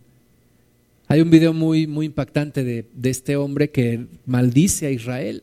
Hay 1.08 1.22
un 1.22 1.30
video 1.30 1.54
muy, 1.54 1.86
muy 1.86 2.04
impactante 2.04 2.64
de, 2.64 2.86
de 2.92 3.08
este 3.08 3.36
hombre 3.36 3.70
que 3.70 4.08
maldice 4.26 4.84
a 4.84 4.90
Israel 4.90 5.42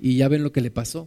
y 0.00 0.16
ya 0.16 0.28
ven 0.28 0.42
lo 0.42 0.52
que 0.52 0.62
le 0.62 0.70
pasó. 0.70 1.06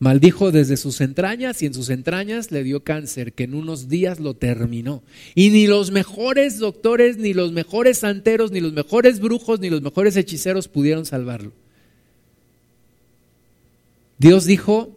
Maldijo 0.00 0.50
desde 0.50 0.78
sus 0.78 1.02
entrañas 1.02 1.60
y 1.60 1.66
en 1.66 1.74
sus 1.74 1.90
entrañas 1.90 2.50
le 2.50 2.64
dio 2.64 2.82
cáncer 2.82 3.34
que 3.34 3.44
en 3.44 3.54
unos 3.54 3.90
días 3.90 4.18
lo 4.18 4.32
terminó. 4.32 5.02
Y 5.34 5.50
ni 5.50 5.66
los 5.66 5.90
mejores 5.90 6.58
doctores, 6.58 7.18
ni 7.18 7.34
los 7.34 7.52
mejores 7.52 7.98
santeros, 7.98 8.50
ni 8.50 8.60
los 8.60 8.72
mejores 8.72 9.20
brujos, 9.20 9.60
ni 9.60 9.68
los 9.68 9.82
mejores 9.82 10.16
hechiceros 10.16 10.68
pudieron 10.68 11.04
salvarlo. 11.04 11.52
Dios 14.16 14.46
dijo, 14.46 14.96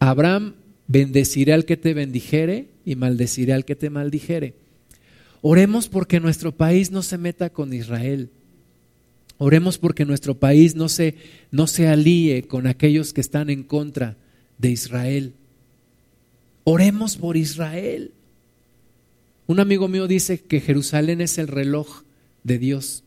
Abraham, 0.00 0.54
bendeciré 0.88 1.52
al 1.52 1.64
que 1.64 1.76
te 1.76 1.94
bendijere 1.94 2.66
y 2.84 2.96
maldeciré 2.96 3.52
al 3.52 3.64
que 3.64 3.76
te 3.76 3.88
maldijere. 3.88 4.54
Oremos 5.42 5.88
porque 5.88 6.18
nuestro 6.18 6.50
país 6.50 6.90
no 6.90 7.04
se 7.04 7.18
meta 7.18 7.50
con 7.50 7.72
Israel. 7.72 8.30
Oremos 9.38 9.78
porque 9.78 10.04
nuestro 10.04 10.34
país 10.38 10.74
no 10.74 10.88
se, 10.88 11.14
no 11.52 11.68
se 11.68 11.86
alíe 11.86 12.42
con 12.42 12.66
aquellos 12.66 13.12
que 13.12 13.20
están 13.20 13.50
en 13.50 13.62
contra 13.62 14.16
de 14.58 14.70
Israel. 14.70 15.32
Oremos 16.64 17.16
por 17.16 17.36
Israel. 17.36 18.12
Un 19.46 19.60
amigo 19.60 19.88
mío 19.88 20.08
dice 20.08 20.40
que 20.40 20.60
Jerusalén 20.60 21.20
es 21.20 21.38
el 21.38 21.46
reloj 21.46 22.02
de 22.42 22.58
Dios. 22.58 23.04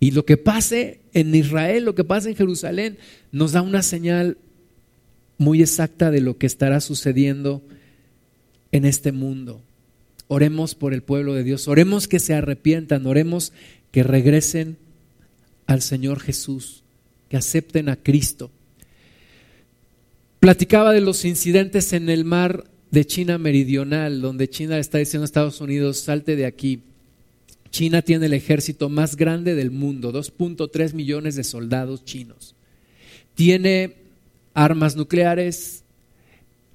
Y 0.00 0.10
lo 0.12 0.24
que 0.24 0.38
pase 0.38 1.00
en 1.12 1.34
Israel, 1.34 1.84
lo 1.84 1.94
que 1.94 2.04
pase 2.04 2.30
en 2.30 2.36
Jerusalén, 2.36 2.98
nos 3.30 3.52
da 3.52 3.62
una 3.62 3.82
señal 3.82 4.38
muy 5.38 5.60
exacta 5.60 6.10
de 6.10 6.20
lo 6.20 6.38
que 6.38 6.46
estará 6.46 6.80
sucediendo 6.80 7.62
en 8.72 8.84
este 8.84 9.12
mundo. 9.12 9.62
Oremos 10.26 10.74
por 10.74 10.94
el 10.94 11.02
pueblo 11.02 11.34
de 11.34 11.44
Dios, 11.44 11.68
oremos 11.68 12.08
que 12.08 12.18
se 12.18 12.34
arrepientan, 12.34 13.06
oremos 13.06 13.52
que 13.90 14.02
regresen 14.02 14.78
al 15.66 15.82
Señor 15.82 16.20
Jesús, 16.20 16.82
que 17.28 17.36
acepten 17.36 17.88
a 17.88 17.96
Cristo. 17.96 18.50
Platicaba 20.40 20.92
de 20.92 21.00
los 21.00 21.24
incidentes 21.24 21.92
en 21.92 22.08
el 22.08 22.24
mar 22.24 22.64
de 22.90 23.06
China 23.06 23.38
Meridional, 23.38 24.20
donde 24.20 24.50
China 24.50 24.78
está 24.78 24.98
diciendo 24.98 25.22
a 25.22 25.26
Estados 25.26 25.60
Unidos, 25.60 25.98
salte 25.98 26.36
de 26.36 26.46
aquí. 26.46 26.82
China 27.70 28.02
tiene 28.02 28.26
el 28.26 28.34
ejército 28.34 28.90
más 28.90 29.16
grande 29.16 29.54
del 29.54 29.70
mundo, 29.70 30.12
2.3 30.12 30.92
millones 30.92 31.36
de 31.36 31.44
soldados 31.44 32.04
chinos. 32.04 32.54
Tiene 33.34 33.94
armas 34.52 34.94
nucleares, 34.94 35.81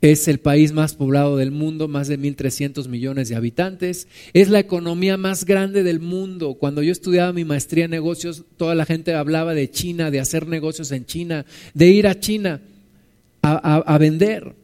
es 0.02 0.28
el 0.28 0.40
país 0.40 0.74
más 0.74 0.94
poblado 0.94 1.38
del 1.38 1.52
mundo, 1.52 1.88
más 1.88 2.08
de 2.08 2.20
1.300 2.20 2.88
millones 2.88 3.30
de 3.30 3.36
habitantes. 3.36 4.08
Es 4.34 4.50
la 4.50 4.60
economía 4.60 5.18
más 5.18 5.44
grande 5.46 5.84
del 5.84 6.00
mundo. 6.00 6.56
Cuando 6.56 6.84
yo 6.84 6.92
estudiaba 6.92 7.34
mi 7.34 7.46
maestría 7.46 7.86
en 7.86 7.92
negocios, 7.92 8.44
toda 8.58 8.76
la 8.76 8.86
gente 8.86 9.14
hablaba 9.16 9.54
de 9.54 9.72
China, 9.72 10.12
de 10.12 10.20
hacer 10.20 10.48
negocios 10.48 10.92
en 10.92 11.06
China, 11.06 11.46
de 11.74 11.88
ir 11.88 12.08
a 12.08 12.20
China 12.20 12.62
a, 13.42 13.98
vender. 13.98 14.56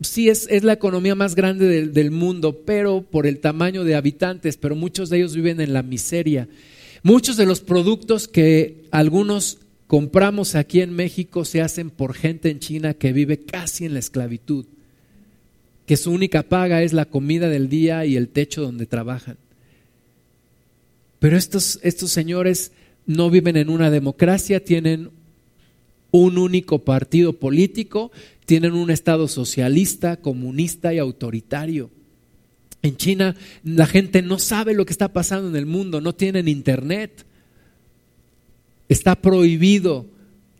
Sí, 0.00 0.28
es, 0.28 0.46
es, 0.48 0.62
la 0.64 0.72
economía 0.72 1.14
más 1.14 1.34
grande 1.34 1.66
del, 1.66 1.92
del 1.92 2.10
mundo, 2.10 2.62
pero 2.64 3.02
por 3.02 3.26
el 3.26 3.40
tamaño 3.40 3.84
de 3.84 3.94
habitantes, 3.94 4.56
pero 4.56 4.74
muchos 4.74 5.10
de 5.10 5.18
ellos 5.18 5.34
viven 5.34 5.60
en 5.60 5.72
la 5.72 5.82
miseria. 5.82 6.48
Muchos 7.02 7.36
de 7.36 7.46
los 7.46 7.60
productos 7.60 8.28
que 8.28 8.84
algunos 8.92 9.58
compramos 9.92 10.54
aquí 10.54 10.80
en 10.80 10.94
México 10.94 11.44
se 11.44 11.60
hacen 11.60 11.90
por 11.90 12.14
gente 12.14 12.48
en 12.48 12.60
China 12.60 12.94
que 12.94 13.12
vive 13.12 13.40
casi 13.40 13.84
en 13.84 13.92
la 13.92 13.98
esclavitud, 13.98 14.64
que 15.84 15.98
su 15.98 16.10
única 16.10 16.44
paga 16.44 16.82
es 16.82 16.94
la 16.94 17.04
comida 17.04 17.50
del 17.50 17.68
día 17.68 18.06
y 18.06 18.16
el 18.16 18.30
techo 18.30 18.62
donde 18.62 18.86
trabajan. 18.86 19.36
Pero 21.18 21.36
estos, 21.36 21.78
estos 21.82 22.10
señores 22.10 22.72
no 23.04 23.28
viven 23.28 23.58
en 23.58 23.68
una 23.68 23.90
democracia, 23.90 24.64
tienen 24.64 25.10
un 26.10 26.38
único 26.38 26.78
partido 26.78 27.34
político, 27.34 28.12
tienen 28.46 28.72
un 28.72 28.90
Estado 28.90 29.28
socialista, 29.28 30.16
comunista 30.16 30.94
y 30.94 31.00
autoritario. 31.00 31.90
En 32.80 32.96
China 32.96 33.36
la 33.62 33.84
gente 33.84 34.22
no 34.22 34.38
sabe 34.38 34.72
lo 34.72 34.86
que 34.86 34.92
está 34.94 35.12
pasando 35.12 35.50
en 35.50 35.56
el 35.56 35.66
mundo, 35.66 36.00
no 36.00 36.14
tienen 36.14 36.48
internet. 36.48 37.26
Está 38.88 39.14
prohibido 39.20 40.06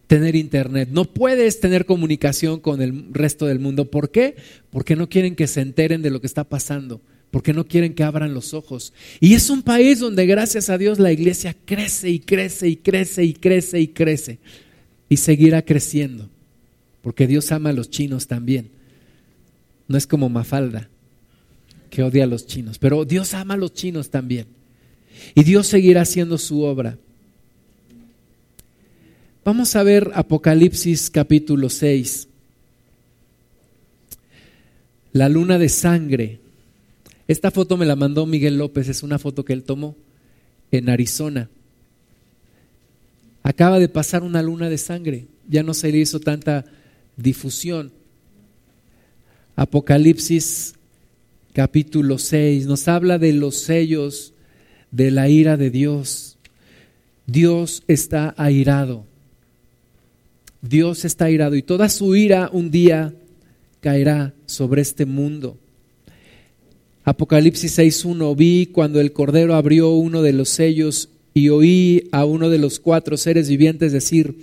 tener 0.07 0.37
internet. 0.37 0.91
No 0.93 1.05
puedes 1.05 1.61
tener 1.61 1.87
comunicación 1.87 2.61
con 2.61 2.83
el 2.83 3.13
resto 3.13 3.47
del 3.47 3.61
mundo. 3.61 3.91
¿Por 3.91 4.11
qué? 4.11 4.37
Porque 4.71 4.95
no 4.95 5.09
quieren 5.09 5.35
que 5.35 5.47
se 5.47 5.63
enteren 5.63 6.03
de 6.03 6.11
lo 6.11 6.21
que 6.21 6.27
está 6.27 6.45
pasando. 6.45 7.01
Porque 7.31 7.55
no 7.55 7.67
quieren 7.67 7.95
que 7.95 8.05
abran 8.05 8.35
los 8.35 8.53
ojos. 8.53 8.93
Y 9.21 9.33
es 9.33 9.49
un 9.49 9.63
país 9.63 10.01
donde 10.01 10.27
gracias 10.27 10.69
a 10.69 10.77
Dios 10.77 10.99
la 10.99 11.13
iglesia 11.13 11.57
crece 11.65 12.11
y 12.11 12.19
crece 12.19 12.69
y 12.69 12.77
crece 12.77 13.25
y 13.25 13.33
crece 13.33 13.81
y 13.81 13.89
crece. 13.89 14.39
Y 15.09 15.17
seguirá 15.17 15.63
creciendo. 15.63 16.29
Porque 17.01 17.27
Dios 17.27 17.51
ama 17.51 17.71
a 17.71 17.73
los 17.73 17.89
chinos 17.89 18.27
también. 18.27 18.69
No 19.89 19.97
es 19.97 20.07
como 20.07 20.29
Mafalda, 20.29 20.91
que 21.89 22.03
odia 22.03 22.25
a 22.25 22.27
los 22.27 22.47
chinos. 22.47 22.79
Pero 22.79 23.07
Dios 23.07 23.33
ama 23.33 23.55
a 23.55 23.57
los 23.57 23.73
chinos 23.73 24.11
también. 24.11 24.47
Y 25.35 25.43
Dios 25.43 25.67
seguirá 25.67 26.03
haciendo 26.03 26.37
su 26.37 26.63
obra. 26.63 26.99
Vamos 29.45 29.75
a 29.75 29.83
ver 29.83 30.13
Apocalipsis 30.15 31.11
capítulo 31.11 31.69
6. 31.69 32.29
La 35.13 35.29
luna 35.29 35.59
de 35.59 35.69
sangre. 35.69 36.39
Esta 37.27 37.51
foto 37.51 37.77
me 37.77 37.85
la 37.85 37.97
mandó 37.97 38.25
Miguel 38.25 38.57
López, 38.57 38.89
es 38.89 39.03
una 39.03 39.19
foto 39.19 39.45
que 39.45 39.53
él 39.53 39.65
tomó 39.65 39.97
en 40.71 40.89
Arizona. 40.89 41.51
Acaba 43.43 43.81
de 43.81 43.89
pasar 43.89 44.23
una 44.23 44.43
luna 44.43 44.69
de 44.69 44.79
sangre, 44.79 45.27
ya 45.49 45.65
no 45.65 45.75
se 45.75 45.91
le 45.91 45.99
hizo 45.99 46.21
tanta 46.21 46.65
difusión. 47.17 47.91
Apocalipsis 49.57 50.75
capítulo 51.53 52.19
6 52.19 52.67
nos 52.67 52.87
habla 52.87 53.19
de 53.19 53.33
los 53.33 53.57
sellos 53.57 54.35
de 54.93 55.11
la 55.11 55.29
ira 55.29 55.57
de 55.57 55.71
Dios. 55.71 56.39
Dios 57.27 57.83
está 57.89 58.37
airado. 58.37 59.11
Dios 60.63 61.05
está 61.05 61.29
irado 61.29 61.57
y 61.57 61.63
toda 61.63 61.89
su 61.89 62.15
ira 62.15 62.49
un 62.53 62.71
día 62.71 63.13
caerá 63.81 64.33
sobre 64.47 64.81
este 64.81 65.07
mundo. 65.07 65.59
Apocalipsis 67.03 67.79
6.1, 67.79 68.37
vi 68.37 68.67
cuando 68.67 69.01
el 69.01 69.13
Cordero 69.13 69.57
abrió 69.57 69.91
uno 69.91 70.23
de 70.23 70.33
los 70.33 70.51
sellos 70.51 71.09
y 71.35 71.49
oí 71.49 72.09
a 72.13 72.25
uno 72.25 72.49
de 72.49 72.59
los 72.59 72.79
cuatro 72.79 73.17
seres 73.17 73.49
vivientes 73.49 73.91
decir, 73.91 74.37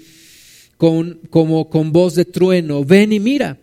con, 0.76 1.20
como 1.30 1.70
con 1.70 1.94
voz 1.94 2.16
de 2.16 2.26
trueno, 2.26 2.84
ven 2.84 3.14
y 3.14 3.22
mira. 3.22 3.58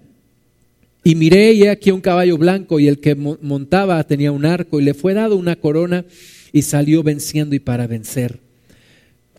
Y 1.04 1.14
miré 1.14 1.52
y 1.52 1.66
aquí 1.66 1.90
un 1.90 2.00
caballo 2.00 2.38
blanco 2.38 2.80
y 2.80 2.88
el 2.88 3.00
que 3.00 3.14
montaba 3.14 4.02
tenía 4.04 4.32
un 4.32 4.46
arco 4.46 4.80
y 4.80 4.84
le 4.84 4.94
fue 4.94 5.12
dado 5.12 5.36
una 5.36 5.56
corona 5.56 6.06
y 6.52 6.62
salió 6.62 7.02
venciendo 7.02 7.54
y 7.54 7.58
para 7.58 7.86
vencer. 7.86 8.40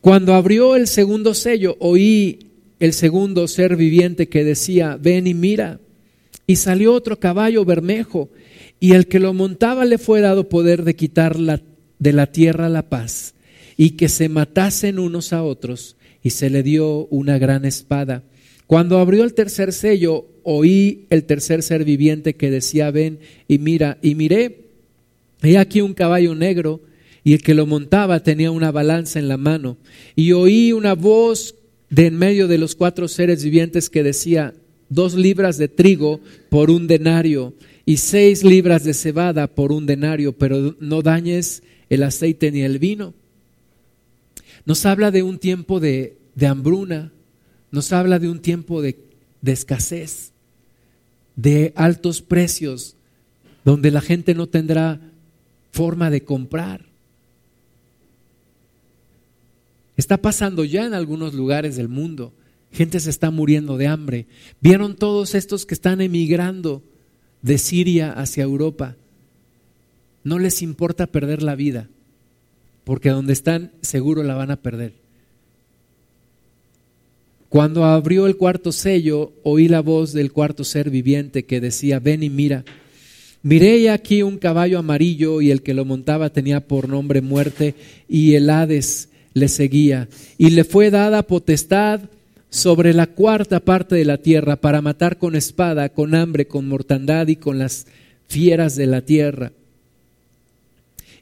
Cuando 0.02 0.35
abrió 0.35 0.76
el 0.76 0.88
segundo 0.88 1.34
sello, 1.34 1.76
oí 1.80 2.47
el 2.79 2.93
segundo 2.93 3.47
ser 3.47 3.75
viviente 3.75 4.27
que 4.29 4.43
decía, 4.43 4.97
ven 5.01 5.27
y 5.27 5.33
mira. 5.33 5.79
Y 6.45 6.57
salió 6.57 6.93
otro 6.93 7.19
caballo 7.19 7.65
bermejo, 7.65 8.29
y 8.79 8.93
el 8.93 9.07
que 9.07 9.19
lo 9.19 9.33
montaba 9.33 9.85
le 9.85 9.97
fue 9.97 10.21
dado 10.21 10.47
poder 10.47 10.83
de 10.83 10.95
quitar 10.95 11.35
de 11.37 12.13
la 12.13 12.31
tierra 12.31 12.69
la 12.69 12.89
paz, 12.89 13.33
y 13.75 13.91
que 13.91 14.07
se 14.07 14.29
matasen 14.29 14.99
unos 14.99 15.33
a 15.33 15.43
otros, 15.43 15.97
y 16.23 16.29
se 16.29 16.49
le 16.49 16.63
dio 16.63 17.05
una 17.07 17.37
gran 17.37 17.65
espada. 17.65 18.23
Cuando 18.65 18.99
abrió 18.99 19.23
el 19.23 19.33
tercer 19.33 19.73
sello, 19.73 20.25
oí 20.43 21.05
el 21.09 21.23
tercer 21.23 21.63
ser 21.63 21.83
viviente 21.83 22.35
que 22.35 22.51
decía, 22.51 22.91
ven 22.91 23.19
y 23.47 23.57
mira, 23.57 23.97
y 24.01 24.15
miré, 24.15 24.67
he 25.41 25.57
aquí 25.57 25.81
un 25.81 25.93
caballo 25.93 26.35
negro, 26.35 26.81
y 27.23 27.33
el 27.33 27.41
que 27.41 27.53
lo 27.53 27.65
montaba 27.65 28.23
tenía 28.23 28.51
una 28.51 28.71
balanza 28.71 29.19
en 29.19 29.27
la 29.27 29.35
mano, 29.35 29.75
y 30.15 30.31
oí 30.31 30.71
una 30.71 30.93
voz 30.93 31.55
de 31.89 32.07
en 32.07 32.18
medio 32.18 32.47
de 32.47 32.57
los 32.57 32.76
cuatro 32.76 33.07
seres 33.07 33.43
vivientes 33.43 33.89
que 33.89 34.03
decía, 34.03 34.53
dos 34.89 35.14
libras 35.14 35.57
de 35.57 35.68
trigo 35.68 36.19
por 36.49 36.69
un 36.69 36.88
denario 36.88 37.53
y 37.85 37.97
seis 37.97 38.43
libras 38.43 38.84
de 38.84 38.93
cebada 38.93 39.47
por 39.47 39.72
un 39.72 39.85
denario, 39.85 40.34
pero 40.34 40.76
no 40.80 41.01
dañes 41.01 41.64
el 41.89 42.03
aceite 42.03 42.51
ni 42.51 42.61
el 42.61 42.80
vino. 42.80 43.14
nos 44.65 44.85
habla 44.85 45.11
de 45.11 45.23
un 45.23 45.39
tiempo 45.39 45.80
de, 45.80 46.18
de 46.35 46.47
hambruna, 46.47 47.14
nos 47.72 47.93
habla 47.93 48.19
de 48.19 48.30
un 48.30 48.39
tiempo 48.39 48.81
de, 48.81 48.97
de 49.41 49.51
escasez, 49.53 50.34
de 51.38 51.72
altos 51.76 52.22
precios, 52.22 52.97
donde 53.64 53.91
la 53.91 54.01
gente 54.01 54.34
no 54.34 54.47
tendrá 54.47 54.99
forma 55.72 56.09
de 56.09 56.23
comprar. 56.23 56.86
Está 59.98 60.18
pasando 60.18 60.64
ya 60.64 60.86
en 60.86 60.94
algunos 60.94 61.34
lugares 61.34 61.76
del 61.76 61.90
mundo. 61.90 62.32
Gente 62.72 62.99
se 62.99 63.10
está 63.10 63.32
muriendo 63.32 63.78
de 63.78 63.88
hambre. 63.88 64.28
Vieron 64.61 64.95
todos 64.95 65.34
estos 65.34 65.65
que 65.65 65.74
están 65.74 66.02
emigrando 66.02 66.84
de 67.41 67.57
Siria 67.57 68.11
hacia 68.11 68.44
Europa. 68.44 68.95
No 70.24 70.38
les 70.38 70.61
importa 70.61 71.07
perder 71.07 71.41
la 71.41 71.56
vida, 71.56 71.90
porque 72.84 73.10
donde 73.10 73.34
están 73.34 73.72
seguro 73.82 74.22
la 74.22 74.36
van 74.36 74.52
a 74.52 74.61
perder. 74.61 74.94
Cuando 77.49 77.86
abrió 77.86 78.28
el 78.28 78.36
cuarto 78.36 78.72
sello, 78.72 79.32
oí 79.44 79.68
la 79.68 79.80
voz 79.82 80.11
del 80.11 80.32
cuarto 80.32 80.64
ser 80.64 80.90
viviente 80.90 81.45
que 81.45 81.61
decía, 81.61 81.99
ven 81.99 82.22
y 82.22 82.30
mira. 82.30 82.65
Miré 83.41 83.90
aquí 83.90 84.22
un 84.22 84.38
caballo 84.38 84.80
amarillo 84.80 85.41
y 85.41 85.49
el 85.49 85.64
que 85.64 85.74
lo 85.74 85.86
montaba 85.86 86.30
tenía 86.32 86.68
por 86.68 86.90
nombre 86.90 87.22
muerte 87.22 87.74
y 88.10 88.34
el 88.34 88.49
Hades 88.49 89.10
le 89.39 89.47
seguía. 89.47 90.07
Y 90.38 90.49
le 90.49 90.64
fue 90.64 90.89
dada 90.89 91.23
potestad 91.23 92.01
sobre 92.49 92.93
la 92.93 93.07
cuarta 93.07 93.59
parte 93.59 93.95
de 93.95 94.05
la 94.05 94.18
tierra 94.18 94.55
para 94.55 94.81
matar 94.81 95.18
con 95.18 95.35
espada, 95.35 95.89
con 95.89 96.15
hambre, 96.15 96.47
con 96.47 96.68
mortandad 96.68 97.27
y 97.27 97.35
con 97.35 97.59
las 97.59 97.88
fieras 98.27 98.76
de 98.76 98.88
la 98.88 99.01
tierra. 99.01 99.51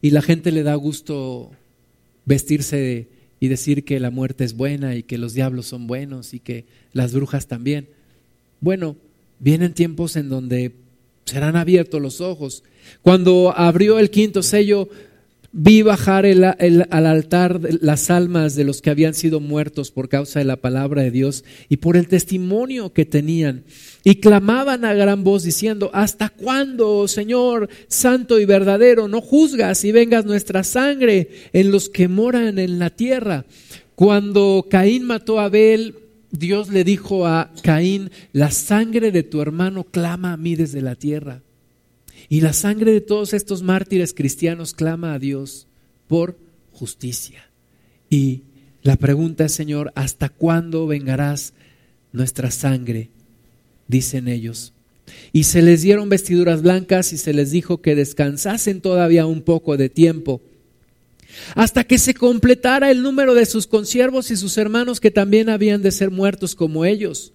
Y 0.02 0.12
la 0.12 0.22
gente 0.22 0.52
le 0.52 0.64
da 0.64 0.76
gusto 0.76 1.52
vestirse 2.26 3.08
y 3.40 3.48
decir 3.48 3.84
que 3.84 4.00
la 4.00 4.12
muerte 4.12 4.44
es 4.44 4.56
buena 4.56 4.96
y 4.96 5.04
que 5.04 5.18
los 5.18 5.34
diablos 5.34 5.66
son 5.68 5.88
buenos 5.88 6.34
y 6.34 6.40
que 6.40 6.66
las 6.94 7.14
brujas 7.14 7.48
también. 7.48 7.88
Bueno, 8.62 8.96
vienen 9.40 9.74
tiempos 9.74 10.16
en 10.16 10.30
donde 10.30 10.74
serán 11.26 11.56
abiertos 11.56 12.02
los 12.02 12.22
ojos. 12.22 12.64
Cuando 13.02 13.54
abrió 13.56 14.00
el 14.00 14.10
quinto 14.10 14.44
sello, 14.44 14.90
vi 15.58 15.84
bajar 15.84 16.26
al 16.26 17.06
altar 17.06 17.62
las 17.80 18.10
almas 18.12 18.56
de 18.56 18.66
los 18.66 18.82
que 18.82 18.90
habían 18.90 19.14
sido 19.14 19.40
muertos 19.40 19.90
por 19.90 20.10
causa 20.10 20.40
de 20.40 20.46
la 20.46 20.58
palabra 20.58 21.02
de 21.02 21.12
Dios 21.12 21.46
y 21.70 21.78
por 21.78 21.96
el 21.96 22.10
testimonio 22.10 22.92
que 22.92 23.06
tenían. 23.06 23.64
Y 24.04 24.16
clamaban 24.16 24.84
a 24.84 24.94
gran 24.94 25.24
voz 25.24 25.44
diciendo, 25.44 25.92
¿hasta 25.94 26.28
cuándo, 26.28 27.08
Señor, 27.08 27.70
santo 27.88 28.38
y 28.42 28.46
verdadero, 28.46 29.08
no 29.08 29.22
juzgas 29.22 29.86
y 29.86 29.94
vengas 29.94 30.26
nuestra 30.26 30.66
sangre 30.66 31.30
en 31.54 31.72
los 31.72 31.88
que 31.88 32.10
moran 32.10 32.60
en 32.60 32.78
la 32.78 32.90
tierra? 32.90 33.46
Cuando 33.96 34.68
Caín 34.70 35.04
mató 35.04 35.40
a 35.40 35.46
Abel, 35.46 35.96
Dios 36.32 36.68
le 36.68 36.84
dijo 36.84 37.26
a 37.28 37.54
Caín, 37.64 38.12
la 38.34 38.52
sangre 38.52 39.14
de 39.14 39.24
tu 39.24 39.42
hermano 39.42 39.86
clama 39.86 40.34
a 40.34 40.38
mí 40.38 40.58
desde 40.58 40.82
la 40.82 40.96
tierra. 40.96 41.44
Y 42.30 42.42
la 42.42 42.54
sangre 42.54 42.92
de 42.92 43.02
todos 43.02 43.34
estos 43.34 43.62
mártires 43.62 44.14
cristianos 44.14 44.74
clama 44.74 45.14
a 45.14 45.20
Dios 45.20 45.68
por 46.08 46.38
justicia. 46.72 47.50
Y 48.10 48.42
la 48.82 48.96
pregunta 48.96 49.46
es, 49.46 49.52
Señor, 49.52 49.92
¿hasta 49.96 50.30
cuándo 50.30 50.88
vengarás 50.88 51.54
nuestra 52.16 52.50
sangre 52.50 53.10
dicen 53.88 54.28
ellos. 54.28 54.74
Y 55.32 55.44
se 55.44 55.62
les 55.62 55.84
dieron 55.84 56.10
vestiduras 56.10 56.64
blancas 56.64 57.14
y 57.14 57.18
se 57.18 57.34
les 57.34 57.52
dijo 57.52 57.82
que 57.82 57.96
descansasen 57.96 58.82
todavía 58.82 59.26
un 59.26 59.42
poco 59.42 59.78
de 59.78 59.90
tiempo, 59.90 60.42
hasta 61.54 61.84
que 61.84 62.00
se 62.00 62.14
completara 62.14 62.90
el 62.90 63.04
número 63.04 63.36
de 63.36 63.46
sus 63.46 63.68
consiervos 63.68 64.32
y 64.32 64.38
sus 64.38 64.58
hermanos 64.58 65.00
que 65.00 65.12
también 65.12 65.50
habían 65.50 65.84
de 65.84 65.92
ser 65.92 66.10
muertos 66.10 66.56
como 66.56 66.86
ellos. 66.86 67.34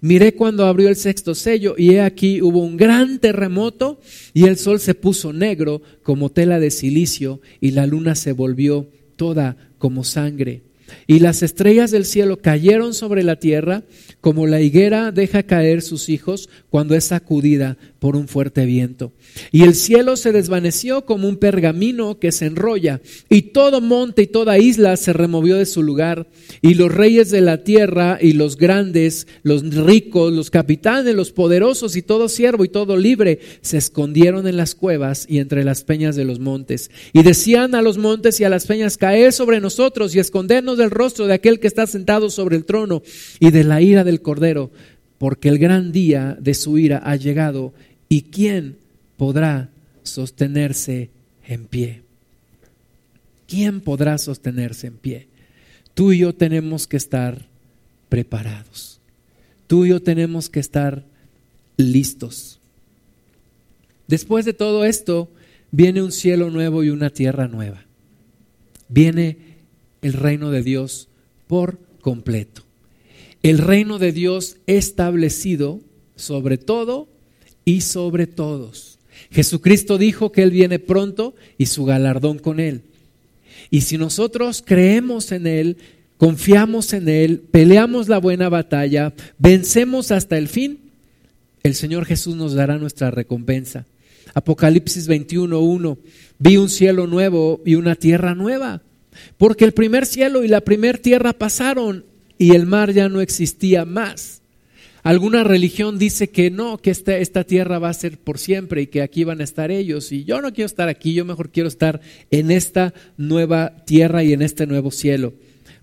Miré 0.00 0.34
cuando 0.34 0.66
abrió 0.66 0.88
el 0.88 0.96
sexto 0.96 1.34
sello 1.34 1.74
y 1.76 1.94
he 1.94 2.00
aquí 2.00 2.42
hubo 2.42 2.60
un 2.60 2.76
gran 2.76 3.18
terremoto 3.18 4.00
y 4.34 4.44
el 4.44 4.56
sol 4.56 4.80
se 4.80 4.94
puso 4.94 5.32
negro 5.32 5.82
como 6.02 6.30
tela 6.30 6.60
de 6.60 6.70
silicio 6.70 7.40
y 7.60 7.72
la 7.72 7.86
luna 7.86 8.14
se 8.14 8.32
volvió 8.32 8.88
toda 9.16 9.56
como 9.78 10.04
sangre. 10.04 10.62
Y 11.06 11.20
las 11.20 11.42
estrellas 11.42 11.90
del 11.90 12.04
cielo 12.04 12.38
cayeron 12.38 12.94
sobre 12.94 13.22
la 13.22 13.36
tierra 13.36 13.84
como 14.20 14.48
la 14.48 14.60
higuera 14.60 15.12
deja 15.12 15.44
caer 15.44 15.82
sus 15.82 16.08
hijos 16.08 16.48
cuando 16.68 16.96
es 16.96 17.04
sacudida 17.04 17.76
por 18.00 18.16
un 18.16 18.26
fuerte 18.28 18.66
viento. 18.66 19.12
Y 19.52 19.62
el 19.62 19.74
cielo 19.74 20.16
se 20.16 20.32
desvaneció 20.32 21.04
como 21.04 21.28
un 21.28 21.36
pergamino 21.36 22.18
que 22.18 22.32
se 22.32 22.46
enrolla, 22.46 23.00
y 23.28 23.42
todo 23.42 23.80
monte 23.80 24.22
y 24.22 24.26
toda 24.26 24.58
isla 24.58 24.96
se 24.96 25.12
removió 25.12 25.56
de 25.56 25.66
su 25.66 25.82
lugar, 25.82 26.28
y 26.60 26.74
los 26.74 26.92
reyes 26.92 27.30
de 27.30 27.40
la 27.40 27.62
tierra 27.62 28.18
y 28.20 28.32
los 28.32 28.56
grandes, 28.56 29.26
los 29.42 29.62
ricos, 29.74 30.32
los 30.32 30.50
capitanes, 30.50 31.14
los 31.14 31.32
poderosos 31.32 31.96
y 31.96 32.02
todo 32.02 32.28
siervo 32.28 32.64
y 32.64 32.68
todo 32.68 32.96
libre 32.96 33.38
se 33.60 33.78
escondieron 33.78 34.48
en 34.48 34.56
las 34.56 34.74
cuevas 34.74 35.26
y 35.28 35.38
entre 35.38 35.64
las 35.64 35.84
peñas 35.84 36.16
de 36.16 36.24
los 36.24 36.40
montes. 36.40 36.90
Y 37.12 37.22
decían 37.22 37.74
a 37.74 37.82
los 37.82 37.98
montes 37.98 38.40
y 38.40 38.44
a 38.44 38.48
las 38.48 38.66
peñas, 38.66 38.96
caed 38.96 39.30
sobre 39.30 39.60
nosotros 39.60 40.14
y 40.14 40.18
escondernos 40.18 40.75
del 40.76 40.90
rostro 40.90 41.26
de 41.26 41.34
aquel 41.34 41.60
que 41.60 41.66
está 41.66 41.86
sentado 41.86 42.30
sobre 42.30 42.56
el 42.56 42.64
trono 42.64 43.02
y 43.40 43.50
de 43.50 43.64
la 43.64 43.80
ira 43.80 44.04
del 44.04 44.22
Cordero, 44.22 44.70
porque 45.18 45.48
el 45.48 45.58
gran 45.58 45.92
día 45.92 46.36
de 46.40 46.54
su 46.54 46.78
ira 46.78 47.02
ha 47.04 47.16
llegado, 47.16 47.72
y 48.08 48.22
quién 48.22 48.76
podrá 49.16 49.70
sostenerse 50.02 51.10
en 51.46 51.66
pie. 51.66 52.02
¿Quién 53.48 53.80
podrá 53.80 54.18
sostenerse 54.18 54.88
en 54.88 54.96
pie? 54.96 55.26
Tú 55.94 56.12
y 56.12 56.18
yo 56.18 56.34
tenemos 56.34 56.86
que 56.86 56.96
estar 56.96 57.46
preparados. 58.08 59.00
Tú 59.66 59.86
y 59.86 59.90
yo 59.90 60.02
tenemos 60.02 60.48
que 60.48 60.60
estar 60.60 61.04
listos. 61.76 62.58
Después 64.06 64.44
de 64.44 64.52
todo 64.52 64.84
esto, 64.84 65.28
viene 65.70 66.02
un 66.02 66.12
cielo 66.12 66.50
nuevo 66.50 66.84
y 66.84 66.90
una 66.90 67.10
tierra 67.10 67.48
nueva. 67.48 67.82
Viene 68.88 69.36
el 70.06 70.12
reino 70.12 70.50
de 70.50 70.62
Dios 70.62 71.08
por 71.46 71.78
completo. 72.00 72.62
El 73.42 73.58
reino 73.58 73.98
de 73.98 74.12
Dios 74.12 74.56
establecido 74.66 75.80
sobre 76.16 76.58
todo 76.58 77.08
y 77.64 77.82
sobre 77.82 78.26
todos. 78.26 78.98
Jesucristo 79.30 79.98
dijo 79.98 80.32
que 80.32 80.42
Él 80.42 80.50
viene 80.50 80.78
pronto 80.78 81.34
y 81.58 81.66
su 81.66 81.84
galardón 81.84 82.38
con 82.38 82.60
Él. 82.60 82.82
Y 83.70 83.82
si 83.82 83.98
nosotros 83.98 84.62
creemos 84.64 85.32
en 85.32 85.46
Él, 85.46 85.76
confiamos 86.16 86.92
en 86.92 87.08
Él, 87.08 87.40
peleamos 87.50 88.08
la 88.08 88.18
buena 88.18 88.48
batalla, 88.48 89.12
vencemos 89.38 90.10
hasta 90.10 90.38
el 90.38 90.48
fin, 90.48 90.78
el 91.62 91.74
Señor 91.74 92.04
Jesús 92.04 92.36
nos 92.36 92.54
dará 92.54 92.78
nuestra 92.78 93.10
recompensa. 93.10 93.86
Apocalipsis 94.34 95.08
21.1, 95.08 95.98
vi 96.38 96.56
un 96.58 96.68
cielo 96.68 97.06
nuevo 97.06 97.60
y 97.64 97.74
una 97.74 97.96
tierra 97.96 98.34
nueva, 98.34 98.82
porque 99.36 99.64
el 99.64 99.72
primer 99.72 100.06
cielo 100.06 100.44
y 100.44 100.48
la 100.48 100.60
primer 100.60 100.98
tierra 100.98 101.32
pasaron 101.32 102.04
y 102.38 102.54
el 102.54 102.66
mar 102.66 102.92
ya 102.92 103.08
no 103.08 103.20
existía 103.20 103.84
más. 103.84 104.42
Alguna 105.02 105.44
religión 105.44 106.00
dice 106.00 106.30
que 106.30 106.50
no, 106.50 106.78
que 106.78 106.90
esta, 106.90 107.16
esta, 107.16 107.44
tierra 107.44 107.78
va 107.78 107.90
a 107.90 107.94
ser 107.94 108.18
por 108.18 108.38
siempre 108.38 108.82
y 108.82 108.86
que 108.88 109.02
aquí 109.02 109.22
van 109.22 109.40
a 109.40 109.44
estar 109.44 109.70
ellos. 109.70 110.10
Y 110.10 110.24
yo 110.24 110.40
no 110.40 110.52
quiero 110.52 110.66
estar 110.66 110.88
aquí, 110.88 111.14
yo 111.14 111.24
mejor 111.24 111.50
quiero 111.50 111.68
estar 111.68 112.00
en 112.32 112.50
esta 112.50 112.92
nueva 113.16 113.84
tierra 113.84 114.24
y 114.24 114.32
en 114.32 114.42
este 114.42 114.66
nuevo 114.66 114.90
cielo, 114.90 115.32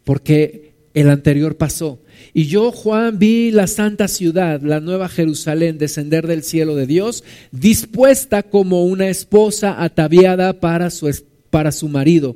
porque 0.03 0.73
el 0.93 1.09
anterior 1.09 1.55
pasó. 1.55 1.99
Y 2.33 2.47
yo, 2.47 2.73
Juan, 2.73 3.17
vi 3.17 3.51
la 3.51 3.67
santa 3.67 4.09
ciudad, 4.09 4.61
la 4.61 4.81
nueva 4.81 5.07
Jerusalén, 5.07 5.77
descender 5.77 6.27
del 6.27 6.43
cielo 6.43 6.75
de 6.75 6.85
Dios, 6.85 7.23
dispuesta 7.51 8.43
como 8.43 8.83
una 8.83 9.07
esposa 9.07 9.81
ataviada 9.81 10.59
para 10.59 10.89
su, 10.89 11.09
para 11.49 11.71
su 11.71 11.87
marido. 11.87 12.35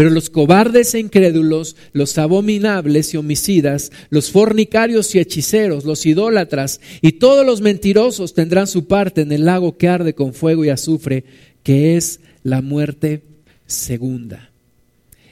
Pero 0.00 0.08
los 0.08 0.30
cobardes 0.30 0.94
e 0.94 0.98
incrédulos, 0.98 1.76
los 1.92 2.16
abominables 2.16 3.12
y 3.12 3.18
homicidas, 3.18 3.92
los 4.08 4.30
fornicarios 4.30 5.14
y 5.14 5.18
hechiceros, 5.18 5.84
los 5.84 6.06
idólatras 6.06 6.80
y 7.02 7.12
todos 7.12 7.44
los 7.44 7.60
mentirosos 7.60 8.32
tendrán 8.32 8.66
su 8.66 8.86
parte 8.86 9.20
en 9.20 9.30
el 9.30 9.44
lago 9.44 9.76
que 9.76 9.88
arde 9.88 10.14
con 10.14 10.32
fuego 10.32 10.64
y 10.64 10.70
azufre, 10.70 11.24
que 11.62 11.98
es 11.98 12.20
la 12.42 12.62
muerte 12.62 13.24
segunda. 13.66 14.50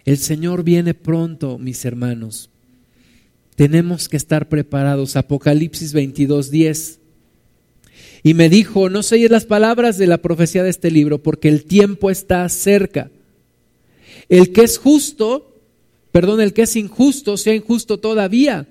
El 0.04 0.18
Señor 0.18 0.64
viene 0.64 0.92
pronto, 0.92 1.56
mis 1.56 1.86
hermanos. 1.86 2.50
Tenemos 3.56 4.10
que 4.10 4.18
estar 4.18 4.50
preparados. 4.50 5.16
Apocalipsis 5.16 5.94
22, 5.94 6.50
10. 6.50 7.00
Y 8.22 8.34
me 8.34 8.50
dijo, 8.50 8.90
no 8.90 9.02
sé 9.02 9.30
las 9.30 9.46
palabras 9.46 9.96
de 9.96 10.06
la 10.06 10.18
profecía 10.18 10.62
de 10.62 10.68
este 10.68 10.90
libro, 10.90 11.22
porque 11.22 11.48
el 11.48 11.64
tiempo 11.64 12.10
está 12.10 12.46
cerca. 12.50 13.10
El 14.28 14.52
que 14.52 14.62
es 14.62 14.78
justo, 14.78 15.54
perdón, 16.12 16.40
el 16.40 16.52
que 16.52 16.62
es 16.62 16.76
injusto 16.76 17.36
sea 17.36 17.54
injusto 17.54 17.98
todavía, 17.98 18.68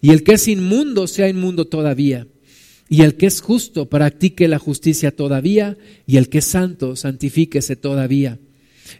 y 0.00 0.10
el 0.10 0.22
que 0.22 0.32
es 0.32 0.48
inmundo 0.48 1.06
sea 1.06 1.28
inmundo 1.28 1.66
todavía. 1.66 2.26
Y 2.88 3.02
el 3.02 3.16
que 3.16 3.26
es 3.26 3.40
justo 3.40 3.88
practique 3.88 4.48
la 4.48 4.58
justicia 4.58 5.14
todavía, 5.14 5.76
y 6.06 6.16
el 6.16 6.28
que 6.28 6.38
es 6.38 6.46
santo 6.46 6.96
santifíquese 6.96 7.76
todavía. 7.76 8.38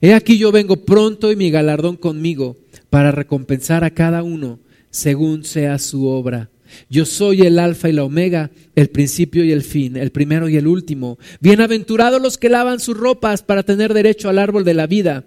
He 0.00 0.14
aquí 0.14 0.38
yo 0.38 0.52
vengo 0.52 0.84
pronto 0.84 1.30
y 1.30 1.36
mi 1.36 1.50
galardón 1.50 1.96
conmigo 1.96 2.56
para 2.90 3.12
recompensar 3.12 3.84
a 3.84 3.90
cada 3.90 4.22
uno 4.22 4.60
según 4.90 5.44
sea 5.44 5.78
su 5.78 6.06
obra. 6.06 6.50
Yo 6.90 7.04
soy 7.04 7.42
el 7.42 7.58
alfa 7.58 7.88
y 7.88 7.92
la 7.92 8.04
omega, 8.04 8.50
el 8.74 8.88
principio 8.88 9.44
y 9.44 9.52
el 9.52 9.62
fin, 9.62 9.96
el 9.96 10.10
primero 10.10 10.48
y 10.48 10.56
el 10.56 10.66
último. 10.66 11.18
Bienaventurados 11.40 12.20
los 12.20 12.38
que 12.38 12.48
lavan 12.48 12.80
sus 12.80 12.96
ropas 12.96 13.42
para 13.42 13.62
tener 13.62 13.94
derecho 13.94 14.28
al 14.28 14.38
árbol 14.38 14.64
de 14.64 14.74
la 14.74 14.86
vida 14.86 15.24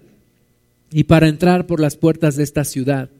y 0.92 1.04
para 1.04 1.28
entrar 1.28 1.66
por 1.66 1.80
las 1.80 1.96
puertas 1.96 2.36
de 2.36 2.44
esta 2.44 2.64
ciudad. 2.64 3.10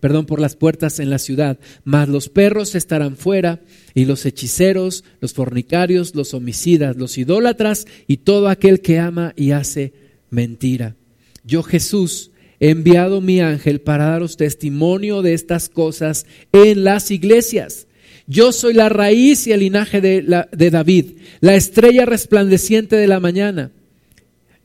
Perdón, 0.00 0.26
por 0.26 0.40
las 0.40 0.56
puertas 0.56 1.00
en 1.00 1.10
la 1.10 1.18
ciudad. 1.18 1.58
Mas 1.84 2.08
los 2.08 2.28
perros 2.28 2.74
estarán 2.74 3.16
fuera 3.16 3.60
y 3.94 4.04
los 4.04 4.26
hechiceros, 4.26 5.04
los 5.20 5.32
fornicarios, 5.32 6.14
los 6.14 6.34
homicidas, 6.34 6.96
los 6.96 7.16
idólatras 7.18 7.86
y 8.06 8.18
todo 8.18 8.48
aquel 8.48 8.80
que 8.80 8.98
ama 8.98 9.32
y 9.36 9.52
hace 9.52 9.94
mentira. 10.30 10.96
Yo 11.44 11.62
Jesús 11.62 12.30
he 12.60 12.70
enviado 12.70 13.20
mi 13.20 13.40
ángel 13.40 13.80
para 13.80 14.06
daros 14.06 14.36
testimonio 14.36 15.22
de 15.22 15.34
estas 15.34 15.68
cosas 15.68 16.26
en 16.52 16.84
las 16.84 17.10
iglesias. 17.10 17.86
Yo 18.26 18.52
soy 18.52 18.74
la 18.74 18.88
raíz 18.88 19.46
y 19.46 19.52
el 19.52 19.60
linaje 19.60 20.00
de, 20.00 20.44
de 20.50 20.70
David, 20.70 21.12
la 21.40 21.54
estrella 21.54 22.04
resplandeciente 22.04 22.96
de 22.96 23.06
la 23.06 23.20
mañana. 23.20 23.70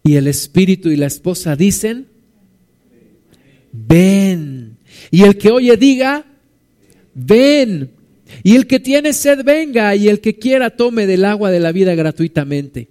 Y 0.03 0.15
el 0.15 0.27
espíritu 0.27 0.89
y 0.89 0.97
la 0.97 1.05
esposa 1.05 1.55
dicen, 1.55 2.10
ven. 3.71 4.77
Y 5.09 5.23
el 5.23 5.37
que 5.37 5.51
oye 5.51 5.77
diga, 5.77 6.25
ven. 7.13 7.91
Y 8.43 8.55
el 8.55 8.67
que 8.67 8.79
tiene 8.79 9.13
sed 9.13 9.43
venga, 9.43 9.95
y 9.95 10.07
el 10.07 10.21
que 10.21 10.35
quiera 10.35 10.69
tome 10.69 11.05
del 11.05 11.25
agua 11.25 11.51
de 11.51 11.59
la 11.59 11.71
vida 11.71 11.95
gratuitamente. 11.95 12.87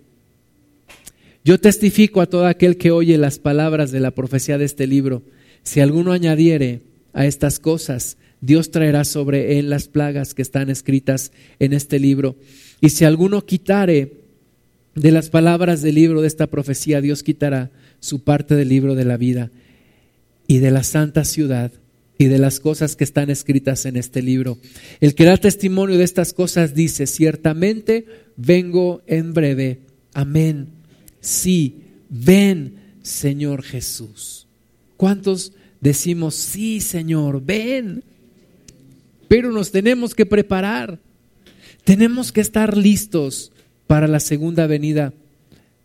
Yo 1.44 1.59
testifico 1.59 2.20
a 2.20 2.27
todo 2.27 2.47
aquel 2.47 2.77
que 2.77 2.90
oye 2.90 3.16
las 3.16 3.39
palabras 3.39 3.90
de 3.90 4.01
la 4.01 4.11
profecía 4.11 4.59
de 4.59 4.66
este 4.66 4.86
libro. 4.86 5.23
Si 5.62 5.81
alguno 5.81 6.12
añadiere 6.12 6.82
a 7.15 7.27
estas 7.27 7.59
cosas, 7.59 8.19
Dios 8.43 8.70
traerá 8.70 9.05
sobre 9.05 9.59
él 9.59 9.70
las 9.70 9.89
plagas 9.89 10.35
que 10.35 10.43
están 10.43 10.69
escritas 10.69 11.32
en 11.59 11.73
este 11.73 11.98
libro. 11.98 12.36
Y 12.82 12.90
si 12.90 13.05
alguno 13.07 13.44
quitare 13.47 14.12
de 14.94 15.12
las 15.12 15.31
palabras 15.31 15.81
del 15.81 15.94
libro 15.94 16.20
de 16.20 16.28
esta 16.28 16.48
profecía, 16.48 17.01
Dios 17.01 17.23
quitará 17.23 17.70
su 18.01 18.23
parte 18.23 18.55
del 18.55 18.69
libro 18.69 18.94
de 18.94 19.05
la 19.05 19.16
vida 19.16 19.51
y 20.51 20.59
de 20.59 20.72
la 20.72 20.82
santa 20.82 21.24
ciudad 21.24 21.70
y 22.18 22.24
de 22.24 22.39
las 22.39 22.59
cosas 22.59 22.97
que 22.97 23.05
están 23.05 23.31
escritas 23.31 23.86
en 23.86 23.97
este 23.97 24.20
libro. 24.20 24.59
El 25.01 25.14
que 25.14 25.24
da 25.24 25.36
testimonio 25.36 25.97
de 25.97 26.02
estas 26.02 26.32
cosas 26.32 26.74
dice, 26.74 27.06
ciertamente 27.06 28.06
vengo 28.36 29.01
en 29.06 29.32
breve. 29.32 29.78
Amén 30.12 30.81
sí, 31.20 31.77
ven 32.09 32.81
Señor 33.02 33.62
Jesús. 33.62 34.48
¿Cuántos 34.97 35.52
decimos, 35.81 36.35
sí 36.35 36.81
Señor, 36.81 37.43
ven? 37.44 38.02
Pero 39.28 39.52
nos 39.52 39.70
tenemos 39.70 40.16
que 40.16 40.27
preparar. 40.27 40.98
Tenemos 41.85 42.32
que 42.32 42.40
estar 42.40 42.77
listos 42.77 43.52
para 43.86 44.09
la 44.09 44.18
segunda 44.18 44.66
venida 44.66 45.12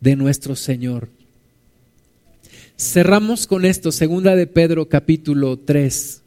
de 0.00 0.16
nuestro 0.16 0.56
Señor. 0.56 1.08
Cerramos 2.78 3.46
con 3.46 3.64
esto, 3.64 3.90
segunda 3.90 4.36
de 4.36 4.46
Pedro 4.46 4.86
capítulo 4.86 5.58
3. 5.58 6.22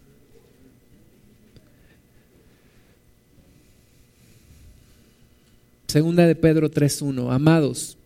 Segunda 5.86 6.26
de 6.26 6.34
Pedro 6.34 6.72
3.1. 6.72 7.32
Amados, 7.32 8.00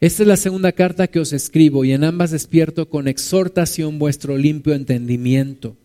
esta 0.00 0.22
es 0.22 0.26
la 0.26 0.38
segunda 0.38 0.72
carta 0.72 1.06
que 1.06 1.20
os 1.20 1.34
escribo 1.34 1.84
y 1.84 1.92
en 1.92 2.04
ambas 2.04 2.30
despierto 2.30 2.88
con 2.88 3.08
exhortación 3.08 3.98
vuestro 3.98 4.38
limpio 4.38 4.72
entendimiento, 4.72 5.76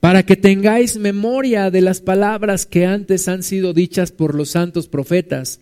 para 0.00 0.22
que 0.24 0.36
tengáis 0.36 0.96
memoria 0.96 1.70
de 1.70 1.82
las 1.82 2.00
palabras 2.00 2.64
que 2.64 2.86
antes 2.86 3.28
han 3.28 3.42
sido 3.42 3.74
dichas 3.74 4.12
por 4.12 4.34
los 4.34 4.48
santos 4.48 4.88
profetas 4.88 5.60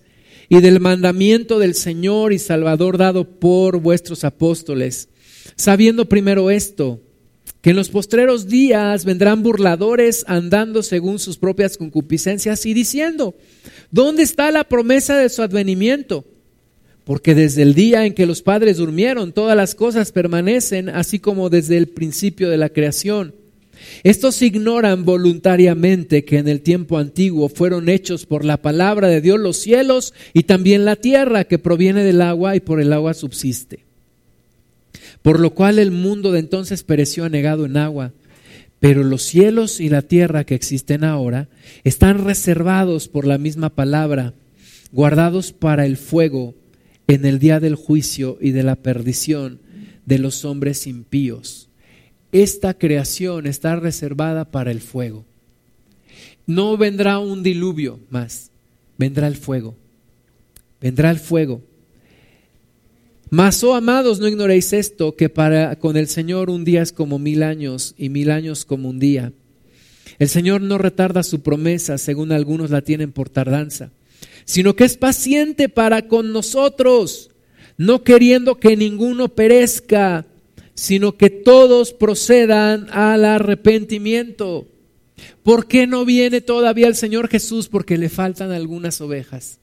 y 0.48 0.60
del 0.60 0.80
mandamiento 0.80 1.58
del 1.58 1.74
Señor 1.74 2.32
y 2.32 2.38
Salvador 2.38 2.98
dado 2.98 3.38
por 3.38 3.80
vuestros 3.80 4.24
apóstoles, 4.24 5.08
sabiendo 5.56 6.08
primero 6.08 6.50
esto, 6.50 7.00
que 7.60 7.70
en 7.70 7.76
los 7.76 7.88
postreros 7.88 8.46
días 8.46 9.04
vendrán 9.04 9.42
burladores 9.42 10.24
andando 10.28 10.82
según 10.82 11.18
sus 11.18 11.36
propias 11.36 11.76
concupiscencias 11.76 12.64
y 12.64 12.74
diciendo, 12.74 13.34
¿dónde 13.90 14.22
está 14.22 14.52
la 14.52 14.64
promesa 14.64 15.16
de 15.16 15.28
su 15.28 15.42
advenimiento? 15.42 16.24
Porque 17.02 17.34
desde 17.34 17.62
el 17.62 17.74
día 17.74 18.04
en 18.04 18.14
que 18.14 18.26
los 18.26 18.42
padres 18.42 18.76
durmieron, 18.76 19.32
todas 19.32 19.56
las 19.56 19.74
cosas 19.74 20.12
permanecen 20.12 20.88
así 20.88 21.18
como 21.18 21.50
desde 21.50 21.76
el 21.76 21.88
principio 21.88 22.50
de 22.50 22.56
la 22.56 22.68
creación. 22.68 23.34
Estos 24.02 24.42
ignoran 24.42 25.04
voluntariamente 25.04 26.24
que 26.24 26.38
en 26.38 26.48
el 26.48 26.60
tiempo 26.60 26.98
antiguo 26.98 27.48
fueron 27.48 27.88
hechos 27.88 28.26
por 28.26 28.44
la 28.44 28.62
palabra 28.62 29.08
de 29.08 29.20
Dios 29.20 29.40
los 29.40 29.56
cielos 29.56 30.14
y 30.32 30.44
también 30.44 30.84
la 30.84 30.96
tierra 30.96 31.44
que 31.44 31.58
proviene 31.58 32.04
del 32.04 32.22
agua 32.22 32.56
y 32.56 32.60
por 32.60 32.80
el 32.80 32.92
agua 32.92 33.14
subsiste. 33.14 33.84
Por 35.22 35.40
lo 35.40 35.50
cual 35.54 35.78
el 35.78 35.90
mundo 35.90 36.32
de 36.32 36.38
entonces 36.38 36.82
pereció 36.82 37.24
anegado 37.24 37.66
en 37.66 37.76
agua. 37.76 38.12
Pero 38.78 39.02
los 39.02 39.22
cielos 39.22 39.80
y 39.80 39.88
la 39.88 40.02
tierra 40.02 40.44
que 40.44 40.54
existen 40.54 41.02
ahora 41.02 41.48
están 41.82 42.24
reservados 42.24 43.08
por 43.08 43.26
la 43.26 43.38
misma 43.38 43.70
palabra, 43.70 44.34
guardados 44.92 45.52
para 45.52 45.86
el 45.86 45.96
fuego 45.96 46.54
en 47.08 47.24
el 47.24 47.38
día 47.38 47.58
del 47.58 47.74
juicio 47.74 48.38
y 48.40 48.50
de 48.50 48.62
la 48.62 48.76
perdición 48.76 49.60
de 50.04 50.18
los 50.18 50.44
hombres 50.44 50.86
impíos. 50.86 51.65
Esta 52.32 52.74
creación 52.74 53.46
está 53.46 53.76
reservada 53.76 54.44
para 54.50 54.70
el 54.70 54.80
fuego. 54.80 55.24
No 56.46 56.76
vendrá 56.76 57.18
un 57.18 57.42
diluvio 57.42 58.00
más, 58.10 58.50
vendrá 58.98 59.26
el 59.26 59.36
fuego. 59.36 59.74
Vendrá 60.80 61.10
el 61.10 61.18
fuego. 61.18 61.62
Mas, 63.30 63.62
oh 63.64 63.74
amados, 63.74 64.20
no 64.20 64.28
ignoréis 64.28 64.72
esto, 64.72 65.16
que 65.16 65.28
para 65.28 65.76
con 65.76 65.96
el 65.96 66.06
Señor 66.06 66.50
un 66.50 66.64
día 66.64 66.82
es 66.82 66.92
como 66.92 67.18
mil 67.18 67.42
años 67.42 67.94
y 67.98 68.08
mil 68.08 68.30
años 68.30 68.64
como 68.64 68.88
un 68.88 68.98
día. 68.98 69.32
El 70.18 70.28
Señor 70.28 70.60
no 70.60 70.78
retarda 70.78 71.22
su 71.22 71.40
promesa, 71.40 71.98
según 71.98 72.30
algunos 72.30 72.70
la 72.70 72.82
tienen 72.82 73.12
por 73.12 73.28
tardanza 73.28 73.90
sino 74.46 74.76
que 74.76 74.84
es 74.84 74.96
paciente 74.96 75.68
para 75.68 76.06
con 76.08 76.32
nosotros, 76.32 77.30
no 77.76 78.02
queriendo 78.02 78.58
que 78.58 78.76
ninguno 78.76 79.28
perezca, 79.28 80.24
sino 80.76 81.16
que 81.16 81.30
todos 81.30 81.92
procedan 81.92 82.88
al 82.90 83.24
arrepentimiento. 83.24 84.68
¿Por 85.42 85.66
qué 85.66 85.86
no 85.86 86.04
viene 86.04 86.42
todavía 86.42 86.86
el 86.86 86.94
Señor 86.94 87.28
Jesús? 87.28 87.68
Porque 87.68 87.96
le 87.96 88.10
faltan 88.10 88.52
algunas 88.52 89.00
ovejas, 89.00 89.58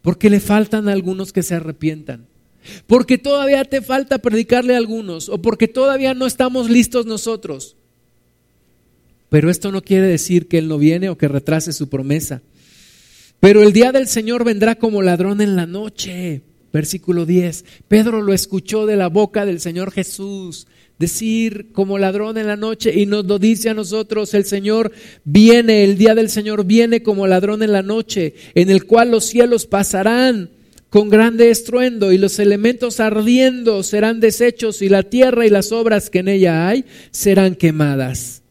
porque 0.00 0.30
le 0.30 0.40
faltan 0.40 0.88
algunos 0.88 1.32
que 1.32 1.42
se 1.42 1.56
arrepientan, 1.56 2.28
porque 2.86 3.18
todavía 3.18 3.64
te 3.64 3.82
falta 3.82 4.18
predicarle 4.18 4.74
a 4.74 4.78
algunos 4.78 5.28
o 5.28 5.42
porque 5.42 5.66
todavía 5.66 6.14
no 6.14 6.26
estamos 6.26 6.70
listos 6.70 7.06
nosotros. 7.06 7.76
Pero 9.28 9.50
esto 9.50 9.72
no 9.72 9.82
quiere 9.82 10.06
decir 10.06 10.46
que 10.46 10.58
Él 10.58 10.68
no 10.68 10.78
viene 10.78 11.08
o 11.08 11.18
que 11.18 11.26
retrase 11.26 11.72
su 11.72 11.88
promesa. 11.88 12.42
Pero 13.40 13.64
el 13.64 13.72
día 13.72 13.90
del 13.90 14.06
Señor 14.06 14.44
vendrá 14.44 14.76
como 14.76 15.02
ladrón 15.02 15.40
en 15.40 15.56
la 15.56 15.66
noche. 15.66 16.42
Versículo 16.76 17.24
10. 17.24 17.64
Pedro 17.88 18.20
lo 18.20 18.34
escuchó 18.34 18.84
de 18.84 18.96
la 18.96 19.08
boca 19.08 19.46
del 19.46 19.60
Señor 19.60 19.92
Jesús. 19.92 20.66
decir 20.98 21.72
como 21.72 21.96
ladrón 21.96 22.36
en 22.36 22.46
la 22.46 22.56
noche 22.56 22.92
y 22.94 23.06
nos 23.06 23.24
lo 23.24 23.38
dice 23.38 23.70
a 23.70 23.74
nosotros, 23.74 24.34
el 24.34 24.44
Señor 24.44 24.92
viene, 25.24 25.84
el 25.84 25.96
día 25.96 26.14
del 26.14 26.28
Señor 26.28 26.66
viene 26.66 27.02
como 27.02 27.26
ladrón 27.26 27.62
en 27.62 27.72
la 27.72 27.80
noche, 27.80 28.34
en 28.54 28.68
el 28.68 28.84
cual 28.84 29.10
los 29.10 29.24
cielos 29.24 29.64
pasarán 29.64 30.50
con 30.90 31.08
grande 31.08 31.50
estruendo 31.50 32.12
y 32.12 32.18
los 32.18 32.38
elementos 32.38 33.00
ardiendo 33.00 33.82
serán 33.82 34.20
deshechos 34.20 34.82
y 34.82 34.90
la 34.90 35.02
tierra 35.02 35.46
y 35.46 35.50
las 35.50 35.72
obras 35.72 36.10
que 36.10 36.18
en 36.18 36.28
ella 36.28 36.68
hay 36.68 36.84
serán 37.10 37.54
quemadas. 37.54 38.42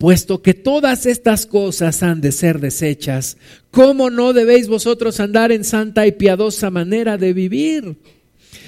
Puesto 0.00 0.42
que 0.42 0.54
todas 0.54 1.06
estas 1.06 1.46
cosas 1.46 2.02
han 2.02 2.20
de 2.20 2.32
ser 2.32 2.58
deshechas, 2.58 3.36
¿cómo 3.70 4.10
no 4.10 4.32
debéis 4.32 4.66
vosotros 4.66 5.20
andar 5.20 5.52
en 5.52 5.62
santa 5.62 6.08
y 6.08 6.12
piadosa 6.12 6.70
manera 6.70 7.18
de 7.18 7.32
vivir? 7.32 7.96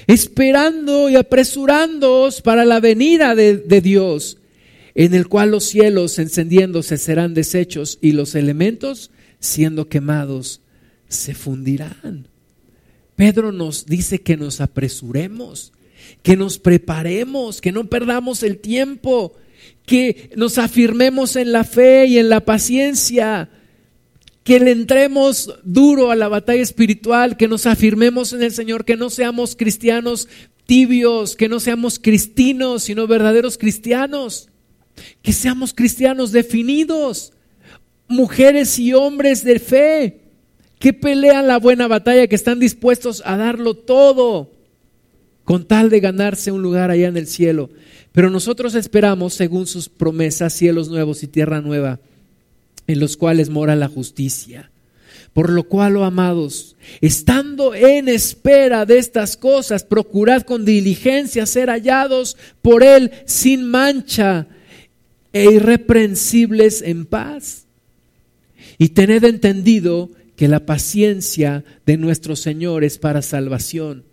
esperando 0.07 1.09
y 1.09 1.15
apresurándoos 1.15 2.41
para 2.41 2.65
la 2.65 2.79
venida 2.79 3.35
de, 3.35 3.57
de 3.57 3.81
Dios, 3.81 4.37
en 4.95 5.13
el 5.13 5.27
cual 5.27 5.51
los 5.51 5.63
cielos 5.65 6.19
encendiéndose 6.19 6.97
serán 6.97 7.33
deshechos 7.33 7.97
y 8.01 8.11
los 8.11 8.35
elementos 8.35 9.11
siendo 9.39 9.89
quemados 9.89 10.61
se 11.07 11.33
fundirán. 11.33 12.27
Pedro 13.15 13.51
nos 13.51 13.85
dice 13.85 14.21
que 14.21 14.37
nos 14.37 14.61
apresuremos, 14.61 15.73
que 16.21 16.35
nos 16.35 16.59
preparemos, 16.59 17.61
que 17.61 17.71
no 17.71 17.85
perdamos 17.89 18.43
el 18.43 18.59
tiempo, 18.59 19.35
que 19.85 20.31
nos 20.35 20.57
afirmemos 20.57 21.35
en 21.35 21.51
la 21.51 21.63
fe 21.63 22.05
y 22.07 22.17
en 22.17 22.29
la 22.29 22.41
paciencia, 22.41 23.49
que 24.43 24.59
le 24.59 24.71
entremos 24.71 25.53
duro 25.63 26.11
a 26.11 26.15
la 26.15 26.27
batalla 26.27 26.61
espiritual, 26.61 27.37
que 27.37 27.47
nos 27.47 27.65
afirmemos 27.65 28.33
en 28.33 28.43
el 28.43 28.51
Señor, 28.51 28.85
que 28.85 28.97
no 28.97 29.09
seamos 29.09 29.55
cristianos 29.55 30.27
tibios, 30.65 31.35
que 31.35 31.49
no 31.49 31.59
seamos 31.59 31.99
cristinos, 31.99 32.83
sino 32.83 33.07
verdaderos 33.07 33.57
cristianos, 33.57 34.49
que 35.21 35.33
seamos 35.33 35.73
cristianos 35.73 36.31
definidos, 36.31 37.33
mujeres 38.07 38.79
y 38.79 38.93
hombres 38.93 39.43
de 39.43 39.59
fe, 39.59 40.21
que 40.79 40.93
pelean 40.93 41.47
la 41.47 41.57
buena 41.59 41.87
batalla, 41.87 42.27
que 42.27 42.35
están 42.35 42.59
dispuestos 42.59 43.21
a 43.25 43.37
darlo 43.37 43.75
todo 43.75 44.52
con 45.43 45.65
tal 45.65 45.89
de 45.89 45.99
ganarse 45.99 46.51
un 46.51 46.61
lugar 46.61 46.91
allá 46.91 47.07
en 47.07 47.17
el 47.17 47.27
cielo. 47.27 47.69
Pero 48.11 48.29
nosotros 48.29 48.75
esperamos, 48.75 49.33
según 49.33 49.67
sus 49.67 49.89
promesas, 49.89 50.53
cielos 50.53 50.89
nuevos 50.89 51.23
y 51.23 51.27
tierra 51.27 51.61
nueva 51.61 51.99
en 52.87 52.99
los 52.99 53.17
cuales 53.17 53.49
mora 53.49 53.75
la 53.75 53.87
justicia. 53.87 54.69
Por 55.33 55.49
lo 55.49 55.63
cual, 55.63 55.97
oh 55.97 56.03
amados, 56.03 56.75
estando 57.01 57.73
en 57.73 58.07
espera 58.07 58.85
de 58.85 58.99
estas 58.99 59.35
cosas, 59.35 59.83
procurad 59.83 60.43
con 60.43 60.63
diligencia 60.63 61.45
ser 61.47 61.69
hallados 61.69 62.37
por 62.61 62.83
Él 62.83 63.11
sin 63.25 63.65
mancha 63.65 64.47
e 65.31 65.45
irreprensibles 65.45 66.83
en 66.83 67.05
paz. 67.05 67.65
Y 68.77 68.89
tened 68.89 69.23
entendido 69.23 70.11
que 70.35 70.47
la 70.47 70.65
paciencia 70.65 71.63
de 71.85 71.97
nuestro 71.97 72.35
Señor 72.35 72.83
es 72.83 72.99
para 72.99 73.23
salvación, 73.23 74.03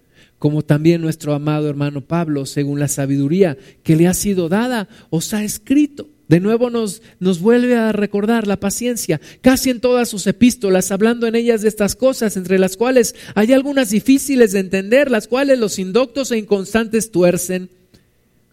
como 0.40 0.62
también 0.62 1.02
nuestro 1.02 1.34
amado 1.34 1.68
hermano 1.68 2.00
Pablo, 2.00 2.46
según 2.46 2.80
la 2.80 2.88
sabiduría 2.88 3.56
que 3.84 3.94
le 3.94 4.08
ha 4.08 4.14
sido 4.14 4.48
dada, 4.48 4.88
os 5.10 5.32
ha 5.34 5.44
escrito 5.44 6.08
de 6.28 6.38
nuevo 6.38 6.70
nos, 6.70 7.02
nos 7.18 7.40
vuelve 7.40 7.76
a 7.76 7.90
recordar 7.90 8.46
la 8.46 8.58
paciencia, 8.58 9.20
casi 9.40 9.68
en 9.68 9.80
todas 9.80 10.08
sus 10.08 10.28
epístolas, 10.28 10.92
hablando 10.92 11.26
en 11.26 11.34
ellas 11.34 11.60
de 11.60 11.68
estas 11.68 11.96
cosas, 11.96 12.36
entre 12.36 12.60
las 12.60 12.76
cuales 12.76 13.16
hay 13.34 13.52
algunas 13.52 13.90
difíciles 13.90 14.52
de 14.52 14.60
entender, 14.60 15.10
las 15.10 15.26
cuales 15.26 15.58
los 15.58 15.80
indoctos 15.80 16.30
e 16.30 16.38
inconstantes 16.38 17.10
tuercen, 17.10 17.68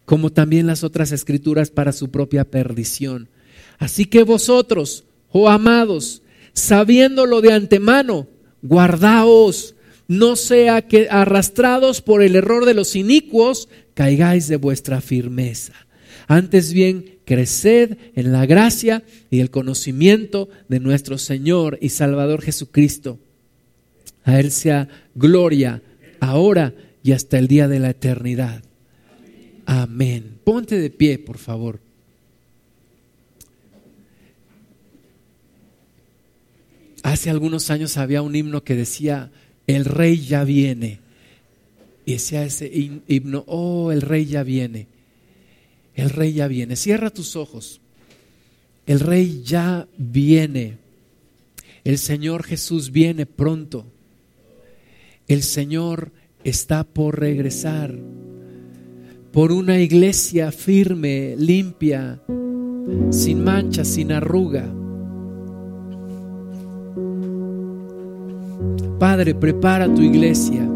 como 0.05 0.31
también 0.31 0.65
las 0.65 0.83
otras 0.83 1.11
escrituras 1.11 1.69
para 1.69 1.91
su 1.91 2.09
propia 2.09 2.45
perdición. 2.45 3.29
Así 3.77 4.05
que 4.05 4.23
vosotros, 4.23 5.03
oh 5.31 5.47
amados, 5.47 6.23
sabiéndolo 6.53 7.41
de 7.41 7.53
antemano, 7.53 8.27
guardaos, 8.63 9.75
no 10.07 10.35
sea 10.35 10.83
que 10.83 11.07
arrastrados 11.09 12.01
por 12.01 12.23
el 12.23 12.35
error 12.35 12.65
de 12.65 12.73
los 12.73 12.95
inicuos, 12.95 13.69
caigáis 13.93 14.47
de 14.47 14.57
vuestra 14.57 15.01
firmeza. 15.01 15.73
Antes 16.27 16.73
bien, 16.73 17.19
creced 17.25 17.97
en 18.15 18.31
la 18.31 18.45
gracia 18.45 19.03
y 19.29 19.39
el 19.39 19.49
conocimiento 19.49 20.49
de 20.67 20.79
nuestro 20.79 21.17
Señor 21.17 21.77
y 21.81 21.89
Salvador 21.89 22.41
Jesucristo. 22.41 23.19
A 24.23 24.39
Él 24.39 24.51
sea 24.51 24.87
gloria 25.15 25.81
ahora 26.19 26.73
y 27.03 27.13
hasta 27.13 27.37
el 27.39 27.47
día 27.47 27.67
de 27.67 27.79
la 27.79 27.91
eternidad. 27.91 28.63
Amén. 29.65 30.37
Ponte 30.43 30.79
de 30.79 30.89
pie, 30.89 31.19
por 31.19 31.37
favor. 31.37 31.79
Hace 37.03 37.29
algunos 37.29 37.69
años 37.69 37.95
había 37.97 38.21
un 38.21 38.35
himno 38.35 38.63
que 38.63 38.75
decía, 38.75 39.31
el 39.67 39.85
rey 39.85 40.25
ya 40.25 40.43
viene. 40.43 40.99
Y 42.05 42.13
decía 42.13 42.45
ese 42.45 42.71
himno, 43.07 43.43
oh, 43.47 43.91
el 43.91 44.01
rey 44.01 44.25
ya 44.25 44.43
viene. 44.43 44.87
El 45.93 46.09
rey 46.09 46.33
ya 46.33 46.47
viene. 46.47 46.75
Cierra 46.75 47.09
tus 47.09 47.35
ojos. 47.35 47.81
El 48.85 49.01
rey 49.01 49.43
ya 49.43 49.87
viene. 49.97 50.77
El 51.83 51.97
Señor 51.97 52.43
Jesús 52.43 52.91
viene 52.91 53.25
pronto. 53.25 53.85
El 55.27 55.43
Señor 55.43 56.13
está 56.43 56.85
por 56.85 57.19
regresar 57.19 57.93
por 59.33 59.51
una 59.51 59.79
iglesia 59.79 60.51
firme, 60.51 61.35
limpia, 61.37 62.21
sin 63.11 63.43
mancha, 63.43 63.83
sin 63.83 64.11
arruga. 64.11 64.76
Padre, 68.99 69.35
prepara 69.35 69.93
tu 69.93 70.01
iglesia. 70.01 70.67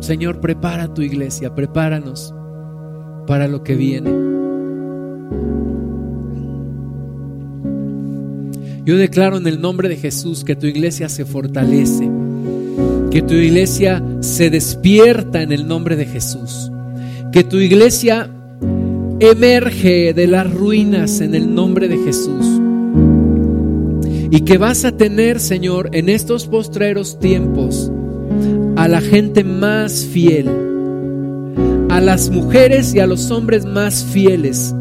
Señor, 0.00 0.40
prepara 0.40 0.92
tu 0.92 1.02
iglesia, 1.02 1.54
prepáranos 1.54 2.34
para 3.26 3.48
lo 3.48 3.62
que 3.62 3.74
viene. 3.76 4.10
Yo 8.84 8.96
declaro 8.96 9.36
en 9.36 9.46
el 9.46 9.60
nombre 9.60 9.88
de 9.88 9.96
Jesús 9.96 10.42
que 10.42 10.56
tu 10.56 10.66
iglesia 10.66 11.08
se 11.08 11.24
fortalece, 11.24 12.10
que 13.10 13.22
tu 13.22 13.34
iglesia 13.34 14.02
se 14.20 14.50
despierta 14.50 15.42
en 15.42 15.52
el 15.52 15.68
nombre 15.68 15.96
de 15.96 16.06
Jesús, 16.06 16.72
que 17.32 17.44
tu 17.44 17.58
iglesia 17.58 18.30
emerge 19.20 20.12
de 20.12 20.26
las 20.26 20.52
ruinas 20.52 21.20
en 21.20 21.34
el 21.34 21.54
nombre 21.54 21.88
de 21.88 21.98
Jesús. 21.98 22.69
Y 24.30 24.42
que 24.42 24.58
vas 24.58 24.84
a 24.84 24.96
tener, 24.96 25.40
Señor, 25.40 25.90
en 25.92 26.08
estos 26.08 26.46
postreros 26.46 27.18
tiempos 27.18 27.90
a 28.76 28.88
la 28.88 29.00
gente 29.00 29.44
más 29.44 30.06
fiel 30.06 30.48
a 31.90 32.00
las 32.00 32.30
mujeres 32.30 32.94
y 32.94 33.00
a 33.00 33.06
los 33.06 33.30
hombres 33.30 33.64
más 33.66 34.04
fieles. 34.04 34.74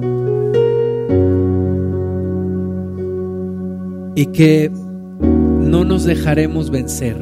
Y 4.15 4.27
que 4.27 4.71
no 5.19 5.84
nos 5.84 6.03
dejaremos 6.05 6.69
vencer. 6.69 7.17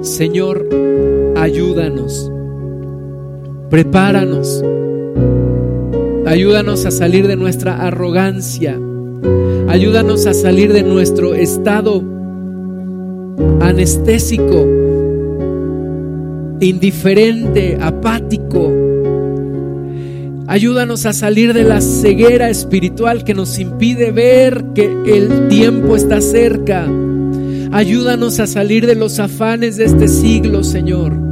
Señor, 0.00 0.68
ayúdanos, 1.36 2.32
prepáranos, 3.68 4.64
ayúdanos 6.26 6.86
a 6.86 6.90
salir 6.90 7.28
de 7.28 7.36
nuestra 7.36 7.86
arrogancia, 7.86 8.80
ayúdanos 9.68 10.26
a 10.26 10.34
salir 10.34 10.72
de 10.72 10.82
nuestro 10.82 11.34
estado 11.34 12.02
anestésico 13.60 14.66
indiferente, 16.60 17.78
apático. 17.80 18.72
Ayúdanos 20.46 21.06
a 21.06 21.12
salir 21.12 21.52
de 21.52 21.64
la 21.64 21.80
ceguera 21.80 22.48
espiritual 22.48 23.22
que 23.22 23.34
nos 23.34 23.58
impide 23.58 24.10
ver 24.12 24.64
que 24.74 24.84
el 24.84 25.48
tiempo 25.48 25.94
está 25.94 26.20
cerca. 26.20 26.88
Ayúdanos 27.70 28.40
a 28.40 28.46
salir 28.46 28.86
de 28.86 28.94
los 28.94 29.18
afanes 29.18 29.76
de 29.76 29.84
este 29.84 30.08
siglo, 30.08 30.64
Señor. 30.64 31.27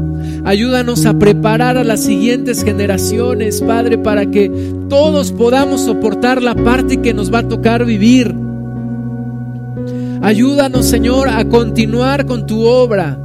Ayúdanos 0.47 1.05
a 1.07 1.19
preparar 1.19 1.77
a 1.77 1.85
las 1.85 2.05
siguientes 2.05 2.63
generaciones, 2.63 3.61
Padre, 3.61 3.99
para 3.99 4.31
que 4.31 4.49
todos 4.89 5.33
podamos 5.33 5.83
soportar 5.83 6.41
la 6.41 6.55
parte 6.55 7.03
que 7.03 7.13
nos 7.13 7.35
va 7.35 7.41
a 7.41 7.49
tocar 7.49 7.85
vivir. 7.85 8.35
Ayúdanos, 10.23 10.87
Señor, 10.87 11.29
a 11.29 11.45
continuar 11.47 12.27
con 12.27 12.47
tu 12.47 12.65
obra 12.65 13.19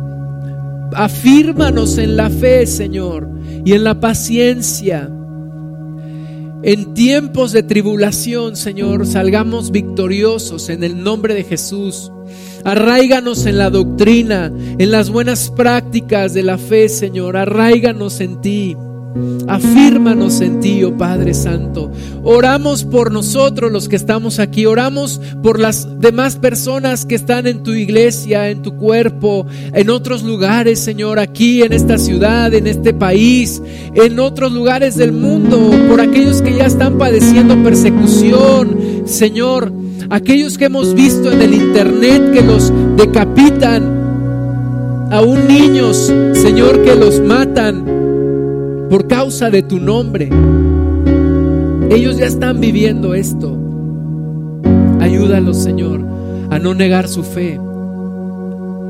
afírmanos 0.95 1.97
en 1.97 2.17
la 2.17 2.29
fe, 2.29 2.65
Señor, 2.65 3.29
y 3.63 3.73
en 3.73 3.83
la 3.83 3.99
paciencia. 3.99 5.09
En 6.63 6.93
tiempos 6.93 7.51
de 7.53 7.63
tribulación, 7.63 8.55
Señor, 8.55 9.07
salgamos 9.07 9.71
victoriosos 9.71 10.69
en 10.69 10.83
el 10.83 11.03
nombre 11.03 11.33
de 11.33 11.43
Jesús. 11.43 12.11
Arraiganos 12.63 13.45
en 13.45 13.57
la 13.57 13.69
doctrina, 13.69 14.51
en 14.77 14.91
las 14.91 15.09
buenas 15.09 15.49
prácticas 15.49 16.33
de 16.33 16.43
la 16.43 16.57
fe, 16.57 16.89
Señor. 16.89 17.37
Arraiganos 17.37 18.19
en 18.21 18.41
ti. 18.41 18.77
Afírmanos 19.47 20.39
en 20.39 20.61
ti, 20.61 20.83
oh 20.83 20.97
Padre 20.97 21.33
Santo. 21.33 21.91
Oramos 22.23 22.85
por 22.85 23.11
nosotros 23.11 23.71
los 23.71 23.89
que 23.89 23.97
estamos 23.97 24.39
aquí. 24.39 24.65
Oramos 24.65 25.19
por 25.43 25.59
las 25.59 25.99
demás 25.99 26.37
personas 26.37 27.05
que 27.05 27.15
están 27.15 27.45
en 27.47 27.63
tu 27.63 27.73
iglesia, 27.73 28.49
en 28.49 28.61
tu 28.61 28.77
cuerpo, 28.77 29.45
en 29.73 29.89
otros 29.89 30.23
lugares, 30.23 30.79
Señor, 30.79 31.19
aquí 31.19 31.61
en 31.61 31.73
esta 31.73 31.97
ciudad, 31.97 32.53
en 32.53 32.67
este 32.67 32.93
país, 32.93 33.61
en 33.95 34.19
otros 34.19 34.53
lugares 34.53 34.95
del 34.95 35.11
mundo, 35.11 35.71
por 35.89 35.99
aquellos 35.99 36.41
que 36.41 36.55
ya 36.55 36.65
están 36.67 36.97
padeciendo 36.97 37.61
persecución, 37.63 39.03
Señor, 39.05 39.73
aquellos 40.11 40.57
que 40.57 40.65
hemos 40.65 40.93
visto 40.93 41.31
en 41.31 41.41
el 41.41 41.53
internet 41.53 42.33
que 42.33 42.41
los 42.41 42.71
decapitan, 42.97 45.07
aún 45.09 45.47
niños, 45.47 46.13
Señor, 46.33 46.83
que 46.83 46.95
los 46.95 47.21
matan 47.21 47.85
por 48.89 49.07
causa 49.07 49.49
de 49.49 49.63
tu 49.63 49.79
nombre. 49.79 50.29
Ellos 51.89 52.17
ya 52.17 52.25
están 52.25 52.59
viviendo 52.59 53.15
esto. 53.15 53.57
Ayúdalos, 54.99 55.63
Señor, 55.63 56.01
a 56.49 56.59
no 56.59 56.73
negar 56.73 57.07
su 57.07 57.23
fe. 57.23 57.57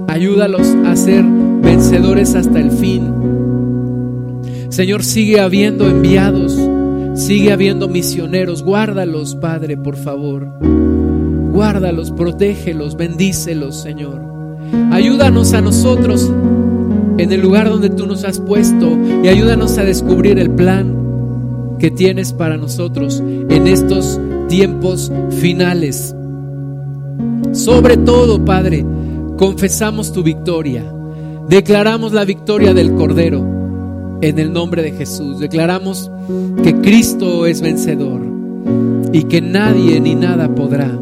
Ayúdalos 0.08 0.76
a 0.86 0.96
ser 0.96 1.24
vencedores 1.24 2.34
hasta 2.34 2.60
el 2.60 2.72
fin. 2.72 3.14
Señor, 4.70 5.04
sigue 5.04 5.40
habiendo 5.40 5.88
enviados, 5.88 6.60
sigue 7.14 7.52
habiendo 7.52 7.88
misioneros. 7.88 8.64
Guárdalos, 8.64 9.36
Padre, 9.36 9.78
por 9.78 9.98
favor. 9.98 10.91
Guárdalos, 11.52 12.12
protégelos, 12.12 12.96
bendícelos, 12.96 13.82
Señor. 13.82 14.22
Ayúdanos 14.92 15.54
a 15.54 15.62
nosotros 15.62 16.32
en 17.18 17.32
el 17.32 17.42
lugar 17.42 17.70
donde 17.70 17.90
tú 17.90 18.08
nos 18.08 18.24
has 18.24 18.40
puesto 18.40 18.98
y 19.24 19.28
ayúdanos 19.28 19.78
a 19.78 19.84
descubrir 19.84 20.40
el 20.40 20.50
plan 20.50 20.96
que 21.78 21.92
tienes 21.92 22.32
para 22.32 22.58
nosotros 22.58 23.22
en 23.22 23.68
estos 23.68 24.20
tiempos 24.48 25.12
finales. 25.40 26.16
Sobre 27.52 27.98
todo, 27.98 28.46
Padre, 28.46 28.86
confesamos 29.38 30.14
tu 30.14 30.24
victoria. 30.24 30.86
Declaramos 31.50 32.14
la 32.14 32.24
victoria 32.24 32.74
del 32.74 32.94
Cordero 32.94 34.20
en 34.22 34.40
el 34.40 34.54
nombre 34.54 34.84
de 34.84 34.94
Jesús. 34.94 35.40
Declaramos 35.40 36.10
que 36.64 36.76
Cristo 36.76 37.46
es 37.46 37.62
vencedor 37.62 38.22
y 39.12 39.24
que 39.24 39.42
nadie 39.42 40.00
ni 40.00 40.16
nada 40.16 40.54
podrá 40.56 40.98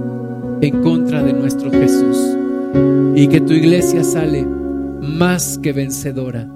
en 0.61 0.81
contra 0.81 1.23
de 1.23 1.33
nuestro 1.33 1.71
Jesús. 1.71 2.17
Y 3.15 3.27
que 3.27 3.41
tu 3.41 3.53
iglesia 3.53 4.03
sale 4.03 4.45
más 5.01 5.57
que 5.57 5.73
vencedora. 5.73 6.47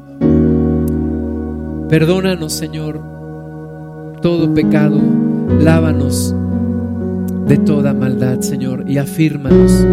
Perdónanos, 1.90 2.54
Señor, 2.54 3.02
todo 4.22 4.54
pecado, 4.54 5.00
lávanos 5.60 6.36
de 7.48 7.58
toda 7.58 7.94
maldad, 7.94 8.40
Señor, 8.40 8.86
y 8.88 8.98
afírmanos. 8.98 9.86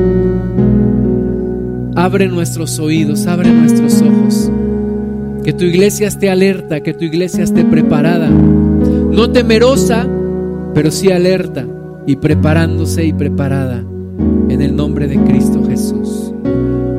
Abre 1.96 2.28
nuestros 2.28 2.78
oídos, 2.78 3.26
abre 3.26 3.50
nuestros 3.50 4.00
ojos. 4.02 4.50
Que 5.44 5.52
tu 5.52 5.64
iglesia 5.64 6.08
esté 6.08 6.30
alerta, 6.30 6.80
que 6.80 6.94
tu 6.94 7.04
iglesia 7.04 7.42
esté 7.42 7.64
preparada. 7.64 8.30
No 8.30 9.30
temerosa, 9.30 10.06
pero 10.74 10.90
sí 10.90 11.10
alerta 11.10 11.66
y 12.06 12.16
preparándose 12.16 13.04
y 13.04 13.12
preparada. 13.12 13.84
En 14.48 14.60
el 14.60 14.74
nombre 14.74 15.06
de 15.06 15.22
Cristo 15.24 15.64
Jesús. 15.64 16.32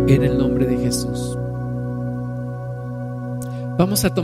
En 0.08 0.24
el 0.24 0.38
nombre 0.38 0.66
de 0.66 0.78
Jesús. 0.78 1.38
Vamos 3.78 4.06
a 4.06 4.14
tomar 4.14 4.22